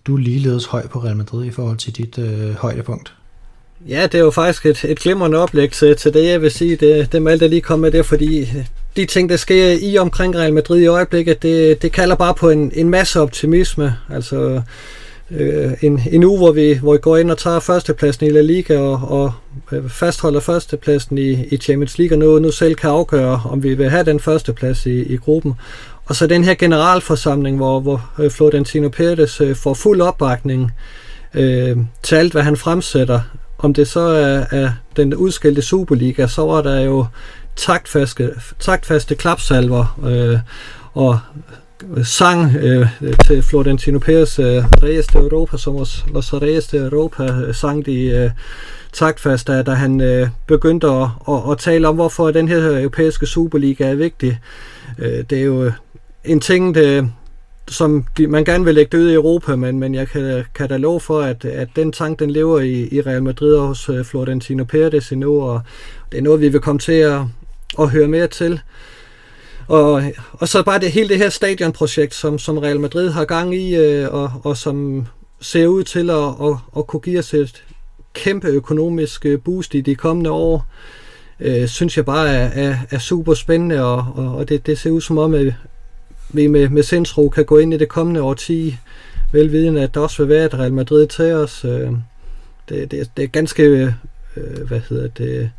du 0.05 0.15
er 0.15 0.19
ligeledes 0.19 0.65
høj 0.65 0.87
på 0.87 0.99
Real 0.99 1.17
Madrid 1.17 1.45
i 1.45 1.51
forhold 1.51 1.77
til 1.77 1.95
dit 1.95 2.17
øh, 2.17 2.53
højdepunkt. 2.55 3.13
Ja, 3.87 4.03
det 4.03 4.15
er 4.15 4.23
jo 4.23 4.31
faktisk 4.31 4.65
et, 4.65 4.85
et 4.85 4.99
glimrende 4.99 5.37
oplæg 5.37 5.71
til, 5.71 5.95
til 5.95 6.13
det, 6.13 6.25
jeg 6.25 6.41
vil 6.41 6.51
sige. 6.51 6.71
Det, 6.71 7.11
det 7.11 7.23
er 7.23 7.29
alt, 7.29 7.41
der 7.41 7.47
lige 7.47 7.61
kommer 7.61 7.87
med 7.87 7.91
det, 7.91 8.05
fordi 8.05 8.45
de 8.95 9.05
ting, 9.05 9.29
der 9.29 9.37
sker 9.37 9.77
i 9.81 9.97
omkring 9.97 10.35
Real 10.35 10.53
Madrid 10.53 10.81
i 10.81 10.85
øjeblikket, 10.85 11.43
det, 11.43 11.81
det 11.81 11.91
kalder 11.91 12.15
bare 12.15 12.33
på 12.33 12.49
en, 12.49 12.71
en 12.75 12.89
masse 12.89 13.21
optimisme. 13.21 13.95
Altså 14.13 14.61
øh, 15.31 15.71
en, 15.81 16.01
en 16.11 16.23
uge, 16.23 16.37
hvor 16.37 16.51
vi, 16.51 16.73
hvor 16.73 16.91
vi 16.93 16.99
går 16.99 17.17
ind 17.17 17.31
og 17.31 17.37
tager 17.37 17.59
førstepladsen 17.59 18.25
i 18.25 18.29
La 18.29 18.41
Liga 18.41 18.79
og, 18.79 19.01
og 19.19 19.31
øh, 19.71 19.89
fastholder 19.89 20.39
førstepladsen 20.39 21.17
i, 21.17 21.45
i 21.45 21.57
Champions 21.57 21.97
League, 21.97 22.15
og 22.15 22.19
nu, 22.19 22.39
nu 22.39 22.51
selv 22.51 22.75
kan 22.75 22.89
afgøre, 22.89 23.41
om 23.49 23.63
vi 23.63 23.73
vil 23.73 23.89
have 23.89 24.05
den 24.05 24.19
førsteplads 24.19 24.85
i, 24.85 25.01
i 25.01 25.17
gruppen. 25.17 25.53
Og 26.05 26.15
så 26.15 26.27
den 26.27 26.43
her 26.43 26.53
generalforsamling, 26.53 27.57
hvor, 27.57 27.79
hvor 27.79 28.11
øh, 28.19 28.31
Florentino 28.31 28.89
Pérez 28.99 29.43
øh, 29.43 29.55
får 29.55 29.73
fuld 29.73 30.01
opbakning 30.01 30.71
øh, 31.33 31.77
til 32.03 32.15
alt, 32.15 32.31
hvad 32.31 32.43
han 32.43 32.57
fremsætter. 32.57 33.19
Om 33.57 33.73
det 33.73 33.87
så 33.87 33.99
er, 33.99 34.45
er 34.51 34.69
den 34.95 35.15
udskilte 35.15 35.61
Superliga, 35.61 36.27
så 36.27 36.41
var 36.41 36.61
der 36.61 36.79
jo 36.79 37.05
taktfaste, 37.55 38.35
taktfaste 38.59 39.15
klapsalver 39.15 39.99
øh, 40.05 40.39
og 40.93 41.19
sang 42.03 42.55
øh, 42.55 42.87
til 43.25 43.43
Florentino 43.43 43.99
Pérez 43.99 44.41
øh, 44.41 44.63
Reyes 44.83 45.07
de 45.07 45.17
Europa, 45.17 45.57
som 45.57 45.75
os 45.75 46.05
Los 46.13 46.33
Reyes 46.33 46.67
de 46.67 46.77
Europa 46.77 47.23
øh, 47.23 47.55
sang 47.55 47.85
de 47.85 48.05
øh, 48.05 48.29
taktfast, 48.93 49.47
da, 49.47 49.61
da 49.61 49.71
han 49.71 50.01
øh, 50.01 50.27
begyndte 50.47 50.87
at, 50.87 51.07
at, 51.29 51.51
at 51.51 51.57
tale 51.57 51.87
om, 51.87 51.95
hvorfor 51.95 52.31
den 52.31 52.47
her 52.47 52.79
europæiske 52.79 53.25
Superliga 53.25 53.83
er 53.91 53.95
vigtig. 53.95 54.39
Øh, 54.99 55.23
det 55.29 55.37
er 55.37 55.43
jo 55.43 55.71
en 56.23 56.39
ting, 56.39 56.75
det, 56.75 57.11
som 57.67 58.05
de, 58.17 58.27
man 58.27 58.45
gerne 58.45 58.65
vil 58.65 58.75
lægge 58.75 58.97
død 58.97 59.09
i 59.09 59.13
Europa, 59.13 59.55
men, 59.55 59.79
men 59.79 59.95
jeg 59.95 60.07
kan, 60.07 60.43
kan 60.55 60.69
da 60.69 60.77
love 60.77 60.99
for, 60.99 61.21
at, 61.21 61.45
at 61.45 61.67
den 61.75 61.91
tank, 61.91 62.19
den 62.19 62.31
lever 62.31 62.59
i, 62.59 62.87
i 62.91 63.01
Real 63.01 63.23
Madrid 63.23 63.55
og 63.55 63.67
hos 63.67 63.89
øh, 63.89 64.05
Florentino 64.05 64.63
Pérez 64.73 65.11
endnu, 65.11 65.41
og 65.41 65.61
det 66.11 66.17
er 66.17 66.21
noget, 66.21 66.41
vi 66.41 66.49
vil 66.49 66.61
komme 66.61 66.79
til 66.79 66.91
at, 66.93 67.21
og 67.77 67.89
høre 67.89 68.07
mere 68.07 68.27
til. 68.27 68.61
Og, 69.67 70.03
og 70.31 70.47
så 70.47 70.63
bare 70.63 70.79
det 70.79 70.91
hele 70.91 71.09
det 71.09 71.17
her 71.17 71.29
stadionprojekt, 71.29 72.13
som, 72.13 72.39
som 72.39 72.57
Real 72.57 72.79
Madrid 72.79 73.09
har 73.09 73.25
gang 73.25 73.55
i, 73.55 73.75
øh, 73.75 74.13
og, 74.13 74.31
og 74.43 74.57
som 74.57 75.07
ser 75.41 75.67
ud 75.67 75.83
til 75.83 76.09
at, 76.09 76.49
at, 76.49 76.57
at 76.77 76.87
kunne 76.87 76.99
give 76.99 77.19
os 77.19 77.33
et 77.33 77.63
kæmpe 78.13 78.47
økonomisk 78.47 79.25
boost 79.43 79.75
i 79.75 79.81
de 79.81 79.95
kommende 79.95 80.31
år, 80.31 80.65
øh, 81.39 81.67
synes 81.67 81.97
jeg 81.97 82.05
bare 82.05 82.29
er, 82.29 82.69
er, 82.69 82.77
er 82.91 82.99
super 82.99 83.33
spændende, 83.33 83.83
og, 83.85 84.07
og, 84.15 84.35
og 84.35 84.49
det, 84.49 84.65
det 84.65 84.79
ser 84.79 84.91
ud 84.91 85.01
som 85.01 85.17
om, 85.17 85.33
at 85.33 85.53
vi 86.29 86.47
med, 86.47 86.69
med 86.69 86.83
sindsro 86.83 87.29
kan 87.29 87.45
gå 87.45 87.57
ind 87.57 87.73
i 87.73 87.77
det 87.77 87.89
kommende 87.89 88.21
årti, 88.21 88.77
velviden 89.31 89.77
at 89.77 89.93
der 89.93 89.99
også 89.99 90.23
vil 90.23 90.29
være 90.29 90.45
et 90.45 90.53
Real 90.53 90.73
Madrid 90.73 91.07
til 91.07 91.33
os. 91.33 91.65
Øh, 91.65 91.91
det, 92.69 92.91
det, 92.91 93.09
det 93.17 93.23
er 93.23 93.27
ganske, 93.27 93.63
øh, 94.37 94.67
hvad 94.67 94.81
hedder 94.89 95.07
det, 95.07 95.51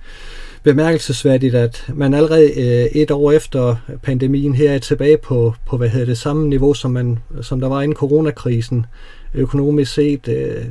bemærkelsesværdigt, 0.64 1.54
at 1.54 1.84
man 1.94 2.14
allerede 2.14 2.60
øh, 2.60 3.02
et 3.02 3.10
år 3.10 3.32
efter 3.32 3.76
pandemien 4.02 4.54
her 4.54 4.72
er 4.72 4.78
tilbage 4.78 5.16
på, 5.16 5.54
på 5.66 5.76
hvad 5.76 5.88
hedder 5.88 6.06
det, 6.06 6.18
samme 6.18 6.48
niveau, 6.48 6.74
som, 6.74 6.90
man, 6.90 7.18
som 7.42 7.60
der 7.60 7.68
var 7.68 7.82
inden 7.82 7.96
coronakrisen, 7.96 8.86
økonomisk 9.34 9.92
set. 9.92 10.28
Øh, 10.28 10.64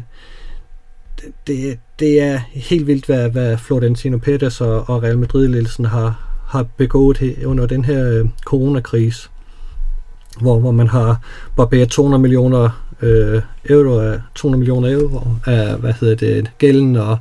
det, 1.48 1.80
det 2.00 2.22
er 2.22 2.40
helt 2.54 2.88
vildt, 2.88 3.06
hvad, 3.06 3.30
hvad 3.30 3.58
Florentino 3.58 4.18
Pérez 4.28 4.64
og, 4.64 4.90
og 4.90 5.04
Real 5.04 5.18
Madrid-ledelsen 5.18 5.86
har, 5.86 6.40
har 6.48 6.66
begået 6.78 7.36
under 7.46 7.66
den 7.66 7.86
her 7.86 8.10
øh, 8.10 8.26
coronakrise, 8.46 9.30
hvor, 10.42 10.60
hvor 10.60 10.72
man 10.72 10.88
har 10.88 11.22
barberet 11.56 11.90
200 11.90 12.22
millioner 12.22 12.84
øh, 13.02 13.42
euro 13.70 14.00
af 14.00 14.20
200 14.36 14.60
millioner 14.60 14.92
euro 14.92 15.28
af, 15.46 15.78
hvad 15.78 15.94
hedder 15.94 16.16
det, 16.16 16.52
gælden, 16.58 16.96
og 16.96 17.18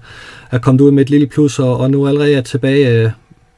er 0.53 0.59
kommet 0.59 0.81
ud 0.81 0.91
med 0.91 1.03
et 1.03 1.11
lille 1.11 1.27
plus, 1.27 1.59
og, 1.59 1.77
og 1.77 1.91
nu 1.91 2.07
allerede 2.07 2.35
er 2.35 2.43
tilbage 2.43 2.89
øh, 2.89 3.11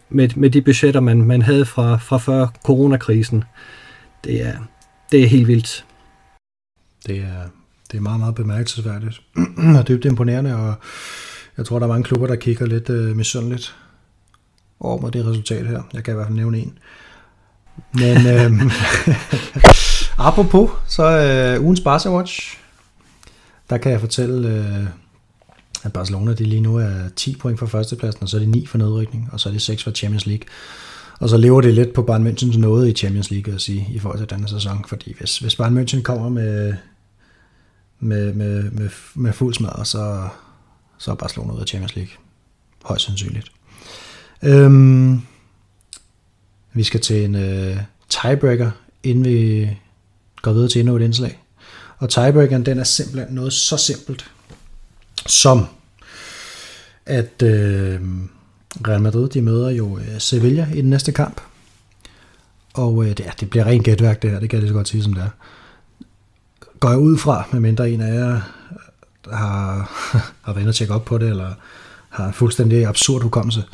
med, 0.09 0.29
med 0.37 0.51
de 0.51 0.63
budgetter, 0.63 1.01
man, 1.01 1.23
man 1.23 1.43
havde 1.43 1.65
fra, 1.65 1.97
fra 1.97 2.19
før 2.19 2.47
coronakrisen. 2.65 3.45
Det 4.25 4.47
er, 4.47 4.53
det 5.13 5.23
er 5.23 5.27
helt 5.27 5.49
vildt. 5.49 5.85
Det 7.07 7.17
er, 7.17 7.49
det 7.91 7.97
er 7.97 8.03
meget, 8.03 8.21
meget 8.21 8.35
bemærkelsesværdigt, 8.35 9.21
og 9.79 9.89
dybt 9.89 10.05
imponerende, 10.05 10.57
og 10.57 10.75
jeg 11.57 11.67
tror, 11.67 11.79
der 11.79 11.87
er 11.87 11.91
mange 11.91 12.05
klubber, 12.05 12.27
der 12.27 12.37
kigger 12.37 12.67
lidt 12.67 12.91
øh, 12.91 13.17
misundeligt 13.17 13.77
over 14.81 15.01
mod 15.01 15.11
det 15.11 15.27
resultat 15.27 15.67
her. 15.67 15.83
Jeg 15.93 16.05
kan 16.05 16.15
i 16.15 16.15
hvert 16.15 16.27
fald 16.27 16.37
nævne 16.37 16.59
en. 16.59 16.79
Men 17.93 18.27
øh, 18.27 18.73
apropos, 20.29 20.71
så 20.87 21.05
øh, 21.05 21.65
ugens 21.65 21.81
Barca 21.81 22.11
Watch, 22.11 22.59
der 23.71 23.79
kan 23.79 23.93
jeg 23.93 24.01
fortælle, 24.01 24.49
øh, 24.49 24.87
at 25.85 25.93
Barcelona 25.93 26.33
de 26.33 26.45
lige 26.45 26.61
nu 26.61 26.77
er 26.77 27.09
10 27.17 27.37
point 27.37 27.59
for 27.59 27.67
førstepladsen, 27.67 28.23
og 28.23 28.29
så 28.29 28.37
er 28.37 28.39
det 28.39 28.49
9 28.49 28.67
for 28.67 28.79
nedrykning, 28.79 29.29
og 29.33 29.41
så 29.41 29.49
er 29.49 29.53
det 29.53 29.63
6 29.63 29.85
for 29.85 29.91
Champions 29.91 30.27
League. 30.27 30.47
Og 31.21 31.29
så 31.29 31.37
lever 31.37 31.61
det 31.61 31.75
lidt 31.75 31.93
på 31.93 32.03
Bayern 32.03 32.27
Münchens 32.27 32.59
nåde 32.59 32.91
i 32.91 32.95
Champions 32.95 33.31
League 33.31 33.55
at 33.55 33.61
sige, 33.61 33.89
i 33.91 33.99
forhold 33.99 34.19
til 34.19 34.31
denne 34.31 34.49
sæson, 34.49 34.85
fordi 34.89 35.15
hvis, 35.19 35.39
hvis 35.39 35.57
Bayern 35.57 35.79
München 35.79 36.03
kommer 36.03 36.29
med, 36.29 36.75
med, 38.01 38.35
med, 38.35 38.71
med, 38.71 38.91
med 39.15 39.33
fuld 39.33 39.55
smadret, 39.55 39.87
så, 39.87 40.29
så 40.99 41.11
er 41.11 41.15
Barcelona 41.15 41.53
ud 41.53 41.61
af 41.61 41.67
Champions 41.67 41.97
League. 41.97 42.13
Højst 42.85 43.05
sandsynligt. 43.05 43.53
Øhm, 44.43 45.21
vi 46.73 46.83
skal 46.83 47.01
til 47.01 47.25
en 47.25 47.35
øh, 47.35 47.77
tiebreaker, 48.09 48.71
inden 49.03 49.25
vi 49.25 49.71
går 50.43 50.53
videre 50.53 50.69
til 50.69 50.81
endnu 50.81 50.97
et 50.97 51.03
indslag. 51.03 51.43
Og 51.99 52.11
tiebreakeren, 52.11 52.67
den 52.67 52.79
er 52.79 52.85
simpelthen 52.85 53.35
noget 53.35 53.53
så 53.53 53.77
simpelt, 53.77 54.31
som 55.27 55.67
at 57.07 57.43
øh, 57.43 58.01
Real 58.89 59.03
Madrid, 59.03 59.29
de 59.29 59.43
møder 59.43 59.71
jo 59.71 59.99
øh, 59.99 60.19
Sevilla 60.19 60.69
i 60.75 60.81
den 60.81 60.91
næste 60.91 61.13
kamp. 61.13 61.41
Og 62.75 63.05
øh, 63.05 63.09
det, 63.09 63.21
ja, 63.21 63.31
det 63.41 63.51
bliver 63.51 63.65
rent 63.65 63.85
gætværk 63.85 64.23
det 64.23 64.31
her, 64.31 64.41
det 64.41 64.51
kan 64.51 64.61
jeg 64.61 64.69
så 64.69 64.75
godt 64.75 64.89
sige 64.89 65.03
som 65.03 65.13
det 65.13 65.23
er. 65.23 65.29
Går 66.81 66.91
jeg 66.91 66.99
ud 66.99 67.19
fra, 67.19 67.45
medmindre 67.53 67.91
en 67.91 68.01
af 68.01 68.15
jer 68.15 68.35
øh, 68.35 69.33
har, 69.33 69.77
har 70.45 70.53
været 70.53 70.61
inde 70.61 70.71
og 70.71 70.75
tjekke 70.75 70.95
op 70.95 71.05
på 71.05 71.19
det, 71.19 71.29
eller 71.29 71.51
har 72.09 72.27
en 72.27 72.33
fuldstændig 72.33 72.87
absurd 72.87 73.23
hukommelse. 73.23 73.65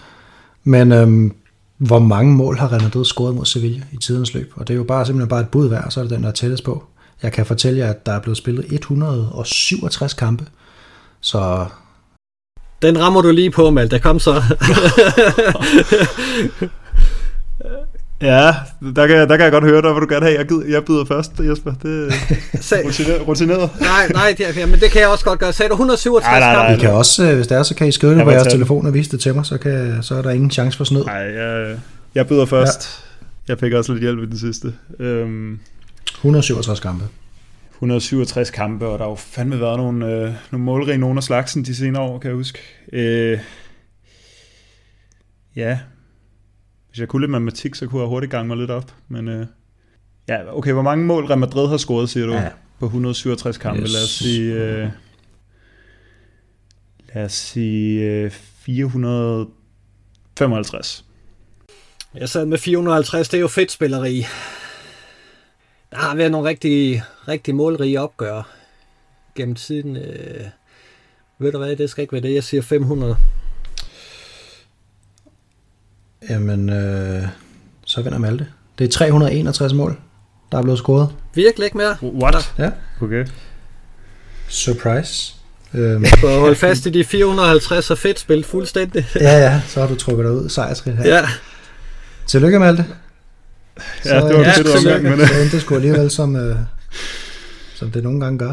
Men 0.64 0.92
øhm, 0.92 1.34
hvor 1.76 1.98
mange 1.98 2.34
mål 2.34 2.58
har 2.58 2.72
Real 2.72 2.82
Madrid 2.82 3.04
scoret 3.04 3.34
mod 3.34 3.44
Sevilla 3.44 3.82
i 3.92 3.96
tidens 3.96 4.34
løb? 4.34 4.52
Og 4.56 4.68
det 4.68 4.74
er 4.74 4.78
jo 4.78 4.84
bare 4.84 5.06
simpelthen 5.06 5.28
bare 5.28 5.40
et 5.40 5.48
bud 5.48 5.68
værd, 5.68 5.90
så 5.90 6.00
er 6.00 6.04
det 6.04 6.10
den, 6.10 6.22
der 6.22 6.28
er 6.28 6.32
tættest 6.32 6.64
på. 6.64 6.84
Jeg 7.22 7.32
kan 7.32 7.46
fortælle 7.46 7.78
jer, 7.78 7.90
at 7.90 8.06
der 8.06 8.12
er 8.12 8.20
blevet 8.20 8.36
spillet 8.36 8.72
167 8.72 10.14
kampe. 10.14 10.46
Så... 11.20 11.66
Den 12.82 13.00
rammer 13.00 13.22
du 13.22 13.30
lige 13.30 13.50
på, 13.50 13.70
Malte. 13.70 13.98
Kom 13.98 14.18
så. 14.18 14.42
Ja, 18.22 18.54
der 18.96 19.06
kan, 19.06 19.28
der 19.28 19.36
kan 19.36 19.44
jeg 19.44 19.52
godt 19.52 19.64
høre 19.64 19.82
dig, 19.82 19.92
hvad 19.92 20.00
du 20.00 20.06
gerne 20.14 20.26
have. 20.26 20.38
Jeg, 20.38 20.46
gider, 20.48 20.66
jeg 20.68 20.84
byder 20.84 21.04
først, 21.04 21.32
Jesper. 21.38 21.72
Det 21.82 22.12
er 22.72 22.84
rutineret. 22.84 23.28
rutineret. 23.28 23.70
nej, 23.80 24.08
nej, 24.08 24.34
det, 24.38 24.56
ja, 24.56 24.66
men 24.66 24.80
det 24.80 24.90
kan 24.90 25.00
jeg 25.00 25.08
også 25.08 25.24
godt 25.24 25.38
gøre. 25.38 25.52
Sagde 25.52 25.68
du 25.68 25.74
167 25.74 26.24
nej, 26.30 26.40
nej, 26.40 26.66
nej, 26.66 26.76
I 26.76 26.78
kan 26.80 26.90
også, 26.90 27.24
øh, 27.24 27.34
hvis 27.36 27.46
det 27.46 27.58
er, 27.58 27.62
så 27.62 27.74
kan 27.74 27.88
I 27.88 27.92
skrive 27.92 28.14
det 28.14 28.24
på 28.24 28.30
jeres 28.30 28.52
telefon 28.52 28.86
og 28.86 28.94
vise 28.94 29.10
det 29.10 29.20
til 29.20 29.34
mig, 29.34 29.46
så, 29.46 29.58
kan, 29.58 29.98
så 30.02 30.14
er 30.14 30.22
der 30.22 30.30
ingen 30.30 30.50
chance 30.50 30.76
for 30.76 30.84
snød. 30.84 31.04
Nej, 31.04 31.14
jeg, 31.14 31.76
jeg 32.14 32.26
byder 32.28 32.46
først. 32.46 33.02
Ja. 33.48 33.52
Jeg 33.52 33.58
fik 33.58 33.72
også 33.72 33.92
lidt 33.92 34.02
hjælp 34.02 34.22
i 34.22 34.26
den 34.26 34.38
sidste. 34.38 34.72
Um, 34.98 35.58
167 36.16 36.80
kampe. 36.80 37.04
167 37.80 38.50
kampe, 38.50 38.86
og 38.86 38.98
der 38.98 39.04
har 39.04 39.10
jo 39.10 39.14
fandme 39.14 39.60
været 39.60 39.78
nogle, 39.78 40.06
øh, 40.06 40.34
nogle 40.50 40.64
målrige 40.64 40.98
nogen 40.98 41.18
af 41.18 41.24
slagsen 41.24 41.64
de 41.64 41.74
senere 41.74 42.02
år, 42.02 42.18
kan 42.18 42.28
jeg 42.28 42.36
huske. 42.36 42.58
Øh, 42.92 43.38
ja, 45.56 45.78
hvis 46.88 47.00
jeg 47.00 47.08
kunne 47.08 47.22
lidt 47.22 47.30
matematik, 47.30 47.74
så 47.74 47.86
kunne 47.86 48.00
jeg 48.00 48.08
hurtigt 48.08 48.32
gange 48.32 48.48
mig 48.48 48.56
lidt 48.56 48.70
op. 48.70 48.94
Men 49.08 49.28
øh, 49.28 49.46
ja, 50.28 50.56
okay, 50.56 50.72
hvor 50.72 50.82
mange 50.82 51.04
mål 51.04 51.24
Real 51.24 51.38
Madrid 51.38 51.68
har 51.68 51.76
scoret, 51.76 52.10
siger 52.10 52.26
du, 52.26 52.32
ja. 52.32 52.48
på 52.78 52.84
167 52.84 53.58
kampe? 53.58 53.82
Yes. 53.82 53.92
Lad 53.92 54.02
os 54.02 54.10
sige, 54.10 54.54
øh, 54.54 54.88
lad 57.14 57.24
os 57.24 57.32
sige 57.32 58.04
øh, 58.04 58.30
455. 58.30 61.04
Jeg 62.14 62.28
sad 62.28 62.46
med 62.46 62.58
450, 62.58 63.28
det 63.28 63.36
er 63.36 63.40
jo 63.40 63.48
fedt 63.48 63.70
spilleri. 63.70 64.26
Der 65.90 65.96
har 65.96 66.14
været 66.14 66.30
nogle 66.30 66.48
rigtig, 66.48 67.02
rigtig 67.28 67.54
målrige 67.54 68.00
opgør 68.00 68.42
gennem 69.34 69.54
tiden. 69.54 69.96
Øh, 69.96 70.44
ved 71.38 71.52
du 71.52 71.58
hvad, 71.58 71.76
det 71.76 71.90
skal 71.90 72.02
ikke 72.02 72.12
være 72.12 72.22
det, 72.22 72.34
jeg 72.34 72.44
siger 72.44 72.62
500. 72.62 73.16
Jamen, 76.30 76.70
øh, 76.70 77.28
så 77.86 78.02
vinder 78.02 78.18
Malte. 78.18 78.46
Det 78.78 78.84
er 78.84 78.88
361 78.88 79.72
mål 79.72 80.00
der 80.52 80.58
er 80.58 80.62
blevet 80.62 80.78
scoret. 80.78 81.08
Virkelig 81.34 81.64
ikke 81.64 81.76
mere. 81.76 81.96
What? 82.02 82.54
Ja. 82.58 82.70
Okay. 83.02 83.26
Surprise. 84.48 85.34
Øhm, 85.74 86.04
For 86.20 86.28
at 86.28 86.40
holde 86.40 86.56
fast 86.56 86.86
i 86.86 86.90
de 86.90 87.04
450 87.04 87.90
og 87.90 87.98
fedt 87.98 88.18
spillet 88.18 88.46
fuldstændig. 88.46 89.06
ja, 89.14 89.38
ja, 89.38 89.62
så 89.68 89.80
har 89.80 89.88
du 89.88 89.94
trukket 89.94 90.24
dig 90.24 90.32
ud 90.32 90.48
sejrsrigt 90.48 90.96
her. 90.96 91.08
Ja, 91.14 91.28
Tillykke, 92.26 92.58
Malte. 92.58 92.86
Ja, 94.04 94.16
det 94.16 94.22
var 94.24 94.30
Ja, 94.40 94.52
det 94.52 94.66
tillykke. 94.66 94.88
omgang, 94.88 95.02
men... 95.02 95.12
øh, 95.20 95.28
Så 95.28 95.34
endte 95.40 95.56
det 95.56 95.62
sgu 95.62 95.74
alligevel, 95.74 96.10
som, 96.10 96.36
øh, 96.36 96.56
som 97.74 97.90
det 97.90 98.02
nogle 98.02 98.20
gange 98.20 98.38
gør. 98.38 98.52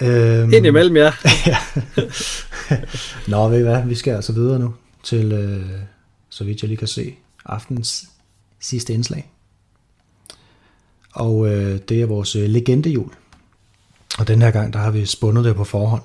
Øhm, 0.00 0.52
ind 0.52 0.66
imellem 0.66 0.96
jer. 0.96 1.12
Nå, 3.30 3.48
ved 3.48 3.58
I 3.58 3.62
hvad, 3.62 3.82
vi 3.86 3.94
skal 3.94 4.14
altså 4.14 4.32
videre 4.32 4.58
nu 4.58 4.74
til, 5.02 5.32
øh, 5.32 5.66
så 6.28 6.44
vidt 6.44 6.62
jeg 6.62 6.68
lige 6.68 6.78
kan 6.78 6.88
se, 6.88 7.14
aftens 7.46 8.04
sidste 8.60 8.92
indslag. 8.92 9.30
Og 11.14 11.48
øh, 11.48 11.78
det 11.88 12.02
er 12.02 12.06
vores 12.06 12.36
øh, 12.36 12.48
legendehjul. 12.48 13.10
Og 14.18 14.28
den 14.28 14.42
her 14.42 14.50
gang, 14.50 14.72
der 14.72 14.78
har 14.78 14.90
vi 14.90 15.06
spundet 15.06 15.44
det 15.44 15.56
på 15.56 15.64
forhånd. 15.64 16.02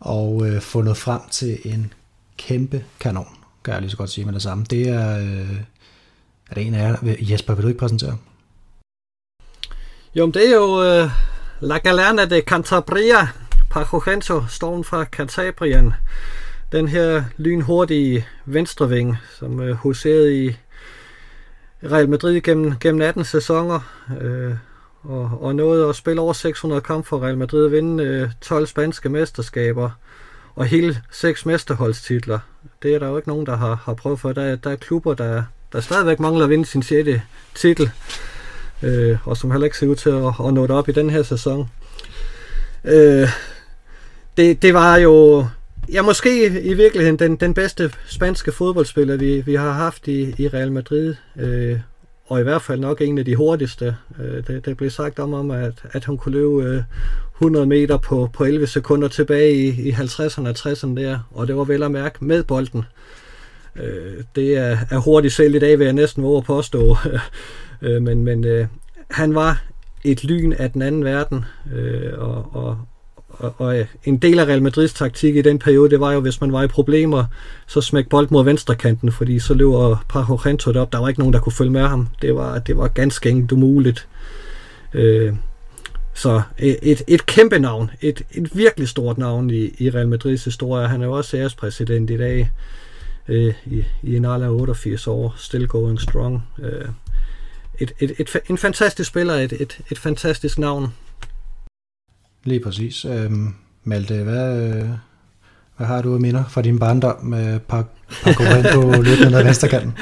Og 0.00 0.46
øh, 0.48 0.60
fundet 0.60 0.96
frem 0.96 1.20
til 1.30 1.58
en 1.64 1.92
kæmpe 2.38 2.84
kanon, 3.00 3.28
kan 3.64 3.72
jeg 3.74 3.80
lige 3.80 3.90
så 3.90 3.96
godt 3.96 4.10
sige 4.10 4.24
med 4.24 4.32
det 4.34 4.42
samme. 4.42 4.64
Det 4.70 4.88
er, 4.88 5.18
øh, 5.18 5.56
er 6.50 6.54
det 6.54 6.66
en 6.66 6.74
af 6.74 6.88
jer, 7.02 7.14
Jesper, 7.20 7.54
vil 7.54 7.62
du 7.62 7.68
ikke 7.68 7.78
præsentere? 7.80 8.16
Jo, 10.14 10.26
men 10.26 10.34
det 10.34 10.48
er 10.50 10.54
jo 10.54 11.02
uh, 11.04 11.10
La 11.60 11.78
Galerna 11.78 12.24
de 12.24 12.40
Cantabria, 12.40 13.28
Paco 13.70 13.98
Gento, 14.04 14.42
stormen 14.48 14.84
fra 14.84 15.04
Cantabrien. 15.04 15.92
Den 16.72 16.88
her 16.88 17.24
lynhurtige 17.36 18.26
venstreving, 18.44 19.16
som 19.38 19.58
uh, 19.60 19.70
huserede 19.70 20.44
i 20.44 20.56
Real 21.82 22.08
Madrid 22.08 22.40
gennem, 22.40 22.78
gennem 22.80 23.02
18 23.02 23.24
sæsoner, 23.24 23.80
uh, 24.24 24.54
og, 25.12 25.38
og 25.42 25.54
nåede 25.54 25.88
at 25.88 25.96
spille 25.96 26.20
over 26.20 26.32
600 26.32 26.80
kampe 26.80 27.08
for 27.08 27.22
Real 27.24 27.38
Madrid, 27.38 27.68
vinde 27.68 28.22
uh, 28.24 28.30
12 28.40 28.66
spanske 28.66 29.08
mesterskaber, 29.08 29.90
og 30.54 30.64
hele 30.66 31.02
seks 31.10 31.46
mesterholdstitler. 31.46 32.38
Det 32.82 32.94
er 32.94 32.98
der 32.98 33.08
jo 33.08 33.16
ikke 33.16 33.28
nogen, 33.28 33.46
der 33.46 33.56
har, 33.56 33.74
har 33.84 33.94
prøvet 33.94 34.20
for. 34.20 34.32
Der, 34.32 34.42
er- 34.42 34.56
der 34.56 34.70
er 34.70 34.76
klubber, 34.76 35.14
der, 35.14 35.42
der 35.74 35.80
stadigvæk 35.80 36.20
mangler 36.20 36.44
at 36.44 36.50
vinde 36.50 36.66
sin 36.66 36.82
6. 36.82 37.20
titel 37.54 37.90
øh, 38.82 39.18
og 39.24 39.36
som 39.36 39.50
heller 39.50 39.64
ikke 39.64 39.78
ser 39.78 39.86
ud 39.86 39.96
til 39.96 40.10
at, 40.10 40.46
at 40.46 40.54
nå 40.54 40.62
det 40.62 40.70
op 40.70 40.88
i 40.88 40.92
den 40.92 41.10
her 41.10 41.22
sæson. 41.22 41.70
Øh, 42.84 43.28
det, 44.36 44.62
det 44.62 44.74
var 44.74 44.96
jo 44.96 45.46
ja, 45.92 46.02
måske 46.02 46.62
i 46.62 46.74
virkeligheden 46.74 47.18
den, 47.18 47.36
den 47.36 47.54
bedste 47.54 47.92
spanske 48.06 48.52
fodboldspiller, 48.52 49.16
vi, 49.16 49.40
vi 49.40 49.54
har 49.54 49.72
haft 49.72 50.08
i, 50.08 50.34
i 50.38 50.48
Real 50.48 50.72
Madrid, 50.72 51.14
øh, 51.36 51.78
og 52.26 52.40
i 52.40 52.42
hvert 52.42 52.62
fald 52.62 52.80
nok 52.80 53.00
en 53.00 53.18
af 53.18 53.24
de 53.24 53.36
hurtigste. 53.36 53.96
Øh, 54.20 54.46
det, 54.46 54.64
det 54.64 54.76
blev 54.76 54.90
sagt 54.90 55.18
om, 55.18 55.34
om 55.34 55.50
at, 55.50 55.72
at 55.92 56.04
hun 56.04 56.18
kunne 56.18 56.32
løbe 56.32 56.62
øh, 56.62 56.82
100 57.36 57.66
meter 57.66 57.96
på, 57.96 58.30
på 58.32 58.44
11 58.44 58.66
sekunder 58.66 59.08
tilbage 59.08 59.52
i, 59.52 59.88
i 59.88 59.92
50'erne 59.92 60.48
og 60.48 60.54
60'erne 60.58 60.96
der, 60.96 61.18
og 61.30 61.46
det 61.46 61.56
var 61.56 61.64
vel 61.64 61.82
at 61.82 61.90
mærke 61.90 62.24
med 62.24 62.42
bolden. 62.42 62.78
Øh, 62.78 63.23
Øh, 63.76 64.24
det 64.36 64.56
er, 64.56 64.78
er 64.90 64.98
hurtigt 64.98 65.34
selv 65.34 65.54
i 65.54 65.58
dag, 65.58 65.78
vil 65.78 65.84
jeg 65.84 65.92
næsten 65.92 66.22
våge 66.22 66.38
at 66.38 66.44
påstå. 66.44 66.96
Øh, 67.82 68.02
men 68.02 68.24
men 68.24 68.44
øh, 68.44 68.66
han 69.10 69.34
var 69.34 69.62
et 70.04 70.24
lyn 70.24 70.52
af 70.52 70.72
den 70.72 70.82
anden 70.82 71.04
verden, 71.04 71.44
øh, 71.74 72.12
og, 72.18 72.48
og, 72.52 72.78
og, 73.28 73.54
og 73.58 73.78
øh, 73.78 73.86
en 74.04 74.16
del 74.16 74.38
af 74.38 74.44
Real 74.44 74.62
Madrids 74.62 74.92
taktik 74.92 75.36
i 75.36 75.42
den 75.42 75.58
periode, 75.58 75.90
det 75.90 76.00
var 76.00 76.12
jo, 76.12 76.20
hvis 76.20 76.40
man 76.40 76.52
var 76.52 76.62
i 76.62 76.66
problemer, 76.66 77.24
så 77.66 77.80
smæk 77.80 78.08
bold 78.08 78.28
mod 78.30 78.44
venstrekanten, 78.44 79.12
fordi 79.12 79.38
så 79.38 79.54
løber 79.54 80.04
Pajo 80.08 80.34
Rento 80.34 80.80
op. 80.80 80.92
Der 80.92 80.98
var 80.98 81.08
ikke 81.08 81.20
nogen, 81.20 81.32
der 81.32 81.40
kunne 81.40 81.52
følge 81.52 81.70
med 81.70 81.86
ham. 81.86 82.08
Det 82.22 82.34
var, 82.34 82.58
det 82.58 82.76
var 82.76 82.88
ganske 82.88 83.30
enkelt 83.30 83.52
umuligt. 83.52 84.08
Øh, 84.94 85.34
så 86.14 86.42
et, 86.58 86.78
et, 86.82 87.02
et 87.08 87.26
kæmpe 87.26 87.58
navn, 87.58 87.90
et, 88.00 88.22
et 88.30 88.56
virkelig 88.56 88.88
stort 88.88 89.18
navn 89.18 89.50
i, 89.50 89.74
i 89.78 89.90
Real 89.90 90.08
Madrids 90.08 90.44
historie. 90.44 90.88
Han 90.88 91.02
er 91.02 91.06
jo 91.06 91.12
også 91.12 91.36
ærespræsident 91.36 92.10
i 92.10 92.16
dag, 92.16 92.50
øh, 93.28 93.54
i, 93.66 93.84
i 94.02 94.16
en 94.16 94.24
alder 94.24 94.46
af 94.46 94.50
88 94.50 95.06
år, 95.06 95.34
still 95.36 95.68
going 95.68 96.00
strong. 96.00 96.42
Øh, 96.62 96.88
et, 97.78 97.92
et, 97.98 98.12
et, 98.18 98.36
en 98.50 98.58
fantastisk 98.58 99.10
spiller, 99.10 99.34
et, 99.34 99.52
et, 99.52 99.80
et 99.90 99.98
fantastisk 99.98 100.58
navn. 100.58 100.94
Lige 102.44 102.60
præcis. 102.60 103.04
Øhm, 103.04 103.54
Malte, 103.84 104.22
hvad, 104.22 104.62
øh, 104.62 104.88
hvad 105.76 105.86
har 105.86 106.02
du 106.02 106.14
af 106.14 106.20
minder 106.20 106.44
fra 106.48 106.62
din 106.62 106.78
barndom 106.78 107.24
med 107.24 107.60
Paco 107.60 108.42
Rento 108.42 108.90
løbende 109.02 109.30
ned 109.30 109.38
ad 109.38 109.44
venstrekanten? 109.44 109.92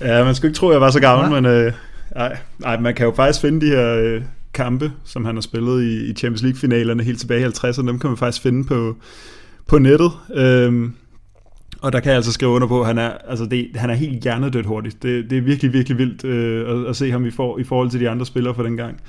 Ja, 0.00 0.24
man 0.24 0.34
skulle 0.34 0.48
ikke 0.50 0.58
tro, 0.58 0.68
at 0.68 0.72
jeg 0.72 0.80
var 0.80 0.90
så 0.90 1.00
gammel, 1.00 1.30
Nej. 1.30 1.40
men 1.40 1.50
øh, 1.50 1.72
ej, 2.16 2.38
ej, 2.64 2.80
man 2.80 2.94
kan 2.94 3.06
jo 3.06 3.12
faktisk 3.16 3.40
finde 3.40 3.66
de 3.66 3.70
her 3.70 3.94
øh, 3.94 4.22
kampe, 4.54 4.92
som 5.04 5.24
han 5.24 5.36
har 5.36 5.40
spillet 5.40 5.82
i, 5.82 6.10
i 6.10 6.14
Champions 6.14 6.42
League-finalerne 6.42 7.02
helt 7.02 7.20
tilbage 7.20 7.40
i 7.40 7.44
50'erne, 7.44 7.86
dem 7.86 7.98
kan 7.98 8.10
man 8.10 8.16
faktisk 8.16 8.42
finde 8.42 8.64
på, 8.64 8.96
på 9.66 9.78
nettet. 9.78 10.12
Øhm, 10.34 10.94
og 11.84 11.92
der 11.92 12.00
kan 12.00 12.08
jeg 12.10 12.16
altså 12.16 12.32
skrive 12.32 12.50
under 12.50 12.68
på, 12.68 12.80
at 12.80 12.86
han 12.86 12.98
er, 12.98 13.10
altså 13.28 13.46
det, 13.46 13.68
han 13.74 13.90
er 13.90 13.94
helt 13.94 14.22
hjernedødt 14.22 14.66
hurtigt. 14.66 15.02
Det, 15.02 15.30
det 15.30 15.38
er 15.38 15.42
virkelig, 15.42 15.72
virkelig 15.72 15.98
vildt 15.98 16.24
øh, 16.24 16.80
at, 16.80 16.90
at 16.90 16.96
se 16.96 17.10
ham 17.10 17.26
i, 17.26 17.30
for, 17.30 17.58
i 17.58 17.64
forhold 17.64 17.90
til 17.90 18.00
de 18.00 18.10
andre 18.10 18.26
spillere 18.26 18.54
for 18.54 18.62
den 18.62 18.76
gang. 18.76 19.00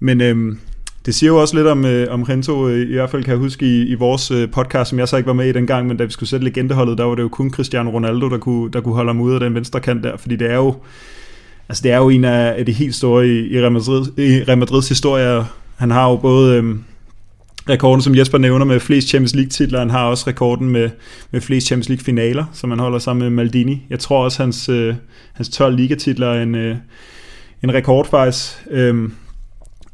Men 0.00 0.20
øh, 0.20 0.56
det 1.06 1.14
siger 1.14 1.30
jo 1.30 1.40
også 1.40 1.56
lidt 1.56 1.66
om, 1.66 1.84
øh, 1.84 2.06
om 2.10 2.22
Rento, 2.22 2.68
øh, 2.68 2.90
i 2.90 2.92
hvert 2.92 3.10
fald 3.10 3.24
kan 3.24 3.30
jeg 3.30 3.38
huske 3.38 3.66
i, 3.66 3.86
i 3.86 3.94
vores 3.94 4.30
øh, 4.30 4.50
podcast, 4.50 4.90
som 4.90 4.98
jeg 4.98 5.08
så 5.08 5.16
ikke 5.16 5.26
var 5.26 5.32
med 5.32 5.48
i 5.48 5.52
dengang, 5.52 5.86
men 5.86 5.96
da 5.96 6.04
vi 6.04 6.10
skulle 6.10 6.28
sætte 6.28 6.44
legendeholdet, 6.44 6.98
der 6.98 7.04
var 7.04 7.14
det 7.14 7.22
jo 7.22 7.28
kun 7.28 7.50
Cristiano 7.50 7.90
Ronaldo, 7.90 8.28
der 8.28 8.38
kunne, 8.38 8.70
der 8.70 8.80
kunne 8.80 8.94
holde 8.94 9.08
ham 9.08 9.20
ude 9.20 9.34
af 9.34 9.40
den 9.40 9.54
venstre 9.54 9.80
kant 9.80 10.04
der, 10.04 10.16
fordi 10.16 10.36
det 10.36 10.50
er 10.50 10.56
jo, 10.56 10.74
altså 11.68 11.82
det 11.82 11.92
er 11.92 11.96
jo 11.96 12.08
en 12.08 12.24
af, 12.24 12.54
af 12.58 12.66
de 12.66 12.72
helt 12.72 12.94
store 12.94 13.28
i, 13.28 13.56
i, 13.56 13.60
Real 13.60 13.72
Madrid, 13.72 14.18
i 14.18 14.42
Real 14.48 14.58
Madrids 14.58 14.88
historie. 14.88 15.44
Han 15.76 15.90
har 15.90 16.10
jo 16.10 16.16
både 16.16 16.56
Øh, 16.56 16.76
rekorden, 17.68 18.02
som 18.02 18.14
Jesper 18.14 18.38
nævner, 18.38 18.64
med 18.64 18.80
flest 18.80 19.08
Champions 19.08 19.34
League-titler, 19.34 19.78
han 19.78 19.90
har 19.90 20.04
også 20.04 20.24
rekorden 20.26 20.68
med, 20.68 20.90
med 21.30 21.40
flest 21.40 21.66
Champions 21.66 21.88
League-finaler, 21.88 22.44
som 22.52 22.70
han 22.70 22.78
holder 22.78 22.98
sammen 22.98 23.22
med 23.22 23.30
Maldini. 23.30 23.86
Jeg 23.90 23.98
tror 23.98 24.24
også, 24.24 24.42
hans, 24.42 24.68
øh, 24.68 24.94
hans 25.32 25.48
12 25.48 25.76
ligatitler 25.76 26.26
er 26.26 26.42
en, 26.42 26.54
øh, 26.54 26.76
en 27.62 27.74
rekord 27.74 28.10
faktisk. 28.10 28.66
Øhm, 28.70 29.12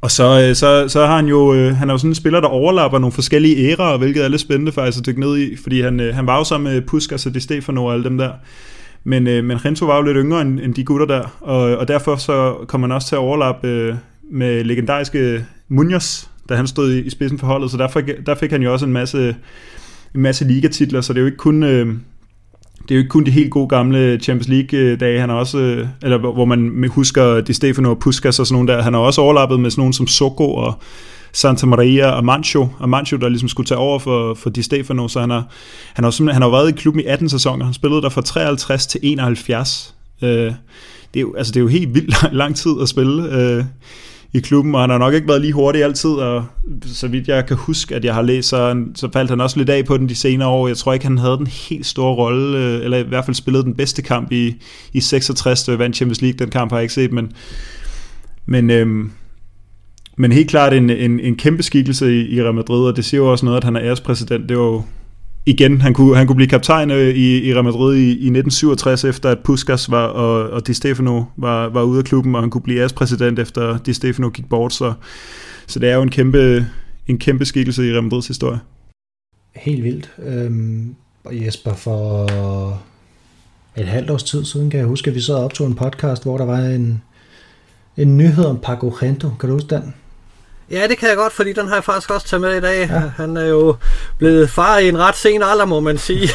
og 0.01 0.11
så, 0.11 0.41
øh, 0.41 0.55
så, 0.55 0.89
så 0.89 1.07
har 1.07 1.17
han 1.17 1.27
jo, 1.27 1.55
øh, 1.55 1.77
han 1.77 1.89
er 1.89 1.95
jo 1.95 1.99
sådan 1.99 2.11
en 2.11 2.15
spiller, 2.15 2.41
der 2.41 2.49
overlapper 2.49 2.99
nogle 2.99 3.13
forskellige 3.13 3.71
æraer, 3.71 3.99
hvilket 3.99 4.25
er 4.25 4.29
lidt 4.29 4.41
spændende 4.41 4.73
faktisk 4.73 4.99
at 4.99 5.07
dykke 5.07 5.21
ned 5.21 5.39
i, 5.39 5.57
fordi 5.63 5.81
han, 5.81 6.01
øh, 6.01 6.15
han 6.15 6.27
var 6.27 6.39
jo 6.39 6.45
sammen 6.45 6.73
med 6.73 6.83
Puskas 6.83 7.27
og 7.27 7.35
Di 7.35 7.41
Stefano 7.41 7.85
og 7.85 7.93
alle 7.93 8.05
dem 8.05 8.19
der. 8.19 8.31
Men, 9.05 9.27
øh, 9.27 9.45
men 9.45 9.65
Rento 9.65 9.87
var 9.87 9.97
jo 9.97 10.03
lidt 10.03 10.17
yngre 10.17 10.41
end, 10.41 10.61
end 10.61 10.75
de 10.75 10.85
gutter 10.85 11.07
der, 11.07 11.37
og, 11.41 11.77
og 11.77 11.89
derfor 11.89 12.17
så 12.17 12.55
kommer 12.69 12.87
han 12.87 12.95
også 12.95 13.09
til 13.09 13.15
at 13.15 13.21
overlappe 13.21 13.69
øh, 13.69 13.95
med 14.31 14.65
legendariske 14.65 15.45
Munoz, 15.69 16.27
da 16.49 16.55
han 16.55 16.67
stod 16.67 16.93
i, 16.93 17.01
i 17.01 17.11
spidsen 17.11 17.39
for 17.39 17.47
holdet, 17.47 17.71
så 17.71 17.77
der 17.77 17.89
fik, 17.89 18.05
der 18.27 18.35
fik 18.35 18.51
han 18.51 18.63
jo 18.63 18.73
også 18.73 18.87
en 18.87 18.93
masse, 18.93 19.37
en 20.15 20.21
masse 20.21 20.45
ligatitler, 20.45 21.01
så 21.01 21.13
det 21.13 21.19
er 21.19 21.23
jo 21.23 21.27
ikke 21.27 21.39
kun... 21.39 21.63
Øh, 21.63 21.95
det 22.83 22.91
er 22.91 22.97
jo 22.97 22.99
ikke 22.99 23.09
kun 23.09 23.27
de 23.27 23.31
helt 23.31 23.51
gode 23.51 23.69
gamle 23.69 24.19
Champions 24.23 24.49
League-dage, 24.49 25.21
han 25.21 25.29
har 25.29 25.37
også, 25.37 25.59
øh, 25.59 25.89
eller 26.03 26.19
hvor 26.19 26.45
man 26.45 26.89
husker 26.89 27.41
Di 27.41 27.53
Stefano 27.53 27.91
og 27.91 27.99
Puskas 27.99 28.39
og 28.39 28.47
sådan 28.47 28.55
nogle 28.55 28.73
der, 28.73 28.83
han 28.83 28.95
har 28.95 29.01
også 29.01 29.21
overlappet 29.21 29.61
med 29.61 29.71
sådan 29.71 29.81
nogle 29.81 29.95
som 29.95 30.07
Soko 30.07 30.55
og 30.55 30.75
Santa 31.33 31.67
Maria 31.67 32.11
og 32.11 32.25
Mancho, 32.25 32.69
og 32.79 32.89
Mancho, 32.89 33.17
der 33.17 33.29
ligesom 33.29 33.49
skulle 33.49 33.67
tage 33.67 33.79
over 33.79 33.99
for, 33.99 34.35
for 34.35 34.51
Di 34.51 34.63
Stefano, 34.63 35.09
så 35.09 35.21
han 35.21 35.31
har, 35.31 35.49
han 35.95 36.05
har, 36.05 36.11
simpelthen, 36.11 36.43
han 36.43 36.43
har 36.43 36.59
været 36.59 36.69
i 36.69 36.73
klubben 36.73 37.01
i 37.01 37.05
18 37.05 37.29
sæsoner, 37.29 37.65
han 37.65 37.75
spillede 37.75 38.03
der 38.03 38.09
fra 38.09 38.23
53 38.23 38.87
til 38.87 39.01
71. 39.03 39.95
Øh, 40.23 40.29
det, 40.29 40.55
er 41.15 41.21
jo, 41.21 41.35
altså 41.35 41.53
det 41.53 41.61
er 41.61 41.63
jo 41.63 41.69
helt 41.69 41.95
vildt 41.95 42.23
lang, 42.23 42.35
lang 42.35 42.57
tid 42.57 42.73
at 42.83 42.89
spille 42.89 43.33
øh, 43.33 43.65
i 44.33 44.41
klubben, 44.41 44.75
og 44.75 44.81
han 44.81 44.91
har 44.91 44.99
nok 44.99 45.15
ikke 45.15 45.29
været 45.29 45.41
lige 45.41 45.53
hurtig 45.53 45.85
altid, 45.85 46.11
og 46.11 46.45
så 46.83 47.09
vidt 47.09 47.29
jeg 47.29 47.47
kan 47.47 47.57
huske, 47.57 47.95
at 47.95 48.05
jeg 48.05 48.15
har 48.15 48.23
læst, 48.23 48.49
så, 48.49 48.85
så 48.95 49.09
faldt 49.13 49.31
han 49.31 49.41
også 49.41 49.59
lidt 49.59 49.71
af 49.71 49.85
på 49.85 49.97
den 49.97 50.09
de 50.09 50.15
senere 50.15 50.49
år. 50.49 50.69
Jeg 50.69 50.77
tror 50.77 50.93
ikke, 50.93 51.07
han 51.07 51.19
havde 51.19 51.37
den 51.37 51.47
helt 51.47 51.87
store 51.87 52.15
rolle, 52.15 52.59
øh, 52.59 52.85
eller 52.85 52.99
i 52.99 53.03
hvert 53.03 53.25
fald 53.25 53.35
spillede 53.35 53.65
den 53.65 53.75
bedste 53.75 54.03
kamp 54.03 54.33
i, 54.33 54.55
i 54.93 55.01
66, 55.01 55.65
da 55.65 55.73
vi 55.73 55.79
vandt 55.79 55.97
Champions 55.97 56.23
League. 56.23 56.39
Den 56.39 56.51
kamp 56.51 56.71
har 56.71 56.79
jeg 56.79 56.83
ikke 56.83 56.95
set, 56.95 57.13
men, 57.13 57.33
men, 58.47 58.71
øhm, 58.71 59.11
men 60.17 60.33
helt 60.33 60.51
klart 60.51 60.73
en, 60.73 60.91
en, 60.91 61.21
en 61.21 61.37
kæmpe 61.37 61.63
skikkelse 61.63 62.21
i, 62.21 62.37
i 62.37 62.43
Real 62.43 62.55
Madrid, 62.55 62.87
og 62.87 62.97
det 62.97 63.05
siger 63.05 63.21
jo 63.21 63.31
også 63.31 63.45
noget, 63.45 63.57
at 63.57 63.65
han 63.65 63.77
er 63.77 63.83
ærespræsident. 63.83 64.49
Det 64.49 64.59
var 64.59 64.65
jo 64.65 64.83
igen, 65.47 65.81
han 65.81 65.95
kunne, 65.95 66.17
han 66.17 66.27
kunne 66.27 66.37
blive 66.37 66.49
kaptajn 66.49 66.91
øh, 66.91 67.15
i, 67.15 67.49
i 67.49 67.55
Real 67.55 67.65
Madrid 67.65 67.97
i, 67.97 68.09
i 68.09 68.11
1967, 68.11 69.05
efter 69.05 69.31
at 69.31 69.39
Puskas 69.45 69.91
var, 69.91 70.07
og, 70.07 70.51
og 70.51 70.67
Di 70.67 70.75
Stefano 70.75 71.25
var, 71.37 71.69
var 71.69 71.83
ude 71.83 71.99
af 71.99 72.05
klubben, 72.05 72.35
og 72.35 72.43
han 72.43 72.51
kunne 72.51 72.63
blive 72.63 72.81
ærespræsident, 72.81 73.39
efter 73.39 73.79
Di 73.79 73.93
Stefano 73.93 74.29
gik 74.29 74.49
bort, 74.49 74.73
så, 74.73 74.93
så 75.67 75.79
det 75.79 75.91
er 75.91 75.95
jo 75.95 76.03
en 76.03 76.11
kæmpe, 76.11 76.67
en 77.07 77.19
kæmpe 77.19 77.45
skikkelse 77.45 77.89
i 77.89 77.93
Real 77.93 78.03
Madrids 78.03 78.27
historie. 78.27 78.61
Helt 79.57 79.85
vildt. 79.85 80.11
Øhm, 80.27 80.95
og 81.25 81.45
Jesper, 81.45 81.75
for 81.75 82.27
et 83.77 83.87
halvt 83.87 84.11
års 84.11 84.23
tid 84.23 84.45
siden, 84.45 84.71
kan 84.71 84.81
jeg 84.81 84.87
huske, 84.87 85.09
at 85.11 85.15
vi 85.15 85.21
så 85.21 85.35
optog 85.35 85.67
en 85.67 85.75
podcast, 85.75 86.23
hvor 86.23 86.39
der 86.39 86.45
var 86.45 86.59
en, 86.59 87.03
en 87.97 88.17
nyhed 88.17 88.45
om 88.45 88.59
Paco 88.63 88.89
Rento. 88.89 89.29
Kan 89.41 89.49
du 89.49 89.55
huske 89.55 89.75
den? 89.75 89.95
Ja, 90.71 90.87
det 90.89 90.99
kan 90.99 91.09
jeg 91.09 91.17
godt, 91.17 91.33
fordi 91.33 91.53
den 91.53 91.69
har 91.69 91.75
jeg 91.75 91.85
faktisk 91.85 92.11
også 92.11 92.27
taget 92.29 92.41
med 92.41 92.57
i 92.57 92.61
dag. 92.61 92.89
Ja. 92.91 93.03
Han 93.17 93.37
er 93.37 93.45
jo 93.45 93.77
blevet 94.19 94.51
far 94.51 94.79
i 94.79 94.89
en 94.89 94.99
ret 94.99 95.17
sen 95.17 95.43
alder, 95.43 95.65
må 95.65 95.81
man 95.81 95.99
sige. 95.99 96.29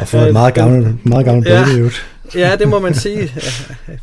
Og 0.00 0.08
for 0.08 0.18
et 0.18 0.32
meget 0.32 0.54
gammelt, 0.54 1.06
meget 1.06 1.24
gammelt 1.24 1.48
Ja. 1.48 1.64
baby, 1.64 1.84
ja. 1.84 1.90
Ja, 2.34 2.56
det 2.56 2.68
må 2.68 2.78
man 2.78 2.94
sige. 2.94 3.32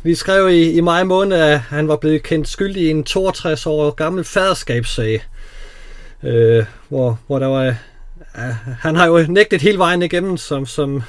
Vi 0.02 0.14
skrev 0.14 0.48
i, 0.50 0.70
i 0.70 0.80
maj 0.80 1.04
måned, 1.04 1.36
at 1.36 1.58
han 1.60 1.88
var 1.88 1.96
blevet 1.96 2.22
kendt 2.22 2.48
skyldig 2.48 2.82
i 2.82 2.90
en 2.90 3.04
62 3.04 3.66
år 3.66 3.90
gammel 3.90 4.24
faderskabssag, 4.24 5.24
øh, 6.22 6.64
hvor, 6.88 7.18
hvor 7.26 7.38
der 7.38 7.46
var... 7.46 7.64
Øh, 7.64 7.74
han 8.80 8.96
har 8.96 9.06
jo 9.06 9.24
nægtet 9.28 9.62
hele 9.62 9.78
vejen 9.78 10.02
igennem, 10.02 10.36
som, 10.36 10.66
som, 10.66 11.02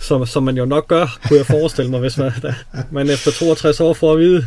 som, 0.00 0.26
som 0.26 0.42
man 0.42 0.56
jo 0.56 0.64
nok 0.64 0.88
gør, 0.88 1.18
kunne 1.28 1.38
jeg 1.38 1.46
forestille 1.46 1.90
mig, 1.90 2.00
hvis 2.00 2.18
man, 2.18 2.32
da, 2.42 2.54
man 2.90 3.10
efter 3.10 3.30
62 3.30 3.80
år 3.80 3.94
får 3.94 4.12
at 4.12 4.18
vide, 4.18 4.46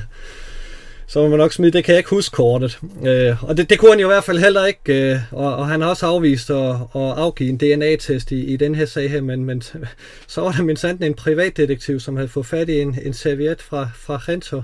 så 1.08 1.22
må 1.22 1.28
man 1.28 1.40
nok 1.40 1.54
smide, 1.54 1.72
det 1.72 1.84
kan 1.84 1.94
jeg 1.94 2.00
ikke 2.00 2.10
huske 2.10 2.36
kortet. 2.36 2.80
Øh, 3.06 3.44
og 3.44 3.58
det, 3.58 3.70
det 3.70 3.80
kunne 3.80 3.92
han 3.92 4.00
jo 4.00 4.08
i 4.08 4.14
hvert 4.14 4.24
fald 4.24 4.40
heller 4.40 4.66
ikke, 4.66 5.12
øh, 5.12 5.20
og, 5.32 5.56
og 5.56 5.68
han 5.68 5.82
har 5.82 5.90
også 5.90 6.06
afvist 6.06 6.50
at, 6.50 6.70
at 6.76 6.78
afgive 6.96 7.50
en 7.50 7.58
DNA-test 7.58 8.32
i, 8.32 8.44
i 8.44 8.58
den 8.58 8.76
her 8.76 8.86
sag 8.86 9.10
her, 9.10 9.22
men, 9.22 9.46
men 9.46 9.62
så 10.28 10.42
var 10.42 10.52
der 10.52 10.64
min 10.64 10.78
sandt 10.78 11.04
en 11.04 11.14
privatdetektiv, 11.14 12.00
som 12.00 12.16
havde 12.16 12.30
fået 12.30 12.46
fat 12.46 12.70
i 12.70 12.82
en, 12.82 13.00
en 13.04 13.14
serviet 13.14 13.62
fra, 13.62 13.88
fra 13.96 14.18
Rento, 14.18 14.62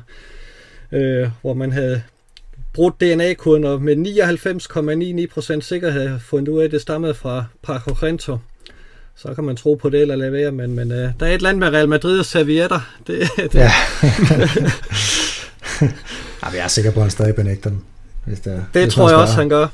øh, 0.92 1.28
hvor 1.42 1.54
man 1.54 1.72
havde 1.72 2.02
brudt 2.74 3.02
DNA-koden 3.02 3.64
og 3.64 3.82
med 3.82 3.96
99,99% 5.56 5.62
sikkerhed 5.62 6.20
fundet 6.20 6.52
ud 6.52 6.60
af, 6.60 6.66
at 6.66 6.72
det 6.72 6.82
stammede 6.82 7.14
fra 7.14 7.46
Paco 7.64 7.92
Rento. 7.92 8.38
Så 9.16 9.34
kan 9.34 9.44
man 9.44 9.56
tro 9.56 9.76
på 9.76 9.90
det 9.90 10.02
eller 10.02 10.16
lade 10.16 10.32
være, 10.32 10.52
men, 10.52 10.76
men 10.76 10.92
øh, 10.92 11.10
der 11.20 11.26
er 11.26 11.36
et 11.36 11.46
andet 11.46 11.58
med 11.58 11.70
Real 11.70 11.90
Madrid 11.90 12.20
og 12.20 12.26
servietter. 12.26 12.80
Det, 13.08 13.30
det. 13.38 13.56
Ja. 13.56 13.72
Jamen, 16.44 16.58
jeg 16.58 16.64
er 16.64 16.68
sikker 16.68 16.92
på, 16.92 17.00
at 17.00 17.04
han 17.04 17.12
stadig 17.12 17.36
benægter 17.36 17.70
den. 17.70 17.84
Hvis 18.26 18.40
det, 18.40 18.66
det 18.74 18.84
hvis 18.84 18.94
tror 18.94 19.10
jeg 19.10 19.18
også, 19.18 19.34
han 19.34 19.50
gør. 19.50 19.68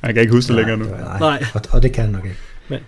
Han 0.00 0.14
kan 0.14 0.20
ikke 0.20 0.34
huske 0.34 0.48
det 0.48 0.56
længere 0.56 0.76
nu. 0.76 0.84
Nej, 0.84 1.18
nej. 1.18 1.44
Og, 1.54 1.60
og 1.70 1.82
det 1.82 1.92
kan 1.92 2.04
han 2.04 2.12
nok 2.12 2.24
ikke. 2.24 2.36
Men, 2.68 2.80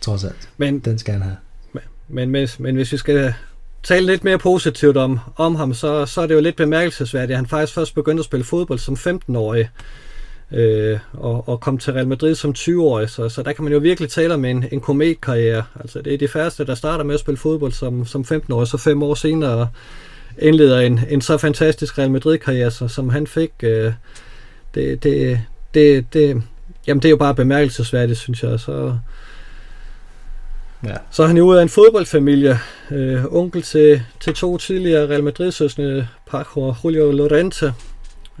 Trods 0.00 0.24
alt. 0.24 0.48
Men, 0.56 0.78
den 0.78 0.98
skal 0.98 1.12
han 1.12 1.22
have. 1.22 1.36
Men, 1.72 1.82
men, 2.08 2.30
men, 2.30 2.48
men 2.58 2.76
hvis 2.76 2.92
vi 2.92 2.96
skal 2.96 3.34
tale 3.82 4.06
lidt 4.06 4.24
mere 4.24 4.38
positivt 4.38 4.96
om, 4.96 5.18
om 5.36 5.54
ham, 5.54 5.74
så, 5.74 6.06
så 6.06 6.20
er 6.20 6.26
det 6.26 6.34
jo 6.34 6.40
lidt 6.40 6.56
bemærkelsesværdigt, 6.56 7.30
at 7.30 7.36
han 7.36 7.46
faktisk 7.46 7.74
først 7.74 7.94
begyndte 7.94 8.20
at 8.20 8.24
spille 8.24 8.44
fodbold 8.44 8.78
som 8.78 8.94
15-årig, 8.94 9.70
øh, 10.52 10.98
og, 11.12 11.48
og 11.48 11.60
kom 11.60 11.78
til 11.78 11.92
Real 11.92 12.08
Madrid 12.08 12.34
som 12.34 12.54
20-årig, 12.58 13.10
så, 13.10 13.28
så 13.28 13.42
der 13.42 13.52
kan 13.52 13.64
man 13.64 13.72
jo 13.72 13.78
virkelig 13.78 14.10
tale 14.10 14.34
om 14.34 14.44
en, 14.44 14.64
en 14.72 14.80
kometkarriere. 14.80 15.62
Altså 15.80 16.02
det 16.02 16.14
er 16.14 16.18
de 16.18 16.28
færreste, 16.28 16.66
der 16.66 16.74
starter 16.74 17.04
med 17.04 17.14
at 17.14 17.20
spille 17.20 17.38
fodbold 17.38 17.72
som, 17.72 18.06
som 18.06 18.24
15-årig, 18.32 18.68
så 18.68 18.76
fem 18.76 19.02
år 19.02 19.14
senere 19.14 19.68
indleder 20.38 20.80
en, 20.80 21.00
en 21.08 21.20
så 21.20 21.38
fantastisk 21.38 21.98
Real 21.98 22.10
Madrid-karriere, 22.10 22.70
som 22.70 23.08
han 23.08 23.26
fik. 23.26 23.52
Øh, 23.62 23.92
det, 24.74 25.02
det, 25.02 25.40
det, 25.74 26.12
det, 26.12 26.42
jamen 26.86 27.02
det 27.02 27.08
er 27.08 27.10
jo 27.10 27.16
bare 27.16 27.34
bemærkelsesværdigt, 27.34 28.18
synes 28.18 28.42
jeg. 28.42 28.60
Så, 28.60 28.98
ja. 30.84 30.94
så 31.10 31.22
er 31.22 31.26
han 31.26 31.36
jo 31.36 31.44
ud 31.44 31.56
af 31.56 31.62
en 31.62 31.68
fodboldfamilie. 31.68 32.58
Øh, 32.90 33.24
onkel 33.30 33.62
til, 33.62 34.02
til 34.20 34.34
to 34.34 34.58
tidligere 34.58 35.08
Real 35.08 35.24
Madrid-søsne, 35.24 36.08
Paco 36.30 36.60
og 36.60 36.76
Julio 36.84 37.10
Lorente. 37.10 37.74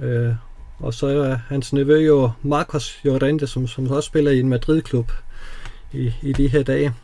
Øh, 0.02 0.32
og 0.78 0.94
så 0.94 1.06
er 1.06 1.36
hans 1.48 1.72
nevø 1.72 1.98
jo 1.98 2.30
Marcos 2.42 2.98
Llorente, 3.04 3.46
som, 3.46 3.66
som 3.66 3.90
også 3.90 4.06
spiller 4.06 4.30
i 4.30 4.40
en 4.40 4.48
Madrid-klub 4.48 5.12
i, 5.92 6.12
i 6.22 6.32
de 6.32 6.48
her 6.48 6.62
dage. 6.62 6.94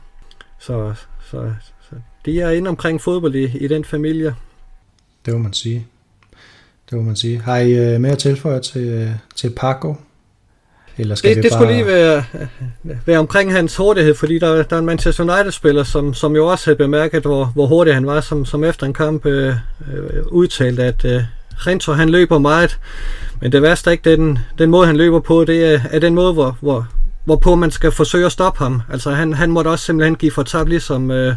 Så, 0.59 0.95
så, 1.31 1.53
så 1.91 1.97
de 2.25 2.41
er 2.41 2.51
inde 2.51 2.69
omkring 2.69 3.01
fodbold 3.01 3.35
i, 3.35 3.59
i 3.59 3.69
den 3.69 3.85
familie. 3.85 4.35
Det 5.27 5.35
må 5.35 5.39
man 5.39 5.53
sige. 5.53 5.87
Det 6.91 6.99
må 6.99 7.05
man 7.05 7.17
sige. 7.17 7.41
Har 7.41 7.57
I 7.57 7.73
øh, 7.73 8.01
mere 8.01 8.13
at 8.13 8.19
tilføje 8.19 8.61
til, 8.61 8.89
øh, 8.89 9.11
til 9.37 9.51
Paco? 9.51 9.97
Eller 10.99 11.15
skal 11.15 11.31
det, 11.31 11.37
vi 11.37 11.43
det 11.43 11.51
bare... 11.51 11.61
skulle 11.61 11.75
lige 11.75 11.87
være, 11.87 12.25
være 13.07 13.19
omkring 13.19 13.53
hans 13.53 13.77
hurtighed, 13.77 14.15
fordi 14.15 14.39
der, 14.39 14.63
der 14.63 14.77
er 14.77 14.81
en 14.81 14.87
Manchester 14.87 15.35
United-spiller, 15.35 15.85
som, 15.85 16.15
som 16.15 16.37
jo 16.37 16.47
også 16.47 16.67
havde 16.67 16.77
bemærket, 16.77 17.23
hvor, 17.23 17.45
hvor 17.45 17.67
hurtig 17.67 17.95
han 17.95 18.07
var, 18.07 18.21
som, 18.21 18.45
som 18.45 18.65
efter 18.65 18.87
en 18.87 18.95
kamp 18.95 19.27
øh, 19.27 19.55
øh, 19.93 20.23
udtalte, 20.27 20.83
at 20.83 21.05
øh, 21.05 21.23
Rento 21.57 21.93
han 21.93 22.09
løber 22.09 22.39
meget, 22.39 22.79
men 23.41 23.53
det 23.53 23.63
værste 23.63 23.91
er 23.91 23.93
ikke 23.93 24.11
den, 24.11 24.39
den 24.59 24.71
måde, 24.71 24.87
han 24.87 24.97
løber 24.97 25.21
på, 25.21 25.45
det 25.45 25.75
er, 25.75 25.81
er 25.91 25.99
den 25.99 26.15
måde, 26.15 26.33
hvor, 26.33 26.57
hvor, 26.61 26.89
hvorpå 27.25 27.55
man 27.55 27.71
skal 27.71 27.93
forsøge 27.93 28.27
at 28.27 28.33
stoppe 28.33 28.59
ham. 28.59 28.83
Altså 28.93 29.11
han, 29.11 29.33
han 29.33 29.51
måtte 29.51 29.69
også 29.69 29.85
simpelthen 29.85 30.17
give 30.17 30.33
for 30.33 30.43
tab, 30.43 30.69
ligesom... 30.69 31.11
Øh, 31.11 31.37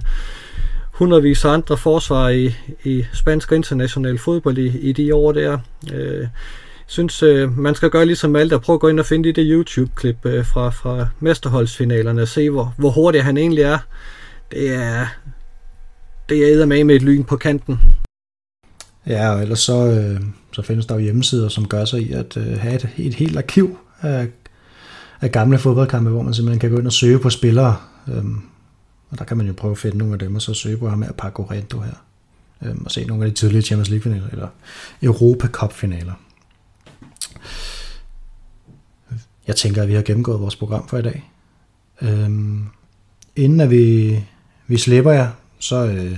hundredvis 0.96 1.46
af 1.46 1.50
andre 1.50 1.78
forsvar 1.78 2.30
i, 2.30 2.56
i 2.84 3.06
spansk 3.14 3.52
og 3.52 3.56
international 3.56 4.18
fodbold 4.18 4.58
i, 4.58 4.80
i 4.80 4.91
de 4.91 5.16
år 5.16 5.32
der. 5.32 5.58
Øh, 5.93 6.28
synes, 6.88 7.24
øh, 7.24 7.58
man 7.58 7.76
skal 7.76 7.89
gøre 7.89 8.06
ligesom 8.06 8.36
alt 8.36 8.54
og 8.54 8.62
prøve 8.62 8.76
at 8.76 8.80
gå 8.80 8.88
ind 8.88 9.00
og 9.00 9.06
finde 9.06 9.34
det 9.34 9.46
YouTube-klip 9.50 10.26
øh, 10.26 10.46
fra, 10.46 10.70
fra 10.70 11.08
mesterholdsfinalerne 11.20 12.22
og 12.22 12.28
se, 12.28 12.50
hvor, 12.50 12.74
hvor 12.78 12.89
hurtig 12.89 13.24
han 13.24 13.38
egentlig 13.38 13.64
er. 13.64 13.78
Det 14.52 14.76
er, 14.76 15.06
det 16.30 16.62
er 16.62 16.66
med 16.66 16.84
med 16.84 16.96
et 16.96 17.02
lyn 17.02 17.24
på 17.24 17.38
kanten. 17.38 17.80
Ja, 19.08 19.30
og 19.30 19.41
ellers 19.41 19.60
så, 19.60 19.86
øh, 19.86 20.22
så 20.52 20.62
findes 20.62 20.86
der 20.86 20.96
jo 20.96 21.02
hjemmesider, 21.02 21.50
som 21.50 21.68
gør 21.68 21.86
sig 21.86 22.02
i 22.02 22.12
at 22.12 22.38
øh, 22.38 22.60
have 22.60 22.76
et, 22.76 22.89
et 22.98 23.14
helt 23.14 23.38
arkiv 23.38 23.78
af, 24.02 24.28
af 25.22 25.32
gamle 25.32 25.58
fodboldkampe, 25.58 26.10
hvor 26.10 26.22
man 26.22 26.34
simpelthen 26.34 26.60
kan 26.60 26.72
gå 26.72 26.78
ind 26.78 26.88
og 26.88 26.93
søge 26.93 27.20
på 27.20 27.30
spillere, 27.30 27.76
øh, 28.08 28.24
og 29.10 29.20
der 29.20 29.26
kan 29.26 29.38
man 29.38 29.47
jo 29.47 29.53
prøve 29.53 29.72
at 29.72 29.78
finde 29.78 29.97
nogle 29.97 30.14
af 30.14 30.20
dem, 30.20 30.36
og 30.36 30.41
så 30.41 30.53
søge 30.53 30.78
på 30.78 30.89
ham 30.89 31.01
her 31.01 31.12
Paco 31.12 31.43
Rento 31.43 31.80
her. 31.80 31.93
Øhm, 32.62 32.86
og 32.86 32.91
se 32.91 33.06
nogle 33.06 33.26
af 33.26 33.32
de 33.32 33.36
tidlige 33.36 33.62
Champions 33.62 33.89
League-finaler, 33.89 34.30
eller 34.32 34.47
Europa 35.01 35.47
Cup-finaler. 35.47 36.14
Jeg 39.47 39.56
tænker, 39.56 39.82
at 39.82 39.88
vi 39.88 39.93
har 39.93 40.01
gennemgået 40.01 40.39
vores 40.39 40.56
program 40.56 40.88
for 40.88 40.97
i 40.97 41.01
dag. 41.01 41.32
Øhm, 42.01 42.66
inden 43.36 43.60
at 43.60 43.70
vi, 43.70 44.20
vi 44.68 44.78
slipper 44.78 45.12
jer, 45.12 45.30
så 45.60 45.86
øh, 45.86 46.18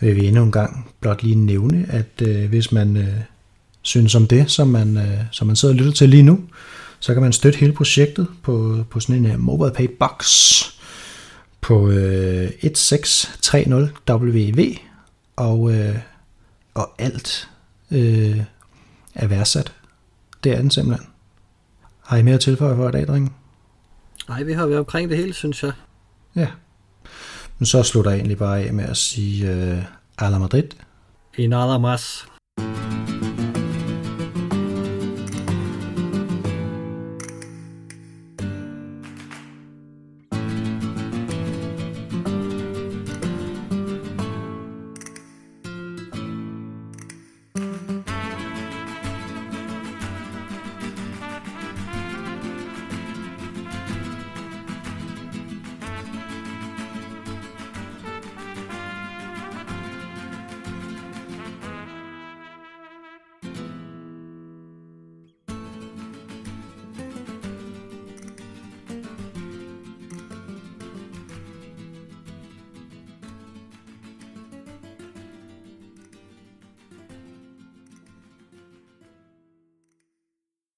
vil 0.00 0.16
vi 0.16 0.26
endnu 0.26 0.42
en 0.42 0.52
gang 0.52 0.90
blot 1.00 1.22
lige 1.22 1.34
nævne, 1.34 1.86
at 1.88 2.22
øh, 2.22 2.48
hvis 2.48 2.72
man 2.72 2.96
øh, 2.96 3.20
synes 3.82 4.14
om 4.14 4.26
det, 4.26 4.50
som 4.50 4.68
man, 4.68 4.96
øh, 4.96 5.20
som 5.30 5.46
man 5.46 5.56
sidder 5.56 5.74
og 5.74 5.78
lytter 5.78 5.92
til 5.92 6.08
lige 6.08 6.22
nu, 6.22 6.40
så 7.00 7.12
kan 7.12 7.22
man 7.22 7.32
støtte 7.32 7.58
hele 7.58 7.72
projektet 7.72 8.28
på, 8.42 8.84
på 8.90 9.00
sådan 9.00 9.16
en 9.16 9.24
her 9.24 9.36
mobile 9.36 9.72
pay 9.74 9.88
box 9.98 10.24
på 11.60 11.90
øh, 11.90 12.48
1630WV, 12.48 14.78
og, 15.36 15.72
øh, 15.72 15.98
og 16.74 16.94
alt 16.98 17.48
øh, 17.90 18.40
er 19.14 19.26
værdsat. 19.26 19.72
Det 20.44 20.52
er 20.52 20.56
den 20.56 20.70
simpelthen. 20.70 21.08
Har 22.04 22.16
I 22.16 22.22
mere 22.22 22.34
at 22.34 22.40
tilføje 22.40 22.76
for 22.76 22.88
i 22.88 22.92
dag, 22.92 23.06
drenge? 23.06 23.32
Nej, 24.28 24.42
vi 24.42 24.52
har 24.52 24.66
været 24.66 24.78
omkring 24.78 25.10
det 25.10 25.18
hele, 25.18 25.32
synes 25.32 25.62
jeg. 25.62 25.72
Ja. 26.36 26.48
Men 27.58 27.66
så 27.66 27.82
slutter 27.82 28.10
jeg 28.10 28.18
egentlig 28.18 28.38
bare 28.38 28.60
af 28.60 28.72
med 28.72 28.84
at 28.84 28.96
sige 28.96 29.50
Ala 30.18 30.38
Madrid. 30.38 30.68
I 31.38 31.46
nada 31.46 31.78
más. 31.78 32.29